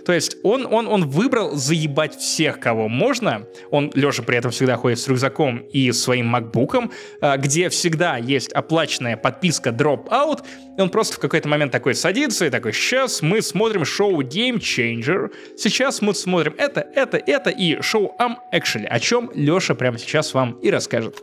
То 0.06 0.14
есть 0.14 0.38
он, 0.44 0.66
он, 0.66 0.88
он 0.88 1.10
выбрал 1.10 1.52
заебать 1.52 2.16
всех, 2.16 2.60
кого 2.60 2.88
можно. 2.88 3.48
Он, 3.70 3.92
Леша, 3.94 4.24
при 4.24 4.38
этом 4.38 4.52
всегда 4.52 4.78
ходит 4.78 5.00
с 5.00 5.08
рюкзаком 5.08 5.60
и 5.60 5.92
своим 5.92 6.28
макбуком, 6.28 6.92
а, 7.22 7.38
где 7.38 7.70
всегда 7.70 8.18
есть 8.18 8.52
оплаченная 8.54 9.18
подписка 9.18 9.72
Dropout. 9.72 10.44
И 10.78 10.82
он 10.82 10.90
просто 10.90 11.18
в 11.18 11.20
какой-то 11.20 11.48
момент 11.48 11.72
такой 11.72 11.96
садится 11.96 12.46
и 12.46 12.50
такой, 12.50 12.74
сейчас 12.74 13.22
мы 13.22 13.42
смотрим 13.42 13.86
шоу 13.86 14.22
Game 14.22 14.58
Changer, 14.58 15.32
сейчас 15.58 16.02
мы 16.02 16.14
смотрим 16.14 16.56
это, 16.58 16.82
это, 16.82 17.18
это 17.18 17.50
и 17.50 17.82
шоу 17.82 18.16
Am 18.20 18.36
Actually, 18.54 18.86
о 18.86 19.00
чем 19.00 19.32
Леша 19.34 19.76
прямо 19.76 19.98
сейчас 19.98 20.34
вам 20.34 20.54
и 20.62 20.70
расскажет. 20.70 21.22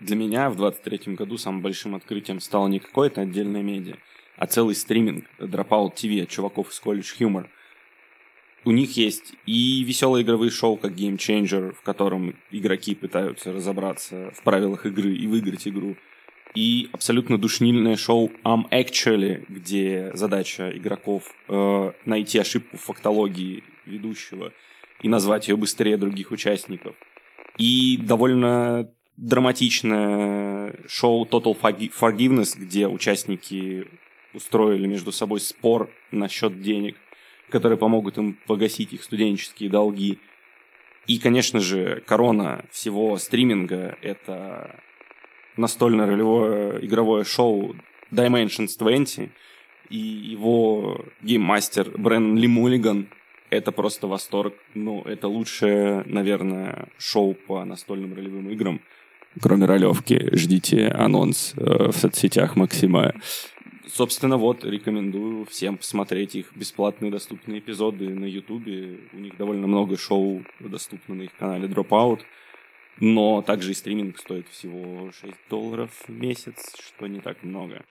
Для 0.00 0.16
меня 0.16 0.48
в 0.48 0.56
23 0.56 1.14
году 1.14 1.38
самым 1.38 1.60
большим 1.60 1.94
открытием 1.94 2.40
стало 2.40 2.68
не 2.68 2.78
какое-то 2.78 3.22
отдельное 3.22 3.62
медиа, 3.62 3.96
а 4.36 4.46
целый 4.46 4.74
стриминг 4.74 5.24
Dropout 5.40 5.94
TV 5.94 6.22
от 6.22 6.28
чуваков 6.28 6.70
из 6.70 6.80
College 6.84 7.06
Humor– 7.18 7.46
у 8.64 8.70
них 8.70 8.96
есть 8.96 9.34
и 9.46 9.82
веселые 9.84 10.24
игровые 10.24 10.50
шоу, 10.50 10.76
как 10.76 10.92
Game 10.92 11.16
Changer, 11.16 11.72
в 11.72 11.82
котором 11.82 12.36
игроки 12.50 12.94
пытаются 12.94 13.52
разобраться 13.52 14.32
в 14.34 14.42
правилах 14.42 14.86
игры 14.86 15.14
и 15.14 15.26
выиграть 15.26 15.68
игру. 15.68 15.96
И 16.54 16.88
абсолютно 16.92 17.38
душнильное 17.38 17.96
шоу 17.96 18.32
I'm 18.44 18.68
Actually, 18.70 19.44
где 19.48 20.10
задача 20.14 20.70
игроков 20.76 21.32
э, 21.48 21.92
найти 22.04 22.38
ошибку 22.38 22.76
в 22.76 22.80
фактологии 22.80 23.62
ведущего 23.86 24.52
и 25.02 25.08
назвать 25.08 25.48
ее 25.48 25.56
быстрее 25.56 25.96
других 25.96 26.32
участников. 26.32 26.96
И 27.58 27.98
довольно 27.98 28.90
драматичное 29.16 30.74
шоу 30.88 31.26
Total 31.26 31.56
Forgiveness, 31.60 32.58
где 32.58 32.88
участники 32.88 33.86
устроили 34.34 34.86
между 34.86 35.12
собой 35.12 35.40
спор 35.40 35.90
насчет 36.10 36.60
денег– 36.60 36.96
которые 37.50 37.78
помогут 37.78 38.18
им 38.18 38.38
погасить 38.46 38.92
их 38.92 39.02
студенческие 39.02 39.70
долги. 39.70 40.18
И, 41.06 41.18
конечно 41.18 41.60
же, 41.60 42.02
корона 42.06 42.64
всего 42.70 43.16
стриминга— 43.16 43.96
это 44.02 44.80
настольно-ролевое 45.56 46.84
игровое 46.84 47.24
шоу 47.24 47.74
Dimensions 48.10 48.78
20, 48.78 49.30
и 49.90 49.96
его 49.96 51.04
гейммастер 51.22 51.90
Брэнн 51.96 52.36
Ли 52.36 52.46
Муллиган— 52.46 53.08
это 53.50 53.72
просто 53.72 54.06
восторг. 54.06 54.54
Ну, 54.74 55.02
это 55.02 55.28
лучшее, 55.28 56.02
наверное, 56.06 56.88
шоу 56.98 57.34
по 57.34 57.64
настольным 57.64 58.14
ролевым 58.14 58.50
играм. 58.50 58.80
Кроме 59.40 59.66
ролевки, 59.66 60.30
ждите 60.32 60.88
анонс 60.88 61.54
э, 61.56 61.90
в 61.90 61.92
соцсетях 61.92 62.56
Максима. 62.56 63.14
Собственно, 63.90 64.36
вот, 64.36 64.64
рекомендую 64.64 65.46
всем 65.46 65.78
посмотреть 65.78 66.34
их 66.34 66.54
бесплатные 66.54 67.10
доступные 67.10 67.60
эпизоды 67.60 68.08
на 68.10 68.26
Ютубе. 68.26 68.98
У 69.12 69.18
них 69.18 69.36
довольно 69.36 69.66
много 69.66 69.96
шоу 69.96 70.44
доступно 70.60 71.14
на 71.14 71.22
их 71.22 71.34
канале 71.36 71.68
Dropout. 71.68 72.20
Но 73.00 73.42
также 73.42 73.70
и 73.70 73.74
стриминг 73.74 74.18
стоит 74.18 74.48
всего 74.48 75.10
6 75.12 75.34
долларов 75.48 75.90
в 76.06 76.10
месяц, 76.10 76.74
что 76.80 77.06
не 77.06 77.20
так 77.20 77.42
много 77.42 77.84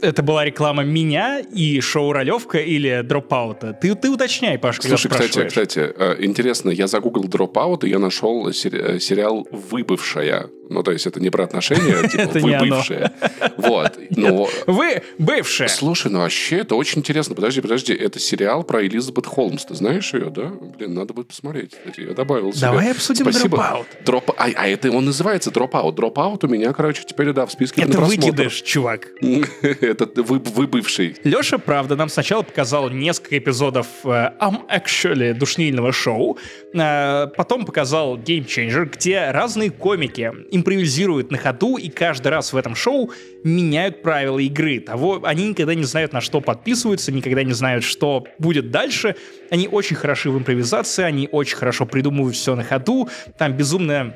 это 0.00 0.22
была 0.22 0.44
реклама 0.44 0.84
меня 0.84 1.40
и 1.40 1.80
шоу 1.80 2.12
«Ролевка» 2.12 2.58
или 2.58 3.02
«Dropout 3.02 3.51
а». 3.51 3.72
Ты, 3.72 3.94
ты 3.94 4.10
уточняй, 4.10 4.58
Паш, 4.58 4.80
Слушай, 4.80 5.10
кстати, 5.10 5.46
кстати, 5.46 5.80
э, 5.80 6.16
интересно, 6.24 6.70
я 6.70 6.86
загуглил 6.86 7.28
«Dropout», 7.28 7.84
и 7.84 7.88
я 7.88 7.98
нашел 7.98 8.48
э, 8.48 8.52
сериал 8.52 9.46
«Выбывшая». 9.50 10.50
Ну, 10.70 10.82
то 10.82 10.92
есть 10.92 11.06
это 11.06 11.20
не 11.20 11.30
про 11.30 11.44
отношения, 11.44 12.08
типа 12.08 12.38
выбывшая. 12.38 13.12
Вот. 13.56 13.98
Но... 14.10 14.48
Вы 14.66 15.02
бывшая. 15.18 15.68
Слушай, 15.68 16.10
ну 16.10 16.20
вообще 16.20 16.58
это 16.58 16.74
очень 16.74 16.98
интересно. 16.98 17.34
Подожди, 17.34 17.60
подожди, 17.60 17.94
это 17.94 18.18
сериал 18.18 18.64
про 18.64 18.84
Элизабет 18.84 19.26
Холмс. 19.26 19.64
Ты 19.64 19.74
знаешь 19.74 20.12
ее, 20.12 20.30
да? 20.30 20.52
Блин, 20.76 20.94
надо 20.94 21.14
будет 21.14 21.28
посмотреть. 21.28 21.72
Я 21.96 22.12
добавил 22.12 22.52
себе. 22.52 22.62
Давай 22.62 22.90
обсудим 22.92 23.30
Спасибо. 23.30 23.86
Дроп... 24.04 24.30
А, 24.36 24.48
а 24.54 24.68
это 24.68 24.90
он 24.90 25.04
называется 25.04 25.50
Dropout. 25.50 25.94
Dropout 25.94 26.44
у 26.44 26.48
меня, 26.48 26.72
короче, 26.72 27.02
теперь, 27.06 27.32
да, 27.32 27.46
в 27.46 27.52
списке 27.52 27.82
Это 27.82 28.00
выкидыш, 28.00 28.62
чувак. 28.62 29.08
это 29.62 30.22
вы, 30.22 30.38
вы 30.38 30.66
бывший. 30.66 31.16
Леша, 31.24 31.58
правда, 31.58 31.96
нам 31.96 32.08
сначала 32.08 32.42
показал 32.42 32.90
несколько 32.90 33.38
эпизодов 33.38 33.86
I'm 34.04 34.66
Actually 34.68 35.34
душнильного 35.34 35.92
шоу. 35.92 36.38
Uh, 36.74 37.28
потом 37.36 37.64
показал 37.64 38.18
Game 38.18 38.46
Changer, 38.46 38.84
где 38.84 39.30
разные 39.30 39.70
комики 39.70 40.32
импровизируют 40.58 41.30
на 41.30 41.38
ходу, 41.38 41.76
и 41.76 41.88
каждый 41.88 42.28
раз 42.28 42.52
в 42.52 42.56
этом 42.56 42.74
шоу 42.74 43.10
меняют 43.44 44.02
правила 44.02 44.38
игры. 44.38 44.80
Того, 44.80 45.20
они 45.24 45.48
никогда 45.48 45.74
не 45.74 45.84
знают, 45.84 46.12
на 46.12 46.20
что 46.20 46.40
подписываются, 46.40 47.12
никогда 47.12 47.42
не 47.42 47.52
знают, 47.52 47.84
что 47.84 48.26
будет 48.38 48.70
дальше. 48.70 49.16
Они 49.50 49.68
очень 49.68 49.96
хороши 49.96 50.30
в 50.30 50.38
импровизации, 50.38 51.04
они 51.04 51.28
очень 51.30 51.56
хорошо 51.56 51.86
придумывают 51.86 52.36
все 52.36 52.54
на 52.54 52.64
ходу. 52.64 53.08
Там 53.38 53.52
безумно 53.52 54.14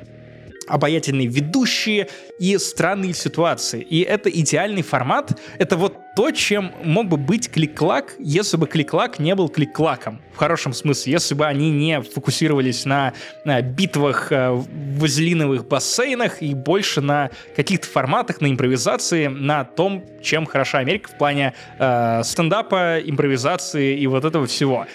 обаятельные 0.67 1.27
ведущие 1.27 2.09
и 2.39 2.57
странные 2.57 3.13
ситуации. 3.13 3.81
И 3.81 4.01
это 4.01 4.29
идеальный 4.29 4.81
формат. 4.81 5.39
Это 5.57 5.77
вот 5.77 5.97
то, 6.15 6.31
чем 6.31 6.71
мог 6.83 7.07
бы 7.07 7.17
быть 7.17 7.49
клик-клак, 7.49 8.15
если 8.19 8.57
бы 8.57 8.67
клик-клак 8.67 9.19
не 9.19 9.33
был 9.35 9.49
клик-клаком. 9.49 10.21
В 10.33 10.37
хорошем 10.37 10.73
смысле. 10.73 11.13
Если 11.13 11.35
бы 11.35 11.45
они 11.45 11.71
не 11.71 12.01
фокусировались 12.01 12.85
на, 12.85 13.13
на 13.45 13.61
битвах 13.61 14.31
э, 14.31 14.51
в 14.51 14.99
вазелиновых 14.99 15.67
бассейнах 15.67 16.41
и 16.41 16.53
больше 16.53 17.01
на 17.01 17.31
каких-то 17.55 17.87
форматах, 17.87 18.41
на 18.41 18.47
импровизации, 18.47 19.27
на 19.27 19.63
том, 19.63 20.03
чем 20.21 20.45
хороша 20.45 20.79
Америка 20.79 21.09
в 21.09 21.17
плане 21.17 21.53
э, 21.79 22.21
стендапа, 22.23 22.99
импровизации 22.99 23.97
и 23.97 24.07
вот 24.07 24.25
этого 24.25 24.45
всего 24.45 24.87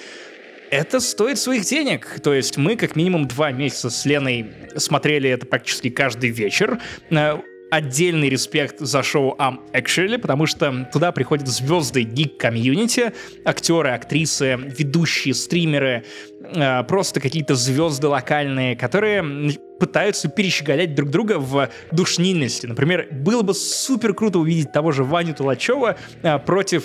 это 0.70 1.00
стоит 1.00 1.38
своих 1.38 1.64
денег. 1.64 2.20
То 2.22 2.34
есть 2.34 2.56
мы 2.56 2.76
как 2.76 2.96
минимум 2.96 3.26
два 3.26 3.52
месяца 3.52 3.90
с 3.90 4.04
Леной 4.04 4.46
смотрели 4.76 5.30
это 5.30 5.46
практически 5.46 5.90
каждый 5.90 6.30
вечер. 6.30 6.78
Э, 7.10 7.38
отдельный 7.70 8.28
респект 8.28 8.80
за 8.80 9.02
шоу 9.02 9.36
Am 9.38 9.58
Actually, 9.72 10.18
потому 10.18 10.46
что 10.46 10.88
туда 10.92 11.12
приходят 11.12 11.48
звезды 11.48 12.02
гик-комьюнити, 12.02 13.12
актеры, 13.44 13.90
актрисы, 13.90 14.56
ведущие, 14.56 15.34
стримеры, 15.34 16.04
э, 16.40 16.84
просто 16.84 17.20
какие-то 17.20 17.54
звезды 17.54 18.08
локальные, 18.08 18.76
которые 18.76 19.52
пытаются 19.78 20.28
перещеголять 20.28 20.94
друг 20.94 21.10
друга 21.10 21.38
в 21.38 21.68
душнильности. 21.92 22.66
Например, 22.66 23.06
было 23.10 23.42
бы 23.42 23.54
супер 23.54 24.14
круто 24.14 24.38
увидеть 24.38 24.72
того 24.72 24.92
же 24.92 25.04
Ваню 25.04 25.34
Тулачева 25.34 25.96
э, 26.22 26.38
против... 26.38 26.84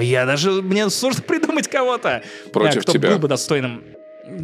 Я 0.00 0.26
даже... 0.26 0.50
Мне 0.62 0.88
сложно 0.90 1.22
придумать 1.26 1.68
кого-то, 1.68 2.22
против 2.52 2.82
кто 2.82 2.92
тебя. 2.92 3.10
был 3.10 3.18
бы 3.18 3.28
достойным 3.28 3.84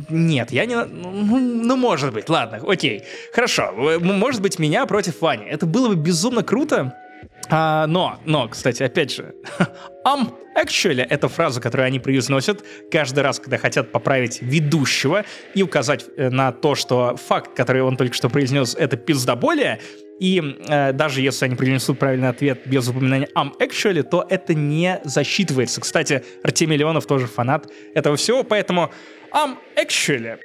нет, 0.08 0.50
я 0.50 0.66
не... 0.66 0.74
Ну, 0.84 1.38
ну, 1.38 1.76
может 1.76 2.12
быть, 2.12 2.28
ладно, 2.28 2.60
окей. 2.66 3.04
Хорошо, 3.32 3.72
может 3.72 4.42
быть, 4.42 4.58
меня 4.58 4.84
против 4.86 5.20
Вани. 5.20 5.44
Это 5.44 5.64
было 5.66 5.88
бы 5.88 5.94
безумно 5.94 6.42
круто, 6.42 6.94
а, 7.48 7.86
но, 7.86 8.18
но, 8.24 8.48
кстати, 8.48 8.82
опять 8.82 9.12
же, 9.12 9.34
um, 10.06 10.32
actually, 10.56 11.06
это 11.08 11.28
фраза, 11.28 11.60
которую 11.60 11.86
они 11.86 12.00
произносят 12.00 12.64
каждый 12.90 13.20
раз, 13.20 13.38
когда 13.38 13.58
хотят 13.58 13.92
поправить 13.92 14.42
ведущего 14.42 15.24
и 15.54 15.62
указать 15.62 16.06
э, 16.16 16.30
на 16.30 16.52
то, 16.52 16.74
что 16.74 17.16
факт, 17.16 17.54
который 17.54 17.82
он 17.82 17.96
только 17.96 18.14
что 18.14 18.28
произнес, 18.28 18.74
это 18.74 18.96
пиздоболие, 18.96 19.80
и 20.18 20.56
э, 20.68 20.92
даже 20.92 21.20
если 21.20 21.44
они 21.44 21.56
принесут 21.56 21.98
правильный 21.98 22.28
ответ 22.28 22.66
без 22.66 22.88
упоминания 22.88 23.28
am 23.36 23.52
actually, 23.60 24.02
то 24.02 24.26
это 24.28 24.54
не 24.54 25.00
засчитывается. 25.04 25.80
Кстати, 25.80 26.24
Артемий 26.42 26.76
Леонов 26.76 27.06
тоже 27.06 27.26
фанат 27.26 27.70
этого 27.94 28.16
всего, 28.16 28.42
поэтому 28.42 28.90
am 29.32 29.56
actually 29.76 30.38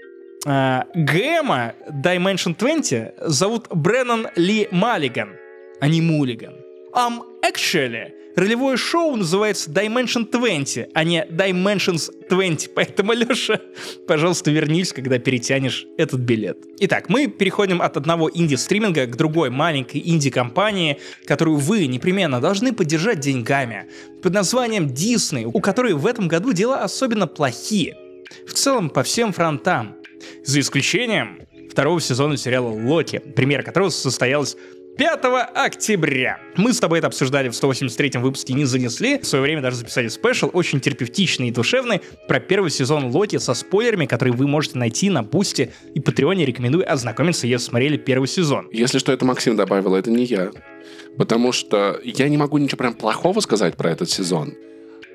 э, 0.45 0.81
ГМа 0.93 1.73
Dimension 1.89 2.55
20 2.57 3.13
зовут 3.21 3.67
Бреннан 3.69 4.27
Ли 4.35 4.67
Маллиган, 4.71 5.35
а 5.79 5.87
не 5.87 6.01
Мулиган. 6.01 6.60
Am 6.93 7.21
actually 7.41 8.11
ролевое 8.35 8.77
шоу 8.77 9.15
называется 9.15 9.69
Dimension 9.71 10.29
20, 10.29 10.89
а 10.93 11.03
не 11.03 11.25
Dimensions 11.25 12.11
20. 12.29 12.73
Поэтому, 12.75 13.13
Леша, 13.13 13.61
пожалуйста, 14.07 14.51
вернись, 14.51 14.93
когда 14.93 15.19
перетянешь 15.19 15.85
этот 15.97 16.21
билет. 16.21 16.57
Итак, 16.79 17.09
мы 17.09 17.27
переходим 17.27 17.81
от 17.81 17.97
одного 17.97 18.29
инди-стриминга 18.33 19.05
к 19.05 19.15
другой 19.15 19.49
маленькой 19.49 20.01
инди-компании, 20.05 20.99
которую 21.25 21.57
вы 21.57 21.87
непременно 21.87 22.41
должны 22.41 22.73
поддержать 22.73 23.19
деньгами, 23.19 23.87
под 24.21 24.33
названием 24.33 24.87
Disney, 24.87 25.49
у 25.51 25.59
которой 25.59 25.93
в 25.93 26.05
этом 26.05 26.27
году 26.27 26.53
дела 26.53 26.83
особенно 26.83 27.27
плохие. 27.27 27.97
В 28.47 28.53
целом, 28.53 28.89
по 28.89 29.03
всем 29.03 29.33
фронтам. 29.33 29.95
За 30.45 30.59
исключением 30.59 31.39
второго 31.69 31.99
сезона 31.99 32.37
сериала 32.37 32.69
«Локи», 32.69 33.19
премьера 33.19 33.63
которого 33.63 33.89
состоялась 33.89 34.55
5 35.01 35.19
октября. 35.55 36.39
Мы 36.57 36.73
с 36.73 36.79
тобой 36.79 36.99
это 36.99 37.07
обсуждали 37.07 37.49
в 37.49 37.53
183-м 37.53 38.21
выпуске 38.21 38.53
«Не 38.53 38.65
занесли». 38.65 39.17
В 39.17 39.25
свое 39.25 39.41
время 39.41 39.59
даже 39.59 39.77
записали 39.77 40.09
спешл, 40.09 40.51
очень 40.53 40.79
терапевтичный 40.79 41.47
и 41.47 41.51
душевный, 41.51 42.01
про 42.27 42.39
первый 42.39 42.69
сезон 42.69 43.05
Локи 43.05 43.39
со 43.39 43.55
спойлерами, 43.55 44.05
которые 44.05 44.35
вы 44.35 44.45
можете 44.45 44.77
найти 44.77 45.09
на 45.09 45.23
Бусте 45.23 45.73
и 45.95 45.99
Патреоне. 45.99 46.45
Рекомендую 46.45 46.87
ознакомиться, 46.87 47.47
если 47.47 47.65
смотрели 47.65 47.97
первый 47.97 48.27
сезон. 48.27 48.69
Если 48.71 48.99
что, 48.99 49.11
это 49.11 49.25
Максим 49.25 49.55
добавил, 49.55 49.95
это 49.95 50.11
не 50.11 50.23
я. 50.23 50.51
Потому 51.17 51.51
что 51.51 51.99
я 52.03 52.29
не 52.29 52.37
могу 52.37 52.59
ничего 52.59 52.77
прям 52.77 52.93
плохого 52.93 53.39
сказать 53.39 53.77
про 53.77 53.89
этот 53.89 54.07
сезон 54.11 54.53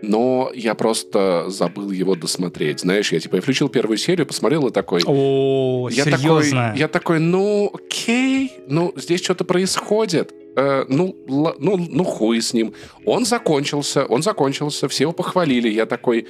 но 0.03 0.51
я 0.55 0.75
просто 0.75 1.47
забыл 1.49 1.91
его 1.91 2.15
досмотреть. 2.15 2.81
Знаешь, 2.81 3.13
я 3.13 3.21
типа 3.21 3.37
я 3.37 3.43
включил 3.43 3.69
первую 3.69 3.97
серию, 3.97 4.27
посмотрел 4.27 4.67
и 4.69 4.71
такой... 4.73 5.03
О, 5.07 5.89
я 5.91 6.05
серьезно? 6.05 6.67
Такой, 6.67 6.79
я 6.79 6.89
такой, 6.89 7.19
ну, 7.19 7.71
окей, 7.73 8.53
ну, 8.69 8.93
здесь 8.97 9.23
что-то 9.23 9.45
происходит. 9.45 10.33
Э, 10.57 10.85
ну, 10.89 11.17
л, 11.29 11.55
ну, 11.59 11.77
ну, 11.77 12.05
хуй 12.05 12.41
с 12.41 12.53
ним. 12.53 12.75
Он 13.05 13.25
закончился, 13.25 14.05
он 14.05 14.23
закончился, 14.23 14.89
все 14.89 15.05
его 15.05 15.13
похвалили. 15.13 15.69
Я 15.69 15.87
такой, 15.87 16.27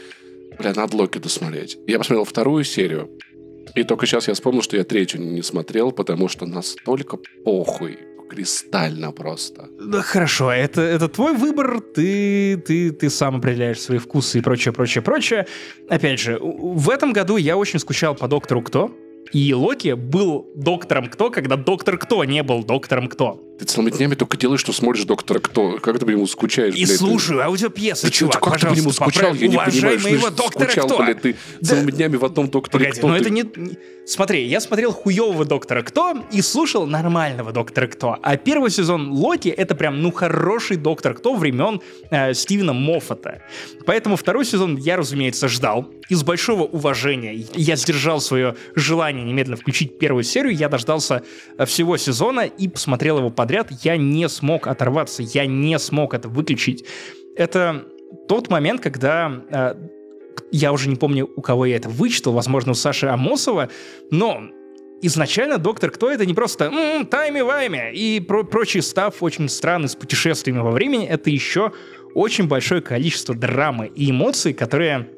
бля, 0.59 0.73
надо 0.75 0.97
Локи 0.97 1.19
досмотреть. 1.19 1.79
Я 1.87 1.99
посмотрел 1.99 2.25
вторую 2.25 2.65
серию. 2.65 3.11
И 3.75 3.83
только 3.83 4.07
сейчас 4.07 4.29
я 4.29 4.35
вспомнил, 4.35 4.63
что 4.63 4.77
я 4.77 4.85
третью 4.85 5.21
не 5.21 5.43
смотрел, 5.43 5.93
потому 5.93 6.29
что 6.29 6.47
настолько 6.47 7.19
похуй 7.45 7.99
кристально 8.29 9.13
просто. 9.13 9.69
Да 9.81 10.03
хорошо, 10.03 10.51
это, 10.51 10.81
это 10.81 11.09
твой 11.09 11.35
выбор, 11.35 11.81
ты, 11.81 12.57
ты, 12.57 12.91
ты 12.91 13.11
сам 13.11 13.37
определяешь 13.37 13.81
свои 13.81 13.99
вкусы 13.99 14.39
и 14.39 14.41
прочее, 14.41 14.73
прочее, 14.73 15.03
прочее. 15.03 15.47
Опять 15.89 16.21
же, 16.21 16.39
в 16.41 16.91
этом 16.91 17.13
году 17.13 17.37
я 17.37 17.57
очень 17.57 17.79
скучал 17.79 18.15
по 18.15 18.29
Доктору 18.29 18.63
Кто, 18.63 18.91
и 19.33 19.55
Локи 19.55 19.93
был 19.95 20.47
доктором 20.55 21.07
Кто, 21.07 21.31
когда 21.31 21.57
Доктор 21.57 21.99
Кто 21.99 22.25
не 22.25 22.43
был 22.43 22.65
доктором 22.65 23.09
Кто. 23.09 23.46
Ты 23.59 23.65
целыми 23.65 23.91
днями 23.91 24.15
только 24.15 24.37
делаешь, 24.37 24.61
что 24.61 24.73
смотришь 24.73 25.05
Доктора 25.05 25.39
Кто. 25.39 25.79
Как 25.79 25.99
ты 25.99 26.05
по 26.05 26.11
нему 26.11 26.27
скучаешь, 26.27 26.75
И 26.75 26.85
блядь, 26.85 26.99
слушаю 26.99 27.43
аудиопьесы, 27.43 28.07
ты, 28.07 28.13
чувак, 28.13 28.35
ты, 28.35 28.41
как 28.51 28.61
ты 28.61 28.67
по 28.67 28.73
нему 28.75 28.93
скучал, 28.93 29.35
я 29.35 29.49
не 29.49 29.57
понимаю, 29.57 30.01
моего 30.01 30.27
что 30.27 30.31
Доктора 30.31 30.65
скучал, 30.71 30.87
Кто. 30.87 31.03
блядь, 31.03 31.23
ты 31.23 31.37
Да. 31.61 31.69
целыми 31.69 31.91
днями 31.91 32.17
в 32.17 32.25
одном 32.25 32.51
Докторе 32.51 32.85
Погоди, 32.87 32.99
Кто. 32.99 33.09
но 33.09 33.15
ты- 33.15 33.21
это 33.23 33.31
не... 33.31 33.45
Смотри, 34.09 34.45
я 34.47 34.61
смотрел 34.61 34.93
хуевого 34.93 35.45
Доктора 35.45 35.83
Кто 35.83 36.23
и 36.31 36.41
слушал 36.41 36.87
нормального 36.87 37.51
Доктора 37.51 37.89
Кто. 37.89 38.17
А 38.23 38.37
первый 38.37 38.71
сезон 38.71 39.11
Локи— 39.11 39.49
это 39.57 39.75
прям, 39.75 40.01
ну, 40.01 40.13
хороший 40.13 40.77
Доктор 40.77 41.15
Кто 41.15 41.35
времен 41.35 41.81
э, 42.11 42.33
Стивена 42.35 42.73
Моффата. 42.73 43.43
Поэтому 43.85 44.15
второй 44.17 44.45
сезон 44.45 44.77
я, 44.77 44.97
разумеется, 44.97 45.49
ждал. 45.49 45.91
Из 46.09 46.23
большого 46.23 46.63
уважения 46.63 47.35
я 47.55 47.75
сдержал 47.75 48.21
свое 48.21 48.55
желание 48.77 49.25
немедленно 49.25 49.57
включить 49.57 49.99
первую 49.99 50.23
серию. 50.23 50.55
Я 50.55 50.69
дождался 50.69 51.23
всего 51.67 51.97
сезона 51.97 52.43
и 52.43 52.69
посмотрел 52.69 53.19
его 53.19 53.31
подряд. 53.47 53.69
Я 53.85 53.97
не 53.97 54.29
смог 54.29 54.67
оторваться, 54.67 55.23
я 55.23 55.47
не 55.47 55.79
смог 55.79 56.15
это 56.15 56.29
выключить. 56.29 56.85
Это 57.37 57.85
тот 58.29 58.51
момент, 58.51 58.81
когда 58.81 59.45
э, 59.49 59.75
я 60.51 60.73
уже 60.73 60.89
не 60.89 60.97
помню, 60.97 61.31
у 61.37 61.41
кого 61.43 61.65
я 61.65 61.77
это 61.77 61.89
вычитал, 61.89 62.33
возможно, 62.33 62.73
у 62.73 62.75
Саши 62.75 63.07
Амосова, 63.07 63.69
но 64.11 64.43
изначально 65.01 65.59
«Доктор 65.59 65.93
Кто»— 65.93 66.11
это 66.11 66.27
не 66.27 66.35
просто 66.35 66.65
«М, 66.65 67.07
тайми-вайми 67.07 67.93
и 67.95 68.19
про 68.19 68.43
прочий 68.43 68.81
став 68.81 69.23
очень 69.23 69.49
странный 69.49 69.89
с 69.89 69.95
путешествиями 69.95 70.59
во 70.61 70.73
времени, 70.73 71.07
это 71.07 71.31
еще 71.31 71.71
очень 72.15 72.49
большое 72.49 72.81
количество 72.81 73.33
драмы 73.35 73.93
и 73.95 74.11
эмоций, 74.11 74.55
которые 74.55 75.09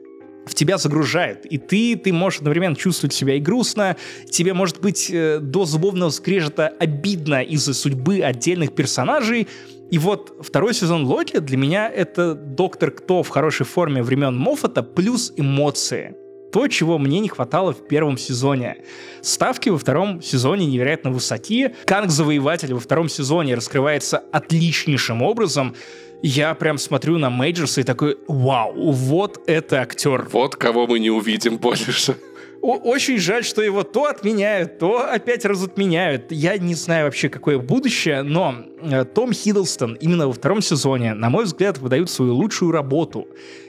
в 0.48 0.54
тебя 0.54 0.78
загружают. 0.78 1.46
И 1.46 1.58
ты, 1.58 1.96
ты 1.96 2.12
можешь 2.12 2.40
одновременно 2.40 2.74
чувствовать 2.74 3.14
себя 3.14 3.34
и 3.34 3.40
грустно, 3.40 3.96
тебе 4.30 4.54
может 4.54 4.80
быть 4.80 5.10
э, 5.10 5.38
до 5.40 5.64
зубовного 5.64 6.10
скрежета 6.10 6.72
обидно 6.78 7.42
из-за 7.42 7.74
судьбы 7.74 8.20
отдельных 8.20 8.74
персонажей. 8.74 9.46
И 9.90 9.98
вот 9.98 10.36
второй 10.40 10.74
сезон 10.74 11.04
Локи 11.04 11.38
для 11.38 11.56
меня 11.56 11.88
это 11.88 12.34
Доктор 12.34 12.90
Кто 12.90 13.22
в 13.22 13.28
хорошей 13.28 13.64
форме 13.64 14.02
времен 14.02 14.36
Моффата 14.36 14.82
плюс 14.82 15.32
эмоции. 15.36 16.14
То, 16.52 16.66
чего 16.66 16.98
мне 16.98 17.20
не 17.20 17.28
хватало 17.28 17.72
в 17.72 17.86
первом 17.88 18.16
сезоне. 18.16 18.78
Ставки 19.20 19.68
во 19.68 19.78
втором 19.78 20.22
сезоне 20.22 20.66
невероятно 20.66 21.10
высоки. 21.10 21.74
Канг 21.84 22.10
Завоеватель 22.10 22.72
во 22.72 22.80
втором 22.80 23.08
сезоне 23.08 23.54
раскрывается 23.54 24.22
отличнейшим 24.32 25.22
образом. 25.22 25.74
Я 26.22 26.54
прям 26.54 26.78
смотрю 26.78 27.18
на 27.18 27.30
Мейджерса 27.30 27.80
и 27.80 27.84
такой, 27.84 28.18
вау, 28.26 28.90
вот 28.90 29.40
это 29.46 29.80
актер. 29.80 30.28
Вот 30.32 30.56
кого 30.56 30.86
мы 30.86 30.98
не 30.98 31.10
увидим 31.10 31.58
больше. 31.58 32.16
Очень 32.60 33.18
жаль, 33.18 33.44
что 33.44 33.62
его 33.62 33.84
то 33.84 34.06
отменяют, 34.06 34.80
то 34.80 35.08
опять 35.08 35.44
разотменяют. 35.44 36.32
Я 36.32 36.58
не 36.58 36.74
знаю 36.74 37.04
вообще, 37.04 37.28
какое 37.28 37.58
будущее, 37.58 38.22
но 38.22 38.54
э, 38.82 39.04
Том 39.04 39.32
Хиддлстон 39.32 39.94
именно 39.94 40.26
во 40.26 40.32
втором 40.32 40.60
сезоне, 40.60 41.14
на 41.14 41.30
мой 41.30 41.44
взгляд, 41.44 41.78
выдают 41.78 42.10
свою 42.10 42.34
лучшую 42.34 42.72
работу. 42.72 43.28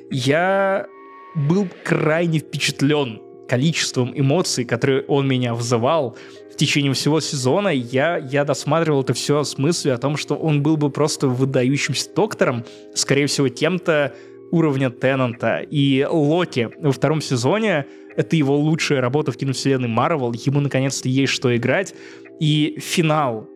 Я 0.09 0.87
был 1.35 1.67
крайне 1.83 2.39
впечатлен 2.39 3.21
количеством 3.47 4.11
эмоций, 4.15 4.65
которые 4.65 5.03
он 5.03 5.27
меня 5.27 5.53
вызывал 5.53 6.17
течение 6.59 6.93
всего 6.93 7.19
сезона. 7.19 7.69
Я, 7.69 8.17
я 8.17 8.43
досматривал 8.43 9.01
это 9.01 9.13
все 9.13 9.43
с 9.43 9.57
мыслью 9.57 9.95
о 9.95 9.97
том, 9.97 10.17
что 10.17 10.35
он 10.35 10.61
был 10.61 10.77
бы 10.77 10.89
просто 10.91 11.27
выдающимся 11.27 12.13
доктором, 12.13 12.65
скорее 12.93 13.25
всего, 13.27 13.49
тем-то 13.49 14.13
уровня 14.51 14.89
Теннанта. 14.89 15.59
И 15.59 16.05
Локи 16.09 16.69
во 16.79 16.91
втором 16.91 17.21
сезоне— 17.21 17.85
это 18.15 18.35
его 18.35 18.57
лучшая 18.57 19.01
работа 19.01 19.31
в 19.31 19.37
киновселенной 19.37 19.87
Марвел. 19.87 20.33
Ему 20.33 20.59
наконец-то 20.59 21.07
есть 21.07 21.33
что 21.33 21.55
играть. 21.55 21.95
И 22.39 22.77
финал 22.79 23.47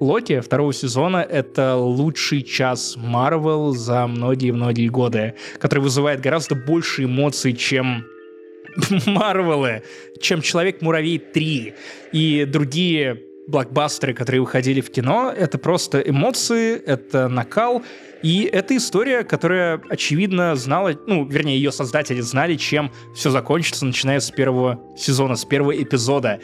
Локи 0.00 0.40
второго 0.40 0.72
сезона— 0.72 1.16
это 1.30 1.76
лучший 1.76 2.42
час 2.42 2.94
Марвел 2.96 3.72
за 3.72 4.06
многие-многие 4.06 4.88
годы, 4.88 5.34
который 5.58 5.80
вызывает 5.80 6.20
гораздо 6.20 6.54
больше 6.54 7.04
эмоций, 7.04 7.52
чем 7.52 8.04
Марвелы, 9.06 9.82
чем 10.20 10.42
Человек-муравей 10.42 11.18
3 11.18 11.74
и 12.12 12.44
другие 12.44 13.22
блокбастеры, 13.46 14.14
которые 14.14 14.40
выходили 14.40 14.80
в 14.80 14.90
кино. 14.90 15.32
Это 15.36 15.58
просто 15.58 16.00
эмоции, 16.00 16.80
это 16.82 17.28
накал, 17.28 17.82
и 18.22 18.48
это 18.50 18.76
история, 18.76 19.22
которая, 19.22 19.82
очевидно, 19.90 20.56
знала, 20.56 20.98
ну, 21.06 21.26
вернее, 21.26 21.56
ее 21.58 21.72
создатели 21.72 22.22
знали, 22.22 22.56
чем 22.56 22.90
все 23.14 23.30
закончится, 23.30 23.84
начиная 23.84 24.20
с 24.20 24.30
первого 24.30 24.80
сезона, 24.96 25.36
с 25.36 25.44
первого 25.44 25.76
эпизода. 25.76 26.40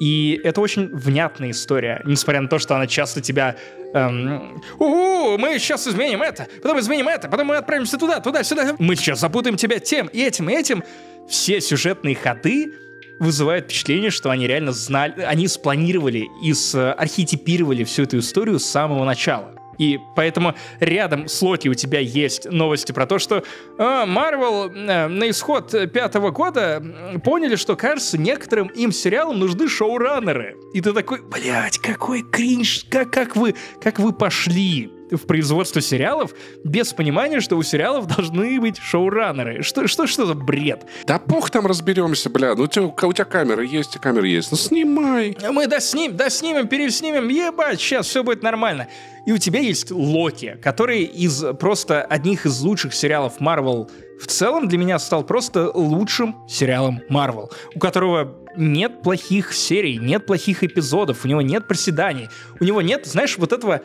И 0.00 0.40
это 0.44 0.60
очень 0.60 0.88
внятная 0.88 1.50
история, 1.50 2.02
несмотря 2.04 2.40
на 2.40 2.48
то, 2.48 2.58
что 2.58 2.76
она 2.76 2.86
часто 2.86 3.20
тебя... 3.20 3.56
Эм, 3.94 4.60
У, 4.78 5.38
мы 5.38 5.58
сейчас 5.58 5.86
изменим 5.86 6.22
это, 6.22 6.48
потом 6.62 6.80
изменим 6.80 7.08
это, 7.08 7.28
потом 7.28 7.48
мы 7.48 7.56
отправимся 7.56 7.96
туда, 7.96 8.20
туда, 8.20 8.42
сюда. 8.42 8.74
Мы 8.78 8.96
сейчас 8.96 9.20
запутаем 9.20 9.56
тебя 9.56 9.78
тем 9.78 10.08
и 10.08 10.20
этим, 10.20 10.50
и 10.50 10.52
этим. 10.52 10.82
Все 11.28 11.60
сюжетные 11.60 12.14
ходы 12.14 12.74
вызывают 13.18 13.66
впечатление, 13.66 14.10
что 14.10 14.30
они 14.30 14.46
реально 14.46 14.72
знали, 14.72 15.22
они 15.22 15.48
спланировали 15.48 16.28
и 16.42 16.52
архетипировали 16.74 17.84
всю 17.84 18.02
эту 18.02 18.18
историю 18.18 18.58
с 18.58 18.64
самого 18.64 19.04
начала. 19.04 19.54
И 19.78 19.98
поэтому 20.14 20.54
рядом 20.80 21.26
с 21.28 21.42
Локи 21.42 21.68
у 21.68 21.74
тебя 21.74 21.98
есть 21.98 22.48
новости 22.50 22.92
про 22.92 23.06
то, 23.06 23.18
что 23.18 23.42
Марвел 23.76 24.70
э, 24.70 25.08
на 25.08 25.30
исход 25.30 25.74
пятого 25.92 26.30
года 26.30 26.82
поняли, 27.24 27.56
что, 27.56 27.74
кажется, 27.74 28.16
некоторым 28.16 28.68
им 28.68 28.92
сериалам 28.92 29.38
нужны 29.38 29.68
шоураннеры. 29.68 30.56
И 30.74 30.80
ты 30.80 30.92
такой, 30.92 31.22
блядь, 31.22 31.78
какой 31.78 32.22
кринж, 32.22 32.86
как, 32.88 33.10
как, 33.12 33.34
вы, 33.36 33.56
как 33.82 33.98
вы 33.98 34.12
пошли 34.12 34.92
в 35.16 35.26
производство 35.26 35.80
сериалов 35.80 36.32
без 36.64 36.92
понимания, 36.92 37.40
что 37.40 37.56
у 37.56 37.62
сериалов 37.62 38.06
должны 38.06 38.60
быть 38.60 38.78
шоураннеры. 38.78 39.62
Что, 39.62 39.86
что, 39.86 40.06
что 40.06 40.26
за 40.26 40.34
бред? 40.34 40.84
Да 41.06 41.18
пух 41.18 41.50
там 41.50 41.66
разберемся, 41.66 42.30
бля. 42.30 42.54
Ну, 42.54 42.64
у 42.64 42.66
тебя, 42.66 42.84
у 42.86 43.12
тебя 43.12 43.24
камеры 43.24 43.66
есть, 43.66 43.96
и 43.96 43.98
камеры 43.98 44.28
есть. 44.28 44.50
Ну, 44.50 44.56
снимай. 44.56 45.36
Мы 45.50 45.66
да 45.66 45.80
сним, 45.80 46.16
да 46.16 46.30
снимем, 46.30 46.68
переснимем, 46.68 47.28
ебать, 47.28 47.80
сейчас 47.80 48.06
все 48.06 48.22
будет 48.22 48.42
нормально. 48.42 48.88
И 49.26 49.32
у 49.32 49.38
тебя 49.38 49.60
есть 49.60 49.90
Локи, 49.90 50.58
который 50.62 51.02
из 51.02 51.42
просто 51.58 52.02
одних 52.02 52.44
из 52.44 52.60
лучших 52.60 52.94
сериалов 52.94 53.40
Marvel 53.40 53.88
в 54.20 54.26
целом 54.26 54.68
для 54.68 54.78
меня 54.78 54.98
стал 54.98 55.24
просто 55.24 55.70
лучшим 55.72 56.36
сериалом 56.48 57.00
Marvel, 57.10 57.50
у 57.74 57.78
которого 57.78 58.36
нет 58.56 59.02
плохих 59.02 59.52
серий, 59.52 59.98
нет 59.98 60.26
плохих 60.26 60.62
эпизодов, 60.62 61.24
у 61.24 61.28
него 61.28 61.42
нет 61.42 61.66
проседаний, 61.66 62.28
у 62.60 62.64
него 62.64 62.82
нет, 62.82 63.06
знаешь, 63.06 63.36
вот 63.38 63.52
этого 63.52 63.82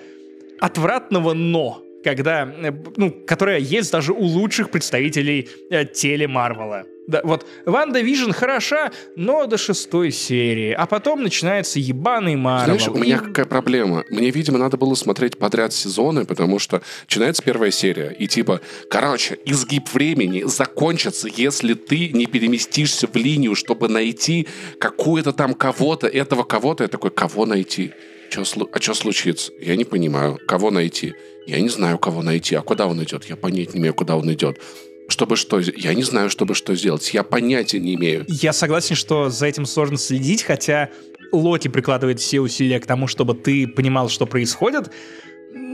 отвратного 0.60 1.34
«но», 1.34 1.84
когда, 2.04 2.44
э, 2.44 2.72
ну, 2.98 3.12
которое 3.12 3.60
есть 3.60 3.92
даже 3.92 4.14
у 4.14 4.24
лучших 4.24 4.70
представителей 4.72 5.50
э, 5.70 5.86
теле 5.86 6.28
Марвела. 6.28 6.86
Да, 7.08 7.22
вот 7.24 7.48
WandaVision 7.66 8.32
хороша, 8.32 8.92
но 9.16 9.48
до 9.48 9.58
шестой 9.58 10.12
серии, 10.12 10.72
а 10.72 10.86
потом 10.86 11.24
начинается 11.24 11.80
ебаный 11.80 12.36
Марвел. 12.36 12.78
Знаешь, 12.78 12.88
у 12.88 13.04
меня 13.04 13.18
какая 13.18 13.48
проблема? 13.48 14.04
Мне, 14.12 14.30
видимо, 14.30 14.60
надо 14.60 14.78
было 14.78 14.94
смотреть 14.94 15.40
подряд 15.40 15.74
сезоны, 15.74 16.26
потому 16.26 16.60
что 16.60 16.84
начинается 17.08 17.42
первая 17.42 17.72
серия, 17.72 18.12
и 18.12 18.28
типа, 18.28 18.62
короче, 18.92 19.40
изгиб 19.44 19.90
времени 19.92 20.44
закончится, 20.46 21.28
если 21.36 21.74
ты 21.74 22.10
не 22.10 22.28
переместишься 22.28 23.08
в 23.08 23.16
линию, 23.16 23.56
чтобы 23.56 23.90
найти 23.90 24.48
какую-то 24.80 25.34
там 25.34 25.56
кого-то, 25.56 26.06
этого 26.06 26.44
кого-то. 26.44 26.84
Я 26.84 26.90
такой, 26.90 27.10
кого 27.10 27.48
найти? 27.48 27.92
А 28.38 28.80
что 28.82 28.94
случится? 28.94 29.52
Я 29.60 29.76
не 29.76 29.86
понимаю. 29.86 30.40
Кого 30.48 30.72
найти? 30.72 31.14
Я 31.48 31.60
не 31.60 31.70
знаю, 31.70 31.98
кого 31.98 32.22
найти. 32.22 32.56
А 32.56 32.62
куда 32.62 32.88
он 32.88 33.04
идет? 33.04 33.26
Я 33.26 33.36
понять 33.36 33.74
не 33.74 33.80
имею, 33.80 33.94
куда 33.94 34.16
он 34.16 34.32
идет. 34.32 34.60
Чтобы 35.08 35.36
что? 35.36 35.60
Я 35.60 35.94
не 35.96 36.04
знаю, 36.04 36.30
чтобы 36.30 36.54
что 36.54 36.76
сделать. 36.76 37.14
Я 37.14 37.24
понятия 37.24 37.80
не 37.80 37.96
имею. 37.96 38.26
Я 38.28 38.54
согласен, 38.54 38.96
что 38.96 39.30
за 39.30 39.48
этим 39.48 39.66
сложно 39.66 39.98
следить, 39.98 40.44
хотя 40.44 40.90
Локи 41.32 41.68
прикладывает 41.68 42.20
все 42.20 42.40
усилия 42.40 42.80
к 42.80 42.86
тому, 42.86 43.08
чтобы 43.08 43.34
ты 43.34 43.68
понимал, 43.68 44.10
что 44.10 44.26
происходит. 44.26 44.92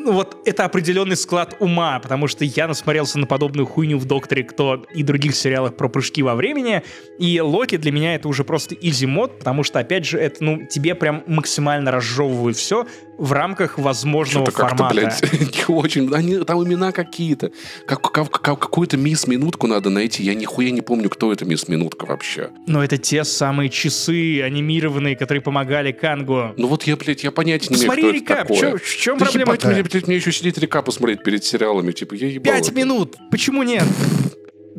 Ну, 0.05 0.11
вот 0.11 0.37
это 0.45 0.65
определенный 0.65 1.15
склад 1.15 1.55
ума, 1.59 1.99
потому 1.99 2.27
что 2.27 2.45
я 2.45 2.67
насмотрелся 2.67 3.17
на 3.17 3.25
подобную 3.25 3.65
хуйню 3.65 3.97
в 3.97 4.05
«Докторе 4.05 4.43
Кто» 4.43 4.85
и 4.93 5.01
других 5.01 5.35
сериалах 5.35 5.75
про 5.75 5.89
прыжки 5.89 6.21
во 6.21 6.35
времени, 6.35 6.83
и 7.17 7.41
Локи 7.41 7.77
для 7.77 7.91
меня 7.91 8.13
это 8.13 8.27
уже 8.27 8.43
просто 8.43 8.75
изи 8.75 9.07
мод, 9.07 9.39
потому 9.39 9.63
что, 9.63 9.79
опять 9.79 10.05
же, 10.05 10.19
это, 10.19 10.43
ну, 10.43 10.63
тебе 10.67 10.93
прям 10.93 11.23
максимально 11.25 11.89
разжевывают 11.89 12.55
все, 12.55 12.85
в 13.17 13.31
рамках 13.31 13.77
возможного 13.77 14.45
Что-то 14.51 14.67
формата. 14.67 14.95
Как-то, 15.01 15.27
блядь, 15.29 15.55
не 15.69 15.73
очень. 15.73 16.13
Они, 16.13 16.37
там 16.43 16.63
имена 16.63 16.91
какие-то. 16.91 17.51
Как, 17.85 18.01
как, 18.01 18.29
как, 18.29 18.59
какую-то 18.59 18.97
мисс-минутку 18.97 19.67
надо 19.67 19.89
найти. 19.89 20.23
Я 20.23 20.35
нихуя 20.35 20.71
не 20.71 20.81
помню, 20.81 21.09
кто 21.09 21.31
это 21.31 21.45
мисс-минутка 21.45 22.05
вообще. 22.05 22.49
Но 22.67 22.83
это 22.83 22.97
те 22.97 23.23
самые 23.23 23.69
часы 23.69 24.41
анимированные, 24.41 25.15
которые 25.15 25.41
помогали 25.41 25.91
Кангу. 25.91 26.53
Ну 26.57 26.67
вот 26.67 26.83
я, 26.83 26.95
блядь, 26.95 27.23
я 27.23 27.31
понятия 27.31 27.69
не 27.69 27.75
имею, 27.77 27.85
Смотри 27.85 28.03
кто 28.03 28.11
рекап, 28.11 28.37
это 28.37 28.53
такое. 28.53 28.71
Чё, 28.71 28.77
в 28.77 28.97
чем 28.97 29.17
да 29.17 29.25
проблема? 29.25 29.53
Ебать, 29.53 29.65
мне, 29.65 29.83
блядь, 29.83 30.07
мне 30.07 30.15
еще 30.17 30.31
сидеть 30.31 30.57
рекапы 30.57 30.91
смотреть 30.91 31.23
перед 31.23 31.43
сериалами. 31.43 31.91
Типа, 31.91 32.13
я 32.15 32.27
ебал. 32.27 32.53
Пять 32.53 32.71
минут! 32.73 33.15
Почему 33.31 33.63
нет? 33.63 33.83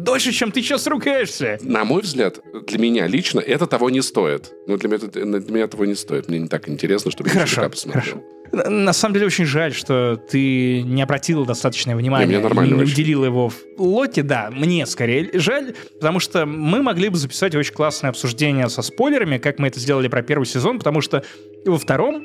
Дольше, 0.07 0.33
чем 0.33 0.53
ты 0.53 0.63
сейчас 0.63 0.87
ругаешься. 0.87 1.59
На 1.63 1.85
мой 1.85 2.01
взгляд, 2.01 2.39
для 2.67 2.79
меня 2.79 3.09
лично 3.09 3.41
это 3.41 3.67
того 3.67 3.91
не 3.91 4.03
стоит. 4.03 4.53
Ну, 4.69 4.77
для 4.79 4.89
меня, 4.89 4.99
для 4.99 5.53
меня 5.53 5.67
того 5.67 5.85
не 5.85 5.97
стоит. 5.97 6.29
Мне 6.29 6.39
не 6.39 6.49
так 6.49 6.69
интересно, 6.69 7.11
чтобы 7.11 7.29
хорошо, 7.31 7.63
я 7.63 7.69
посмотрел. 7.69 8.03
Хорошо. 8.03 8.23
На 8.53 8.93
самом 8.93 9.15
деле 9.15 9.27
очень 9.27 9.45
жаль, 9.45 9.75
что 9.75 10.17
ты 10.17 10.83
не 10.83 11.03
обратил 11.03 11.45
достаточное 11.45 11.97
внимание 11.97 12.41
не, 12.41 12.47
и 12.47 12.69
не 12.69 12.75
уделил 12.75 13.25
его 13.25 13.49
в 13.49 13.57
лоте. 13.79 14.23
Да, 14.23 14.51
мне 14.53 14.87
скорее 14.87 15.29
жаль, 15.35 15.75
потому 15.95 16.21
что 16.21 16.47
мы 16.47 16.83
могли 16.83 17.09
бы 17.09 17.17
записать 17.17 17.57
очень 17.57 17.75
классное 17.75 18.11
обсуждение 18.11 18.69
со 18.69 18.83
спойлерами, 18.83 19.39
как 19.39 19.59
мы 19.59 19.67
это 19.69 19.81
сделали 19.81 20.07
про 20.07 20.23
первый 20.23 20.45
сезон, 20.45 20.79
потому 20.79 21.01
что 21.01 21.25
во 21.65 21.79
втором 21.79 22.23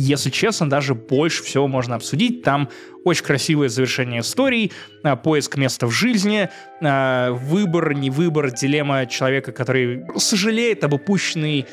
если 0.00 0.30
честно, 0.30 0.68
даже 0.68 0.94
больше 0.94 1.42
всего 1.42 1.68
можно 1.68 1.96
обсудить. 1.96 2.42
Там 2.42 2.68
очень 3.04 3.24
красивое 3.24 3.68
завершение 3.68 4.20
истории, 4.20 4.72
а, 5.02 5.16
поиск 5.16 5.56
места 5.56 5.86
в 5.86 5.90
жизни, 5.90 6.48
а, 6.82 7.32
выбор, 7.32 7.94
не 7.94 8.10
выбор, 8.10 8.50
дилемма 8.50 9.06
человека, 9.06 9.52
который 9.52 10.04
сожалеет 10.16 10.84
об 10.84 10.94
упущенной 10.94 11.66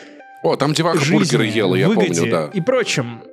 О, 0.43 0.55
там 0.55 0.73
деваха 0.73 0.99
жизни, 0.99 1.13
бургеры 1.13 1.45
ела, 1.45 1.75
я 1.75 1.87
выгоде 1.87 2.21
помню, 2.21 2.31
да. 2.31 2.49
И 2.53 2.61
прочем. 2.61 3.23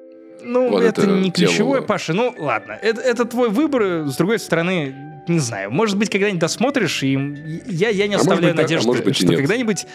Ну, 0.43 0.71
вот 0.71 0.83
это, 0.83 1.03
это 1.03 1.11
не 1.11 1.31
ключевое, 1.31 1.81
делало. 1.81 1.87
Паша. 1.87 2.13
Ну, 2.13 2.35
ладно. 2.39 2.79
Это, 2.83 3.01
это 3.01 3.25
твой 3.25 3.49
выбор. 3.49 4.07
С 4.07 4.17
другой 4.17 4.39
стороны, 4.39 4.95
не 5.27 5.39
знаю. 5.39 5.71
Может 5.71 5.97
быть, 5.97 6.11
когда-нибудь 6.11 6.41
досмотришь, 6.41 7.03
и 7.03 7.13
я, 7.67 7.89
я 7.89 8.07
не 8.07 8.15
а 8.15 8.19
оставляю 8.19 8.55
быть, 8.55 8.63
надежды, 8.63 8.93
да, 8.93 8.99
а 8.99 9.03
быть, 9.03 9.17
что 9.17 9.27
когда-нибудь 9.29 9.87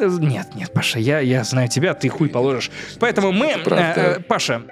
нет, 0.00 0.54
нет, 0.54 0.72
Паша, 0.72 0.98
я, 0.98 1.20
я 1.20 1.44
знаю 1.44 1.68
тебя, 1.68 1.94
ты 1.94 2.08
хуй 2.08 2.28
положишь. 2.28 2.70
Поэтому 3.00 3.32
мы... 3.32 3.56
Э, 3.66 4.20
Паша, 4.20 4.62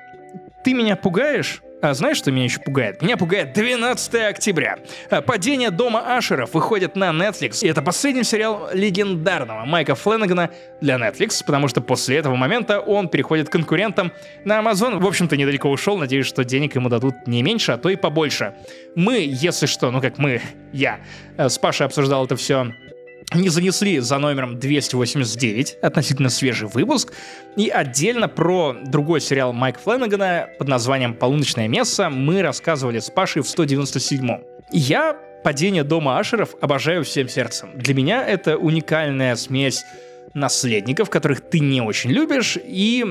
ты 0.65 0.75
меня 0.75 0.97
пугаешь, 0.97 1.63
а 1.83 1.93
знаешь, 1.93 2.17
что 2.17 2.33
меня 2.33 2.45
еще 2.45 2.59
пугает? 2.59 3.03
Меня 3.03 3.17
пугает 3.17 3.53
12 3.53 4.15
октября. 4.15 4.79
А, 5.11 5.21
Падение 5.21 5.71
дома 5.71 6.17
Ашеров 6.17 6.55
выходит 6.55 6.97
на 6.97 7.11
Netflix. 7.11 7.59
И 7.63 7.69
это 7.69 7.83
последний 7.83 8.25
сериал 8.25 8.71
легендарного 8.73 9.67
Майка 9.67 9.95
Фленнегана 9.95 10.51
для 10.81 10.97
Netflix, 10.97 11.45
потому 11.47 11.69
что 11.69 11.83
после 11.83 12.17
этого 12.17 12.35
момента 12.35 12.81
он 12.81 13.09
переходит 13.09 13.51
к 13.51 13.53
конкурентам 13.53 14.11
на 14.45 14.59
Amazon. 14.59 14.99
В 15.01 15.07
общем-то, 15.07 15.37
недалеко 15.37 15.71
ушел. 15.71 15.99
Надеюсь, 15.99 16.27
что 16.27 16.45
денег 16.45 16.75
ему 16.75 16.89
дадут 16.89 17.15
не 17.27 17.43
меньше, 17.43 17.73
а 17.73 17.79
то 17.79 17.91
и 17.91 17.97
побольше. 17.97 18.55
Мы, 18.95 19.27
если 19.29 19.67
что, 19.67 19.91
ну 19.91 20.01
как 20.01 20.17
мы, 20.17 20.41
я 20.73 21.01
э, 21.37 21.49
с 21.51 21.59
Пашей 21.59 21.87
обсуждал 21.87 22.25
это 22.25 22.37
все 22.37 22.73
не 23.35 23.49
занесли 23.49 23.99
за 23.99 24.19
номером 24.19 24.59
289, 24.59 25.79
относительно 25.83 26.29
свежий 26.29 26.69
выпуск, 26.69 27.13
и 27.57 27.69
отдельно 27.69 28.29
про 28.29 28.77
другой 28.87 29.21
сериал 29.21 29.53
Майка 29.53 29.81
Фленнегана 29.81 30.49
под 30.59 30.69
названием 30.69 31.15
«Полуночное 31.15 31.69
место» 31.69 32.09
мы 32.09 32.43
рассказывали 32.43 33.01
с 33.01 33.11
Пашей 33.11 33.43
в 33.43 33.47
197-м. 33.47 34.45
Я 34.71 35.17
«Падение 35.43 35.85
дома 35.85 36.19
Ашеров» 36.19 36.55
обожаю 36.61 37.05
всем 37.05 37.29
сердцем. 37.29 37.71
Для 37.75 37.95
меня 37.95 38.27
это 38.27 38.57
уникальная 38.57 39.37
смесь 39.37 39.85
наследников, 40.37 41.11
которых 41.11 41.41
ты 41.41 41.59
не 41.61 41.81
очень 41.81 42.11
любишь, 42.11 42.57
и 42.63 43.05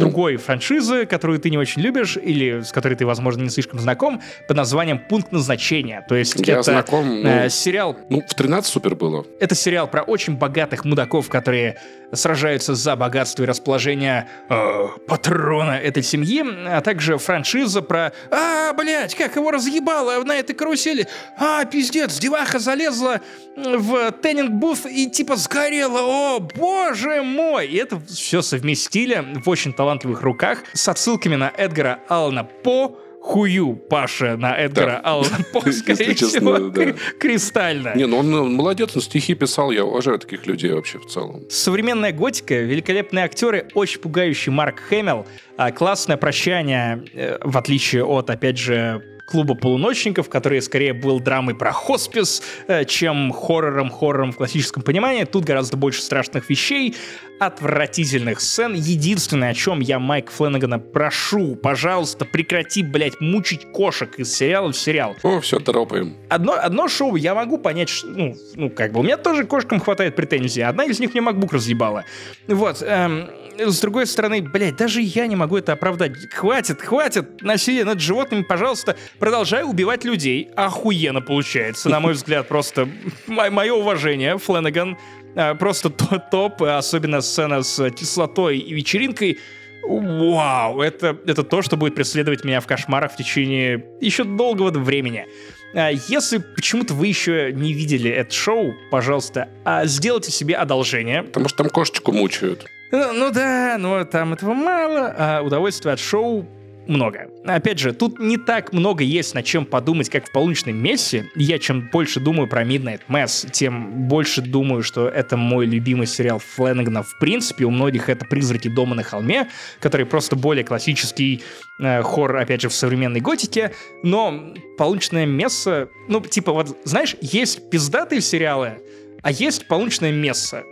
другой 0.00 0.36
франшизы, 0.36 1.04
которую 1.04 1.40
ты 1.40 1.50
не 1.50 1.58
очень 1.58 1.82
любишь, 1.82 2.16
или 2.16 2.60
с 2.60 2.72
которой 2.72 2.94
ты, 2.94 3.04
возможно, 3.04 3.42
не 3.42 3.50
слишком 3.50 3.78
знаком, 3.80 4.22
под 4.46 4.56
названием 4.56 4.98
«Пункт 4.98 5.32
назначения». 5.32 6.04
То 6.08 6.14
есть 6.14 6.34
Я 6.46 6.54
это 6.54 6.62
знаком, 6.62 7.22
ну, 7.22 7.28
э, 7.28 7.50
сериал... 7.50 7.96
Ну, 8.08 8.22
в 8.26 8.34
13 8.34 8.72
супер 8.72 8.94
было. 8.94 9.26
Это 9.40 9.54
сериал 9.54 9.88
про 9.88 10.02
очень 10.02 10.36
богатых 10.36 10.84
мудаков, 10.84 11.28
которые 11.28 11.76
сражаются 12.12 12.74
за 12.74 12.96
богатство 12.96 13.42
и 13.42 13.46
расположение 13.46 14.28
э, 14.48 14.88
патрона 15.06 15.72
этой 15.72 16.02
семьи, 16.02 16.44
а 16.66 16.80
также 16.80 17.18
франшиза 17.18 17.82
про 17.82 18.12
«А, 18.30 18.72
блядь, 18.74 19.14
как 19.14 19.36
его 19.36 19.50
разъебало 19.50 20.22
на 20.22 20.36
этой 20.36 20.54
карусели! 20.54 21.08
А, 21.36 21.64
пиздец, 21.64 22.18
деваха 22.18 22.58
залезла 22.58 23.20
в 23.56 24.12
теннинг-буф 24.22 24.86
и 24.86 25.10
типа 25.10 25.36
сгорела! 25.36 26.00
О, 26.02 26.43
боже 26.56 27.22
мой! 27.22 27.66
И 27.66 27.76
это 27.76 28.00
все 28.00 28.42
совместили 28.42 29.24
в 29.42 29.48
очень 29.48 29.72
талантливых 29.72 30.22
руках 30.22 30.58
с 30.72 30.88
отсылками 30.88 31.36
на 31.36 31.52
Эдгара 31.56 32.00
Аллана 32.08 32.44
По, 32.44 32.96
хую 33.24 33.74
Паша 33.76 34.36
на 34.36 34.54
Эдгара 34.54 35.00
Да. 35.02 35.10
Аллана 35.10 35.38
По, 35.52 35.60
скорее 35.72 36.08
Если 36.08 36.14
честно, 36.14 36.28
всего, 36.28 36.58
да. 36.58 36.92
кристально. 37.18 37.94
Не, 37.94 38.06
ну 38.06 38.18
он 38.18 38.30
ну, 38.30 38.44
молодец, 38.48 38.94
он 38.94 39.00
стихи 39.00 39.34
писал, 39.34 39.70
я 39.70 39.84
уважаю 39.84 40.18
таких 40.18 40.46
людей 40.46 40.72
вообще 40.72 40.98
в 40.98 41.06
целом. 41.06 41.44
Современная 41.48 42.12
готика, 42.12 42.54
великолепные 42.54 43.24
актеры, 43.24 43.68
очень 43.74 44.00
пугающий 44.00 44.52
Марк 44.52 44.80
Хэмилл, 44.80 45.26
а, 45.56 45.72
классное 45.72 46.18
прощание, 46.18 47.04
э, 47.14 47.38
в 47.42 47.56
отличие 47.56 48.04
от, 48.04 48.28
опять 48.28 48.58
же, 48.58 49.02
клуба 49.26 49.54
полуночников, 49.54 50.28
который 50.28 50.60
скорее 50.60 50.92
был 50.92 51.20
драмой 51.20 51.54
про 51.54 51.72
хоспис, 51.72 52.42
э, 52.68 52.84
чем 52.84 53.32
хоррором, 53.32 53.90
хоррором 53.90 54.32
в 54.32 54.36
классическом 54.36 54.82
понимании. 54.82 55.24
Тут 55.24 55.44
гораздо 55.44 55.76
больше 55.76 56.02
страшных 56.02 56.50
вещей, 56.50 56.94
отвратительных 57.40 58.40
сцен. 58.40 58.74
Единственное, 58.74 59.50
о 59.50 59.54
чем 59.54 59.80
я 59.80 59.98
Майк 59.98 60.30
Фленнегана 60.30 60.78
прошу, 60.78 61.56
пожалуйста, 61.56 62.24
прекрати, 62.24 62.82
блядь, 62.82 63.20
мучить 63.20 63.70
кошек 63.72 64.18
из 64.18 64.34
сериала 64.34 64.72
в 64.72 64.76
сериал. 64.76 65.16
О, 65.22 65.40
все, 65.40 65.58
дропаем. 65.58 66.16
Одно, 66.28 66.54
одно 66.54 66.88
шоу 66.88 67.16
я 67.16 67.34
могу 67.34 67.58
понять, 67.58 67.88
ш- 67.88 68.06
ну, 68.06 68.34
ну, 68.54 68.70
как 68.70 68.92
бы, 68.92 69.00
у 69.00 69.02
меня 69.02 69.16
тоже 69.16 69.44
кошкам 69.44 69.80
хватает 69.80 70.16
претензий. 70.16 70.62
Одна 70.62 70.84
из 70.84 71.00
них 71.00 71.14
мне 71.14 71.22
MacBook 71.22 71.54
разъебала. 71.54 72.04
Вот, 72.48 72.82
эм, 72.82 73.30
с 73.58 73.80
другой 73.80 74.06
стороны, 74.06 74.42
блядь, 74.42 74.76
даже 74.76 75.00
я 75.00 75.26
не 75.26 75.36
могу 75.36 75.56
это 75.56 75.72
оправдать. 75.72 76.12
Хватит, 76.32 76.80
хватит 76.82 77.42
насилия 77.42 77.84
над 77.84 78.00
животными, 78.00 78.42
пожалуйста, 78.42 78.96
продолжай 79.18 79.64
убивать 79.64 80.04
людей. 80.04 80.50
Охуенно 80.56 81.20
получается, 81.20 81.88
на 81.88 82.00
мой 82.00 82.14
взгляд, 82.14 82.48
просто 82.48 82.88
мое 83.26 83.72
уважение, 83.72 84.38
Фленнеган. 84.38 84.96
Э, 85.36 85.54
Просто 85.56 85.90
то- 85.90 86.22
топ, 86.30 86.62
особенно 86.62 87.20
сцена 87.20 87.62
с 87.62 87.90
кислотой 87.90 88.58
и 88.58 88.72
вечеринкой. 88.74 89.38
Вау, 89.86 90.80
это, 90.80 91.16
это 91.26 91.42
то, 91.42 91.60
что 91.60 91.76
будет 91.76 91.94
преследовать 91.94 92.44
меня 92.44 92.60
в 92.60 92.66
кошмарах 92.66 93.12
в 93.12 93.16
течение 93.16 93.84
еще 94.00 94.24
долгого 94.24 94.70
времени. 94.70 95.26
А, 95.74 95.90
Если 95.90 96.38
почему-то 96.38 96.94
вы 96.94 97.08
еще 97.08 97.52
не 97.52 97.72
видели 97.74 98.10
это 98.10 98.32
шоу, 98.32 98.74
пожалуйста, 98.90 99.48
а, 99.64 99.84
сделайте 99.86 100.30
себе 100.30 100.54
одолжение. 100.54 101.24
Потому 101.24 101.48
что 101.48 101.64
там 101.64 101.70
кошечку 101.70 102.12
мучают. 102.12 102.64
Ну, 102.92 103.12
ну 103.12 103.30
да, 103.32 103.76
но 103.78 104.04
там 104.04 104.34
этого 104.34 104.54
мало, 104.54 105.12
а 105.18 105.42
удовольствия 105.42 105.90
от 105.92 105.98
шоу 106.00 106.46
много. 106.88 107.28
Опять 107.44 107.78
же, 107.78 107.92
тут 107.92 108.18
не 108.18 108.36
так 108.36 108.72
много 108.72 109.04
есть 109.04 109.34
над 109.34 109.44
чем 109.44 109.64
подумать, 109.64 110.08
как 110.08 110.26
в 110.26 110.32
«Полуночном 110.32 110.76
мессе». 110.76 111.30
Я 111.34 111.58
чем 111.58 111.88
больше 111.92 112.20
думаю 112.20 112.48
про 112.48 112.64
Midnight 112.64 113.02
Mass, 113.08 113.50
тем 113.50 114.08
больше 114.08 114.42
думаю, 114.42 114.82
что 114.82 115.08
это 115.08 115.36
мой 115.36 115.66
любимый 115.66 116.06
сериал 116.06 116.38
Фленнегана 116.38 117.02
в 117.02 117.18
принципе. 117.18 117.64
У 117.64 117.70
многих 117.70 118.08
это 118.08 118.24
«Призраки 118.24 118.68
дома 118.68 118.94
на 118.94 119.02
холме», 119.02 119.48
который 119.80 120.06
просто 120.06 120.36
более 120.36 120.64
классический 120.64 121.42
э, 121.80 122.02
хоррор, 122.02 122.36
опять 122.36 122.60
же, 122.60 122.68
в 122.68 122.74
современной 122.74 123.20
готике. 123.20 123.72
Но 124.02 124.54
«Полуночное 124.76 125.26
место», 125.26 125.88
ну, 126.08 126.20
типа 126.20 126.52
вот, 126.52 126.76
знаешь, 126.84 127.16
есть 127.20 127.70
пиздатые 127.70 128.20
сериалы, 128.20 128.78
а 129.22 129.30
есть 129.30 129.68
«Полуночное 129.68 130.12
место». 130.12 130.64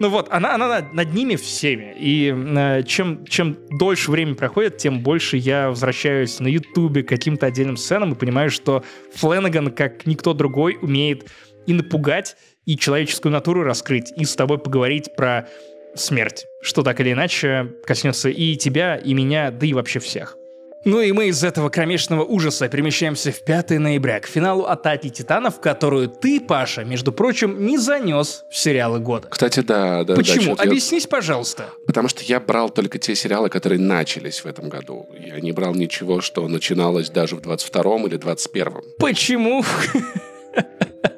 Ну 0.00 0.08
вот, 0.08 0.28
она, 0.30 0.54
она 0.54 0.88
над, 0.92 1.14
ними 1.14 1.36
всеми. 1.36 1.94
И 1.98 2.34
э, 2.34 2.82
чем, 2.84 3.24
чем 3.26 3.56
дольше 3.70 4.10
время 4.10 4.34
проходит, 4.34 4.78
тем 4.78 5.00
больше 5.00 5.36
я 5.36 5.68
возвращаюсь 5.68 6.40
на 6.40 6.48
Ютубе 6.48 7.02
к 7.02 7.08
каким-то 7.08 7.46
отдельным 7.46 7.76
сценам 7.76 8.12
и 8.12 8.16
понимаю, 8.16 8.50
что 8.50 8.84
Фленнеган, 9.14 9.70
как 9.72 10.06
никто 10.06 10.34
другой, 10.34 10.78
умеет 10.80 11.30
и 11.66 11.72
напугать, 11.72 12.36
и 12.66 12.76
человеческую 12.76 13.32
натуру 13.32 13.62
раскрыть, 13.62 14.12
и 14.16 14.24
с 14.24 14.34
тобой 14.34 14.58
поговорить 14.58 15.14
про 15.16 15.48
смерть, 15.94 16.46
что 16.62 16.82
так 16.82 17.00
или 17.00 17.12
иначе 17.12 17.72
коснется 17.86 18.28
и 18.28 18.56
тебя, 18.56 18.96
и 18.96 19.14
меня, 19.14 19.50
да 19.50 19.66
и 19.66 19.72
вообще 19.72 20.00
всех. 20.00 20.36
Ну 20.84 21.00
и 21.00 21.12
мы 21.12 21.28
из 21.28 21.42
этого 21.42 21.70
кромешного 21.70 22.24
ужаса 22.24 22.68
перемещаемся 22.68 23.32
в 23.32 23.40
5 23.42 23.70
ноября 23.78 24.20
к 24.20 24.26
финалу 24.26 24.64
«Атаки 24.64 25.08
титанов», 25.08 25.58
которую 25.60 26.08
ты, 26.08 26.40
Паша, 26.40 26.84
между 26.84 27.10
прочим, 27.10 27.64
не 27.64 27.78
занес 27.78 28.44
в 28.50 28.56
сериалы 28.56 28.98
года. 28.98 29.28
Кстати, 29.30 29.60
да, 29.60 30.04
да. 30.04 30.04
да, 30.04 30.14
Почему? 30.16 30.56
я- 30.56 30.62
Объяснись, 30.62 31.06
пожалуйста. 31.06 31.70
Потому 31.86 32.08
что 32.08 32.22
я 32.22 32.38
брал 32.38 32.68
только 32.68 32.98
те 32.98 33.14
сериалы, 33.14 33.48
которые 33.48 33.78
начались 33.80 34.40
в 34.40 34.46
этом 34.46 34.68
году. 34.68 35.08
Я 35.18 35.40
не 35.40 35.52
брал 35.52 35.74
ничего, 35.74 36.20
что 36.20 36.46
начиналось 36.48 37.08
даже 37.08 37.36
в 37.36 37.40
22-м 37.40 38.06
или 38.06 38.18
21-м. 38.18 38.82
Почему? 38.98 39.64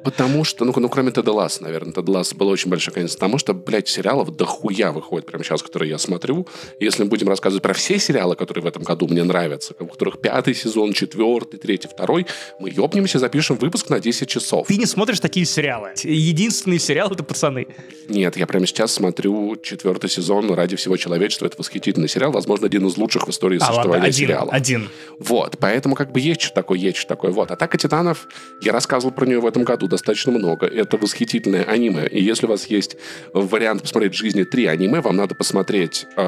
Потому 0.03 0.43
что, 0.43 0.65
ну, 0.65 0.73
ну 0.75 0.89
кроме 0.89 1.11
Теда 1.11 1.31
Ласса, 1.31 1.63
наверное, 1.63 1.93
Тед 1.93 2.07
Ласс 2.09 2.33
был 2.33 2.47
очень 2.47 2.69
большой 2.69 2.93
конец. 2.93 3.13
Потому 3.13 3.37
что, 3.37 3.53
блядь, 3.53 3.87
сериалов 3.87 4.35
дохуя 4.35 4.91
выходит 4.91 5.25
прямо 5.25 5.43
сейчас, 5.43 5.63
которые 5.63 5.89
я 5.89 5.97
смотрю. 5.97 6.47
Если 6.79 7.03
мы 7.03 7.09
будем 7.09 7.29
рассказывать 7.29 7.63
про 7.63 7.73
все 7.73 7.99
сериалы, 7.99 8.35
которые 8.35 8.63
в 8.63 8.67
этом 8.67 8.83
году 8.83 9.07
мне 9.07 9.23
нравятся, 9.23 9.73
у 9.79 9.85
которых 9.85 10.19
пятый 10.19 10.53
сезон, 10.53 10.93
четвертый, 10.93 11.57
третий, 11.57 11.87
второй, 11.87 12.25
мы 12.59 12.69
ёбнемся, 12.69 13.19
запишем 13.19 13.57
выпуск 13.57 13.89
на 13.89 13.99
10 13.99 14.27
часов. 14.27 14.67
Ты 14.67 14.77
не 14.77 14.85
смотришь 14.85 15.19
такие 15.19 15.45
сериалы. 15.45 15.91
Единственный 16.03 16.79
сериал— 16.79 17.11
это 17.11 17.23
«Пацаны». 17.23 17.67
Нет, 18.09 18.37
я 18.37 18.47
прямо 18.47 18.65
сейчас 18.65 18.93
смотрю 18.93 19.55
четвертый 19.61 20.09
сезон 20.09 20.51
«Ради 20.53 20.75
всего 20.75 20.97
человечества». 20.97 21.45
Это 21.45 21.55
восхитительный 21.57 22.07
сериал, 22.07 22.31
возможно, 22.31 22.67
один 22.67 22.85
из 22.87 22.97
лучших 22.97 23.27
в 23.27 23.31
истории 23.31 23.57
А, 23.57 23.61
ладно, 23.61 23.73
существования 23.73 24.07
один, 24.07 24.27
сериала. 24.27 24.51
один. 24.51 24.89
Вот, 25.19 25.57
поэтому 25.59 25.95
как 25.95 26.11
бы 26.11 26.19
есть 26.19 26.41
что 26.41 26.53
такое, 26.53 26.77
есть 26.79 26.97
что 26.97 27.09
такое. 27.09 27.31
Вот, 27.31 27.51
«Атака 27.51 27.77
титанов», 27.77 28.27
я 28.61 28.71
рассказывал 28.71 29.13
про 29.13 29.25
нее 29.25 29.39
в 29.39 29.45
этом 29.45 29.63
году 29.63 29.76
достаточно 29.85 30.31
много. 30.31 30.65
Это 30.65 30.97
восхитительное 30.97 31.63
аниме. 31.63 32.07
И 32.07 32.23
если 32.23 32.47
у 32.47 32.49
вас 32.49 32.65
есть 32.67 32.97
вариант 33.33 33.83
посмотреть 33.83 34.13
в 34.13 34.17
жизни 34.17 34.43
три 34.43 34.65
аниме, 34.65 35.01
вам 35.01 35.17
надо 35.17 35.35
посмотреть 35.35 36.07
э, 36.15 36.21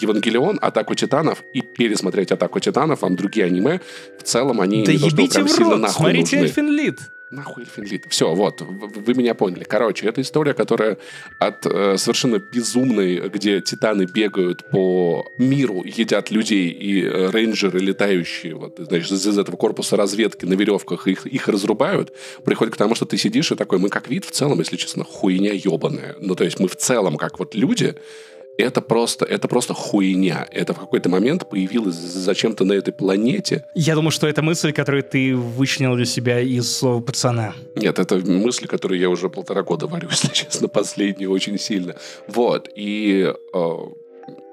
«Евангелион», 0.00 0.58
«Атаку 0.60 0.94
титанов» 0.94 1.44
и 1.52 1.60
пересмотреть 1.60 2.32
«Атаку 2.32 2.58
титанов». 2.58 3.02
Вам 3.02 3.14
другие 3.14 3.46
аниме, 3.46 3.80
в 4.18 4.22
целом, 4.24 4.60
они 4.60 4.84
Да 4.84 4.92
не 4.92 4.98
то, 4.98 5.10
что 5.10 5.28
прям 5.28 5.48
сильно 5.48 5.76
нахуй 5.76 5.96
смотрите 5.96 6.36
нужны. 6.36 6.48
Эльфин 6.48 6.70
Лид. 6.70 6.98
Нахуй 7.32 7.64
Эльфинлит. 7.64 8.04
Все, 8.10 8.34
вот, 8.34 8.60
вы 8.60 9.14
меня 9.14 9.34
поняли. 9.34 9.64
Короче, 9.64 10.06
это 10.06 10.20
история, 10.20 10.52
которая 10.52 10.98
от 11.38 11.64
э, 11.64 11.96
совершенно 11.96 12.38
безумной, 12.38 13.28
где 13.30 13.62
титаны 13.62 14.04
бегают 14.04 14.68
по 14.70 15.32
миру, 15.38 15.82
едят 15.82 16.30
людей, 16.30 16.68
и 16.68 17.02
э, 17.02 17.30
рейнджеры 17.30 17.80
летающие, 17.80 18.54
вот, 18.54 18.78
знаешь, 18.78 19.10
из, 19.10 19.26
из 19.26 19.38
этого 19.38 19.56
корпуса 19.56 19.96
разведки 19.96 20.44
на 20.44 20.52
веревках 20.52 21.08
их, 21.08 21.26
их 21.26 21.48
разрубают, 21.48 22.12
приходит 22.44 22.74
к 22.74 22.76
тому, 22.76 22.94
что 22.94 23.06
ты 23.06 23.16
сидишь 23.16 23.50
и 23.50 23.56
такой, 23.56 23.78
мы 23.78 23.88
как 23.88 24.08
вид 24.08 24.26
в 24.26 24.30
целом, 24.30 24.58
если 24.58 24.76
честно, 24.76 25.02
хуйня 25.02 25.52
ебаная. 25.54 26.16
Ну, 26.20 26.34
то 26.34 26.44
есть 26.44 26.60
мы 26.60 26.68
в 26.68 26.76
целом, 26.76 27.16
как 27.16 27.38
вот 27.38 27.54
люди, 27.54 27.96
это 28.58 28.80
просто, 28.80 29.24
это 29.24 29.48
просто 29.48 29.74
хуйня. 29.74 30.46
Это 30.50 30.74
в 30.74 30.78
какой-то 30.78 31.08
момент 31.08 31.48
появилось 31.48 31.94
зачем-то 31.94 32.64
на 32.64 32.74
этой 32.74 32.92
планете, 32.92 33.64
Я 33.74 33.94
думаю, 33.94 34.10
что 34.10 34.26
это 34.26 34.42
мысль, 34.42 34.72
которую 34.72 35.02
ты 35.02 35.34
вычленил 35.34 35.96
для 35.96 36.04
себя 36.04 36.40
из 36.40 36.70
слова 36.70 37.00
«пацана». 37.00 37.54
Нет, 37.76 37.98
это 37.98 38.16
мысли, 38.16 38.66
которые 38.66 39.00
я 39.00 39.08
уже 39.08 39.28
полтора 39.28 39.62
года 39.62 39.86
варю, 39.86 40.08
если 40.10 40.28
честно, 40.28 40.68
последние 40.68 41.28
очень 41.28 41.58
сильно. 41.58 41.94
Вот, 42.28 42.68
и 42.74 43.32
э, 43.54 43.76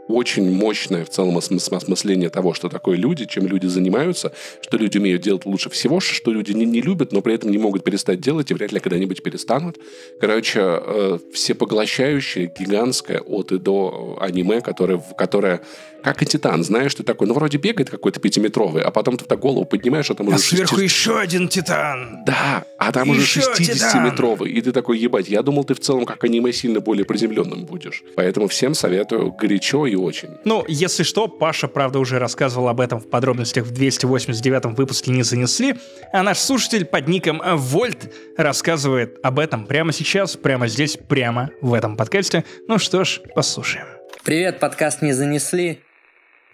очень 0.09 0.51
мощное 0.51 1.05
в 1.05 1.09
целом 1.09 1.37
осмыс- 1.37 1.73
осмысление 1.73 2.29
того, 2.29 2.53
что 2.53 2.67
такое 2.67 2.97
люди, 2.97 3.25
чем 3.25 3.45
люди 3.45 3.67
занимаются, 3.67 4.33
что 4.61 4.77
люди 4.77 4.97
умеют 4.97 5.21
делать 5.21 5.45
лучше 5.45 5.69
всего, 5.69 5.99
что 5.99 6.31
люди 6.31 6.51
не, 6.51 6.65
не 6.65 6.81
любят, 6.81 7.11
но 7.11 7.21
при 7.21 7.35
этом 7.35 7.51
не 7.51 7.57
могут 7.57 7.83
перестать 7.83 8.19
делать 8.19 8.49
и 8.51 8.53
вряд 8.53 8.71
ли 8.71 8.79
когда-нибудь 8.79 9.21
перестанут. 9.21 9.77
Короче, 10.19 10.59
э, 10.61 11.19
всепоглощающее, 11.31 12.51
гигантское 12.59 13.21
от 13.21 13.51
и 13.51 13.59
до 13.59 14.17
аниме, 14.19 14.61
которое, 14.61 15.01
которое 15.17 15.61
как 16.03 16.21
и 16.21 16.25
Титан, 16.25 16.63
знаешь, 16.63 16.93
ты 16.95 17.03
такой, 17.03 17.27
ну, 17.27 17.33
вроде 17.33 17.57
бегает 17.57 17.89
какой-то 17.89 18.19
пятиметровый, 18.19 18.81
а 18.83 18.91
потом 18.91 19.17
ты 19.17 19.25
так 19.25 19.39
голову 19.39 19.65
поднимаешь, 19.65 20.09
а 20.11 20.15
там 20.15 20.27
А 20.27 20.29
уже 20.31 20.39
сверху 20.39 20.75
шести- 20.75 20.83
еще 20.83 21.19
один 21.19 21.47
титан. 21.47 22.23
да, 22.25 22.63
а 22.77 22.91
там 22.91 23.09
уже 23.09 23.21
Еще 23.21 23.41
60-метровый. 23.41 24.49
И 24.51 24.61
ты 24.61 24.71
такой, 24.71 24.97
ебать, 24.99 25.27
я 25.29 25.41
думал, 25.41 25.63
ты 25.63 25.73
в 25.73 25.79
целом 25.79 26.05
как 26.05 26.23
аниме 26.23 26.51
сильно 26.53 26.79
более 26.79 27.05
приземленным 27.05 27.65
будешь. 27.65 28.03
Поэтому 28.15 28.47
всем 28.47 28.73
советую 28.73 29.31
горячо 29.31 29.85
и 29.85 29.95
очень. 29.95 30.29
Ну, 30.45 30.63
если 30.67 31.03
что, 31.03 31.27
Паша, 31.27 31.67
правда, 31.67 31.99
уже 31.99 32.19
рассказывал 32.19 32.67
об 32.69 32.79
этом 32.81 32.99
в 32.99 33.09
подробностях 33.09 33.65
в 33.65 33.71
289 33.71 34.75
выпуске 34.77 35.11
«Не 35.11 35.23
занесли», 35.23 35.75
а 36.13 36.23
наш 36.23 36.37
слушатель 36.39 36.85
под 36.85 37.07
ником 37.07 37.41
Вольт 37.57 38.13
рассказывает 38.37 39.17
об 39.23 39.39
этом 39.39 39.65
прямо 39.65 39.91
сейчас, 39.91 40.35
прямо 40.35 40.67
здесь, 40.67 40.97
прямо 40.97 41.49
в 41.61 41.73
этом 41.73 41.97
подкасте. 41.97 42.43
Ну 42.67 42.77
что 42.79 43.03
ж, 43.03 43.19
послушаем. 43.35 43.85
Привет, 44.23 44.59
подкаст 44.59 45.01
«Не 45.01 45.13
занесли». 45.13 45.79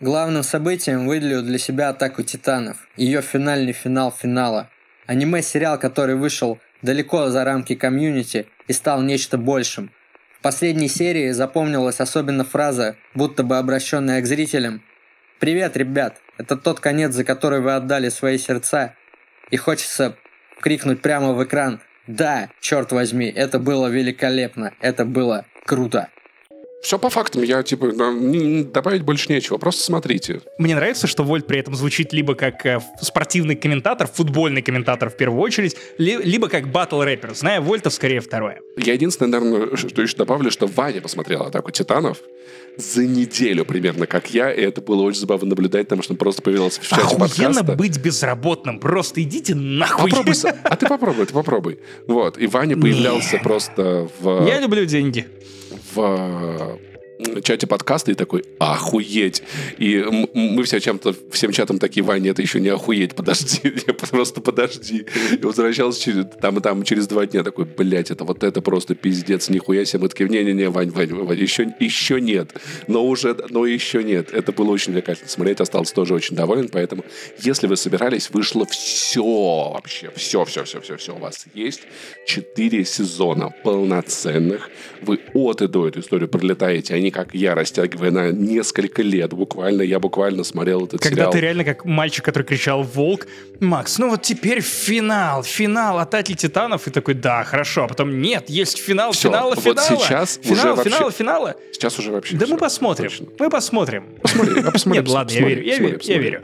Главным 0.01 0.43
событием 0.43 1.07
выделил 1.07 1.41
для 1.41 1.57
себя 1.57 1.87
«Атаку 1.87 2.21
титанов», 2.21 2.85
ее 2.97 3.21
финальный 3.21 3.71
финал 3.71 4.11
финала. 4.11 4.69
Аниме-сериал, 5.05 5.79
который 5.79 6.15
вышел 6.15 6.59
далеко 6.81 7.29
за 7.29 7.45
рамки 7.45 7.75
комьюнити 7.75 8.47
и 8.67 8.73
стал 8.73 9.01
нечто 9.01 9.37
большим. 9.37 9.91
В 10.37 10.41
последней 10.41 10.89
серии 10.89 11.31
запомнилась 11.31 12.01
особенно 12.01 12.43
фраза, 12.43 12.97
будто 13.13 13.43
бы 13.43 13.57
обращенная 13.57 14.19
к 14.21 14.25
зрителям. 14.25 14.81
«Привет, 15.39 15.77
ребят! 15.77 16.17
Это 16.37 16.57
тот 16.57 16.81
конец, 16.81 17.13
за 17.13 17.23
который 17.23 17.61
вы 17.61 17.73
отдали 17.73 18.09
свои 18.09 18.37
сердца. 18.37 18.95
И 19.49 19.55
хочется 19.55 20.17
крикнуть 20.59 21.01
прямо 21.01 21.31
в 21.31 21.41
экран 21.41 21.79
Да, 22.05 22.49
черт 22.59 22.91
возьми, 22.91 23.27
это 23.27 23.59
было 23.59 23.87
великолепно, 23.87 24.73
это 24.81 25.05
было 25.05 25.45
круто. 25.65 26.09
Все 26.81 26.99
по 26.99 27.09
фактам, 27.09 27.41
я 27.41 27.63
типа 27.63 27.87
добавить 27.91 29.01
больше 29.01 29.31
нечего, 29.31 29.57
просто 29.57 29.83
смотрите. 29.83 30.41
Мне 30.59 30.75
нравится, 30.75 31.07
что 31.07 31.23
Вольт 31.23 31.47
при 31.47 31.59
этом 31.59 31.73
звучит 31.75 32.13
либо 32.13 32.35
как 32.35 32.63
э, 32.65 32.79
спортивный 33.01 33.55
комментатор, 33.55 34.07
футбольный 34.07 34.61
комментатор 34.61 35.09
в 35.09 35.17
первую 35.17 35.41
очередь, 35.41 35.75
ли, 35.97 36.17
либо 36.17 36.47
как 36.47 36.71
батл 36.71 37.01
рэпер. 37.01 37.33
Зная 37.33 37.59
Вольта, 37.59 37.89
скорее 37.89 38.19
второе. 38.19 38.59
Я 38.77 38.93
единственное, 38.93 39.39
наверное, 39.39 39.75
что 39.75 40.01
еще 40.01 40.15
добавлю, 40.15 40.51
что 40.51 40.67
Ваня 40.67 41.01
посмотрел 41.01 41.41
«Атаку 41.41 41.71
титанов», 41.71 42.19
за 42.77 43.05
неделю 43.05 43.65
примерно, 43.65 44.05
как 44.05 44.33
я, 44.33 44.51
и 44.51 44.61
это 44.61 44.81
было 44.81 45.01
очень 45.03 45.19
забавно 45.19 45.49
наблюдать, 45.49 45.87
потому 45.87 46.03
что 46.03 46.13
он 46.13 46.17
просто 46.17 46.41
появился 46.41 46.81
в 46.81 46.87
чате 46.87 47.01
Охуенно 47.03 47.27
подкаста. 47.27 47.75
быть 47.75 47.97
безработным, 47.99 48.79
просто 48.79 49.21
идите 49.21 49.55
нахуй. 49.55 50.11
Попробуй, 50.11 50.33
а 50.63 50.75
ты 50.75 50.87
попробуй, 50.87 51.25
ты 51.25 51.33
попробуй. 51.33 51.79
Вот, 52.07 52.37
и 52.37 52.47
Ваня 52.47 52.77
появлялся 52.77 53.37
просто 53.37 54.09
в... 54.19 54.45
Я 54.45 54.59
люблю 54.59 54.85
деньги. 54.85 55.25
В 55.95 56.77
чате 57.43 57.67
подкаста 57.67 58.11
и 58.11 58.15
такой 58.15 58.43
«Охуеть!» 58.59 59.43
И 59.77 60.03
мы 60.33 60.63
все 60.63 60.79
чем-то, 60.79 61.15
всем 61.31 61.51
чатом 61.51 61.79
такие 61.79 62.03
«Ваня, 62.03 62.31
это 62.31 62.41
еще 62.41 62.59
не 62.59 62.69
охуеть, 62.69 63.15
подожди, 63.15 63.69
просто 64.11 64.41
подожди». 64.41 65.05
И 65.31 65.43
возвращался 65.43 66.01
через, 66.01 66.25
там 66.41 66.57
и 66.57 66.61
там 66.61 66.83
через 66.83 67.07
два 67.07 67.25
дня 67.25 67.43
такой 67.43 67.65
«Блядь, 67.65 68.11
это 68.11 68.23
вот 68.23 68.43
это 68.43 68.61
просто 68.61 68.95
пиздец, 68.95 69.49
нихуя 69.49 69.85
себе». 69.85 70.03
Мы 70.03 70.09
такие 70.09 70.29
«Не-не-не, 70.29 70.69
Вань, 70.69 70.89
Вань, 70.89 71.13
Вань, 71.13 71.39
еще, 71.39 71.73
еще 71.79 72.19
нет». 72.19 72.53
Но 72.87 73.05
уже, 73.05 73.35
но 73.49 73.65
еще 73.65 74.03
нет. 74.03 74.33
Это 74.33 74.51
было 74.51 74.71
очень 74.71 74.91
увлекательно 74.91 75.29
смотреть, 75.29 75.61
остался 75.61 75.93
тоже 75.93 76.13
очень 76.13 76.35
доволен, 76.35 76.69
поэтому 76.69 77.05
если 77.39 77.67
вы 77.67 77.77
собирались, 77.77 78.29
вышло 78.29 78.65
все 78.65 79.71
вообще, 79.73 80.11
все, 80.15 80.45
все, 80.45 80.63
все, 80.63 80.81
все, 80.81 80.97
все. 80.97 81.15
У 81.15 81.19
вас 81.19 81.45
есть 81.53 81.81
четыре 82.25 82.85
сезона 82.85 83.53
полноценных. 83.63 84.69
Вы 85.01 85.19
от 85.33 85.61
и 85.61 85.67
до 85.67 85.87
эту 85.87 85.99
историю 85.99 86.29
пролетаете, 86.29 86.93
они 86.93 87.04
как 87.11 87.33
я, 87.33 87.55
растягивая 87.55 88.11
на 88.11 88.31
несколько 88.31 89.01
лет. 89.01 89.31
Буквально, 89.33 89.81
я 89.81 89.99
буквально 89.99 90.43
смотрел 90.43 90.85
этот 90.85 91.01
Когда 91.01 91.15
сериал. 91.23 91.31
ты 91.31 91.39
реально 91.39 91.63
как 91.63 91.85
мальчик, 91.85 92.23
который 92.25 92.43
кричал 92.43 92.83
«Волк», 92.83 93.27
«Макс, 93.59 93.97
ну 93.97 94.09
вот 94.09 94.21
теперь 94.21 94.61
финал, 94.61 95.43
финал 95.43 95.99
«Атаки 95.99 96.33
Титанов», 96.35 96.87
и 96.87 96.91
такой 96.91 97.13
«Да, 97.13 97.43
хорошо», 97.43 97.83
а 97.85 97.87
потом 97.87 98.21
«Нет, 98.21 98.49
есть 98.49 98.77
финал, 98.79 99.11
Всё, 99.11 99.29
финала, 99.29 99.55
вот 99.55 99.63
финала». 99.63 99.87
сейчас 99.99 100.39
финал, 100.41 100.53
уже 100.57 100.73
вообще- 100.73 100.89
финала, 100.89 101.11
финала. 101.11 101.55
Сейчас 101.71 101.99
уже 101.99 102.11
вообще 102.11 102.35
Да 102.37 102.45
всё, 102.45 102.53
мы 102.55 102.59
посмотрим, 102.59 103.09
точно. 103.09 103.27
мы 103.39 103.49
посмотрим. 103.49 104.05
Посмотри, 104.21 104.61
а 104.61 104.71
посмотри, 104.71 105.01
Нет, 105.01 105.09
ладно, 105.11 105.31
я 105.33 105.47
верю, 105.47 105.99
я 106.03 106.17
верю. 106.17 106.41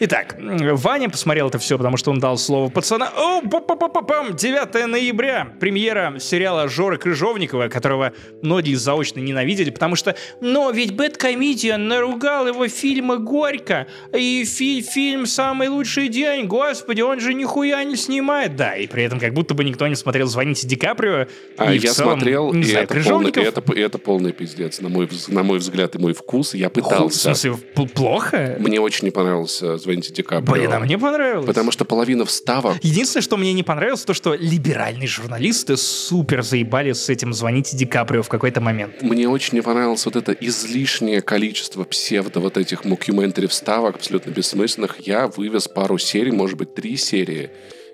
Итак, 0.00 0.36
Ваня 0.38 1.08
посмотрел 1.08 1.48
это 1.48 1.58
все, 1.58 1.78
потому 1.78 1.96
что 1.96 2.10
он 2.10 2.18
дал 2.18 2.36
слово 2.36 2.68
пацана. 2.68 3.10
О, 3.16 3.40
па 3.42 3.60
па 3.60 3.76
па 3.76 3.88
па 3.88 4.02
пам 4.02 4.34
9 4.34 4.86
ноября. 4.88 5.48
Премьера 5.60 6.16
сериала 6.18 6.68
Жоры 6.68 6.98
Крыжовникова, 6.98 7.68
которого 7.68 8.12
многие 8.42 8.74
заочно 8.74 9.20
ненавидели, 9.20 9.70
потому 9.70 9.94
что, 9.96 10.16
но 10.40 10.70
ведь 10.70 10.94
Бэткомедиан 10.96 11.86
наругал 11.86 12.46
его 12.48 12.66
фильмы 12.68 13.18
горько, 13.18 13.86
и 14.12 14.44
фи- 14.44 14.82
фильм 14.82 15.26
«Самый 15.26 15.68
лучший 15.68 16.08
день», 16.08 16.46
господи, 16.46 17.00
он 17.00 17.20
же 17.20 17.32
нихуя 17.34 17.82
не 17.84 17.96
снимает. 17.96 18.56
Да, 18.56 18.74
и 18.76 18.86
при 18.86 19.04
этом 19.04 19.20
как 19.20 19.32
будто 19.32 19.54
бы 19.54 19.62
никто 19.64 19.86
не 19.86 19.94
смотрел 19.94 20.26
«Звоните 20.26 20.66
Ди 20.66 20.76
Каприо». 20.76 21.26
А 21.56 21.72
и 21.72 21.78
в 21.78 21.84
я 21.84 21.92
целом, 21.92 22.18
смотрел, 22.18 22.52
не 22.52 22.62
и 22.62 22.64
знаю, 22.64 22.84
это, 22.84 22.94
полный, 23.08 23.30
и, 23.30 23.40
это, 23.40 23.72
и 23.74 23.80
это 23.80 23.98
полный 23.98 24.32
пиздец, 24.32 24.80
на 24.80 24.88
мой, 24.88 25.08
на 25.28 25.42
мой 25.42 25.58
взгляд 25.58 25.94
и 25.94 25.98
мой 25.98 26.14
вкус. 26.14 26.54
Я 26.54 26.66
Ху- 26.66 26.70
В 26.70 26.74
пытался. 26.82 27.34
смысле, 27.34 27.54
плохо? 27.94 28.56
Мне 28.58 28.80
очень 28.80 29.04
не 29.06 29.10
понравился 29.12 29.78
«Звоните 29.84 30.12
Ди 30.12 30.22
Каприо». 30.22 30.52
Блин, 30.54 30.72
а 30.72 30.80
мне 30.80 30.98
понравилось. 30.98 31.46
Потому 31.46 31.70
что 31.70 31.84
половина 31.84 32.24
вставок 32.24 32.76
Единственное, 32.82 33.22
что 33.22 33.36
мне 33.36 33.52
не 33.52 33.62
понравилось, 33.62 34.02
то, 34.04 34.14
что 34.14 34.34
либеральные 34.34 35.06
журналисты 35.06 35.76
супер 35.76 36.42
заебали 36.42 36.92
с 36.92 37.08
этим 37.08 37.32
«Звоните 37.32 37.76
Ди 37.76 37.86
Каприо» 37.86 38.22
в 38.22 38.28
какой-то 38.28 38.60
момент. 38.60 39.02
Мне 39.02 39.28
очень 39.28 39.54
не 39.54 39.60
понравилось 39.62 40.04
вот 40.06 40.16
это 40.16 40.32
излишнее 40.32 41.20
количество 41.22 41.84
псевдо 41.84 42.40
вот 42.40 42.56
этих 42.56 42.84
мокюментари 42.84 43.46
вставок, 43.46 43.96
абсолютно 43.96 44.30
бессмысленных. 44.30 44.96
Я 45.00 45.28
вывез 45.28 45.68
пару 45.68 45.98
серий, 45.98 46.32
может 46.32 46.58
быть, 46.58 46.74
три 46.74 46.96
серии. 46.96 47.50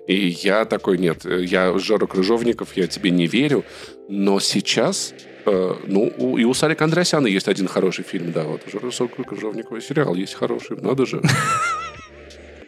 И 0.07 0.29
я 0.43 0.65
такой, 0.65 0.97
нет, 0.97 1.25
я 1.25 1.77
Жора 1.77 2.07
Крыжовников, 2.07 2.69
я 2.75 2.87
тебе 2.87 3.11
не 3.11 3.27
верю. 3.27 3.63
Но 4.09 4.39
сейчас, 4.39 5.13
э, 5.45 5.75
ну, 5.87 6.11
у- 6.17 6.37
и 6.37 6.43
у 6.43 6.53
Сарика 6.53 6.85
Андросяна 6.85 7.27
есть 7.27 7.47
один 7.47 7.67
хороший 7.67 8.03
фильм, 8.03 8.31
да, 8.31 8.43
вот, 8.43 8.61
Жора 8.71 8.89
Крыжовникова 8.89 9.79
сериал 9.79 10.15
есть 10.15 10.33
хороший, 10.33 10.77
надо 10.77 11.05
же. 11.05 11.21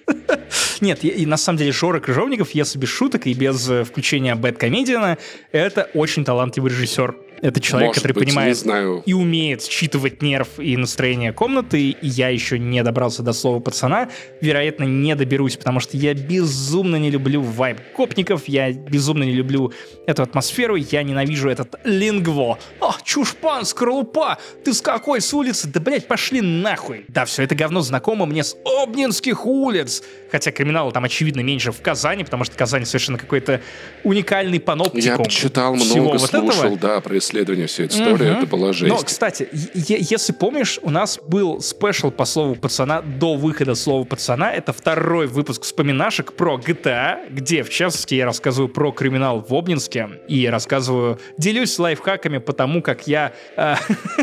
Нет, 0.82 1.04
и, 1.04 1.26
на 1.26 1.38
самом 1.38 1.58
деле 1.58 1.72
Жора 1.72 2.00
Крыжовников, 2.00 2.52
если 2.52 2.78
без 2.78 2.90
шуток 2.90 3.28
и 3.28 3.34
без 3.34 3.70
э, 3.70 3.84
включения 3.84 4.36
бэткомедиана, 4.36 5.18
это 5.52 5.90
очень 5.94 6.26
талантливый 6.26 6.72
режиссер. 6.72 7.16
Это 7.44 7.60
человек, 7.60 7.90
Может 7.90 8.02
который 8.04 8.14
быть, 8.14 8.24
понимает 8.30 8.58
знаю. 8.58 9.04
и 9.06 9.12
умеет 9.12 9.62
считывать 9.64 10.22
нерв 10.22 10.48
и 10.60 10.78
настроение 10.78 11.34
комнаты, 11.34 11.90
и 11.90 11.98
я 12.08 12.30
еще 12.30 12.58
не 12.58 12.82
добрался 12.84 13.22
до 13.22 13.34
слова 13.34 13.60
пацана, 13.60 14.10
вероятно, 14.40 14.86
не 14.86 15.14
доберусь, 15.14 15.58
потому 15.58 15.82
что 15.82 15.98
я 15.98 16.14
безумно 16.14 16.96
не 16.96 17.10
люблю 17.12 17.42
вайб 17.42 17.80
копников, 17.94 18.48
я 18.48 18.72
безумно 18.72 19.24
не 19.24 19.34
люблю 19.34 19.74
эту 20.08 20.24
атмосферу, 20.24 20.76
я 20.78 21.04
ненавижу 21.04 21.50
этот 21.50 21.76
лингво. 21.84 22.60
О, 22.80 22.94
чушпан, 23.04 23.66
скорлупа, 23.66 24.38
ты 24.64 24.74
с 24.74 24.80
какой 24.82 25.20
с 25.20 25.34
улицы? 25.34 25.68
Да, 25.68 25.82
блядь, 25.82 26.08
пошли 26.08 26.40
нахуй. 26.40 27.04
Да, 27.10 27.26
все 27.26 27.44
это 27.44 27.56
говно 27.56 27.82
знакомо 27.82 28.26
мне 28.26 28.46
с 28.46 28.56
Обнинских 28.82 29.46
улиц, 29.46 30.02
хотя 30.32 30.52
криминала 30.52 30.94
там, 30.94 31.04
очевидно, 31.04 31.42
меньше 31.42 31.74
в 31.74 31.82
Казани, 31.82 32.24
потому 32.24 32.46
что 32.46 32.56
Казань 32.56 32.86
совершенно 32.86 33.18
какой-то 33.18 33.60
уникальный 34.06 34.62
паноптикум 34.62 35.24
Я 35.26 35.30
читал 35.30 35.76
всего 35.76 36.04
много, 36.06 36.18
вот 36.20 36.30
слушал, 36.30 36.76
этого. 36.76 36.78
да, 36.78 37.02
про 37.02 37.18
исследование 37.34 37.68
всей 37.68 37.86
этой 37.86 37.96
истории, 37.96 38.30
Мгм. 38.30 38.38
это 38.38 38.48
была 38.48 38.74
жесть. 38.74 38.90
Но, 38.94 38.98
кстати, 39.00 39.50
если 39.74 40.34
помнишь, 40.34 40.80
у 40.84 40.90
нас 40.90 41.20
был 41.28 41.60
спешл 41.62 42.12
по 42.12 42.26
слову 42.26 42.56
пацана 42.56 43.02
до 43.02 43.36
выхода 43.36 43.76
слова 43.76 44.04
пацана. 44.04 44.52
Это 44.52 44.72
второй 44.74 45.28
выпуск 45.28 45.64
вспоминашек 45.64 46.34
про 46.34 46.58
GTA, 46.58 47.28
где, 47.32 47.64
в 47.64 47.70
частности, 47.70 48.16
я 48.16 48.26
рассказываю 48.26 48.70
про 48.70 48.92
криминал 48.92 49.46
в 49.48 49.54
Обнинске 49.54 50.10
и 50.28 50.48
рассказываю, 50.48 51.20
делюсь 51.38 51.78
лайфхаками 51.80 52.38
по 52.38 52.54
тому, 52.54 52.82
как 52.82 53.08
я 53.08 53.34
э, 53.58 53.76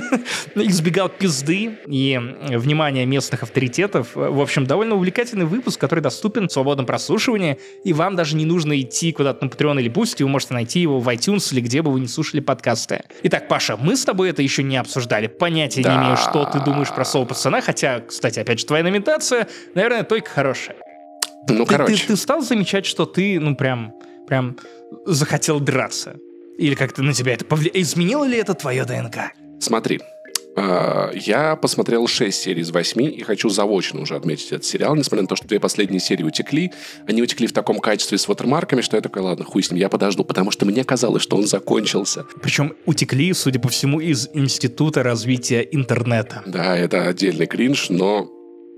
избегал 0.54 1.08
пизды 1.08 1.78
и 1.86 2.18
внимания 2.48 3.06
местных 3.06 3.42
авторитетов. 3.42 4.14
В 4.14 4.40
общем, 4.40 4.66
довольно 4.66 4.94
увлекательный 4.94 5.46
выпуск, 5.46 5.80
который 5.80 6.00
доступен 6.00 6.48
в 6.48 6.52
свободном 6.52 6.86
прослушивании, 6.86 7.58
и 7.84 7.92
вам 7.92 8.14
даже 8.16 8.36
не 8.36 8.44
нужно 8.44 8.80
идти 8.80 9.12
куда-то 9.12 9.44
на 9.44 9.50
Patreon 9.50 9.80
или 9.80 9.90
Boosty, 9.90 10.22
вы 10.22 10.28
можете 10.28 10.54
найти 10.54 10.80
его 10.80 11.00
в 11.00 11.08
iTunes 11.08 11.52
или 11.52 11.60
где 11.60 11.82
бы 11.82 11.90
вы 11.92 12.00
не 12.00 12.08
слушали 12.08 12.40
подкасты. 12.40 12.99
Итак, 13.22 13.48
Паша, 13.48 13.76
мы 13.76 13.96
с 13.96 14.04
тобой 14.04 14.30
это 14.30 14.42
еще 14.42 14.62
не 14.62 14.76
обсуждали. 14.76 15.26
Понятия 15.26 15.80
не 15.80 15.84
Да. 15.84 16.02
имею, 16.02 16.16
что 16.16 16.44
ты 16.44 16.60
думаешь 16.60 16.88
про 16.88 17.04
слово 17.04 17.26
пацана, 17.26 17.60
хотя, 17.60 18.00
кстати, 18.00 18.38
опять 18.40 18.60
же, 18.60 18.66
твоя 18.66 18.82
номинация, 18.84 19.46
наверное, 19.74 20.04
только 20.04 20.30
хорошая. 20.30 20.76
Ну, 21.48 21.64
Ты, 21.64 21.70
короче. 21.72 21.96
ты- 21.96 22.06
ты 22.08 22.16
стал 22.16 22.42
замечать, 22.42 22.86
что 22.86 23.06
ты, 23.06 23.40
ну, 23.40 23.56
прям, 23.56 23.94
прям 24.26 24.56
захотел 25.06 25.60
драться? 25.60 26.16
Или 26.58 26.74
как-то 26.74 27.02
на 27.02 27.12
тебя 27.14 27.32
это 27.34 27.44
повлияло? 27.44 27.80
Изменило 27.80 28.24
ли 28.24 28.36
это 28.36 28.54
твое 28.54 28.84
ДНК? 28.84 29.32
Смотри, 29.60 30.00
я 31.14 31.56
посмотрел 31.56 32.06
6 32.06 32.40
серий 32.40 32.62
из 32.62 32.70
8 32.70 33.02
и 33.02 33.22
хочу 33.22 33.48
заочно 33.48 34.00
уже 34.00 34.16
отметить 34.16 34.46
этот 34.46 34.64
сериал, 34.64 34.94
несмотря 34.94 35.22
на 35.22 35.28
то, 35.28 35.36
что 35.36 35.46
две 35.46 35.60
последние 35.60 36.00
серии 36.00 36.24
утекли. 36.24 36.72
Они 37.06 37.22
утекли 37.22 37.46
в 37.46 37.52
таком 37.52 37.78
качестве 37.78 38.18
с 38.18 38.28
вотермарками, 38.28 38.80
что 38.80 38.96
я 38.96 39.02
такой, 39.02 39.22
ладно, 39.22 39.44
хуй 39.44 39.62
с 39.62 39.70
ним, 39.70 39.80
я 39.80 39.88
подожду, 39.88 40.24
потому 40.24 40.50
что 40.50 40.66
мне 40.66 40.84
казалось, 40.84 41.22
что 41.22 41.36
он 41.36 41.46
закончился. 41.46 42.26
Причем 42.42 42.74
утекли, 42.86 43.32
судя 43.32 43.60
по 43.60 43.68
всему, 43.68 44.00
из 44.00 44.28
Института 44.34 45.02
развития 45.02 45.60
интернета. 45.70 46.42
Да, 46.46 46.76
это 46.76 47.08
отдельный 47.08 47.46
кринж, 47.46 47.90
но 47.90 48.28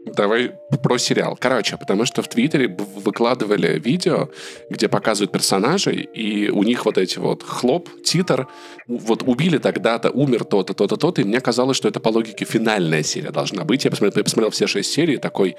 давай 0.06 0.52
про 0.82 0.98
сериал. 0.98 1.36
Короче, 1.40 1.76
потому 1.76 2.04
что 2.04 2.22
в 2.22 2.28
Твиттере 2.28 2.68
выкладывали 2.68 3.78
видео, 3.78 4.28
где 4.70 4.88
показывают 4.88 5.32
персонажей, 5.32 5.96
и 5.96 6.50
у 6.50 6.62
них 6.62 6.84
вот 6.84 6.98
эти 6.98 7.18
вот 7.18 7.42
хлоп, 7.42 7.88
титр, 8.04 8.48
вот 8.86 9.22
убили 9.22 9.58
тогда-то, 9.58 10.10
умер 10.10 10.44
то-то, 10.44 10.74
то-то, 10.74 10.96
то-то, 10.96 11.20
и 11.20 11.24
мне 11.24 11.40
казалось, 11.40 11.76
что 11.76 11.88
это 11.88 12.00
по 12.00 12.08
логике 12.08 12.44
финальная 12.44 13.02
серия 13.02 13.30
должна 13.30 13.64
быть. 13.64 13.84
Я 13.84 13.90
посмотрел, 13.90 14.20
я 14.20 14.24
посмотрел 14.24 14.50
все 14.50 14.66
шесть 14.66 14.92
серий, 14.92 15.18
такой, 15.18 15.56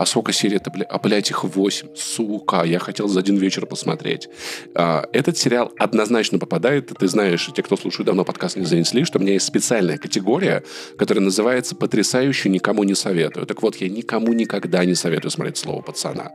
а 0.00 0.06
сколько 0.06 0.32
серий 0.32 0.56
это, 0.56 0.70
бля? 0.70 0.86
А, 0.88 0.98
блядь, 0.98 1.28
их 1.30 1.44
восемь. 1.44 1.88
Сука, 1.94 2.62
я 2.64 2.78
хотел 2.78 3.06
за 3.06 3.20
один 3.20 3.36
вечер 3.36 3.66
посмотреть. 3.66 4.30
А, 4.74 5.04
этот 5.12 5.36
сериал 5.36 5.72
однозначно 5.78 6.38
попадает, 6.38 6.90
ты 6.98 7.06
знаешь, 7.06 7.50
те, 7.54 7.62
кто 7.62 7.76
слушает 7.76 8.06
давно 8.06 8.24
подкаст 8.24 8.56
не 8.56 8.64
занесли, 8.64 9.04
что 9.04 9.18
у 9.18 9.20
меня 9.20 9.34
есть 9.34 9.44
специальная 9.44 9.98
категория, 9.98 10.64
которая 10.96 11.22
называется 11.22 11.76
«Потрясающе 11.76 12.48
никому 12.48 12.82
не 12.84 12.94
советую». 12.94 13.44
Так 13.44 13.60
вот, 13.60 13.76
я 13.76 13.90
никому 13.90 14.32
никогда 14.32 14.86
не 14.86 14.94
советую 14.94 15.30
смотреть 15.32 15.58
«Слово 15.58 15.82
пацана». 15.82 16.32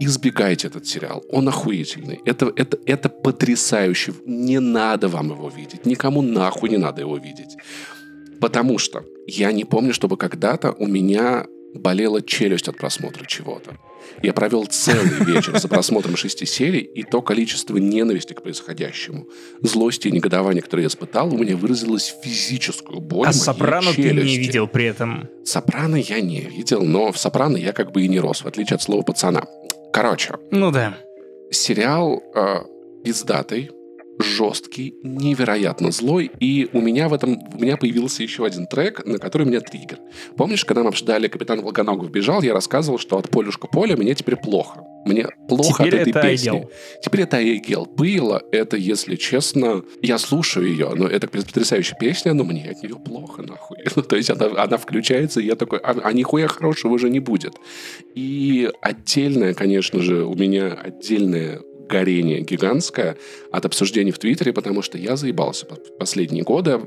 Избегайте 0.00 0.68
этот 0.68 0.86
сериал. 0.86 1.22
Он 1.30 1.46
охуительный. 1.48 2.20
Это, 2.24 2.50
это, 2.56 2.78
это 2.86 3.10
потрясающе. 3.10 4.14
Не 4.24 4.58
надо 4.58 5.08
вам 5.08 5.32
его 5.32 5.50
видеть. 5.50 5.84
Никому 5.84 6.22
нахуй 6.22 6.70
не 6.70 6.78
надо 6.78 7.02
его 7.02 7.18
видеть. 7.18 7.58
Потому 8.40 8.78
что 8.78 9.04
я 9.26 9.52
не 9.52 9.64
помню, 9.64 9.92
чтобы 9.92 10.16
когда-то 10.16 10.72
у 10.72 10.86
меня 10.86 11.46
болела 11.76 12.22
челюсть 12.22 12.68
от 12.68 12.76
просмотра 12.76 13.24
чего-то. 13.26 13.76
Я 14.22 14.32
провел 14.32 14.64
целый 14.66 15.24
вечер 15.24 15.58
за 15.58 15.68
просмотром 15.68 16.16
шести 16.16 16.46
серий, 16.46 16.80
и 16.80 17.02
то 17.02 17.20
количество 17.22 17.76
ненависти 17.76 18.32
к 18.32 18.42
происходящему, 18.42 19.26
злости 19.60 20.08
и 20.08 20.10
негодования, 20.12 20.62
которое 20.62 20.82
я 20.82 20.88
испытал, 20.88 21.34
у 21.34 21.38
меня 21.38 21.56
выразилось 21.56 22.10
в 22.18 22.24
физическую 22.24 23.00
боль 23.00 23.26
А 23.28 23.32
«Сопрано» 23.32 23.92
ты 23.92 24.02
не 24.02 24.08
челюсти. 24.08 24.38
видел 24.38 24.68
при 24.68 24.86
этом. 24.86 25.28
«Сопрано» 25.44 25.96
я 25.96 26.20
не 26.20 26.40
видел, 26.40 26.82
но 26.82 27.12
в 27.12 27.18
«Сопрано» 27.18 27.56
я 27.56 27.72
как 27.72 27.92
бы 27.92 28.02
и 28.02 28.08
не 28.08 28.20
рос, 28.20 28.42
в 28.42 28.46
отличие 28.46 28.76
от 28.76 28.82
слова 28.82 29.02
«пацана». 29.02 29.44
Короче, 29.92 30.34
Ну 30.50 30.70
да. 30.70 30.96
сериал 31.50 32.22
э, 32.34 32.58
пиздатый, 33.04 33.70
жесткий, 34.18 34.94
невероятно 35.02 35.90
злой, 35.90 36.30
и 36.40 36.68
у 36.72 36.80
меня 36.80 37.08
в 37.08 37.14
этом 37.14 37.38
у 37.54 37.58
меня 37.58 37.76
появился 37.76 38.22
еще 38.22 38.44
один 38.44 38.66
трек, 38.66 39.04
на 39.04 39.18
который 39.18 39.46
меня 39.46 39.60
триггер. 39.60 39.98
Помнишь, 40.36 40.64
когда 40.64 40.82
мы 40.82 40.88
обсуждали 40.88 41.28
«Капитан 41.28 41.60
Волгоногов 41.62 42.10
бежал», 42.10 42.42
я 42.42 42.52
рассказывал, 42.52 42.98
что 42.98 43.18
от 43.18 43.30
полюшка 43.30 43.66
поля 43.66 43.96
мне 43.96 44.14
теперь 44.14 44.36
плохо. 44.36 44.80
Мне 45.06 45.28
плохо 45.48 45.84
Теперь 45.84 46.00
от 46.00 46.08
этой 46.08 46.10
это 46.10 46.22
песни. 46.22 46.48
Айгел. 46.48 46.70
Теперь 47.00 47.20
это 47.20 47.36
Айгел. 47.36 47.86
Было 47.86 48.42
это, 48.50 48.76
если 48.76 49.14
честно, 49.14 49.84
я 50.02 50.18
слушаю 50.18 50.66
ее, 50.66 50.92
но 50.96 51.06
это 51.06 51.28
потрясающая 51.28 51.96
песня, 51.96 52.34
но 52.34 52.42
мне 52.42 52.68
от 52.70 52.82
нее 52.82 52.96
плохо, 52.96 53.42
нахуй. 53.42 53.78
Ну, 53.96 54.02
то 54.02 54.16
есть 54.16 54.30
она, 54.30 54.46
она 54.62 54.76
включается, 54.76 55.40
и 55.40 55.46
я 55.46 55.54
такой, 55.54 55.78
а, 55.78 55.96
а 56.02 56.12
нихуя 56.12 56.48
хорошего 56.48 56.92
уже 56.92 57.08
не 57.08 57.20
будет. 57.20 57.54
И 58.14 58.68
отдельное, 58.82 59.54
конечно 59.54 60.00
же, 60.00 60.24
у 60.24 60.34
меня 60.34 60.72
отдельное 60.72 61.60
горение 61.88 62.40
гигантское 62.40 63.16
от 63.50 63.64
обсуждений 63.64 64.12
в 64.12 64.18
Твиттере, 64.18 64.52
потому 64.52 64.82
что 64.82 64.98
я 64.98 65.16
заебался 65.16 65.66
в 65.66 65.98
последние 65.98 66.44
годы 66.44 66.80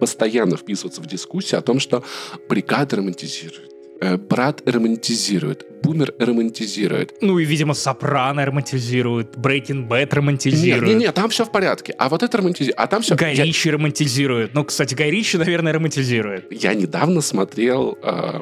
постоянно 0.00 0.56
вписываться 0.56 1.00
в 1.00 1.06
дискуссии 1.06 1.56
о 1.56 1.62
том, 1.62 1.80
что 1.80 2.02
бригада 2.48 2.96
романтизирует, 2.96 3.70
э, 4.00 4.16
брат 4.16 4.62
романтизирует, 4.66 5.66
бумер 5.82 6.14
романтизирует. 6.18 7.14
Ну 7.20 7.38
и, 7.38 7.44
видимо, 7.44 7.74
«Сопрано» 7.74 8.44
романтизирует, 8.44 9.36
«Брейкинг 9.36 9.88
Бэт» 9.88 10.12
романтизирует. 10.14 10.82
Нет, 10.82 10.90
нет, 10.90 10.98
нет, 10.98 11.14
там 11.14 11.30
все 11.30 11.44
в 11.44 11.52
порядке. 11.52 11.94
А 11.98 12.08
вот 12.08 12.22
это 12.22 12.38
романтизирует. 12.38 12.78
А 12.78 12.86
там 12.86 13.02
все... 13.02 13.14
Гай 13.14 13.34
Ричи 13.34 13.70
романтизирует. 13.70 14.54
Ну, 14.54 14.64
кстати, 14.64 14.94
Гай 14.94 15.10
Ричи, 15.10 15.38
наверное, 15.38 15.72
романтизирует. 15.72 16.46
Я 16.50 16.74
недавно 16.74 17.20
смотрел 17.20 17.96
э, 18.02 18.40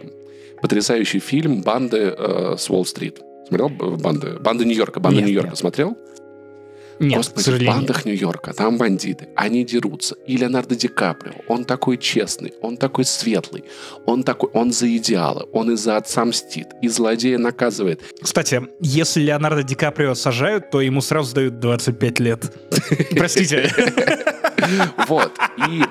потрясающий 0.62 1.20
фильм 1.20 1.62
«Банды 1.62 2.14
э, 2.16 2.56
с 2.58 2.70
Уолл-стрит». 2.70 3.20
Смотрел 3.46 3.68
«Банды»? 3.68 4.38
«Банды 4.38 4.64
Нью-Йорка». 4.64 5.00
«Банды 5.00 5.22
Нью-Йорка» 5.22 5.56
смотрел? 5.56 5.96
Нет, 7.02 7.14
к 7.14 7.16
Господи, 7.16 7.40
в 7.40 7.44
сожалению. 7.44 7.74
бандах 7.76 8.04
Нью-Йорка, 8.04 8.52
там 8.52 8.78
бандиты, 8.78 9.28
они 9.36 9.64
дерутся. 9.64 10.16
И 10.26 10.36
Леонардо 10.36 10.74
Ди 10.74 10.88
Каприо, 10.88 11.34
он 11.48 11.64
такой 11.64 11.98
честный, 11.98 12.52
он 12.62 12.76
такой 12.76 13.04
светлый, 13.04 13.64
он 14.06 14.22
такой, 14.22 14.50
он 14.52 14.72
за 14.72 14.94
идеалы, 14.96 15.46
он 15.52 15.72
из-за 15.72 15.96
отца 15.96 16.24
мстит, 16.24 16.68
и 16.80 16.88
злодея 16.88 17.38
наказывает. 17.38 18.00
Кстати, 18.20 18.62
если 18.80 19.20
Леонардо 19.20 19.62
Ди 19.62 19.74
Каприо 19.74 20.14
сажают, 20.14 20.70
то 20.70 20.80
ему 20.80 21.00
сразу 21.00 21.34
дают 21.34 21.58
25 21.60 22.20
лет. 22.20 22.52
Простите. 23.16 23.70
Вот. 25.08 25.32
И 25.68 25.82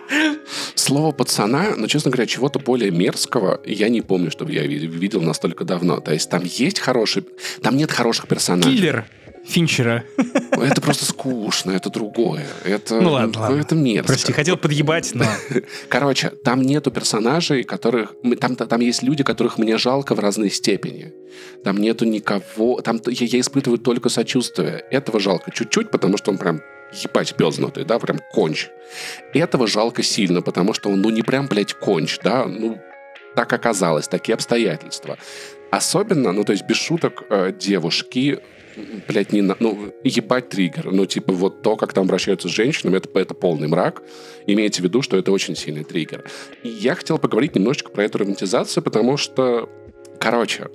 слово 0.75 1.11
пацана, 1.11 1.75
но, 1.75 1.87
честно 1.87 2.09
говоря, 2.11 2.25
чего-то 2.25 2.59
более 2.59 2.89
мерзкого 2.91 3.59
я 3.65 3.89
не 3.89 4.01
помню, 4.01 4.31
чтобы 4.31 4.53
я 4.53 4.63
ви- 4.65 4.87
видел 4.87 5.21
настолько 5.21 5.65
давно. 5.65 5.99
То 5.99 6.13
есть 6.13 6.29
там 6.29 6.43
есть 6.45 6.79
хороший... 6.79 7.25
Там 7.61 7.75
нет 7.75 7.91
хороших 7.91 8.27
персонажей. 8.27 8.75
Киллер 8.77 9.05
Финчера. 9.45 10.03
Это 10.51 10.81
просто 10.81 11.05
скучно, 11.05 11.71
это 11.71 11.89
другое. 11.89 12.45
Это, 12.63 13.01
Ну 13.01 13.11
ладно, 13.11 13.39
ладно. 13.39 13.59
это 13.59 13.75
мерзко. 13.75 14.07
Прости, 14.07 14.33
хотел 14.33 14.57
подъебать, 14.57 15.11
но... 15.13 15.25
Короче, 15.89 16.29
там 16.29 16.61
нету 16.61 16.91
персонажей, 16.91 17.63
которых... 17.63 18.13
Там, 18.39 18.55
там 18.55 18.81
есть 18.81 19.01
люди, 19.01 19.23
которых 19.23 19.57
мне 19.57 19.77
жалко 19.77 20.13
в 20.13 20.19
разной 20.19 20.51
степени. 20.51 21.13
Там 21.63 21.77
нету 21.77 22.05
никого... 22.05 22.81
Там 22.81 23.01
я, 23.07 23.25
я 23.25 23.39
испытываю 23.39 23.79
только 23.79 24.09
сочувствие. 24.09 24.85
Этого 24.91 25.19
жалко 25.19 25.51
чуть-чуть, 25.51 25.89
потому 25.89 26.17
что 26.17 26.31
он 26.31 26.37
прям 26.37 26.61
ебать 26.93 27.35
пезнутый, 27.35 27.85
да, 27.85 27.99
прям 27.99 28.19
конч. 28.33 28.69
Этого 29.33 29.67
жалко 29.67 30.03
сильно, 30.03 30.41
потому 30.41 30.73
что 30.73 30.89
он, 30.89 31.01
ну, 31.01 31.09
не 31.09 31.23
прям, 31.23 31.47
блядь, 31.47 31.73
конч, 31.73 32.19
да, 32.23 32.45
ну, 32.45 32.79
так 33.35 33.51
оказалось, 33.53 34.07
такие 34.07 34.33
обстоятельства. 34.35 35.17
Особенно, 35.71 36.31
ну, 36.33 36.43
то 36.43 36.51
есть 36.51 36.65
без 36.67 36.77
шуток, 36.77 37.23
э, 37.29 37.53
девушки, 37.57 38.39
блядь, 39.07 39.31
не 39.31 39.41
на, 39.41 39.55
ну, 39.59 39.93
ебать 40.03 40.49
триггер. 40.49 40.91
Ну, 40.91 41.05
типа, 41.05 41.33
вот 41.33 41.61
то, 41.61 41.75
как 41.75 41.93
там 41.93 42.05
обращаются 42.05 42.47
с 42.47 42.51
женщинами, 42.51 42.97
это, 42.97 43.09
это 43.19 43.33
полный 43.33 43.67
мрак. 43.67 44.01
Имейте 44.47 44.81
в 44.81 44.85
виду, 44.85 45.01
что 45.01 45.17
это 45.17 45.31
очень 45.31 45.55
сильный 45.55 45.83
триггер. 45.83 46.23
И 46.63 46.69
я 46.69 46.95
хотел 46.95 47.17
поговорить 47.17 47.55
немножечко 47.55 47.91
про 47.91 48.03
эту 48.03 48.19
романтизацию, 48.19 48.83
потому 48.83 49.17
что, 49.17 49.69
короче, 50.19 50.69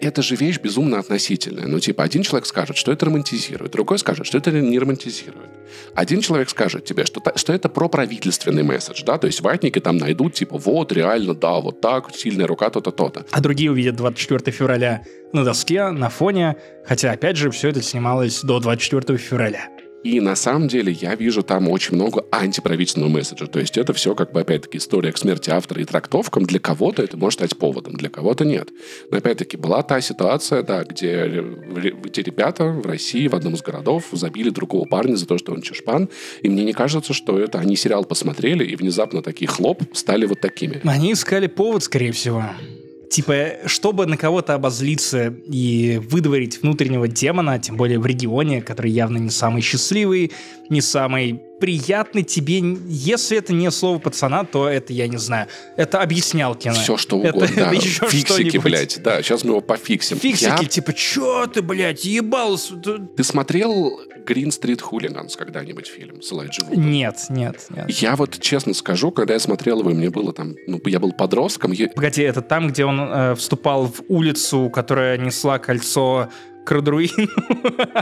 это 0.00 0.22
же 0.22 0.36
вещь 0.36 0.58
безумно 0.58 0.98
относительная. 0.98 1.66
Ну, 1.66 1.80
типа, 1.80 2.02
один 2.04 2.22
человек 2.22 2.46
скажет, 2.46 2.76
что 2.76 2.92
это 2.92 3.06
романтизирует, 3.06 3.72
другой 3.72 3.98
скажет, 3.98 4.26
что 4.26 4.38
это 4.38 4.50
не 4.50 4.78
романтизирует. 4.78 5.48
Один 5.94 6.20
человек 6.20 6.50
скажет 6.50 6.84
тебе, 6.84 7.04
что, 7.04 7.20
что 7.36 7.52
это 7.52 7.68
про 7.68 7.88
правительственный 7.88 8.62
месседж, 8.62 9.02
да, 9.04 9.18
то 9.18 9.26
есть 9.26 9.40
ватники 9.40 9.80
там 9.80 9.96
найдут, 9.96 10.34
типа, 10.34 10.58
вот, 10.58 10.92
реально, 10.92 11.34
да, 11.34 11.60
вот 11.60 11.80
так, 11.80 12.14
сильная 12.14 12.46
рука, 12.46 12.70
то-то, 12.70 12.90
то-то. 12.90 13.26
А 13.30 13.40
другие 13.40 13.70
увидят 13.70 13.96
24 13.96 14.56
февраля 14.56 15.04
на 15.32 15.44
доске, 15.44 15.90
на 15.90 16.08
фоне. 16.08 16.56
Хотя, 16.86 17.12
опять 17.12 17.36
же, 17.36 17.50
все 17.50 17.68
это 17.68 17.82
снималось 17.82 18.42
до 18.42 18.60
24 18.60 19.18
февраля. 19.18 19.68
И 20.04 20.20
на 20.20 20.36
самом 20.36 20.68
деле 20.68 20.92
я 20.92 21.14
вижу 21.14 21.42
там 21.42 21.68
очень 21.68 21.94
много 21.94 22.26
антиправительственного 22.30 23.10
месседжа. 23.10 23.46
То 23.46 23.58
есть 23.58 23.78
это 23.78 23.94
все 23.94 24.14
как 24.14 24.32
бы 24.32 24.40
опять-таки 24.42 24.76
история 24.76 25.10
к 25.12 25.18
смерти 25.18 25.48
автора 25.48 25.80
и 25.80 25.84
трактовкам. 25.84 26.44
Для 26.44 26.60
кого-то 26.60 27.02
это 27.02 27.16
может 27.16 27.40
стать 27.40 27.56
поводом, 27.58 27.94
для 27.94 28.10
кого-то 28.10 28.44
нет. 28.44 28.68
Но 29.10 29.16
опять-таки 29.16 29.56
была 29.56 29.82
та 29.82 30.02
ситуация, 30.02 30.62
да, 30.62 30.84
где, 30.84 31.42
где 32.04 32.22
ребята 32.22 32.66
в 32.66 32.86
России 32.86 33.28
в 33.28 33.34
одном 33.34 33.54
из 33.54 33.62
городов 33.62 34.04
забили 34.12 34.50
другого 34.50 34.84
парня 34.84 35.16
за 35.16 35.26
то, 35.26 35.38
что 35.38 35.52
он 35.52 35.62
чушпан. 35.62 36.10
И 36.42 36.50
мне 36.50 36.64
не 36.64 36.74
кажется, 36.74 37.14
что 37.14 37.38
это 37.38 37.58
они 37.58 37.74
сериал 37.74 38.04
посмотрели 38.04 38.62
и 38.62 38.76
внезапно 38.76 39.22
такие 39.22 39.48
хлоп 39.48 39.82
стали 39.94 40.26
вот 40.26 40.40
такими. 40.40 40.82
Они 40.84 41.14
искали 41.14 41.46
повод, 41.46 41.82
скорее 41.82 42.12
всего. 42.12 42.44
Типа, 43.14 43.58
чтобы 43.66 44.06
на 44.06 44.16
кого-то 44.16 44.54
обозлиться 44.54 45.32
и 45.46 46.00
выдворить 46.10 46.60
внутреннего 46.60 47.06
демона, 47.06 47.60
тем 47.60 47.76
более 47.76 48.00
в 48.00 48.06
регионе, 48.06 48.60
который 48.60 48.90
явно 48.90 49.18
не 49.18 49.30
самый 49.30 49.62
счастливый, 49.62 50.32
не 50.68 50.80
самый 50.80 51.40
приятный 51.60 52.24
тебе. 52.24 52.60
Если 52.88 53.38
это 53.38 53.52
не 53.52 53.70
слово 53.70 54.00
пацана, 54.00 54.42
то 54.42 54.68
это, 54.68 54.92
я 54.92 55.06
не 55.06 55.16
знаю, 55.18 55.46
это 55.76 56.00
объяснялки. 56.00 56.68
Все 56.70 56.96
что 56.96 57.18
угодно. 57.18 57.44
это 57.44 57.54
да. 57.54 57.70
еще 57.72 58.04
Фиксики, 58.08 58.58
блядь. 58.58 59.00
Да, 59.00 59.22
сейчас 59.22 59.44
мы 59.44 59.50
его 59.50 59.60
пофиксим. 59.60 60.18
Фиксики, 60.18 60.46
Я 60.62 60.68
типа, 60.68 60.92
чё 60.92 61.46
ты, 61.46 61.62
блядь, 61.62 62.04
ебался? 62.04 62.74
Ты- 62.74 62.98
Ты 63.16 63.22
смотрел 63.22 63.96
Green 64.26 64.48
Street 64.48 64.80
Hooligans 64.90 65.36
когда-нибудь 65.36 65.86
фильм 65.86 66.22
с 66.22 66.32
Элайджей 66.32 66.64
Вудом? 66.64 66.90
Нет, 66.90 67.16
нет, 67.30 67.66
нет. 67.70 67.90
Я 67.90 68.16
вот 68.16 68.38
честно 68.40 68.74
скажу, 68.74 69.10
когда 69.10 69.34
я 69.34 69.40
смотрел 69.40 69.80
его, 69.80 69.90
мне 69.90 70.10
было 70.10 70.32
там, 70.32 70.54
ну, 70.66 70.80
я 70.86 70.98
был 71.00 71.12
подростком, 71.12 71.72
я- 71.72 71.88
Погоди, 71.88 72.22
это 72.22 72.42
там, 72.42 72.68
где 72.68 72.84
он 72.84 73.00
э, 73.00 73.34
вступал 73.34 73.86
в 73.86 74.02
улицу, 74.08 74.70
которая 74.70 75.18
несла 75.18 75.58
кольцо 75.58 76.28
к 76.64 76.70
Радруину? 76.70 77.28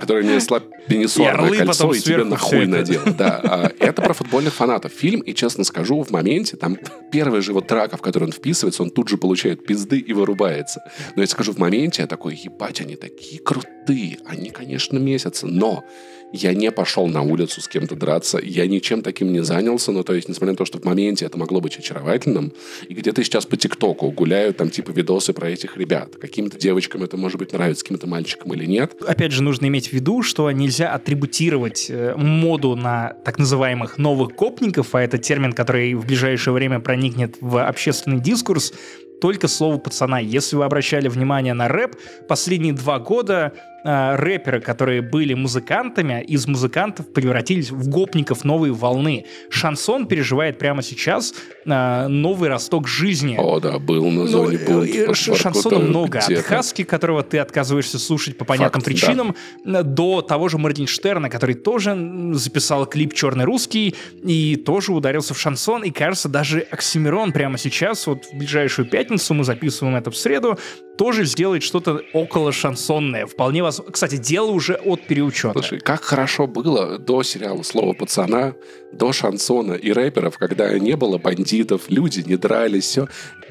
который 0.01 0.25
несла 0.25 0.61
пенисорное 0.87 1.33
орлы 1.33 1.59
кольцо 1.59 1.93
и 1.93 1.99
тебе 1.99 2.03
сверху 2.03 2.29
на 2.29 2.37
всё 2.37 2.47
хуй 2.47 2.59
это. 2.61 2.71
надел. 2.71 3.01
Да, 3.19 3.41
а, 3.43 3.73
это 3.79 4.03
про 4.03 4.15
футбольных 4.15 4.55
фанатов 4.55 4.93
фильм, 4.93 5.21
и 5.21 5.35
честно 5.35 5.65
скажу, 5.65 6.03
в 6.03 6.11
моменте 6.11 6.57
там 6.57 6.77
первая 7.11 7.41
же 7.41 7.53
вот 7.53 7.67
драка, 7.67 7.97
в 7.97 8.03
которую 8.03 8.29
он 8.29 8.33
вписывается, 8.33 8.83
он 8.83 8.91
тут 8.91 9.09
же 9.09 9.17
получает 9.17 9.65
пизды 9.67 9.99
и 9.99 10.13
вырубается. 10.13 10.83
Но 11.17 11.23
я 11.23 11.29
скажу, 11.29 11.53
в 11.53 11.59
моменте 11.59 12.03
я 12.03 12.09
такой, 12.09 12.35
ебать, 12.35 12.81
они 12.81 12.97
такие 12.97 13.41
крутые, 13.41 14.19
они, 14.27 14.51
конечно, 14.51 14.99
месяцы, 14.99 15.47
но 15.47 15.85
я 16.33 16.55
не 16.55 16.71
пошел 16.71 17.07
на 17.07 17.23
улицу 17.23 17.61
с 17.61 17.69
кем-то 17.69 17.95
драться, 17.95 18.39
я 18.43 18.67
ничем 18.67 19.03
таким 19.03 19.33
не 19.33 19.43
занялся, 19.43 19.93
ну, 19.93 20.03
то 20.03 20.15
есть, 20.15 20.29
несмотря 20.29 20.53
на 20.53 20.57
то, 20.57 20.65
что 20.65 20.79
в 20.79 20.85
моменте 20.85 21.25
это 21.27 21.39
могло 21.39 21.61
быть 21.61 21.77
очаровательным, 21.79 22.53
и 22.89 22.95
где-то 22.95 23.23
сейчас 23.23 23.47
по 23.47 23.57
ТикТоку 23.57 24.11
гуляют 24.11 24.57
там, 24.57 24.71
типа, 24.71 24.91
видосы 24.91 25.33
про 25.33 25.49
этих 25.49 25.77
ребят. 25.77 26.17
Каким-то 26.17 26.59
девочкам 26.59 27.03
это, 27.03 27.17
может 27.17 27.39
быть, 27.39 27.53
нравится, 27.53 27.85
каким-то 27.85 28.07
мальчикам 28.07 28.53
или 28.55 28.67
нет. 28.67 28.95
Опять 29.07 29.33
же, 29.33 29.43
нужно 29.43 29.67
иметь 29.67 29.89
в 29.89 29.93
виду, 29.93 30.23
что 30.23 30.51
нельзя 30.51 30.93
атрибутировать 30.93 31.87
э, 31.89 32.15
моду 32.17 32.77
на 32.77 33.15
так 33.25 33.39
называемых 33.39 33.99
новых 33.99 34.35
копников, 34.35 34.95
а 34.95 35.03
это 35.03 35.19
термин, 35.19 35.53
который 35.53 35.95
в 35.95 36.07
ближайшее 36.07 36.55
время 36.55 36.81
проникнет 36.81 37.37
в 37.41 37.65
общественный 37.65 38.21
дискурс, 38.21 38.73
только 39.21 39.47
слово 39.47 39.79
пацана. 39.79 40.19
Если 40.19 40.57
вы 40.57 40.65
обращали 40.65 41.07
внимание 41.07 41.55
на 41.55 41.69
рэп, 41.69 41.95
последние 42.29 42.73
два 42.73 42.99
года 42.99 43.53
э, 43.85 44.17
рэперы, 44.17 44.61
которые 44.61 45.03
были 45.03 45.35
музыкантами, 45.35 46.23
из 46.23 46.47
музыкантов 46.47 47.13
превратились 47.13 47.71
в 47.71 47.89
гопников 47.89 48.45
новой 48.45 48.71
волны. 48.71 49.27
Шансон 49.51 50.07
переживает 50.07 50.59
прямо 50.59 50.83
сейчас 50.83 51.35
э, 51.65 52.07
новый 52.09 52.49
росток 52.49 52.89
жизни. 52.89 53.37
О, 53.39 53.61
да, 53.61 53.79
был 53.79 54.07
на 54.11 54.23
Ну, 54.23 54.27
зоне 54.27 54.57
э, 54.57 55.07
под 55.07 55.17
ш- 55.17 55.35
шансона 55.35 55.79
много. 55.79 56.19
От. 56.19 56.33
Хаски, 56.45 56.85
которого 56.85 57.23
ты 57.23 57.39
отказываешься 57.39 57.99
слушать 57.99 58.37
по 58.39 58.45
понятным 58.45 58.83
Факт, 58.83 58.85
причинам, 58.87 59.35
э, 59.65 59.83
до 59.83 60.23
того 60.23 60.49
же 60.49 60.59
Моргенштерна, 60.59 61.29
который 61.31 61.55
тоже 61.55 61.97
записал 62.35 62.87
клип 62.87 63.15
«Черный 63.15 63.45
русский» 63.45 63.95
и 64.25 64.57
тоже 64.57 64.93
ударился 64.93 65.35
в 65.35 65.41
шансон. 65.41 65.83
И, 65.85 65.91
кажется, 65.91 66.29
даже 66.29 66.61
Оксимирон 66.71 67.33
прямо 67.33 67.59
сейчас, 67.59 68.07
вот 68.07 68.25
в 68.27 68.37
ближайшую 68.37 68.87
пятницу, 68.89 69.35
мы 69.35 69.45
записываем 69.45 69.97
это 69.97 70.11
в 70.11 70.17
среду, 70.17 70.59
тоже 71.03 71.25
сделает 71.25 71.65
что-то 71.65 72.01
около 72.13 72.53
шансонное. 72.53 73.27
Вполне 73.27 73.61
вас... 73.65 73.83
Кстати, 73.91 74.19
дело 74.19 74.53
уже 74.53 74.75
от 74.75 75.05
переучета. 75.05 75.55
Слушай, 75.55 75.81
как 75.81 76.05
хорошо 76.05 76.47
было 76.47 76.97
до 76.97 77.25
сериала 77.25 77.65
«Слово 77.65 77.93
пацана», 77.93 78.55
до 78.93 79.13
шансона 79.13 79.73
и 79.73 79.91
рэперов, 79.91 80.39
когда 80.39 80.79
не 80.79 80.97
было 80.97 81.19
бандитов, 81.19 81.83
люди 81.89 82.23
не 82.25 82.37
дрались, 82.37 82.85
все. 82.85 83.09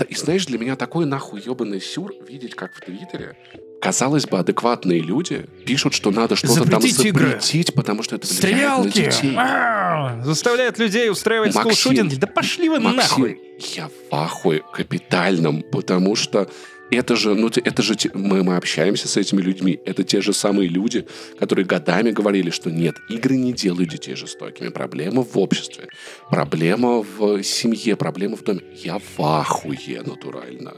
И 0.07 0.15
знаешь, 0.15 0.45
для 0.45 0.59
меня 0.59 0.77
такой 0.77 1.05
нахуй 1.05 1.41
ебаный 1.45 1.81
сюр 1.81 2.13
видеть, 2.25 2.55
как 2.55 2.73
в 2.73 2.79
Твиттере 2.79 3.35
казалось 3.81 4.27
бы, 4.27 4.37
адекватные 4.37 5.01
люди 5.01 5.47
пишут, 5.65 5.93
что 5.95 6.11
надо 6.11 6.35
что-то 6.35 6.69
там 6.69 6.81
Запретить 6.81 7.03
игры. 7.03 7.39
потому 7.75 8.03
что 8.03 8.15
это 8.15 8.27
влияет 8.27 8.85
на 8.85 8.91
Стрелялки! 8.91 9.11
детей. 9.17 9.35
А, 9.35 10.21
Заставляют 10.23 10.77
людей 10.77 11.09
устраивать 11.09 11.53
скулшутинги. 11.53 12.15
Да 12.15 12.27
пошли 12.27 12.69
вы 12.69 12.79
Максим, 12.79 12.97
нахуй! 12.97 13.41
я 13.75 13.89
в 13.89 14.15
ахуе 14.15 14.63
капитальном, 14.71 15.63
потому 15.63 16.15
что 16.15 16.47
это 16.91 17.15
же, 17.15 17.33
ну, 17.35 17.47
это 17.47 17.81
же 17.81 17.95
мы, 18.13 18.43
мы 18.43 18.57
общаемся 18.57 19.07
с 19.07 19.17
этими 19.17 19.41
людьми. 19.41 19.79
Это 19.85 20.03
те 20.03 20.21
же 20.21 20.33
самые 20.33 20.67
люди, 20.67 21.05
которые 21.39 21.65
годами 21.65 22.11
говорили, 22.11 22.49
что 22.49 22.69
нет, 22.69 22.95
игры 23.09 23.37
не 23.37 23.53
делают 23.53 23.89
детей 23.89 24.15
жестокими. 24.15 24.69
Проблема 24.69 25.23
в 25.23 25.37
обществе, 25.37 25.87
проблема 26.29 27.03
в 27.03 27.41
семье, 27.43 27.95
проблема 27.95 28.35
в 28.35 28.43
доме. 28.43 28.61
Я 28.75 28.99
в 28.99 29.21
ахуе 29.21 30.01
натурально. 30.01 30.73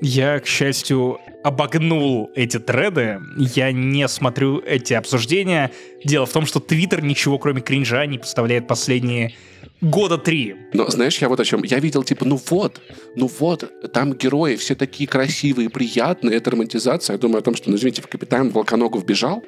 Я, 0.00 0.38
к 0.38 0.46
счастью, 0.46 1.18
обогнул 1.42 2.30
эти 2.36 2.60
треды. 2.60 3.20
Я 3.36 3.72
не 3.72 4.06
смотрю 4.06 4.60
эти 4.60 4.94
обсуждения. 4.94 5.72
Дело 6.04 6.24
в 6.24 6.32
том, 6.32 6.46
что 6.46 6.60
Твиттер 6.60 7.02
ничего, 7.02 7.38
кроме 7.38 7.62
кринжа, 7.62 8.06
не 8.06 8.18
поставляет 8.18 8.68
последние 8.68 9.34
года 9.80 10.18
три. 10.18 10.56
Но 10.72 10.88
знаешь, 10.88 11.18
я 11.18 11.28
вот 11.28 11.40
о 11.40 11.44
чем. 11.44 11.62
Я 11.62 11.78
видел, 11.78 12.02
типа, 12.02 12.24
ну 12.24 12.40
вот, 12.48 12.80
ну 13.16 13.30
вот, 13.38 13.92
там 13.92 14.14
герои 14.14 14.56
все 14.56 14.74
такие 14.74 15.08
красивые, 15.08 15.70
приятные, 15.70 16.36
это 16.36 16.50
романтизация. 16.50 17.14
Я 17.14 17.18
думаю 17.18 17.38
о 17.38 17.42
том, 17.42 17.54
что, 17.54 17.70
ну, 17.70 17.76
извините, 17.76 18.02
в 18.02 18.08
«Капитан 18.08 18.50
Волконогов 18.50 19.04
бежал», 19.04 19.42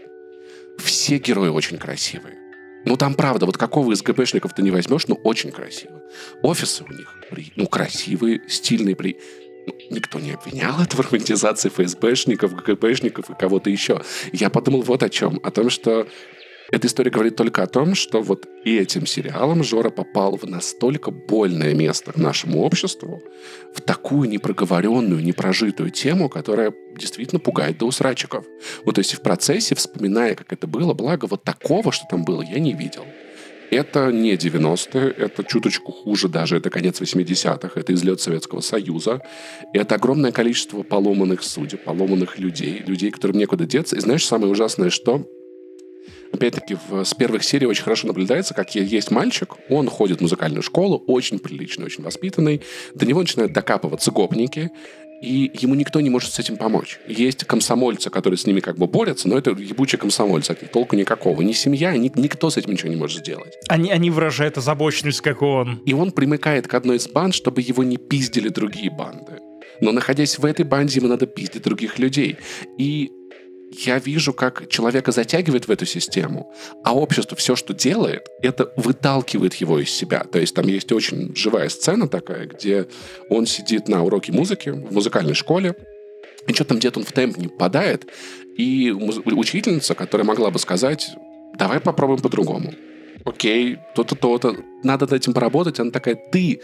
все 0.78 1.19
герои 1.19 1.48
очень 1.48 1.78
красивые. 1.78 2.36
Ну, 2.86 2.97
там 2.97 3.15
правда, 3.15 3.44
вот 3.44 3.59
какого 3.59 3.93
из 3.93 4.02
ГБшников 4.02 4.55
ты 4.55 4.62
не 4.62 4.70
возьмешь, 4.70 5.07
ну, 5.07 5.15
очень 5.16 5.51
красиво. 5.51 6.02
Офисы 6.43 6.85
у 6.89 6.93
них, 6.93 7.15
при- 7.31 7.52
ну, 7.57 7.66
красивые, 7.66 8.40
стильные, 8.48 8.97
при... 8.97 9.19
ну, 9.66 9.74
Никто 9.90 10.19
не 10.19 10.31
обвинял 10.31 10.81
это 10.81 10.97
в 10.97 11.01
романтизации 11.01 11.69
ФСБшников, 11.69 12.55
ГБшников 12.55 13.28
и 13.28 13.35
кого-то 13.35 13.69
еще. 13.69 14.01
Я 14.32 14.48
подумал 14.48 14.81
вот 14.81 15.02
о 15.02 15.11
чем. 15.11 15.40
О 15.43 15.51
том, 15.51 15.69
что 15.69 16.09
эта 16.71 16.87
история 16.87 17.11
говорит 17.11 17.37
только 17.37 17.63
о 17.63 17.67
том, 17.67 17.95
что 17.95 18.23
вот 18.23 18.47
этим 18.65 19.07
сериалом 19.07 19.65
Жора 19.65 19.91
попал 19.91 20.37
в 20.37 20.45
настолько 20.45 21.11
больное 21.11 21.75
место 21.75 22.13
нашему 22.15 22.63
обществу, 22.63 23.23
в 23.75 23.81
такую 23.81 24.29
непроговоренную, 24.29 25.23
непрожитую 25.23 25.91
тему, 25.91 26.29
которая 26.29 26.73
действительно 26.97 27.41
пугает 27.41 27.79
до 27.79 27.87
усрачиков. 27.87 28.45
Вот 28.85 28.95
то 28.95 29.01
есть 29.01 29.15
в 29.15 29.21
процессе, 29.21 29.75
вспоминая, 29.75 30.35
как 30.35 30.53
это 30.53 30.67
было, 30.67 30.95
благо 30.95 31.27
вот 31.27 31.43
такого, 31.43 31.91
что 31.91 32.05
там 32.09 32.25
было, 32.25 32.43
я 32.43 32.61
не 32.61 32.73
видел. 32.73 33.05
Это 33.71 34.11
не 34.11 34.35
90-е, 34.35 35.11
это 35.11 35.45
чуточку 35.45 35.93
хуже 35.93 36.29
даже, 36.29 36.57
это 36.57 36.71
конец 36.71 37.01
80-х, 37.01 37.79
это 37.79 37.95
излет 37.95 38.21
Советского 38.21 38.61
Союза. 38.61 39.23
Это 39.73 39.95
огромное 39.95 40.33
количество 40.33 40.83
поломанных 40.83 41.45
судеб, 41.45 41.85
поломанных 41.85 42.39
людей, 42.39 42.83
людей, 42.85 43.13
которым 43.13 43.39
некуда 43.39 43.67
деться. 43.67 43.95
И 43.95 44.01
знаешь, 44.01 44.27
самое 44.27 44.51
ужасное, 44.51 44.91
что 44.91 45.25
Опять-таки, 46.32 46.77
с 47.05 47.15
первых 47.15 47.43
серий 47.44 47.66
очень 47.66 47.82
хорошо 47.82 48.07
наблюдается, 48.07 48.55
как 48.55 48.74
есть 48.74 49.11
мальчик, 49.11 49.55
он 49.69 49.89
ходит 49.89 50.19
в 50.19 50.23
музыкальную 50.23 50.62
школу, 50.62 51.02
очень 51.07 51.39
приличный, 51.39 51.86
очень 51.86 52.05
воспитанный, 52.05 52.62
до 52.94 53.05
него 53.07 53.20
начинают 53.20 53.52
докапываться 53.52 54.11
гопники, 54.11 54.70
и 55.20 55.51
ему 55.61 55.74
никто 55.74 56.01
не 56.01 56.09
может 56.09 56.32
с 56.32 56.39
этим 56.39 56.57
помочь. 56.57 56.98
Есть 57.07 57.44
комсомольцы, 57.44 58.09
которые 58.09 58.39
с 58.39 58.47
ними 58.47 58.61
как 58.61 58.78
бы 58.78 58.86
борются, 58.86 59.28
но 59.28 59.36
это 59.36 59.51
ебучие 59.51 59.98
комсомольцы, 59.98 60.52
от 60.52 60.62
них 60.62 60.70
толку 60.70 60.97
никакого. 60.97 61.43
Ни 61.43 61.52
семья, 61.52 61.94
ни, 61.97 62.11
никто 62.15 62.48
с 62.48 62.57
этим 62.57 62.73
ничего 62.73 62.89
не 62.89 62.97
может 62.97 63.20
сделать. 63.20 63.59
Они, 63.69 63.90
они 63.90 64.11
выражают 64.11 64.57
озабоченность, 64.57 65.20
как 65.20 65.43
он. 65.43 65.82
И 65.85 65.93
он 65.93 66.12
примыкает 66.12 66.66
к 66.69 66.74
одной 66.74 66.97
из 66.97 67.07
банд, 67.07 67.35
чтобы 67.35 67.61
его 67.61 67.85
не 67.85 67.98
пиздили 67.98 68.48
другие 68.48 68.90
банды. 68.90 69.40
Но 69.82 69.93
находясь 69.93 70.39
в 70.39 70.44
этой 70.44 70.65
банде, 70.65 71.01
ему 71.01 71.09
надо 71.09 71.27
пиздить 71.27 71.62
других 71.62 71.98
людей. 71.98 72.36
И 72.78 73.12
я 73.71 73.99
вижу, 73.99 74.33
как 74.33 74.69
человека 74.69 75.13
затягивает 75.13 75.69
в 75.69 75.71
эту 75.71 75.87
систему, 75.87 76.53
а 76.85 76.95
общество 76.95 77.37
все, 77.37 77.55
что 77.57 77.73
делает, 77.73 78.27
это 78.43 78.73
выталкивает 78.77 79.55
его 79.55 79.79
из 79.79 79.91
себя. 79.91 80.25
То 80.25 80.39
есть 80.39 80.55
там 80.55 80.67
есть 80.67 80.91
очень 80.93 81.35
живая 81.37 81.69
сцена 81.69 82.09
такая, 82.09 82.47
где 82.47 82.89
он 83.29 83.47
сидит 83.47 83.89
на 83.89 84.03
уроке 84.03 84.33
музыки 84.33 84.71
в 84.71 84.93
музыкальной 84.93 85.35
школе, 85.35 85.75
и 86.47 86.53
что-то 86.53 86.71
там 86.71 86.79
где-то 86.79 87.01
он 87.01 87.07
в 87.07 87.13
темп 87.13 87.37
не 87.37 87.49
попадает, 87.49 88.07
и 88.57 88.91
учительница, 88.91 89.95
которая 89.95 90.27
могла 90.27 90.51
бы 90.51 90.59
сказать, 90.59 91.11
давай 91.57 91.81
попробуем 91.81 92.21
по-другому. 92.21 92.75
Окей, 93.25 93.79
то-то, 93.95 94.17
то-то, 94.17 94.57
надо 94.83 95.05
над 95.05 95.13
этим 95.13 95.35
поработать. 95.35 95.79
Она 95.79 95.91
такая, 95.91 96.15
ты 96.15 96.61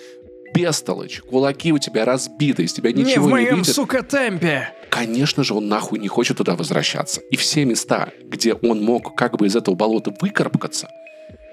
бестолочь, 0.57 1.21
кулаки 1.21 1.73
у 1.73 1.79
тебя 1.79 2.05
разбиты, 2.05 2.65
из 2.65 2.73
тебя 2.73 2.93
не 2.93 3.03
ничего 3.03 3.25
в 3.25 3.27
не, 3.29 3.33
моем, 3.33 3.57
видят. 3.57 3.75
сука, 3.75 4.03
темпе. 4.03 4.71
Конечно 4.91 5.45
же, 5.45 5.55
он 5.55 5.69
нахуй 5.69 5.99
не 5.99 6.09
хочет 6.09 6.39
туда 6.39 6.55
возвращаться. 6.57 7.21
И 7.31 7.37
все 7.37 7.65
места, 7.65 8.11
где 8.25 8.55
он 8.55 8.83
мог 8.83 9.15
как 9.15 9.37
бы 9.37 9.47
из 9.47 9.57
этого 9.57 9.75
болота 9.75 10.15
выкарабкаться, 10.21 10.89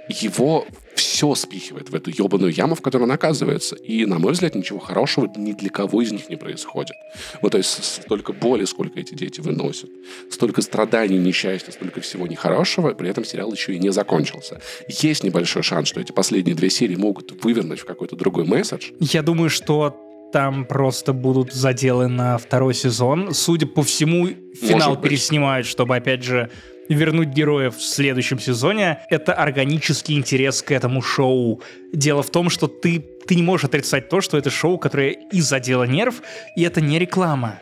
его 0.09 0.65
все 0.95 1.35
спихивает 1.35 1.89
в 1.89 1.95
эту 1.95 2.11
ебаную 2.11 2.51
яму, 2.51 2.75
в 2.75 2.81
которой 2.81 3.03
он 3.03 3.11
оказывается. 3.11 3.75
И, 3.75 4.05
на 4.05 4.19
мой 4.19 4.33
взгляд, 4.33 4.55
ничего 4.55 4.79
хорошего 4.79 5.31
ни 5.35 5.53
для 5.53 5.69
кого 5.69 6.01
из 6.01 6.11
них 6.11 6.29
не 6.29 6.35
происходит. 6.35 6.95
Вот, 7.41 7.51
то 7.51 7.57
есть 7.57 7.83
столько 7.83 8.33
боли, 8.33 8.65
сколько 8.65 8.99
эти 8.99 9.13
дети 9.13 9.41
выносят, 9.41 9.89
столько 10.29 10.61
страданий, 10.61 11.17
несчастья, 11.17 11.71
столько 11.71 12.01
всего 12.01 12.27
нехорошего, 12.27 12.93
при 12.93 13.09
этом 13.09 13.25
сериал 13.25 13.51
еще 13.51 13.73
и 13.73 13.79
не 13.79 13.91
закончился. 13.91 14.61
Есть 14.87 15.23
небольшой 15.23 15.63
шанс, 15.63 15.87
что 15.87 15.99
эти 15.99 16.11
последние 16.11 16.55
две 16.55 16.69
серии 16.69 16.95
могут 16.95 17.43
вывернуть 17.43 17.79
в 17.79 17.85
какой-то 17.85 18.15
другой 18.15 18.45
месседж, 18.45 18.91
Я 18.99 19.21
думаю, 19.21 19.49
что 19.49 19.95
там 20.33 20.65
просто 20.65 21.13
будут 21.13 21.53
заделы 21.53 22.07
на 22.07 22.39
второй 22.39 22.73
сезон. 22.73 23.33
Судя 23.33 23.67
по 23.67 23.83
всему, 23.83 24.27
финал 24.59 24.99
переснимают, 24.99 25.67
чтобы, 25.67 25.95
опять 25.95 26.23
же, 26.23 26.49
вернуть 26.89 27.29
героев 27.29 27.77
в 27.77 27.83
следующем 27.83 28.39
сезоне. 28.39 28.99
Это 29.09 29.33
органический 29.33 30.17
интерес 30.17 30.61
к 30.61 30.71
этому 30.71 31.01
шоу. 31.01 31.61
Дело 31.93 32.23
в 32.23 32.29
том, 32.29 32.49
что 32.49 32.67
ты, 32.67 32.99
ты 33.27 33.35
не 33.35 33.43
можешь 33.43 33.65
отрицать 33.65 34.09
то, 34.09 34.21
что 34.21 34.37
это 34.37 34.49
шоу, 34.49 34.77
которое 34.77 35.11
и 35.11 35.41
задело 35.41 35.83
нерв, 35.83 36.21
и 36.55 36.63
это 36.63 36.81
не 36.81 36.99
реклама. 36.99 37.59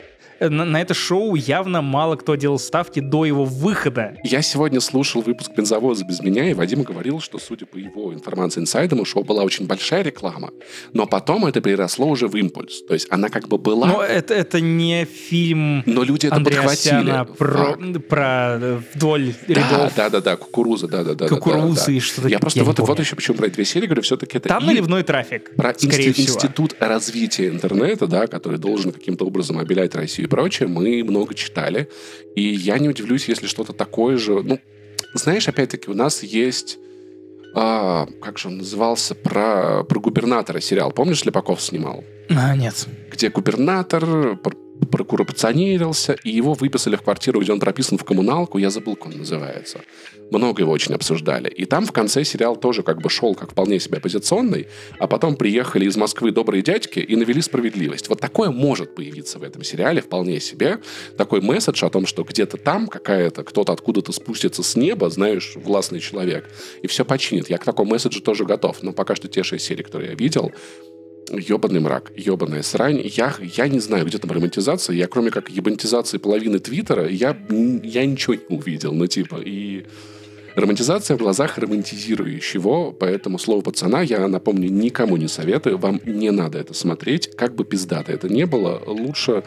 На, 0.49 0.65
на 0.65 0.81
это 0.81 0.93
шоу 0.93 1.35
явно 1.35 1.81
мало 1.81 2.15
кто 2.15 2.35
делал 2.35 2.57
ставки 2.59 2.99
до 2.99 3.25
его 3.25 3.45
выхода. 3.45 4.15
Я 4.23 4.41
сегодня 4.41 4.79
слушал 4.79 5.21
выпуск 5.21 5.51
«Бензовоза 5.55 6.03
без 6.05 6.19
меня», 6.21 6.49
и 6.49 6.53
Вадим 6.53 6.83
говорил, 6.83 7.19
что, 7.19 7.37
судя 7.37 7.65
по 7.65 7.77
его 7.77 8.13
информации 8.13 8.61
инсайдам, 8.61 8.99
у 9.01 9.05
шоу 9.05 9.23
была 9.23 9.43
очень 9.43 9.67
большая 9.67 10.01
реклама, 10.03 10.49
но 10.93 11.05
потом 11.05 11.45
это 11.45 11.61
переросло 11.61 12.07
уже 12.07 12.27
в 12.27 12.35
импульс. 12.35 12.81
То 12.87 12.93
есть 12.95 13.07
она 13.11 13.29
как 13.29 13.47
бы 13.47 13.57
была, 13.57 13.87
Но 13.87 14.01
это, 14.03 14.33
это 14.33 14.59
не 14.59 15.05
фильм 15.05 15.83
но 15.85 16.03
люди 16.03 16.25
это 16.25 16.35
Андреасяна 16.37 17.25
подхватили. 17.25 17.37
про, 17.37 17.63
Факт. 17.65 18.07
про 18.07 18.57
э, 18.59 18.79
вдоль 18.95 19.33
Да, 19.47 19.53
рядов. 19.53 19.93
да, 19.95 20.09
да, 20.09 20.21
да, 20.21 20.35
кукуруза, 20.37 20.87
да, 20.87 21.03
да, 21.03 21.13
да. 21.13 21.27
Кукурузы 21.27 21.75
да, 21.75 21.85
да. 21.85 21.91
и 21.93 21.99
что-то. 21.99 22.27
Я 22.27 22.39
просто 22.39 22.59
я 22.59 22.65
вот, 22.65 22.79
вот 22.79 22.99
еще 22.99 23.15
почему 23.15 23.37
про 23.37 23.47
эти 23.47 23.55
две 23.55 23.65
серии 23.65 23.85
говорю, 23.85 24.01
все-таки 24.01 24.37
это 24.37 24.49
Там 24.49 24.63
и 24.63 24.67
наливной 24.67 25.03
трафик, 25.03 25.55
про 25.55 25.73
всего. 25.73 25.91
институт 25.93 26.75
развития 26.79 27.49
интернета, 27.49 28.07
да, 28.07 28.27
который 28.27 28.57
должен 28.57 28.91
каким-то 28.91 29.25
образом 29.25 29.59
обелять 29.59 29.93
Россию 29.95 30.29
прочее, 30.31 30.67
мы 30.67 31.03
много 31.03 31.35
читали. 31.35 31.87
И 32.35 32.41
я 32.41 32.79
не 32.79 32.89
удивлюсь, 32.89 33.27
если 33.27 33.45
что-то 33.45 33.73
такое 33.73 34.17
же... 34.17 34.41
Ну, 34.41 34.59
знаешь, 35.13 35.47
опять-таки, 35.47 35.91
у 35.91 35.93
нас 35.93 36.23
есть... 36.23 36.79
а, 37.53 38.07
как 38.21 38.37
же 38.39 38.47
он 38.47 38.57
назывался? 38.57 39.13
Про, 39.13 39.83
про 39.83 39.99
губернатора 39.99 40.61
сериал. 40.61 40.91
Помнишь, 40.91 41.25
Лепаков 41.25 41.61
снимал? 41.61 42.03
А, 42.29 42.55
нет. 42.55 42.87
Где 43.11 43.29
губернатор 43.29 44.37
пр- 44.85 45.01
прокоррупционировался, 45.01 46.13
и 46.23 46.29
его 46.29 46.53
выписали 46.53 46.95
в 46.95 47.01
квартиру, 47.01 47.41
где 47.41 47.51
он 47.51 47.59
прописан 47.59 47.97
в 47.97 48.03
коммуналку, 48.03 48.57
я 48.57 48.69
забыл, 48.69 48.95
как 48.95 49.07
он 49.07 49.19
называется. 49.19 49.81
Много 50.31 50.61
его 50.61 50.71
очень 50.71 50.95
обсуждали. 50.95 51.49
И 51.49 51.65
там 51.65 51.85
в 51.85 51.91
конце 51.91 52.23
сериал 52.23 52.55
тоже 52.55 52.83
как 52.83 53.01
бы 53.01 53.09
шел 53.09 53.35
как 53.35 53.51
вполне 53.51 53.79
себе 53.79 53.97
оппозиционный, 53.97 54.67
а 54.99 55.07
потом 55.07 55.35
приехали 55.35 55.85
из 55.85 55.97
Москвы 55.97 56.31
добрые 56.31 56.61
дядьки 56.61 56.99
и 56.99 57.15
навели 57.15 57.41
справедливость. 57.41 58.07
Вот 58.09 58.21
такое 58.21 58.49
может 58.49 58.95
появиться 58.95 59.39
в 59.39 59.43
этом 59.43 59.63
сериале 59.63 60.01
вполне 60.01 60.39
себе. 60.39 60.79
Такой 61.17 61.41
месседж 61.41 61.83
о 61.85 61.89
том, 61.89 62.05
что 62.05 62.23
где-то 62.23 62.57
там 62.57 62.87
какая-то, 62.87 63.43
кто-то 63.43 63.73
откуда-то 63.73 64.11
спустится 64.13 64.63
с 64.63 64.75
неба, 64.75 65.09
знаешь, 65.09 65.53
властный 65.55 65.99
человек, 65.99 66.49
и 66.81 66.87
все 66.87 67.03
починит. 67.03 67.49
Я 67.49 67.57
к 67.57 67.65
такому 67.65 67.91
месседжу 67.91 68.21
тоже 68.21 68.45
готов. 68.45 68.81
Но 68.83 68.93
пока 68.93 69.15
что 69.15 69.27
те 69.27 69.43
шесть 69.43 69.65
серий, 69.65 69.83
которые 69.83 70.11
я 70.11 70.15
видел, 70.15 70.51
ебаный 71.29 71.79
мрак, 71.79 72.11
ебаная 72.15 72.63
срань. 72.63 73.01
Я, 73.03 73.33
я 73.39 73.67
не 73.67 73.79
знаю, 73.79 74.05
где 74.05 74.17
там 74.17 74.31
романтизация. 74.31 74.95
Я, 74.95 75.07
кроме 75.07 75.31
как 75.31 75.49
ебантизации 75.49 76.17
половины 76.17 76.59
Твиттера, 76.59 77.07
я, 77.07 77.37
я 77.49 78.05
ничего 78.05 78.35
не 78.35 78.55
увидел. 78.55 78.93
Ну, 78.93 79.07
типа, 79.07 79.37
и... 79.43 79.85
Романтизация 80.53 81.15
в 81.15 81.19
глазах 81.19 81.57
романтизирующего, 81.57 82.91
поэтому 82.91 83.39
слово 83.39 83.61
пацана 83.61 84.01
я, 84.01 84.27
напомню, 84.27 84.69
никому 84.69 85.15
не 85.15 85.29
советую. 85.29 85.77
Вам 85.77 86.01
не 86.05 86.29
надо 86.29 86.59
это 86.59 86.73
смотреть. 86.73 87.33
Как 87.37 87.55
бы 87.55 87.63
пиздато 87.63 88.11
это 88.11 88.27
не 88.27 88.45
было, 88.45 88.81
лучше 88.85 89.43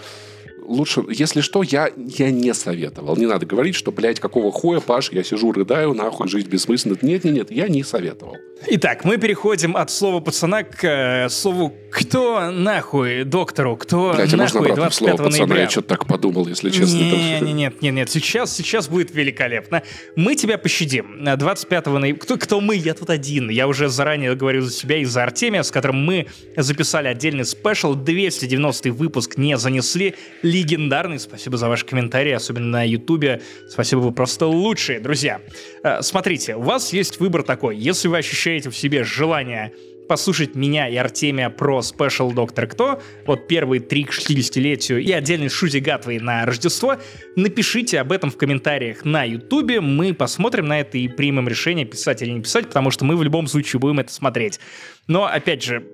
лучше, 0.65 1.05
если 1.09 1.41
что, 1.41 1.63
я, 1.63 1.91
я 1.97 2.31
не 2.31 2.55
советовал. 2.55 3.17
Не 3.17 3.27
надо 3.27 3.47
говорить, 3.47 3.75
что, 3.75 3.93
блядь, 3.93 4.21
какого 4.21 4.53
хуя, 4.53 4.81
Паш, 4.81 5.11
я 5.13 5.23
сижу, 5.23 5.53
рыдаю, 5.53 5.95
нахуй, 5.95 6.29
жизнь 6.29 6.49
бессмысленна. 6.49 6.99
Нет, 7.03 7.25
нет, 7.25 7.35
нет, 7.35 7.51
я 7.51 7.69
не 7.69 7.83
советовал. 7.83 8.37
Итак, 8.67 9.05
мы 9.05 9.19
переходим 9.19 9.77
от 9.77 9.91
слова 9.91 10.21
пацана 10.21 10.63
к 10.63 10.85
э, 10.85 11.29
слову 11.29 11.75
«кто 11.91 12.51
нахуй 12.51 13.25
доктору?» 13.25 13.77
«Кто 13.77 14.13
Блядь, 14.15 14.33
нахуй» 14.33 14.61
можно 14.61 14.75
25 14.75 14.95
слово 14.95 15.17
пацана? 15.17 15.37
ноября. 15.47 15.63
Я 15.63 15.71
что-то 15.71 15.89
так 15.89 16.07
подумал, 16.07 16.47
если 16.47 16.71
честно. 16.71 16.97
Не, 16.97 17.41
не, 17.41 17.53
нет, 17.53 17.83
нет, 17.83 17.95
нет, 17.95 18.11
сейчас, 18.11 18.55
сейчас 18.57 18.89
будет 18.89 19.15
великолепно. 19.15 19.83
Мы 20.17 20.35
тебя 20.35 20.57
пощадим. 20.57 21.25
25 21.37 21.87
ноября. 21.87 22.21
Кто, 22.21 22.39
кто 22.39 22.61
мы? 22.61 22.77
Я 22.77 22.95
тут 22.95 23.11
один. 23.11 23.51
Я 23.51 23.69
уже 23.69 23.89
заранее 23.89 24.35
говорю 24.35 24.63
за 24.63 24.73
себя 24.73 24.97
и 24.99 25.05
за 25.05 25.25
Артемия, 25.25 25.63
с 25.63 25.71
которым 25.71 26.05
мы 26.05 26.27
записали 26.57 27.09
отдельный 27.09 27.45
спешл. 27.45 27.95
290 27.95 28.93
выпуск 28.93 29.37
не 29.37 29.59
занесли. 29.59 30.15
Легендарный. 30.55 31.19
Спасибо 31.19 31.57
за 31.57 31.69
ваши 31.69 31.85
комментарии, 31.85 32.31
особенно 32.31 32.67
на 32.67 32.87
Ютубе. 32.87 33.43
Спасибо, 33.69 34.01
вы 34.01 34.13
просто 34.13 34.47
лучшие, 34.47 35.01
друзья. 35.01 35.41
Э, 35.83 36.01
Смотрите, 36.01 36.55
у 36.55 36.63
вас 36.63 36.93
есть 36.93 37.19
выбор 37.19 37.43
такой. 37.43 37.77
Если 37.77 38.07
вы 38.07 38.19
ощущаете 38.19 38.71
в 38.71 38.77
себе 38.77 39.03
желание 39.03 39.73
послушать 40.09 40.55
меня 40.55 40.89
и 40.89 40.95
Артемия 40.95 41.51
про 41.51 41.83
спешл 41.83 42.31
Доктор 42.31 42.69
Кто, 42.69 43.03
вот 43.27 43.49
первые 43.49 43.81
три 43.81 44.05
к 44.05 44.13
60-летию 44.13 45.03
и 45.03 45.11
отдельный 45.11 45.49
Шути 45.49 45.81
Гатвой 45.81 46.21
на 46.21 46.47
Рождество, 46.47 46.99
напишите 47.35 47.99
об 47.99 48.13
этом 48.13 48.31
в 48.31 48.37
комментариях 48.37 49.05
на 49.05 49.25
Ютубе, 49.25 49.81
мы 49.81 50.15
посмотрим 50.15 50.67
на 50.67 50.79
это 50.79 50.99
и 50.99 51.09
примем 51.09 51.49
решение, 51.49 51.85
писать 51.85 52.23
или 52.23 52.31
не 52.31 52.43
писать, 52.43 52.69
потому 52.69 52.93
что 52.93 53.05
мы 53.05 53.17
в 53.17 53.25
любом 53.25 53.49
случае 53.49 53.81
будем 53.81 53.99
это 53.99 54.13
смотреть. 54.13 54.61
Но, 55.09 55.25
опять 55.25 55.65
же, 55.65 55.85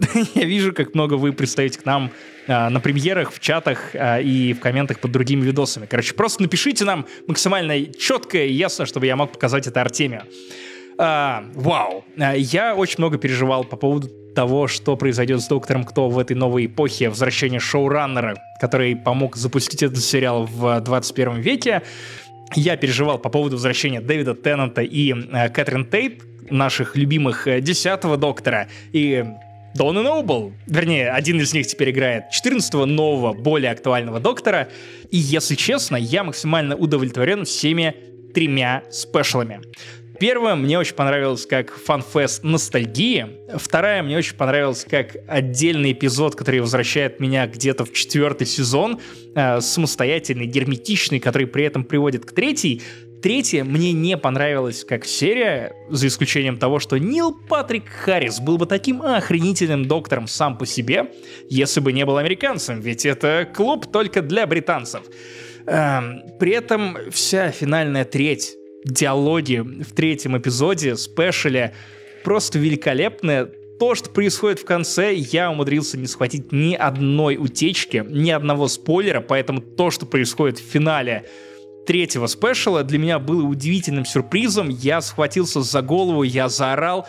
я 0.34 0.44
вижу, 0.44 0.72
как 0.72 0.94
много 0.94 1.14
вы 1.14 1.32
пристаете 1.32 1.78
к 1.78 1.84
нам 1.84 2.10
а, 2.46 2.70
на 2.70 2.80
премьерах, 2.80 3.32
в 3.32 3.40
чатах 3.40 3.94
а, 3.94 4.20
и 4.20 4.52
в 4.52 4.60
комментах 4.60 5.00
под 5.00 5.12
другими 5.12 5.42
видосами. 5.42 5.86
Короче, 5.86 6.14
просто 6.14 6.42
напишите 6.42 6.84
нам 6.84 7.06
максимально 7.26 7.86
четко 7.86 8.38
и 8.38 8.52
ясно, 8.52 8.86
чтобы 8.86 9.06
я 9.06 9.16
мог 9.16 9.32
показать 9.32 9.66
это 9.66 9.80
Артемию. 9.80 10.22
А, 10.98 11.44
вау. 11.54 12.04
А, 12.18 12.34
Я 12.34 12.74
очень 12.74 12.96
много 12.98 13.18
переживал 13.18 13.64
по 13.64 13.76
поводу 13.76 14.08
того, 14.34 14.68
что 14.68 14.96
произойдет 14.96 15.40
с 15.40 15.48
Доктором 15.48 15.84
Кто 15.84 16.08
в 16.08 16.18
этой 16.18 16.36
новой 16.36 16.66
эпохе 16.66 17.08
возвращения 17.08 17.58
шоураннера, 17.60 18.36
который 18.60 18.96
помог 18.96 19.36
запустить 19.36 19.82
этот 19.82 19.98
сериал 19.98 20.46
в 20.46 20.80
21 20.80 21.40
веке. 21.40 21.82
Я 22.54 22.76
переживал 22.76 23.18
по 23.18 23.28
поводу 23.28 23.56
возвращения 23.56 24.00
Дэвида 24.00 24.34
Теннанта 24.34 24.82
и 24.82 25.12
э, 25.12 25.48
Кэтрин 25.50 25.84
Тейт, 25.86 26.22
наших 26.50 26.96
любимых 26.96 27.46
э, 27.46 27.60
десятого 27.60 28.16
Доктора, 28.16 28.68
и 28.92 29.24
Донна 29.78 30.02
Ноубл, 30.02 30.52
вернее, 30.66 31.12
один 31.12 31.40
из 31.40 31.54
них 31.54 31.68
теперь 31.68 31.90
играет 31.90 32.24
14-го 32.34 32.84
нового, 32.84 33.32
более 33.32 33.70
актуального 33.70 34.18
Доктора. 34.18 34.68
И, 35.12 35.16
если 35.16 35.54
честно, 35.54 35.94
я 35.94 36.24
максимально 36.24 36.74
удовлетворен 36.74 37.44
всеми 37.44 37.94
тремя 38.34 38.82
спешлами. 38.90 39.60
Первая 40.18 40.56
мне 40.56 40.80
очень 40.80 40.96
понравилась 40.96 41.46
как 41.46 41.72
фан-фест 41.72 42.42
ностальгии. 42.42 43.26
Вторая 43.54 44.02
мне 44.02 44.18
очень 44.18 44.34
понравилась 44.34 44.84
как 44.84 45.16
отдельный 45.28 45.92
эпизод, 45.92 46.34
который 46.34 46.58
возвращает 46.58 47.20
меня 47.20 47.46
где-то 47.46 47.84
в 47.84 47.92
четвертый 47.92 48.48
сезон, 48.48 48.98
э, 49.36 49.60
самостоятельный, 49.60 50.46
герметичный, 50.46 51.20
который 51.20 51.46
при 51.46 51.62
этом 51.62 51.84
приводит 51.84 52.24
к 52.24 52.32
третьей. 52.32 52.82
Третья 53.22 53.64
мне 53.64 53.92
не 53.92 54.16
понравилась 54.16 54.84
как 54.84 55.04
серия, 55.04 55.74
за 55.88 56.06
исключением 56.06 56.56
того, 56.56 56.78
что 56.78 56.98
Нил 56.98 57.36
Патрик 57.48 57.88
Харрис 57.88 58.38
был 58.38 58.58
бы 58.58 58.66
таким 58.66 59.02
охренительным 59.02 59.86
доктором 59.86 60.28
сам 60.28 60.56
по 60.56 60.66
себе, 60.66 61.10
если 61.48 61.80
бы 61.80 61.92
не 61.92 62.06
был 62.06 62.18
американцем, 62.18 62.80
ведь 62.80 63.04
это 63.04 63.48
клуб 63.52 63.90
только 63.90 64.22
для 64.22 64.46
британцев. 64.46 65.02
Эм, 65.66 66.22
при 66.38 66.52
этом 66.52 66.96
вся 67.10 67.50
финальная 67.50 68.04
треть 68.04 68.54
диалоги 68.84 69.58
в 69.58 69.92
третьем 69.92 70.38
эпизоде, 70.38 70.96
спешале, 70.96 71.74
просто 72.22 72.58
великолепные. 72.58 73.46
То, 73.80 73.94
что 73.94 74.10
происходит 74.10 74.60
в 74.60 74.64
конце, 74.64 75.14
я 75.14 75.50
умудрился 75.50 75.98
не 75.98 76.06
схватить 76.06 76.52
ни 76.52 76.74
одной 76.74 77.36
утечки, 77.36 78.04
ни 78.08 78.30
одного 78.30 78.68
спойлера, 78.68 79.20
поэтому 79.20 79.60
то, 79.60 79.90
что 79.90 80.06
происходит 80.06 80.58
в 80.58 80.62
финале 80.64 81.26
третьего 81.88 82.26
спешла, 82.26 82.84
для 82.84 82.98
меня 82.98 83.18
было 83.18 83.42
удивительным 83.42 84.04
сюрпризом. 84.04 84.68
Я 84.68 85.00
схватился 85.00 85.62
за 85.62 85.80
голову, 85.80 86.22
я 86.22 86.50
заорал. 86.50 87.06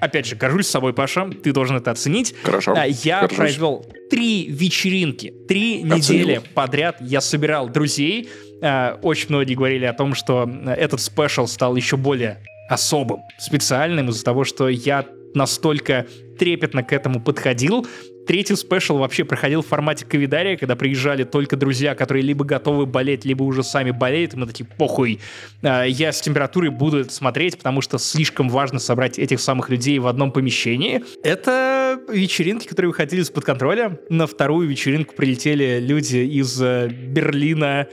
Опять 0.00 0.26
же, 0.26 0.34
горжусь 0.34 0.66
собой, 0.66 0.92
Паша, 0.92 1.30
ты 1.44 1.52
должен 1.52 1.76
это 1.76 1.92
оценить. 1.92 2.34
Хорошо. 2.42 2.74
А, 2.76 2.86
Я 2.86 3.20
горжусь. 3.20 3.36
провел 3.36 3.86
три 4.10 4.46
вечеринки, 4.48 5.32
три 5.46 5.76
Оценил. 5.88 5.96
недели 5.98 6.40
подряд. 6.54 6.96
Я 7.00 7.20
собирал 7.20 7.68
друзей. 7.68 8.28
А, 8.62 8.98
Очень 9.02 9.28
многие 9.28 9.54
говорили 9.54 9.84
о 9.84 9.92
том, 9.92 10.14
что 10.16 10.44
э, 10.50 10.72
этот 10.72 11.00
спешл 11.00 11.46
стал 11.46 11.76
еще 11.76 11.96
более 11.96 12.42
особым, 12.68 13.20
специальным 13.38 14.08
из-за 14.08 14.24
того, 14.24 14.42
что 14.42 14.68
я 14.68 15.06
настолько 15.34 16.06
трепетно 16.36 16.82
к 16.82 16.92
этому 16.92 17.20
подходил. 17.20 17.86
Третий 18.26 18.56
спешл 18.56 18.98
вообще 18.98 19.24
проходил 19.24 19.62
в 19.62 19.66
формате 19.66 20.04
ковидария, 20.04 20.56
когда 20.56 20.74
приезжали 20.74 21.24
только 21.24 21.56
друзья, 21.56 21.94
которые 21.94 22.22
либо 22.22 22.44
готовы 22.44 22.84
болеть, 22.86 23.24
либо 23.24 23.44
уже 23.44 23.62
сами 23.62 23.92
болеют, 23.92 24.34
и 24.34 24.36
мы 24.36 24.46
такие, 24.46 24.64
похуй, 24.64 25.20
а, 25.62 25.84
я 25.84 26.12
с 26.12 26.20
температурой 26.20 26.70
буду 26.70 26.98
это 26.98 27.12
смотреть, 27.12 27.56
потому 27.56 27.80
что 27.80 27.98
слишком 27.98 28.48
важно 28.48 28.80
собрать 28.80 29.18
этих 29.18 29.40
самых 29.40 29.70
людей 29.70 29.98
в 29.98 30.06
одном 30.08 30.32
помещении. 30.32 31.04
Это 31.22 32.00
вечеринки, 32.08 32.66
которые 32.66 32.90
выходили 32.90 33.20
из-под 33.20 33.44
контроля. 33.44 33.98
На 34.08 34.26
вторую 34.26 34.68
вечеринку 34.68 35.14
прилетели 35.14 35.78
люди 35.80 36.16
из 36.16 36.60
э, 36.60 36.88
Берлина, 36.88 37.86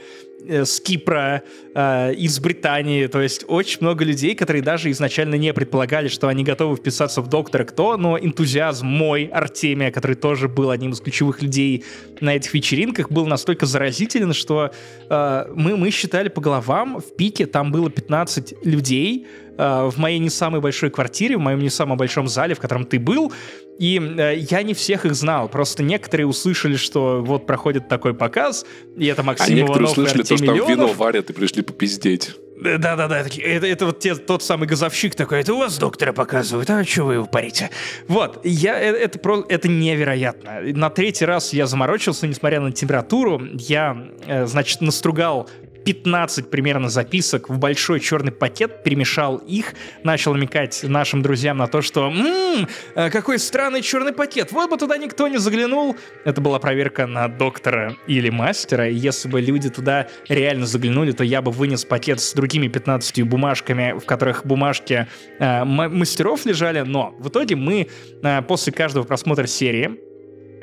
с 0.48 0.80
Кипра, 0.80 1.42
э, 1.74 2.14
из 2.14 2.38
Британии, 2.38 3.06
то 3.06 3.20
есть 3.20 3.44
очень 3.48 3.78
много 3.80 4.04
людей, 4.04 4.34
которые 4.34 4.62
даже 4.62 4.90
изначально 4.90 5.36
не 5.36 5.52
предполагали, 5.52 6.08
что 6.08 6.28
они 6.28 6.44
готовы 6.44 6.76
вписаться 6.76 7.20
в 7.20 7.28
Доктора 7.28 7.64
Кто, 7.64 7.96
но 7.96 8.18
энтузиазм 8.18 8.86
мой, 8.86 9.24
Артемия, 9.26 9.90
который 9.90 10.16
тоже 10.16 10.48
был 10.48 10.70
одним 10.70 10.92
из 10.92 11.00
ключевых 11.00 11.42
людей 11.42 11.84
на 12.20 12.36
этих 12.36 12.54
вечеринках, 12.54 13.10
был 13.10 13.26
настолько 13.26 13.66
заразителен, 13.66 14.32
что 14.32 14.70
э, 15.08 15.44
мы, 15.54 15.76
мы 15.76 15.90
считали 15.90 16.28
по 16.28 16.40
головам, 16.40 17.00
в 17.00 17.16
пике 17.16 17.46
там 17.46 17.72
было 17.72 17.90
15 17.90 18.54
людей, 18.64 19.26
э, 19.56 19.90
в 19.90 19.98
моей 19.98 20.18
не 20.18 20.30
самой 20.30 20.60
большой 20.60 20.90
квартире, 20.90 21.36
в 21.36 21.40
моем 21.40 21.60
не 21.60 21.70
самом 21.70 21.96
большом 21.96 22.28
зале, 22.28 22.54
в 22.54 22.60
котором 22.60 22.84
ты 22.84 22.98
был, 22.98 23.32
и 23.78 23.98
э, 23.98 24.36
я 24.38 24.62
не 24.62 24.74
всех 24.74 25.04
их 25.04 25.14
знал, 25.14 25.48
просто 25.48 25.82
некоторые 25.82 26.26
услышали, 26.26 26.76
что 26.76 27.22
вот 27.22 27.46
проходит 27.46 27.88
такой 27.88 28.14
показ, 28.14 28.64
и 28.96 29.06
это 29.06 29.22
А 29.22 29.24
Максим 29.24 29.54
некоторые 29.56 29.84
Иванов 29.84 29.98
и 29.98 30.00
услышали 30.00 30.22
то, 30.22 30.36
что 30.36 30.46
там 30.46 30.68
вино 30.68 30.86
варят 30.88 31.30
и 31.30 31.32
пришли 31.32 31.62
попиздеть. 31.62 32.34
Да-да-да, 32.60 33.24
такие, 33.24 33.44
это, 33.46 33.66
это 33.66 33.86
вот 33.86 33.98
те- 33.98 34.14
тот 34.14 34.42
самый 34.42 34.68
газовщик 34.68 35.14
такой, 35.16 35.40
это 35.40 35.52
у 35.54 35.58
вас 35.58 35.76
доктора 35.76 36.12
показывают, 36.12 36.70
а 36.70 36.84
что 36.84 37.04
вы 37.04 37.14
его 37.14 37.26
парите? 37.26 37.70
Вот, 38.06 38.40
я, 38.44 38.80
э, 38.80 38.92
это, 38.92 39.18
про, 39.18 39.44
это 39.48 39.68
невероятно. 39.68 40.60
На 40.62 40.88
третий 40.88 41.24
раз 41.24 41.52
я 41.52 41.66
заморочился, 41.66 42.26
несмотря 42.26 42.60
на 42.60 42.70
температуру, 42.70 43.42
я, 43.54 44.08
э, 44.26 44.46
значит, 44.46 44.80
настругал 44.80 45.50
15 45.84 46.50
примерно 46.50 46.88
записок 46.88 47.48
в 47.48 47.58
большой 47.58 48.00
черный 48.00 48.32
пакет, 48.32 48.82
перемешал 48.82 49.36
их, 49.36 49.74
начал 50.02 50.34
намекать 50.34 50.82
нашим 50.82 51.22
друзьям 51.22 51.58
на 51.58 51.66
то, 51.66 51.82
что 51.82 52.10
«Ммм, 52.10 52.68
э, 52.94 53.10
какой 53.10 53.38
странный 53.38 53.82
черный 53.82 54.12
пакет, 54.12 54.52
вот 54.52 54.70
бы 54.70 54.76
туда 54.76 54.96
никто 54.96 55.28
не 55.28 55.38
заглянул». 55.38 55.96
Это 56.24 56.40
была 56.40 56.58
проверка 56.58 57.06
на 57.06 57.28
доктора 57.28 57.96
или 58.06 58.30
мастера, 58.30 58.88
и 58.88 58.94
если 58.94 59.28
бы 59.28 59.40
люди 59.40 59.70
туда 59.70 60.08
реально 60.28 60.66
заглянули, 60.66 61.12
то 61.12 61.24
я 61.24 61.42
бы 61.42 61.50
вынес 61.50 61.84
пакет 61.84 62.20
с 62.20 62.32
другими 62.32 62.68
15 62.68 63.22
бумажками, 63.22 63.98
в 63.98 64.04
которых 64.06 64.46
бумажки 64.46 65.06
э, 65.38 65.64
мастеров 65.64 66.46
лежали, 66.46 66.80
но 66.80 67.14
в 67.18 67.28
итоге 67.28 67.56
мы 67.56 67.88
э, 68.22 68.42
после 68.42 68.72
каждого 68.72 69.04
просмотра 69.04 69.46
серии 69.46 69.98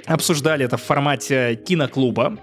обсуждали 0.06 0.65
это 0.65 0.77
в 0.77 0.84
формате 0.84 1.56
киноклуба, 1.56 2.38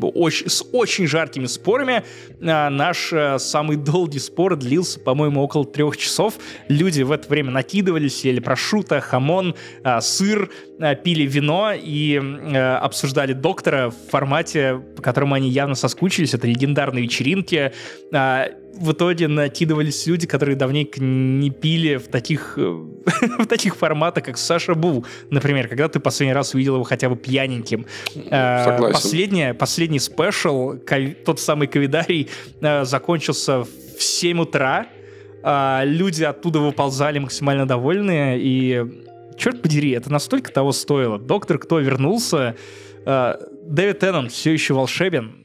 очень, 0.00 0.48
с 0.48 0.64
очень 0.72 1.06
жаркими 1.06 1.46
спорами. 1.46 2.04
А, 2.42 2.70
наш 2.70 3.12
а, 3.12 3.38
самый 3.38 3.76
долгий 3.76 4.18
спор 4.18 4.56
длился, 4.56 5.00
по-моему, 5.00 5.42
около 5.42 5.64
трех 5.64 5.96
часов. 5.96 6.34
Люди 6.68 7.02
в 7.02 7.12
это 7.12 7.28
время 7.28 7.50
накидывались, 7.50 8.24
ели 8.24 8.40
прошута, 8.40 9.00
хамон, 9.00 9.54
а, 9.82 10.00
сыр, 10.00 10.50
а, 10.80 10.94
пили 10.94 11.26
вино 11.26 11.72
и 11.74 12.20
а, 12.20 12.78
обсуждали 12.78 13.32
доктора 13.32 13.90
в 13.90 14.10
формате, 14.10 14.80
по 14.96 15.02
которому 15.02 15.34
они 15.34 15.48
явно 15.48 15.74
соскучились. 15.74 16.34
Это 16.34 16.46
легендарные 16.46 17.02
вечеринки. 17.04 17.72
А, 18.12 18.48
в 18.76 18.92
итоге 18.92 19.28
накидывались 19.28 20.06
люди, 20.06 20.26
которые 20.26 20.56
давненько 20.56 21.02
не 21.02 21.50
пили 21.50 21.96
в 21.96 22.08
таких, 22.08 22.56
в 23.38 23.46
таких 23.46 23.76
форматах, 23.76 24.24
как 24.24 24.38
Саша 24.38 24.74
Бул, 24.74 25.04
например, 25.30 25.68
когда 25.68 25.88
ты 25.88 26.00
последний 26.00 26.34
раз 26.34 26.54
увидел 26.54 26.74
его 26.74 26.84
хотя 26.84 27.08
бы 27.08 27.16
пьяненьким. 27.16 27.86
Согласен. 28.14 28.92
Последнее, 28.92 29.54
последний 29.54 29.98
спешл, 29.98 30.74
тот 31.24 31.40
самый 31.40 31.68
ковидарий, 31.68 32.28
закончился 32.82 33.64
в 33.64 34.02
7 34.02 34.40
утра. 34.40 34.86
Люди 35.84 36.24
оттуда 36.24 36.60
выползали 36.60 37.18
максимально 37.18 37.66
довольные, 37.66 38.38
и 38.40 38.84
черт 39.36 39.62
подери, 39.62 39.90
это 39.90 40.10
настолько 40.10 40.52
того 40.52 40.72
стоило. 40.72 41.18
Доктор 41.18 41.58
Кто 41.58 41.78
вернулся, 41.80 42.56
Дэвид 43.04 43.98
Теннон 43.98 44.28
все 44.28 44.52
еще 44.52 44.74
волшебен, 44.74 45.43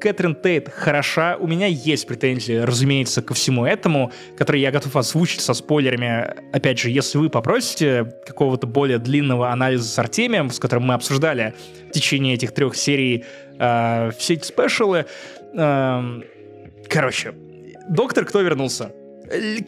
Кэтрин 0.00 0.34
Тейт 0.34 0.68
хороша. 0.68 1.36
У 1.38 1.46
меня 1.46 1.66
есть 1.66 2.06
претензии, 2.06 2.54
разумеется, 2.54 3.22
ко 3.22 3.34
всему 3.34 3.64
этому, 3.64 4.12
которые 4.36 4.62
я 4.62 4.70
готов 4.70 4.96
озвучить 4.96 5.40
со 5.40 5.54
спойлерами. 5.54 6.34
Опять 6.52 6.78
же, 6.78 6.90
если 6.90 7.18
вы 7.18 7.30
попросите 7.30 8.14
какого-то 8.26 8.66
более 8.66 8.98
длинного 8.98 9.50
анализа 9.50 9.88
с 9.88 9.98
Артемием, 9.98 10.50
с 10.50 10.58
которым 10.58 10.84
мы 10.84 10.94
обсуждали 10.94 11.54
в 11.88 11.92
течение 11.92 12.34
этих 12.34 12.52
трех 12.52 12.76
серий 12.76 13.24
э, 13.58 14.10
все 14.18 14.34
эти 14.34 14.44
спешалы. 14.46 15.06
Э, 15.54 16.20
короче, 16.88 17.34
доктор 17.88 18.24
кто 18.24 18.40
вернулся? 18.40 18.92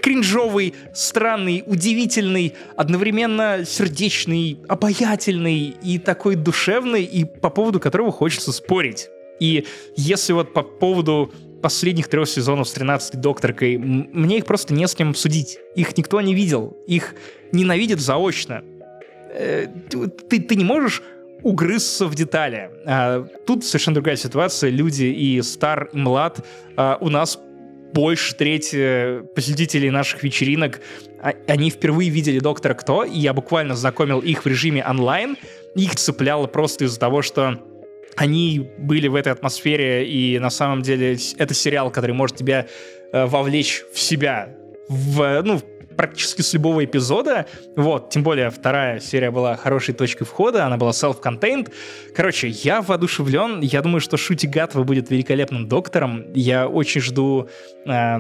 кринжовый, 0.01 0.73
странный, 0.95 1.65
удивительный, 1.67 2.55
одновременно 2.77 3.65
сердечный, 3.67 4.61
обаятельный 4.69 5.75
и 5.83 5.99
такой 5.99 6.37
душевный, 6.37 7.03
и 7.03 7.25
по 7.25 7.51
поводу 7.51 7.81
которого 7.81 8.13
хочется 8.13 8.53
спорить. 8.53 9.09
И 9.41 9.67
если 9.97 10.33
вот 10.33 10.53
по 10.53 10.63
поводу 10.63 11.33
последних 11.63 12.09
трех 12.09 12.29
сезонов 12.29 12.69
с 12.69 12.73
13 12.73 13.21
докторкой, 13.21 13.79
мне 13.79 14.39
их 14.39 14.45
просто 14.45 14.75
не 14.75 14.87
с 14.87 14.95
кем 14.95 15.15
судить. 15.15 15.59
Их 15.75 15.97
никто 15.97 16.21
не 16.21 16.35
видел. 16.35 16.77
Их 16.87 17.15
ненавидят 17.53 18.01
заочно. 18.01 18.63
Э, 19.33 19.67
ты, 20.29 20.41
ты 20.41 20.55
не 20.55 20.65
можешь 20.65 21.03
угрызться 21.43 22.07
в 22.07 22.15
детали. 22.15 22.71
А, 22.85 23.27
тут 23.47 23.65
совершенно 23.65 23.95
другая 23.95 24.17
ситуация. 24.17 24.71
Люди 24.71 25.05
и 25.05 25.41
стар, 25.43 25.89
и 25.93 25.97
млад. 25.97 26.45
А, 26.77 26.99
у 27.01 27.09
нас 27.09 27.39
больше 27.93 28.35
трети 28.35 29.23
посетителей 29.35 29.91
наших 29.91 30.23
вечеринок, 30.23 30.81
а, 31.23 31.33
они 31.47 31.71
впервые 31.71 32.11
видели 32.11 32.39
Доктора 32.39 32.75
Кто, 32.75 33.05
и 33.05 33.19
я 33.19 33.33
буквально 33.33 33.75
знакомил 33.75 34.21
их 34.21 34.45
в 34.45 34.47
режиме 34.47 34.85
онлайн. 34.85 35.37
Их 35.75 35.97
цепляло 35.97 36.47
просто 36.47 36.85
из-за 36.85 36.99
того, 36.99 37.23
что 37.23 37.61
они 38.19 38.69
были 38.79 39.07
в 39.07 39.15
этой 39.15 39.33
атмосфере, 39.33 40.05
и 40.05 40.39
на 40.41 40.51
самом 40.51 40.83
деле 40.83 41.17
это 41.39 41.55
сериал, 41.55 41.91
который 41.93 42.13
может 42.13 42.37
тебя 42.37 42.67
э, 43.13 43.27
вовлечь 43.27 43.85
в 43.93 43.99
себя, 44.01 44.49
в, 44.89 45.43
ну, 45.43 45.61
практически 45.99 46.43
с 46.43 46.55
любого 46.55 46.85
эпизода. 46.85 47.47
Вот, 47.75 48.11
тем 48.11 48.23
более 48.23 48.51
вторая 48.51 49.01
серия 49.01 49.33
была 49.33 49.57
хорошей 49.57 49.95
точкой 49.95 50.25
входа, 50.27 50.65
она 50.65 50.77
была 50.77 50.93
self-contained. 50.93 51.73
Короче, 52.15 52.49
я 52.49 52.83
воодушевлен. 52.83 53.61
Я 53.61 53.83
думаю, 53.83 54.01
что 54.01 54.17
Шути 54.17 54.47
Гатва 54.47 54.85
будет 54.85 55.11
великолепным 55.11 55.67
доктором. 55.67 56.33
Я 56.35 56.69
очень 56.69 57.01
жду 57.01 57.49
э, 57.85 58.19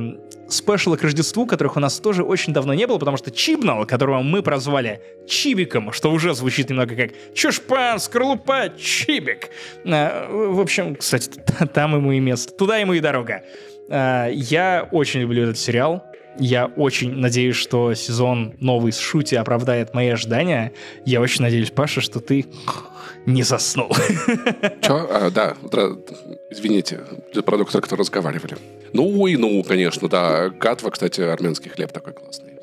спешалы 0.48 0.96
к 0.96 1.02
Рождеству, 1.02 1.46
которых 1.46 1.76
у 1.76 1.80
нас 1.80 2.00
тоже 2.00 2.24
очень 2.24 2.52
давно 2.52 2.74
не 2.74 2.84
было, 2.88 2.98
потому 2.98 3.16
что 3.16 3.30
Чибнал, 3.30 3.86
которого 3.86 4.22
мы 4.22 4.42
прозвали 4.42 5.00
Чибиком, 5.28 5.92
что 5.92 6.10
уже 6.10 6.34
звучит 6.34 6.70
немного 6.70 6.96
как 6.96 7.10
Чушпан, 7.32 8.00
скорлупа, 8.00 8.72
Чибик. 8.76 9.50
Э, 9.84 10.26
в 10.28 10.58
общем, 10.58 10.96
кстати, 10.96 11.40
там 11.72 11.94
ему 11.94 12.10
и 12.10 12.18
место. 12.18 12.52
Туда 12.52 12.78
ему 12.78 12.94
и 12.94 13.00
дорога. 13.00 13.44
Э, 13.88 14.30
я 14.32 14.88
очень 14.90 15.20
люблю 15.20 15.44
этот 15.44 15.58
сериал. 15.58 16.02
Я 16.38 16.66
очень 16.66 17.12
надеюсь, 17.12 17.56
что 17.56 17.94
сезон 17.94 18.54
новый 18.60 18.92
с 18.92 18.98
Шути 18.98 19.34
оправдает 19.34 19.94
мои 19.94 20.08
ожидания. 20.08 20.72
Я 21.04 21.20
очень 21.20 21.42
надеюсь, 21.42 21.70
Паша, 21.70 22.00
что 22.00 22.20
ты 22.20 22.46
не 23.26 23.42
заснул. 23.42 23.90
Че? 24.82 25.08
А, 25.10 25.30
да, 25.30 25.56
извините, 26.50 27.00
про 27.44 27.58
доктора, 27.58 27.82
кто 27.82 27.96
разговаривали. 27.96 28.56
Ну 28.92 29.26
и 29.26 29.36
ну, 29.36 29.62
конечно, 29.64 30.08
да. 30.08 30.48
Гатва, 30.48 30.90
кстати, 30.90 31.20
армянский 31.20 31.70
хлеб 31.70 31.92
такой 31.92 32.12
классный 32.12 32.57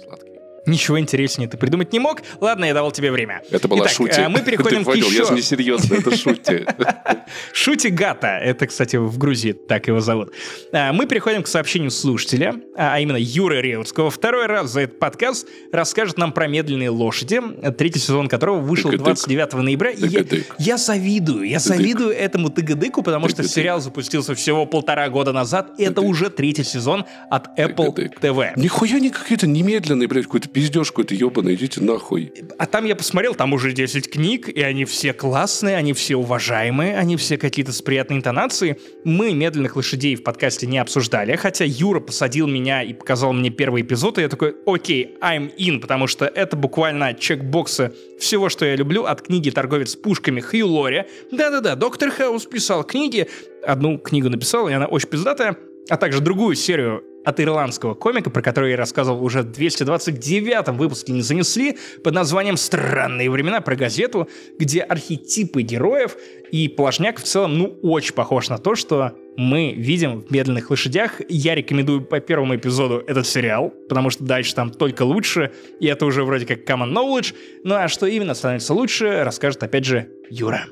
ничего 0.65 0.99
интереснее 0.99 1.47
ты 1.47 1.57
придумать 1.57 1.93
не 1.93 1.99
мог. 1.99 2.21
Ладно, 2.41 2.65
я 2.65 2.73
давал 2.73 2.91
тебе 2.91 3.11
время. 3.11 3.41
Это 3.51 3.67
была 3.67 3.81
Итак, 3.81 3.91
шути. 3.91 4.21
Э, 4.21 4.29
мы 4.29 4.41
переходим 4.45 4.83
ты 4.83 4.91
к 4.91 4.95
еще... 4.95 5.17
Я 5.17 5.25
же 5.25 5.33
не 5.33 5.41
серьезно, 5.41 5.95
это 5.95 6.15
шути. 6.15 6.65
Шути 7.53 7.87
Гата. 7.87 8.27
Это, 8.27 8.67
кстати, 8.67 8.95
в 8.97 9.17
Грузии 9.17 9.53
так 9.53 9.87
его 9.87 9.99
зовут. 9.99 10.31
Э, 10.71 10.91
мы 10.91 11.05
переходим 11.05 11.43
к 11.43 11.47
сообщению 11.47 11.91
слушателя, 11.91 12.55
а 12.75 12.99
именно 12.99 13.17
Юры 13.17 13.61
Реутского. 13.61 14.09
Второй 14.09 14.45
раз 14.47 14.71
за 14.71 14.81
этот 14.81 14.99
подкаст 14.99 15.47
расскажет 15.71 16.17
нам 16.17 16.31
про 16.31 16.47
«Медленные 16.47 16.89
лошади», 16.89 17.41
третий 17.77 17.99
сезон 17.99 18.27
которого 18.27 18.59
вышел 18.59 18.91
29 18.91 19.53
ноября. 19.53 19.91
И 19.91 20.07
я, 20.07 20.23
я 20.57 20.77
завидую, 20.77 21.47
я 21.47 21.59
завидую 21.59 22.11
этому 22.11 22.49
тыгадыку, 22.49 23.03
потому 23.03 23.29
что 23.29 23.43
сериал 23.43 23.79
запустился 23.79 24.35
всего 24.35 24.65
полтора 24.65 25.09
года 25.09 25.31
назад, 25.31 25.73
и 25.77 25.83
это 25.83 26.01
уже 26.01 26.29
третий 26.29 26.63
сезон 26.63 27.05
от 27.29 27.57
Apple 27.59 27.95
TV. 28.19 28.53
Нихуя 28.55 28.99
не 28.99 29.09
какие-то 29.09 29.47
немедленные, 29.47 30.07
блядь, 30.07 30.25
какой-то 30.25 30.49
пиздеж 30.55 30.91
какой-то 30.91 31.13
ебаный, 31.13 31.55
идите 31.55 31.81
нахуй. 31.81 32.31
А 32.57 32.65
там 32.65 32.85
я 32.85 32.95
посмотрел, 32.95 33.35
там 33.35 33.51
уже 33.51 33.73
10 33.73 34.09
книг, 34.09 34.47
и 34.47 34.61
они 34.61 34.85
все 34.85 35.11
классные, 35.11 35.75
они 35.75 35.91
все 35.91 36.15
уважаемые, 36.15 36.97
они 36.97 37.17
все 37.17 37.37
какие-то 37.37 37.73
с 37.73 37.81
приятной 37.81 38.15
интонацией. 38.15 38.77
Мы 39.03 39.33
«Медленных 39.33 39.75
лошадей» 39.75 40.15
в 40.15 40.23
подкасте 40.23 40.65
не 40.65 40.77
обсуждали, 40.77 41.35
хотя 41.35 41.65
Юра 41.65 41.99
посадил 41.99 42.47
меня 42.47 42.83
и 42.83 42.93
показал 42.93 43.33
мне 43.33 43.49
первый 43.49 43.81
эпизод, 43.81 44.17
и 44.17 44.21
я 44.21 44.29
такой, 44.29 44.55
окей, 44.65 45.17
I'm 45.21 45.53
in, 45.57 45.81
потому 45.81 46.07
что 46.07 46.25
это 46.25 46.55
буквально 46.55 47.13
чекбоксы 47.13 47.91
всего, 48.17 48.47
что 48.47 48.63
я 48.63 48.77
люблю, 48.77 49.03
от 49.03 49.23
книги 49.23 49.49
«Торговец 49.49 49.89
с 49.89 49.95
пушками» 49.97 50.39
Хью 50.39 50.69
Лори. 50.69 51.03
Да-да-да, 51.33 51.75
доктор 51.75 52.11
Хаус 52.11 52.45
писал 52.45 52.85
книги, 52.85 53.27
одну 53.61 53.97
книгу 53.97 54.29
написал, 54.29 54.69
и 54.69 54.71
она 54.71 54.85
очень 54.85 55.09
пиздатая, 55.09 55.57
а 55.89 55.97
также 55.97 56.21
другую 56.21 56.55
серию 56.55 57.03
от 57.25 57.39
ирландского 57.39 57.95
комика, 57.95 58.29
про 58.29 58.41
который 58.41 58.71
я 58.71 58.77
рассказывал 58.77 59.23
уже 59.23 59.41
в 59.41 59.51
229-м 59.51 60.77
выпуске 60.77 61.11
«Не 61.11 61.21
занесли», 61.21 61.77
под 62.03 62.13
названием 62.13 62.55
«Странные 62.55 63.29
времена» 63.29 63.61
про 63.61 63.75
газету, 63.75 64.29
где 64.57 64.81
архетипы 64.81 65.63
героев 65.63 66.15
и 66.51 66.67
Плашняк 66.67 67.19
в 67.19 67.23
целом, 67.23 67.57
ну, 67.57 67.79
очень 67.81 68.13
похож 68.13 68.49
на 68.49 68.57
то, 68.57 68.75
что 68.75 69.13
мы 69.35 69.73
видим 69.73 70.21
в 70.21 70.31
«Медленных 70.31 70.69
лошадях». 70.69 71.21
Я 71.27 71.55
рекомендую 71.55 72.01
по 72.01 72.19
первому 72.19 72.55
эпизоду 72.55 73.03
этот 73.05 73.27
сериал, 73.27 73.73
потому 73.89 74.09
что 74.09 74.23
дальше 74.23 74.55
там 74.55 74.71
только 74.71 75.03
лучше, 75.03 75.51
и 75.79 75.87
это 75.87 76.05
уже 76.05 76.23
вроде 76.23 76.45
как 76.45 76.59
common 76.59 76.93
knowledge. 76.93 77.33
Ну 77.63 77.75
а 77.75 77.87
что 77.87 78.05
именно 78.05 78.33
становится 78.33 78.73
лучше, 78.73 79.23
расскажет 79.23 79.63
опять 79.63 79.85
же 79.85 80.09
Юра. 80.29 80.65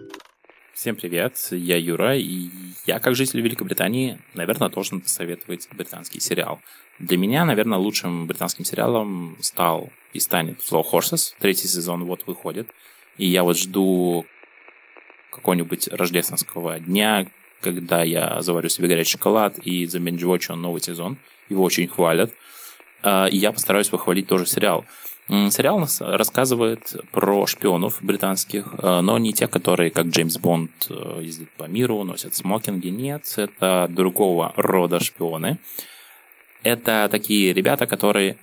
Всем 0.73 0.95
привет, 0.95 1.37
я 1.51 1.77
Юра, 1.77 2.17
и 2.17 2.49
я, 2.87 2.99
как 2.99 3.13
житель 3.13 3.41
Великобритании, 3.41 4.17
наверное, 4.33 4.69
должен 4.69 5.01
посоветовать 5.01 5.69
британский 5.71 6.19
сериал. 6.19 6.59
Для 6.97 7.15
меня, 7.15 7.45
наверное, 7.45 7.77
лучшим 7.77 8.25
британским 8.25 8.65
сериалом 8.65 9.37
стал 9.39 9.91
и 10.13 10.19
станет 10.19 10.57
Slow 10.61 10.83
Horses. 10.91 11.35
Третий 11.37 11.67
сезон 11.67 12.05
вот 12.05 12.25
выходит. 12.25 12.69
И 13.19 13.27
я 13.27 13.43
вот 13.43 13.55
жду 13.55 14.25
какого-нибудь 15.29 15.89
рождественского 15.89 16.79
дня, 16.79 17.27
когда 17.61 18.01
я 18.01 18.41
заварю 18.41 18.67
себе 18.67 18.87
горячий 18.87 19.11
шоколад 19.11 19.59
и 19.59 19.85
забенджвочу 19.85 20.55
новый 20.55 20.81
сезон. 20.81 21.17
Его 21.49 21.63
очень 21.63 21.87
хвалят. 21.87 22.33
А, 23.03 23.27
и 23.27 23.37
я 23.37 23.51
постараюсь 23.51 23.89
похвалить 23.89 24.27
тоже 24.27 24.47
сериал. 24.47 24.85
Сериал 25.29 25.87
рассказывает 26.01 26.95
про 27.11 27.47
шпионов 27.47 27.99
британских, 28.01 28.75
э, 28.77 28.99
но 28.99 29.17
не 29.17 29.31
те, 29.31 29.47
которые, 29.47 29.89
как 29.89 30.07
Джеймс 30.07 30.37
Бонд, 30.37 30.71
э, 30.89 31.19
ездят 31.21 31.49
по 31.51 31.63
миру, 31.63 32.03
носят 32.03 32.35
смокинги. 32.35 32.89
Нет, 32.89 33.33
это 33.37 33.87
другого 33.89 34.51
рода 34.57 34.99
шпионы. 34.99 35.59
Это 36.61 37.07
такие 37.09 37.53
ребята, 37.53 37.87
которые 37.87 38.35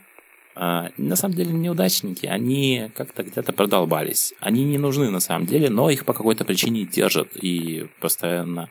э, 0.56 0.88
на 0.96 1.16
самом 1.16 1.34
деле 1.34 1.52
неудачники. 1.52 2.24
Они 2.24 2.90
как-то 2.94 3.24
где-то 3.24 3.52
продолбались. 3.52 4.32
Они 4.40 4.64
не 4.64 4.78
нужны 4.78 5.10
на 5.10 5.20
самом 5.20 5.44
деле, 5.44 5.68
но 5.68 5.90
их 5.90 6.06
по 6.06 6.14
какой-то 6.14 6.46
причине 6.46 6.86
держат 6.86 7.36
и 7.36 7.88
постоянно 8.00 8.70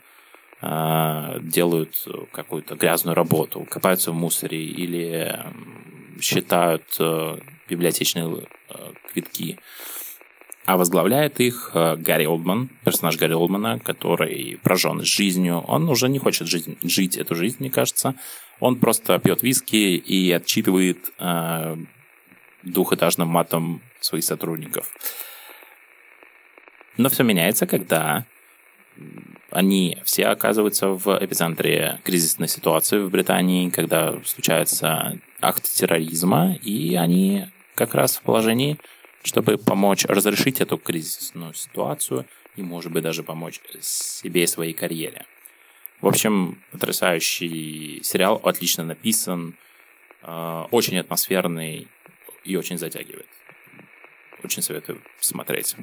делают 0.62 2.06
какую-то 2.34 2.76
грязную 2.76 3.16
работу, 3.16 3.66
копаются 3.70 4.12
в 4.12 4.16
мусоре 4.16 4.62
или 4.62 5.40
считают 6.20 6.84
библиотечные 7.70 8.48
э, 8.70 8.74
квитки. 9.12 9.60
А 10.66 10.78
возглавляет 10.78 11.40
их 11.40 11.72
э, 11.74 11.96
Гарри 11.96 12.26
Олдман, 12.26 12.70
персонаж 12.84 13.18
Гарри 13.18 13.34
Олдмана, 13.34 13.80
который 13.80 14.60
прожжен 14.62 15.04
жизнью. 15.04 15.64
Он 15.68 15.90
уже 15.90 16.10
не 16.10 16.20
хочет 16.20 16.48
жить, 16.48 16.68
жить 16.84 17.18
эту 17.18 17.36
жизнь, 17.36 17.58
мне 17.60 17.70
кажется. 17.70 18.16
Он 18.60 18.76
просто 18.76 19.18
пьет 19.20 19.42
виски 19.42 19.96
и 19.96 20.32
отчитывает 20.32 21.12
э, 21.18 21.76
двухэтажным 22.64 23.28
матом 23.28 23.82
своих 24.00 24.24
сотрудников. 24.24 24.92
Но 26.98 27.10
все 27.10 27.24
меняется, 27.24 27.66
когда 27.66 28.26
они 29.52 29.98
все 30.04 30.28
оказываются 30.28 30.90
в 30.90 31.18
эпицентре 31.20 32.00
кризисной 32.04 32.48
ситуации 32.48 33.00
в 33.00 33.10
Британии, 33.10 33.70
когда 33.70 34.20
случается 34.26 35.18
акт 35.42 35.64
терроризма, 35.64 36.56
и 36.62 36.96
они 36.96 37.48
как 37.80 37.96
раз 37.96 38.18
в 38.18 38.24
положении, 38.24 38.78
чтобы 39.24 39.58
помочь 39.58 40.04
разрешить 40.04 40.60
эту 40.60 40.78
кризисную 40.78 41.54
ситуацию 41.54 42.26
и, 42.58 42.62
может 42.62 42.92
быть, 42.92 43.04
даже 43.04 43.24
помочь 43.24 43.62
себе 43.80 44.44
и 44.44 44.48
своей 44.48 44.74
карьере. 44.74 45.26
В 46.02 46.08
общем, 46.08 46.62
потрясающий 46.72 48.02
сериал, 48.04 48.42
отлично 48.44 48.84
написан, 48.84 49.56
э, 50.24 50.66
очень 50.72 51.00
атмосферный 51.00 51.88
и 52.44 52.58
очень 52.58 52.78
затягивает. 52.78 53.30
Очень 54.44 54.62
советую 54.62 55.02
смотреть 55.22 55.76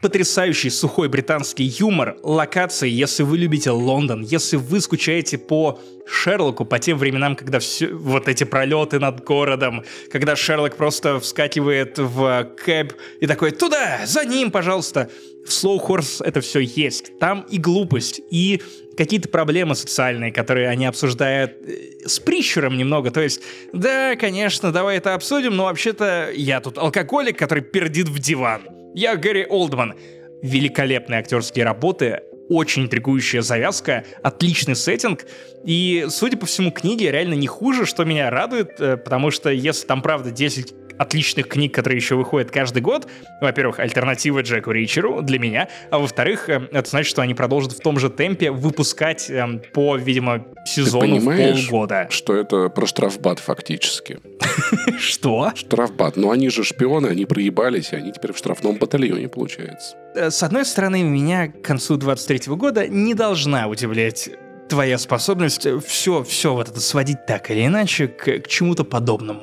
потрясающий 0.00 0.70
сухой 0.70 1.08
британский 1.08 1.64
юмор, 1.64 2.16
локации, 2.22 2.88
если 2.88 3.22
вы 3.22 3.38
любите 3.38 3.70
Лондон, 3.70 4.22
если 4.22 4.56
вы 4.56 4.80
скучаете 4.80 5.38
по 5.38 5.80
Шерлоку, 6.06 6.64
по 6.64 6.78
тем 6.78 6.98
временам, 6.98 7.34
когда 7.34 7.58
все, 7.58 7.88
вот 7.88 8.28
эти 8.28 8.44
пролеты 8.44 9.00
над 9.00 9.24
городом, 9.24 9.84
когда 10.10 10.36
Шерлок 10.36 10.76
просто 10.76 11.18
вскакивает 11.18 11.98
в 11.98 12.44
кэб 12.64 12.92
и 13.20 13.26
такой 13.26 13.50
«Туда! 13.50 14.06
За 14.06 14.24
ним, 14.24 14.50
пожалуйста!» 14.50 15.10
В 15.44 15.48
Slow 15.48 15.84
Horse 15.84 16.24
это 16.24 16.40
все 16.40 16.60
есть. 16.60 17.18
Там 17.20 17.46
и 17.48 17.58
глупость, 17.58 18.20
и 18.30 18.60
какие-то 18.96 19.28
проблемы 19.28 19.74
социальные, 19.74 20.32
которые 20.32 20.68
они 20.68 20.86
обсуждают 20.86 21.52
э, 21.62 22.06
с 22.06 22.18
прищуром 22.18 22.76
немного. 22.76 23.10
То 23.10 23.20
есть, 23.20 23.42
да, 23.72 24.16
конечно, 24.16 24.72
давай 24.72 24.96
это 24.96 25.14
обсудим, 25.14 25.54
но 25.54 25.64
вообще-то 25.64 26.30
я 26.34 26.60
тут 26.60 26.78
алкоголик, 26.78 27.38
который 27.38 27.62
пердит 27.62 28.08
в 28.08 28.18
диван. 28.18 28.75
Я 28.96 29.14
Гэри 29.16 29.44
Олдман. 29.44 29.94
Великолепные 30.40 31.20
актерские 31.20 31.66
работы, 31.66 32.22
очень 32.48 32.84
интригующая 32.84 33.42
завязка, 33.42 34.04
отличный 34.22 34.74
сеттинг. 34.74 35.26
И, 35.66 36.06
судя 36.08 36.38
по 36.38 36.46
всему, 36.46 36.70
книги 36.70 37.04
реально 37.04 37.34
не 37.34 37.46
хуже, 37.46 37.84
что 37.84 38.06
меня 38.06 38.30
радует, 38.30 38.80
э, 38.80 38.96
потому 38.96 39.30
что 39.30 39.50
если 39.50 39.86
там, 39.86 40.00
правда, 40.00 40.30
10 40.30 40.85
отличных 40.98 41.48
книг, 41.48 41.74
которые 41.74 41.96
еще 41.96 42.14
выходят 42.16 42.50
каждый 42.50 42.82
год. 42.82 43.06
Во-первых, 43.40 43.80
альтернатива 43.80 44.42
Джеку 44.42 44.70
Ричеру 44.70 45.22
для 45.22 45.38
меня, 45.38 45.68
а 45.90 45.98
во-вторых, 45.98 46.48
э, 46.48 46.68
это 46.72 46.88
значит, 46.88 47.10
что 47.10 47.22
они 47.22 47.34
продолжат 47.34 47.72
в 47.72 47.80
том 47.80 47.98
же 47.98 48.10
темпе 48.10 48.50
выпускать 48.50 49.30
эм, 49.30 49.60
по, 49.72 49.96
видимо, 49.96 50.44
сезону 50.64 51.18
в 51.18 51.24
полгода. 51.24 52.08
что 52.10 52.34
это 52.34 52.68
про 52.68 52.86
штрафбат 52.86 53.38
фактически? 53.38 54.18
Что? 54.98 55.52
Штрафбат. 55.54 56.16
Но 56.16 56.30
они 56.30 56.48
же 56.48 56.64
шпионы, 56.64 57.08
они 57.08 57.26
проебались, 57.26 57.92
и 57.92 57.96
они 57.96 58.12
теперь 58.12 58.32
в 58.32 58.38
штрафном 58.38 58.76
батальоне, 58.76 59.28
получается. 59.28 59.96
Э, 60.14 60.30
с 60.30 60.42
одной 60.42 60.64
стороны, 60.64 61.02
меня 61.02 61.48
к 61.48 61.62
концу 61.62 61.96
23 61.96 62.54
года 62.54 62.88
не 62.88 63.14
должна 63.14 63.68
удивлять 63.68 64.30
твоя 64.68 64.98
способность 64.98 65.66
все, 65.86 66.24
все 66.24 66.54
вот 66.54 66.68
это 66.68 66.80
сводить 66.80 67.26
так 67.26 67.50
или 67.50 67.66
иначе 67.66 68.08
к, 68.08 68.40
к 68.40 68.48
чему-то 68.48 68.84
подобному. 68.84 69.42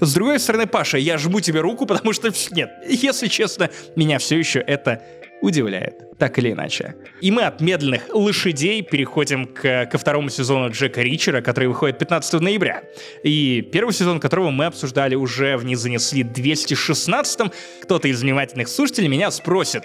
С 0.00 0.14
другой 0.14 0.38
стороны, 0.38 0.66
Паша, 0.66 0.98
я 0.98 1.18
жму 1.18 1.40
тебе 1.40 1.60
руку, 1.60 1.86
потому 1.86 2.12
что, 2.12 2.30
нет, 2.50 2.70
если 2.86 3.28
честно, 3.28 3.70
меня 3.96 4.18
все 4.18 4.38
еще 4.38 4.60
это 4.60 5.02
удивляет, 5.42 6.18
так 6.18 6.38
или 6.38 6.52
иначе. 6.52 6.94
И 7.20 7.30
мы 7.30 7.42
от 7.42 7.60
медленных 7.60 8.14
лошадей 8.14 8.80
переходим 8.82 9.46
к, 9.46 9.86
ко 9.86 9.98
второму 9.98 10.30
сезону 10.30 10.70
Джека 10.70 11.02
Ричера, 11.02 11.42
который 11.42 11.66
выходит 11.66 11.98
15 11.98 12.40
ноября. 12.40 12.84
И 13.24 13.60
первый 13.60 13.92
сезон, 13.92 14.20
которого 14.20 14.50
мы 14.50 14.66
обсуждали 14.66 15.16
уже 15.16 15.56
в 15.56 15.64
«Не 15.64 15.74
занесли» 15.74 16.22
216-м. 16.22 17.52
Кто-то 17.82 18.08
из 18.08 18.22
внимательных 18.22 18.68
слушателей 18.68 19.08
меня 19.08 19.32
спросит, 19.32 19.82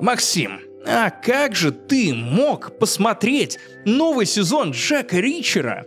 «Максим, 0.00 0.60
а 0.86 1.10
как 1.10 1.54
же 1.54 1.70
ты 1.70 2.14
мог 2.14 2.78
посмотреть 2.78 3.58
новый 3.84 4.26
сезон 4.26 4.70
Джека 4.70 5.18
Ричера 5.18 5.86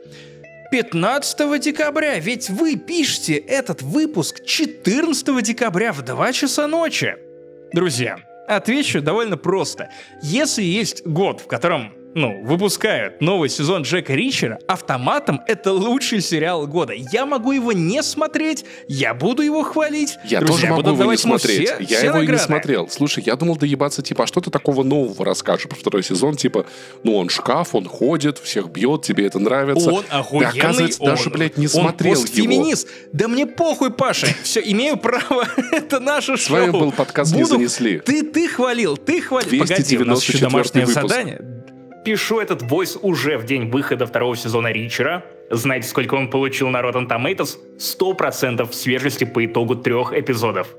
15 0.72 1.62
декабря, 1.62 2.20
ведь 2.20 2.50
вы 2.50 2.76
пишете 2.76 3.36
этот 3.36 3.82
выпуск 3.82 4.44
14 4.46 5.44
декабря 5.44 5.94
в 5.94 6.02
2 6.02 6.34
часа 6.34 6.68
ночи. 6.68 7.16
Друзья, 7.74 8.18
отвечу 8.48 9.02
довольно 9.02 9.38
просто. 9.38 9.90
Если 10.22 10.64
есть 10.64 11.06
год, 11.06 11.42
в 11.42 11.48
котором 11.48 11.94
ну, 12.18 12.42
выпускают 12.42 13.22
новый 13.22 13.48
сезон 13.48 13.84
Джека 13.84 14.16
Ричера, 14.16 14.58
автоматом 14.68 15.42
это 15.46 15.72
лучший 15.72 16.20
сериал 16.20 16.66
года. 16.66 16.94
Я 16.94 17.28
могу 17.28 17.52
его 17.52 17.72
не 17.74 18.02
смотреть, 18.02 18.66
я 18.88 19.14
буду 19.14 19.44
его 19.44 19.62
хвалить. 19.62 20.18
Я 20.26 20.40
Друзья, 20.40 20.70
тоже 20.70 20.82
могу 20.82 21.00
его 21.00 21.12
не 21.12 21.18
смотреть. 21.18 21.70
Все, 21.70 21.78
я 21.80 21.86
все 21.86 22.06
его 22.08 22.18
награды. 22.18 22.26
и 22.26 22.32
не 22.32 22.40
смотрел. 22.40 22.90
Слушай, 22.90 23.24
я 23.24 23.36
думал 23.36 23.56
доебаться, 23.56 24.02
типа, 24.02 24.24
а 24.24 24.28
что 24.28 24.42
ты 24.42 24.50
такого 24.50 24.82
нового 24.82 25.24
расскажешь 25.24 25.70
про 25.70 25.76
второй 25.76 26.04
сезон? 26.04 26.36
Типа, 26.36 26.66
ну 27.04 27.18
он 27.18 27.30
шкаф, 27.30 27.76
он 27.76 27.86
ходит, 27.86 28.40
всех 28.40 28.70
бьет, 28.72 29.04
тебе 29.04 29.28
это 29.28 29.38
нравится. 29.38 29.92
Он 29.92 30.04
охуенный, 30.10 30.54
да, 30.54 30.60
оказывается, 30.60 31.04
он, 31.04 31.10
даже, 31.10 31.30
блядь, 31.30 31.58
не 31.58 31.68
он 31.68 31.72
смотрел 31.72 32.16
его. 32.16 32.26
феминист. 32.26 32.88
Да 33.14 33.28
мне 33.28 33.46
похуй, 33.46 33.92
Паша. 33.92 34.26
Все, 34.44 34.60
имею 34.62 34.98
право. 34.98 35.48
это 35.72 36.00
наше 36.00 36.36
шоу. 36.36 36.48
С 36.48 36.50
вами 36.50 36.72
был 36.72 36.92
подкаст. 36.92 37.36
«Не 37.36 37.44
занесли». 37.44 38.00
Ты, 38.00 38.24
ты 38.24 38.48
хвалил, 38.48 38.98
ты 38.98 39.22
хвалил. 39.22 39.60
Погоди, 39.60 39.98
у 40.00 40.06
нас 40.06 40.24
еще 40.24 40.40
домашнее 40.40 40.88
задание 40.88 41.57
пишу 42.08 42.40
этот 42.40 42.62
войс 42.62 42.98
уже 43.02 43.38
в 43.38 43.44
день 43.44 43.70
выхода 43.70 44.06
второго 44.06 44.38
сезона 44.38 44.72
Ричера. 44.72 45.26
Знаете, 45.52 45.90
сколько 45.90 46.16
он 46.16 46.30
получил 46.30 46.70
на 46.70 46.78
Rotten 46.78 47.06
Tomatoes? 47.06 47.58
100% 47.78 48.72
свежести 48.72 49.26
по 49.26 49.46
итогу 49.46 49.76
трех 49.76 50.14
эпизодов. 50.14 50.74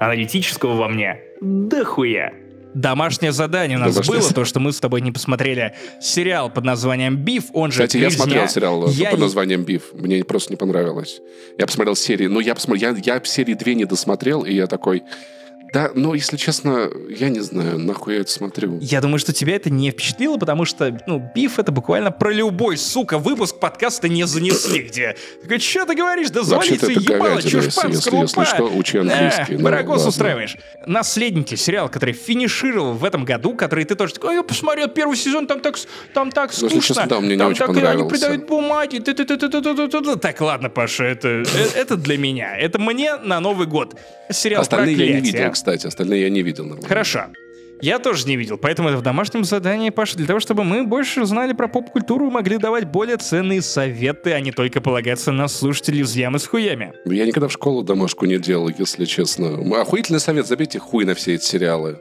Аналитического 0.00 0.74
во 0.74 0.88
мне 0.88 1.20
дохуя. 1.40 2.32
Домашнее 2.74 3.30
задание 3.30 3.78
у 3.78 3.80
нас 3.80 3.94
Домашнее... 3.94 4.20
было, 4.20 4.32
то, 4.32 4.44
что 4.44 4.58
мы 4.58 4.72
с 4.72 4.80
тобой 4.80 5.00
не 5.00 5.12
посмотрели 5.12 5.74
сериал 6.00 6.50
под 6.50 6.64
названием 6.64 7.16
«Биф», 7.16 7.44
он 7.52 7.70
же 7.70 7.84
Кстати, 7.84 8.02
я 8.02 8.10
смотрел 8.10 8.48
сериал 8.48 8.88
я 8.88 9.10
под 9.10 9.20
названием 9.20 9.62
«Биф», 9.62 9.92
мне 9.92 10.24
просто 10.24 10.52
не 10.52 10.56
понравилось. 10.56 11.20
Я 11.56 11.66
посмотрел 11.66 11.94
серии, 11.94 12.26
ну, 12.26 12.40
я 12.40 12.56
посмотрел, 12.56 12.96
я, 12.96 13.14
я 13.14 13.24
серии 13.24 13.54
две 13.54 13.76
не 13.76 13.84
досмотрел, 13.84 14.42
и 14.42 14.52
я 14.52 14.66
такой, 14.66 15.04
да, 15.72 15.90
но, 15.94 16.14
если 16.14 16.36
честно, 16.36 16.88
я 17.10 17.28
не 17.28 17.40
знаю, 17.40 17.78
нахуй 17.78 18.14
я 18.14 18.20
это 18.20 18.30
смотрю. 18.30 18.78
Я 18.80 19.00
думаю, 19.00 19.18
что 19.18 19.32
тебя 19.32 19.56
это 19.56 19.70
не 19.70 19.90
впечатлило, 19.90 20.38
потому 20.38 20.64
что, 20.64 20.98
ну, 21.06 21.30
биф 21.34 21.58
это 21.58 21.72
буквально 21.72 22.10
про 22.10 22.32
любой, 22.32 22.76
сука, 22.76 23.18
выпуск 23.18 23.58
подкаста 23.58 24.08
не 24.08 24.26
занесли, 24.26 24.82
где... 24.82 25.16
Такой, 25.42 25.58
что 25.58 25.84
ты 25.84 25.94
говоришь? 25.94 26.30
Да 26.30 26.42
звоните, 26.42 26.92
ебало, 26.92 27.42
чушь 27.42 27.74
панскому, 27.74 28.22
если, 28.22 28.40
если 28.40 28.54
что, 28.54 28.64
учи 28.64 28.98
английский. 28.98 29.54
Э, 29.54 29.58
Барагос 29.58 30.06
устраиваешь. 30.06 30.56
Наследники, 30.86 31.54
сериал, 31.54 31.88
который 31.88 32.14
финишировал 32.14 32.94
в 32.94 33.04
этом 33.04 33.24
году, 33.24 33.54
который 33.54 33.84
ты 33.84 33.94
тоже 33.94 34.14
такой, 34.14 34.36
я 34.36 34.42
посмотрел 34.42 34.88
первый 34.88 35.16
сезон, 35.16 35.46
там 35.46 35.60
так, 35.60 35.76
там 36.14 36.30
так 36.30 36.52
скучно. 36.52 36.76
Ну, 36.76 36.80
честно, 36.80 37.06
да, 37.06 37.20
мне 37.20 37.36
там 37.36 37.48
не 37.48 37.52
очень 37.52 37.74
так, 37.74 37.84
они 37.84 38.08
придают 38.08 38.46
бумаги. 38.46 38.98
Так, 40.18 40.40
ладно, 40.40 40.70
Паша, 40.70 41.04
это, 41.04 41.44
это 41.74 41.96
для 41.96 42.16
меня. 42.16 42.56
Это 42.56 42.78
мне 42.78 43.16
на 43.16 43.40
Новый 43.40 43.66
год. 43.66 43.98
Сериал 44.30 44.62
Остальные 44.62 44.96
я 44.96 45.14
не 45.14 45.20
видел, 45.20 45.52
кстати, 45.58 45.88
остальные 45.88 46.22
я 46.22 46.30
не 46.30 46.42
видел 46.42 46.64
нормально. 46.64 46.86
Хорошо. 46.86 47.24
Я 47.80 47.98
тоже 47.98 48.26
не 48.28 48.36
видел, 48.36 48.58
поэтому 48.58 48.88
это 48.88 48.98
в 48.98 49.02
домашнем 49.02 49.42
задании, 49.42 49.90
Паша, 49.90 50.16
для 50.16 50.26
того, 50.26 50.38
чтобы 50.38 50.62
мы 50.62 50.84
больше 50.84 51.26
знали 51.26 51.52
про 51.52 51.66
поп-культуру 51.66 52.28
и 52.28 52.30
могли 52.30 52.58
давать 52.58 52.86
более 52.86 53.16
ценные 53.16 53.60
советы, 53.60 54.32
а 54.32 54.40
не 54.40 54.52
только 54.52 54.80
полагаться 54.80 55.32
на 55.32 55.48
слушателей 55.48 56.04
с 56.04 56.14
ямы 56.14 56.38
с 56.38 56.46
хуями. 56.46 56.92
Я 57.06 57.26
никогда 57.26 57.48
в 57.48 57.52
школу 57.52 57.82
домашку 57.82 58.26
не 58.26 58.38
делал, 58.38 58.68
если 58.68 59.04
честно. 59.04 59.58
Охуительный 59.80 60.20
совет, 60.20 60.46
забейте 60.46 60.78
хуй 60.78 61.04
на 61.04 61.14
все 61.14 61.34
эти 61.34 61.44
сериалы 61.44 61.98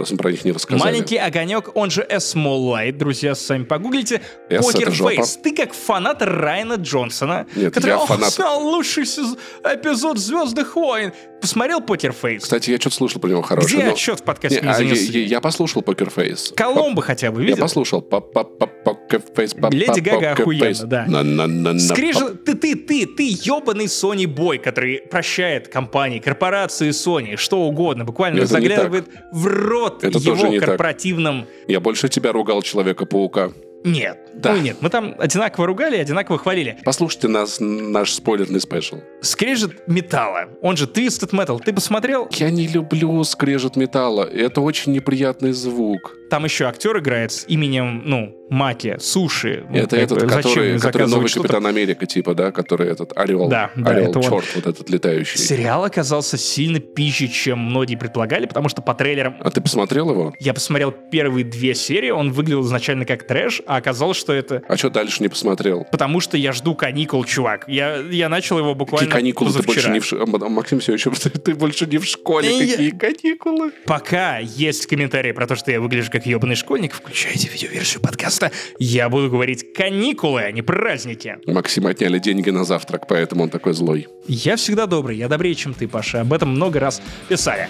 раз 0.00 0.10
мы 0.10 0.16
про 0.16 0.30
них 0.30 0.44
не 0.44 0.52
рассказали. 0.52 0.80
Маленький 0.80 1.16
огонек, 1.16 1.70
он 1.74 1.90
же 1.90 2.06
Small 2.10 2.72
Light, 2.72 2.92
друзья, 2.92 3.34
сами 3.34 3.64
погуглите. 3.64 4.20
Poker 4.48 4.90
Face. 4.90 5.38
Ты 5.42 5.54
как 5.54 5.72
фанат 5.72 6.22
Райана 6.22 6.74
Джонсона, 6.74 7.46
Нет, 7.54 7.74
который 7.74 7.90
я 7.90 7.98
фанат... 7.98 8.32
снял 8.32 8.62
лучший 8.62 9.04
эпизод 9.04 10.18
«Звездных 10.18 10.76
войн». 10.76 11.12
Посмотрел 11.42 11.80
Poker 11.80 12.12
Face? 12.12 12.44
Кстати, 12.44 12.70
я 12.70 12.78
что-то 12.78 12.94
слушал 12.94 13.20
про 13.20 13.28
него 13.28 13.42
хороший. 13.42 13.74
Где 13.74 13.84
но... 13.84 13.92
отчет 13.92 14.20
в 14.20 14.22
подкасте 14.22 14.60
не, 14.60 14.66
не 14.66 14.72
а, 14.72 14.80
я, 14.80 15.24
я, 15.24 15.40
послушал 15.40 15.82
Poker 15.82 16.08
Face. 16.08 16.52
Коломбо 16.56 17.02
хотя 17.02 17.32
бы 17.32 17.42
видел? 17.42 17.56
Я 17.56 17.60
послушал. 17.60 18.00
Poker 18.00 19.22
Face. 19.34 19.54
Леди 19.72 20.00
Гага 20.00 20.32
охуенно, 20.32 20.86
да. 20.86 21.78
Скрижел... 21.80 22.30
Ты, 22.36 22.54
ты, 22.54 22.76
ты, 22.76 23.06
ты 23.06 23.24
ебаный 23.24 23.86
Sony 23.86 24.28
Бой, 24.28 24.58
который 24.58 25.00
прощает 25.10 25.66
компании, 25.66 26.20
корпорации 26.20 26.90
Sony, 26.90 27.36
что 27.36 27.62
угодно, 27.62 28.04
буквально 28.04 28.46
заглядывает 28.46 29.08
в 29.32 29.46
рот 29.46 30.04
его 30.04 30.60
корпоративным... 30.60 31.46
Я 31.66 31.80
больше 31.80 32.08
тебя 32.08 32.30
ругал 32.32 32.62
Человека-паука. 32.62 33.50
Нет. 33.84 34.18
Да. 34.34 34.54
Ну 34.54 34.62
нет, 34.62 34.76
мы 34.80 34.88
там 34.88 35.14
одинаково 35.18 35.66
ругали 35.66 35.96
и 35.96 36.00
одинаково 36.00 36.38
хвалили. 36.38 36.78
Послушайте 36.84 37.28
нас, 37.28 37.58
наш 37.60 38.12
спойлерный 38.12 38.60
спешл. 38.60 38.98
Скрежет 39.20 39.86
металла, 39.86 40.48
он 40.62 40.76
же 40.76 40.86
Twisted 40.86 41.30
Metal. 41.30 41.60
Ты 41.62 41.72
посмотрел? 41.72 42.28
Я 42.32 42.50
не 42.50 42.66
люблю 42.66 43.22
скрежет 43.24 43.76
металла. 43.76 44.24
Это 44.24 44.60
очень 44.60 44.92
неприятный 44.92 45.52
звук. 45.52 46.16
Там 46.30 46.44
еще 46.46 46.64
актер 46.64 46.98
играет 46.98 47.30
с 47.30 47.44
именем, 47.46 48.02
ну, 48.06 48.34
Маки, 48.48 48.96
Суши. 48.98 49.64
Ну, 49.68 49.76
это 49.76 49.96
как 49.96 49.98
этот, 49.98 50.20
бы, 50.22 50.26
который, 50.28 50.78
который 50.78 51.08
новый? 51.08 51.30
Капитан 51.30 51.66
Америка, 51.66 52.06
типа, 52.06 52.34
да, 52.34 52.52
который 52.52 52.88
этот 52.88 53.12
орел. 53.16 53.48
Да, 53.48 53.70
да, 53.76 53.90
орел, 53.90 54.10
это 54.10 54.18
он. 54.18 54.24
черт, 54.24 54.44
вот 54.54 54.66
этот 54.66 54.88
летающий. 54.88 55.38
Сериал 55.38 55.84
оказался 55.84 56.38
сильно 56.38 56.80
пизже, 56.80 57.28
чем 57.28 57.58
многие 57.58 57.96
предполагали, 57.96 58.46
потому 58.46 58.70
что 58.70 58.80
по 58.80 58.94
трейлерам 58.94 59.36
А 59.40 59.50
ты 59.50 59.60
посмотрел 59.60 60.10
его? 60.10 60.34
я 60.40 60.54
посмотрел 60.54 60.90
первые 60.90 61.44
две 61.44 61.74
серии, 61.74 62.10
он 62.10 62.32
выглядел 62.32 62.62
изначально 62.62 63.04
как 63.04 63.26
трэш, 63.26 63.60
а 63.72 63.76
оказалось, 63.76 64.16
что 64.16 64.32
это 64.32 64.62
А 64.68 64.76
что 64.76 64.90
дальше 64.90 65.22
не 65.22 65.28
посмотрел? 65.28 65.84
потому 65.90 66.20
что 66.20 66.36
я 66.36 66.52
жду 66.52 66.74
каникул, 66.74 67.24
чувак. 67.24 67.64
Я, 67.68 67.96
я 67.96 68.28
начал 68.28 68.58
его 68.58 68.74
буквально 68.74 69.06
Какие 69.08 69.20
каникулы 69.20 69.52
ты 69.52 69.62
больше 69.62 69.90
не 69.90 70.00
в 70.00 70.04
ш- 70.04 70.16
Максим 70.26 70.80
все 70.80 70.94
еще, 70.94 71.10
ты 71.44 71.54
больше 71.54 71.86
не 71.86 71.98
в 71.98 72.04
школе. 72.04 72.48
Я- 72.58 72.66
Какие 72.72 72.90
каникулы? 72.90 73.72
Пока 73.86 74.38
есть 74.38 74.86
комментарии 74.86 75.32
про 75.32 75.46
то, 75.46 75.56
что 75.56 75.70
я 75.70 75.80
выгляжу 75.80 76.10
как 76.10 76.26
ебаный 76.26 76.56
школьник, 76.56 76.92
включайте 76.94 77.48
видеоверсию 77.48 78.00
подкаста, 78.02 78.50
я 78.78 79.08
буду 79.08 79.30
говорить 79.30 79.72
каникулы, 79.72 80.42
а 80.42 80.52
не 80.52 80.62
праздники. 80.62 81.38
Максим 81.46 81.86
отняли 81.86 82.18
деньги 82.18 82.50
на 82.50 82.64
завтрак, 82.64 83.06
поэтому 83.06 83.44
он 83.44 83.50
такой 83.50 83.72
злой. 83.72 84.08
Я 84.26 84.56
всегда 84.56 84.86
добрый, 84.86 85.16
я 85.16 85.28
добрее, 85.28 85.54
чем 85.54 85.74
ты, 85.74 85.88
Паша. 85.88 86.20
Об 86.20 86.32
этом 86.32 86.50
много 86.50 86.80
раз 86.80 87.00
писали. 87.28 87.68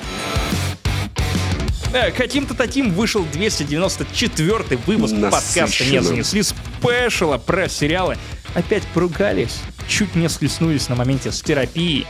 Э, 1.92 2.10
Каким-то 2.10 2.54
таким 2.54 2.90
вышел 2.92 3.24
294 3.32 4.78
выпуск 4.86 5.14
подкаста 5.20 5.84
«Не 5.84 6.02
занесли» 6.02 6.42
спешала 6.42 7.38
про 7.38 7.68
сериалы. 7.68 8.16
Опять 8.54 8.82
поругались, 8.94 9.60
чуть 9.88 10.14
не 10.14 10.28
схлестнулись 10.28 10.88
на 10.88 10.94
моменте 10.96 11.30
с 11.30 11.42
терапией. 11.42 12.06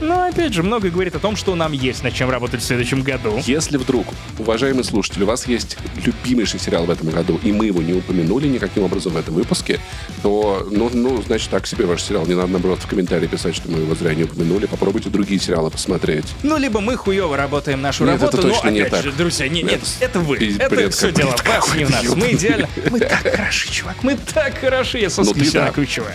Но 0.00 0.22
опять 0.24 0.52
же, 0.52 0.62
многое 0.62 0.90
говорит 0.90 1.14
о 1.16 1.18
том, 1.18 1.34
что 1.36 1.54
нам 1.54 1.72
есть 1.72 2.02
над 2.04 2.14
чем 2.14 2.30
работать 2.30 2.60
в 2.62 2.64
следующем 2.64 3.02
году. 3.02 3.40
Если 3.44 3.76
вдруг, 3.76 4.06
уважаемый 4.38 4.84
слушатель, 4.84 5.22
у 5.24 5.26
вас 5.26 5.46
есть 5.48 5.76
любимейший 6.04 6.60
сериал 6.60 6.84
в 6.84 6.90
этом 6.90 7.10
году, 7.10 7.40
и 7.42 7.52
мы 7.52 7.66
его 7.66 7.82
не 7.82 7.94
упомянули 7.94 8.46
никаким 8.46 8.84
образом 8.84 9.12
в 9.12 9.16
этом 9.16 9.34
выпуске, 9.34 9.80
то, 10.22 10.66
ну, 10.70 10.90
ну, 10.92 11.20
значит, 11.22 11.50
так 11.50 11.66
себе 11.66 11.84
ваш 11.86 12.02
сериал. 12.02 12.26
Не 12.26 12.34
надо, 12.34 12.48
наоборот, 12.48 12.78
в 12.80 12.86
комментарии 12.86 13.26
писать, 13.26 13.56
что 13.56 13.68
мы 13.70 13.80
его 13.80 13.94
зря 13.94 14.14
не 14.14 14.24
упомянули. 14.24 14.66
Попробуйте 14.66 15.10
другие 15.10 15.40
сериалы 15.40 15.70
посмотреть. 15.70 16.26
Ну, 16.42 16.56
либо 16.58 16.80
мы 16.80 16.96
хуево 16.96 17.36
работаем 17.36 17.80
нашу 17.80 18.04
Нет, 18.04 18.20
работу, 18.20 18.38
это 18.38 18.48
точно 18.48 18.64
но 18.64 18.70
не 18.70 18.80
опять 18.80 18.92
так. 18.92 19.04
же, 19.04 19.12
друзья, 19.12 19.48
не- 19.48 19.62
нет, 19.62 19.80
Это 20.00 20.04
это, 20.04 20.20
вы. 20.20 20.36
Это 20.58 20.70
бред 20.70 20.94
все 20.94 21.12
дело 21.12 21.34
вас, 21.44 21.74
не 21.74 21.84
в 21.84 21.90
нас. 21.90 22.04
Мы 22.14 22.32
идеально... 22.32 22.68
Мы 22.90 23.00
так 23.00 23.22
хороши, 23.36 23.70
чувак, 23.70 23.96
мы 24.02 24.16
так 24.16 24.58
хороши, 24.58 24.98
я 24.98 25.10
со 25.10 25.22
Ну, 25.22 25.32
ты 25.32 25.40
Сквича 25.40 25.52
да. 25.60 25.64
накручиваю. 25.66 26.12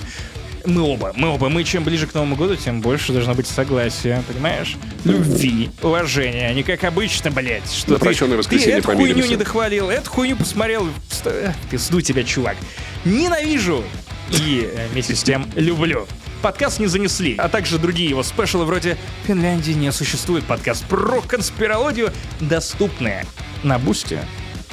Мы 0.65 0.81
оба, 0.81 1.11
мы 1.15 1.29
оба. 1.29 1.49
Мы 1.49 1.63
чем 1.63 1.83
ближе 1.83 2.07
к 2.07 2.13
Новому 2.13 2.35
году, 2.35 2.55
тем 2.55 2.81
больше 2.81 3.11
должно 3.11 3.33
быть 3.33 3.47
согласия, 3.47 4.23
понимаешь? 4.27 4.77
Любви, 5.03 5.69
уважения, 5.81 6.53
не 6.53 6.63
как 6.63 6.83
обычно, 6.83 7.31
блядь. 7.31 7.69
Что 7.71 7.97
ты, 7.97 8.13
ты 8.13 8.71
эту 8.71 8.91
хуйню 8.93 9.25
не 9.25 9.35
дохвалил, 9.35 9.89
эту 9.89 10.09
хуйню 10.09 10.37
посмотрел. 10.37 10.87
Э, 11.25 11.51
Пизду 11.69 12.01
тебя, 12.01 12.23
чувак. 12.23 12.55
Ненавижу 13.03 13.83
и 14.29 14.69
э, 14.71 14.87
вместе 14.91 15.15
с 15.15 15.23
тем 15.23 15.45
люблю. 15.55 16.07
Подкаст 16.41 16.79
не 16.79 16.87
занесли, 16.87 17.35
а 17.37 17.47
также 17.49 17.77
другие 17.77 18.09
его 18.09 18.21
спешалы 18.23 18.65
вроде 18.65 18.97
«В 19.23 19.27
Финляндии 19.27 19.71
не 19.71 19.91
существует 19.91 20.43
подкаст 20.43 20.85
про 20.85 21.21
конспирологию», 21.21 22.11
доступные 22.41 23.25
на 23.63 23.79
Бусте 23.79 24.19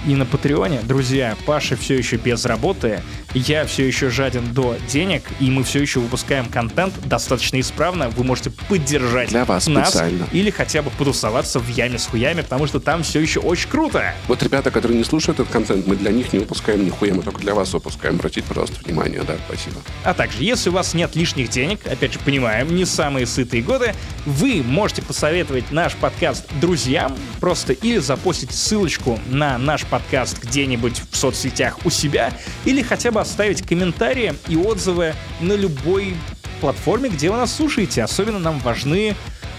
и 0.06 0.14
на 0.14 0.26
Патреоне. 0.26 0.80
Друзья, 0.82 1.36
Паша 1.46 1.76
все 1.76 1.96
еще 1.96 2.16
без 2.16 2.44
работы, 2.44 3.02
я 3.34 3.64
все 3.66 3.86
еще 3.86 4.10
жаден 4.10 4.52
до 4.52 4.76
денег, 4.88 5.22
и 5.38 5.50
мы 5.50 5.62
все 5.62 5.80
еще 5.80 6.00
выпускаем 6.00 6.46
контент 6.46 6.94
достаточно 7.06 7.60
исправно. 7.60 8.08
Вы 8.10 8.24
можете 8.24 8.50
поддержать 8.50 9.28
Для 9.28 9.44
вас 9.44 9.66
нас 9.68 9.90
специально. 9.90 10.26
или 10.32 10.50
хотя 10.50 10.82
бы 10.82 10.90
потусоваться 10.90 11.60
в 11.60 11.68
яме 11.68 11.98
с 11.98 12.06
хуями, 12.06 12.42
потому 12.42 12.66
что 12.66 12.80
там 12.80 13.02
все 13.02 13.20
еще 13.20 13.40
очень 13.40 13.68
круто. 13.68 14.14
Вот 14.26 14.42
ребята, 14.42 14.70
которые 14.70 14.98
не 14.98 15.04
слушают 15.04 15.40
этот 15.40 15.52
контент, 15.52 15.86
мы 15.86 15.96
для 15.96 16.10
них 16.10 16.32
не 16.32 16.40
выпускаем 16.40 16.84
нихуя, 16.84 17.14
мы 17.14 17.22
только 17.22 17.40
для 17.40 17.54
вас 17.54 17.72
выпускаем. 17.72 18.16
Обратите, 18.16 18.46
пожалуйста, 18.46 18.76
внимание, 18.84 19.22
да, 19.22 19.36
спасибо. 19.46 19.76
А 20.04 20.14
также, 20.14 20.42
если 20.42 20.70
у 20.70 20.72
вас 20.72 20.94
нет 20.94 21.14
лишних 21.14 21.50
денег, 21.50 21.86
опять 21.86 22.12
же, 22.12 22.18
понимаем, 22.18 22.74
не 22.74 22.84
самые 22.84 23.26
сытые 23.26 23.62
годы, 23.62 23.94
вы 24.26 24.62
можете 24.64 25.02
посоветовать 25.02 25.70
наш 25.70 25.94
подкаст 25.94 26.46
друзьям 26.60 27.16
просто 27.38 27.72
или 27.72 27.98
запостить 27.98 28.50
ссылочку 28.50 29.20
на 29.28 29.56
наш 29.58 29.84
подкаст 29.84 30.42
где-нибудь 30.42 31.02
в 31.10 31.16
соцсетях 31.16 31.78
у 31.84 31.90
себя, 31.90 32.32
или 32.64 32.82
хотя 32.82 33.10
бы 33.10 33.19
оставить 33.20 33.66
комментарии 33.66 34.34
и 34.48 34.56
отзывы 34.56 35.14
на 35.40 35.52
любой 35.52 36.14
платформе, 36.60 37.08
где 37.08 37.30
вы 37.30 37.36
нас 37.36 37.54
слушаете. 37.54 38.02
Особенно 38.02 38.38
нам 38.38 38.58
важны 38.60 39.14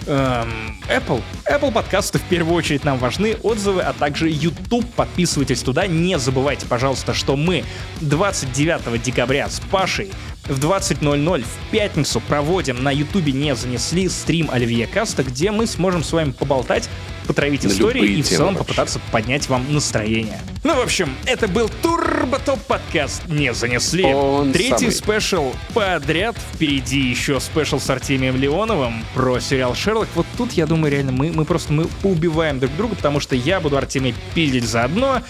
эм, 0.05 0.81
Apple. 0.87 1.21
Apple 1.45 1.71
подкасты 1.71 2.19
в 2.19 2.23
первую 2.23 2.55
очередь 2.55 2.83
нам 2.83 2.97
важны, 2.97 3.35
отзывы, 3.43 3.81
а 3.81 3.93
также 3.93 4.29
YouTube. 4.29 4.85
Подписывайтесь 4.95 5.61
туда. 5.61 5.87
Не 5.87 6.17
забывайте, 6.19 6.65
пожалуйста, 6.65 7.13
что 7.13 7.35
мы 7.35 7.63
29 8.01 9.01
декабря 9.01 9.49
с 9.49 9.59
Пашей 9.59 10.11
в 10.45 10.59
20.00 10.59 11.43
в 11.43 11.71
пятницу 11.71 12.19
проводим 12.21 12.83
на 12.83 12.91
Ютубе 12.91 13.31
«Не 13.31 13.55
занесли» 13.55 14.09
стрим 14.09 14.49
Оливье 14.51 14.87
Каста, 14.87 15.23
где 15.23 15.51
мы 15.51 15.67
сможем 15.67 16.03
с 16.03 16.11
вами 16.11 16.31
поболтать, 16.31 16.89
потравить 17.27 17.63
На 17.63 17.69
истории 17.69 18.17
и 18.17 18.21
в 18.21 18.27
целом 18.27 18.55
вообще. 18.55 18.65
попытаться 18.65 18.99
поднять 19.11 19.47
вам 19.47 19.71
настроение. 19.71 20.39
Ну, 20.63 20.75
в 20.75 20.81
общем, 20.81 21.15
это 21.25 21.47
был 21.47 21.69
Турботоп 21.81 22.59
подкаст 22.61 23.27
«Не 23.27 23.53
занесли». 23.53 24.05
Он 24.05 24.51
Третий 24.51 24.91
самый. 24.91 24.91
спешл 24.91 25.53
подряд. 25.73 26.35
Впереди 26.53 26.99
еще 26.99 27.39
спешл 27.39 27.79
с 27.79 27.89
Артемием 27.89 28.35
Леоновым 28.35 29.05
про 29.13 29.39
сериал 29.39 29.75
«Шерлок». 29.75 30.09
Вот 30.15 30.25
тут, 30.37 30.53
я 30.53 30.65
думаю, 30.65 30.91
реально 30.91 31.11
мы, 31.11 31.31
мы 31.31 31.45
просто 31.45 31.71
мы 31.71 31.85
поубиваем 32.01 32.59
друг 32.59 32.75
друга, 32.75 32.95
потому 32.95 33.19
что 33.19 33.35
я 33.35 33.59
буду 33.59 33.77
Артемия 33.77 34.13
пиздить 34.33 34.65
за 34.65 34.83
одно, 34.83 35.21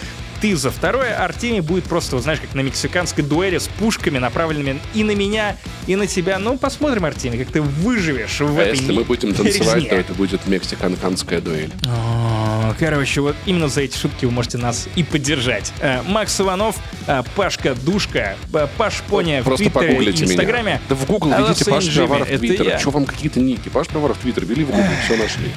ты 0.42 0.56
за 0.56 0.72
второе, 0.72 1.14
а 1.16 1.24
Артемий 1.24 1.60
будет 1.60 1.84
просто, 1.84 2.16
вот 2.16 2.24
знаешь, 2.24 2.40
как 2.40 2.52
на 2.54 2.62
мексиканской 2.62 3.22
дуэли 3.22 3.58
с 3.58 3.68
пушками, 3.68 4.18
направленными 4.18 4.80
и 4.92 5.04
на 5.04 5.14
меня, 5.14 5.56
и 5.86 5.94
на 5.94 6.08
тебя. 6.08 6.40
Ну, 6.40 6.58
посмотрим, 6.58 7.04
Артемий, 7.04 7.38
как 7.38 7.52
ты 7.52 7.62
выживешь 7.62 8.40
в 8.40 8.58
А 8.58 8.62
этой 8.62 8.76
если 8.76 8.92
мы 8.92 9.04
будем 9.04 9.34
танцевать, 9.34 9.76
резне. 9.76 9.88
то 9.88 9.94
это 9.94 10.14
будет 10.14 10.44
мексиканская 10.48 11.40
дуэль. 11.40 11.70
О, 11.86 12.74
Короче, 12.76 13.20
вот 13.20 13.36
именно 13.46 13.68
за 13.68 13.82
эти 13.82 13.96
шутки 13.96 14.24
вы 14.24 14.32
можете 14.32 14.58
нас 14.58 14.88
и 14.96 15.04
поддержать. 15.04 15.72
Э, 15.80 16.02
Макс 16.02 16.40
Иванов, 16.40 16.74
э, 17.06 17.22
Пашка 17.36 17.76
Душка, 17.76 18.36
э, 18.52 18.66
Паш 18.76 19.02
Поня 19.08 19.44
в 19.44 19.56
Твиттере 19.56 20.10
и 20.10 20.22
Инстаграме. 20.22 20.62
меня. 20.62 20.80
Да 20.88 20.96
в 20.96 21.06
Google 21.06 21.32
А 21.34 21.40
введите 21.42 21.70
Паш 21.70 21.86
Пиаваров 21.94 22.28
это 22.28 22.38
Твиттер. 22.38 22.80
Что 22.80 22.90
вам 22.90 23.04
какие-то 23.04 23.38
ники? 23.38 23.68
Паш 23.68 23.86
Пиаваров 23.86 24.18
Твиттер. 24.18 24.44
Ввели 24.44 24.64
в 24.64 24.70
Google, 24.70 24.82
все 25.04 25.16
нашли. 25.16 25.52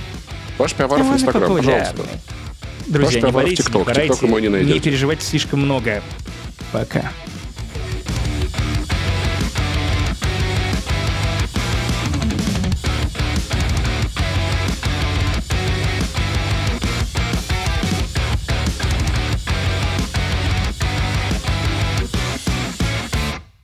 Паш 0.60 0.74
Пиаваров 0.74 1.06
Довольно 1.06 1.20
Инстаграм, 1.20 1.58
пожалуйста. 1.58 2.04
Друзья, 2.88 3.22
Паш 3.22 3.28
не 3.28 3.34
болейте, 3.34 3.64
не 3.64 4.74
не 4.74 4.80
переживайте 4.80 5.26
слишком 5.26 5.62
много. 5.62 6.02
Пока. 6.72 7.12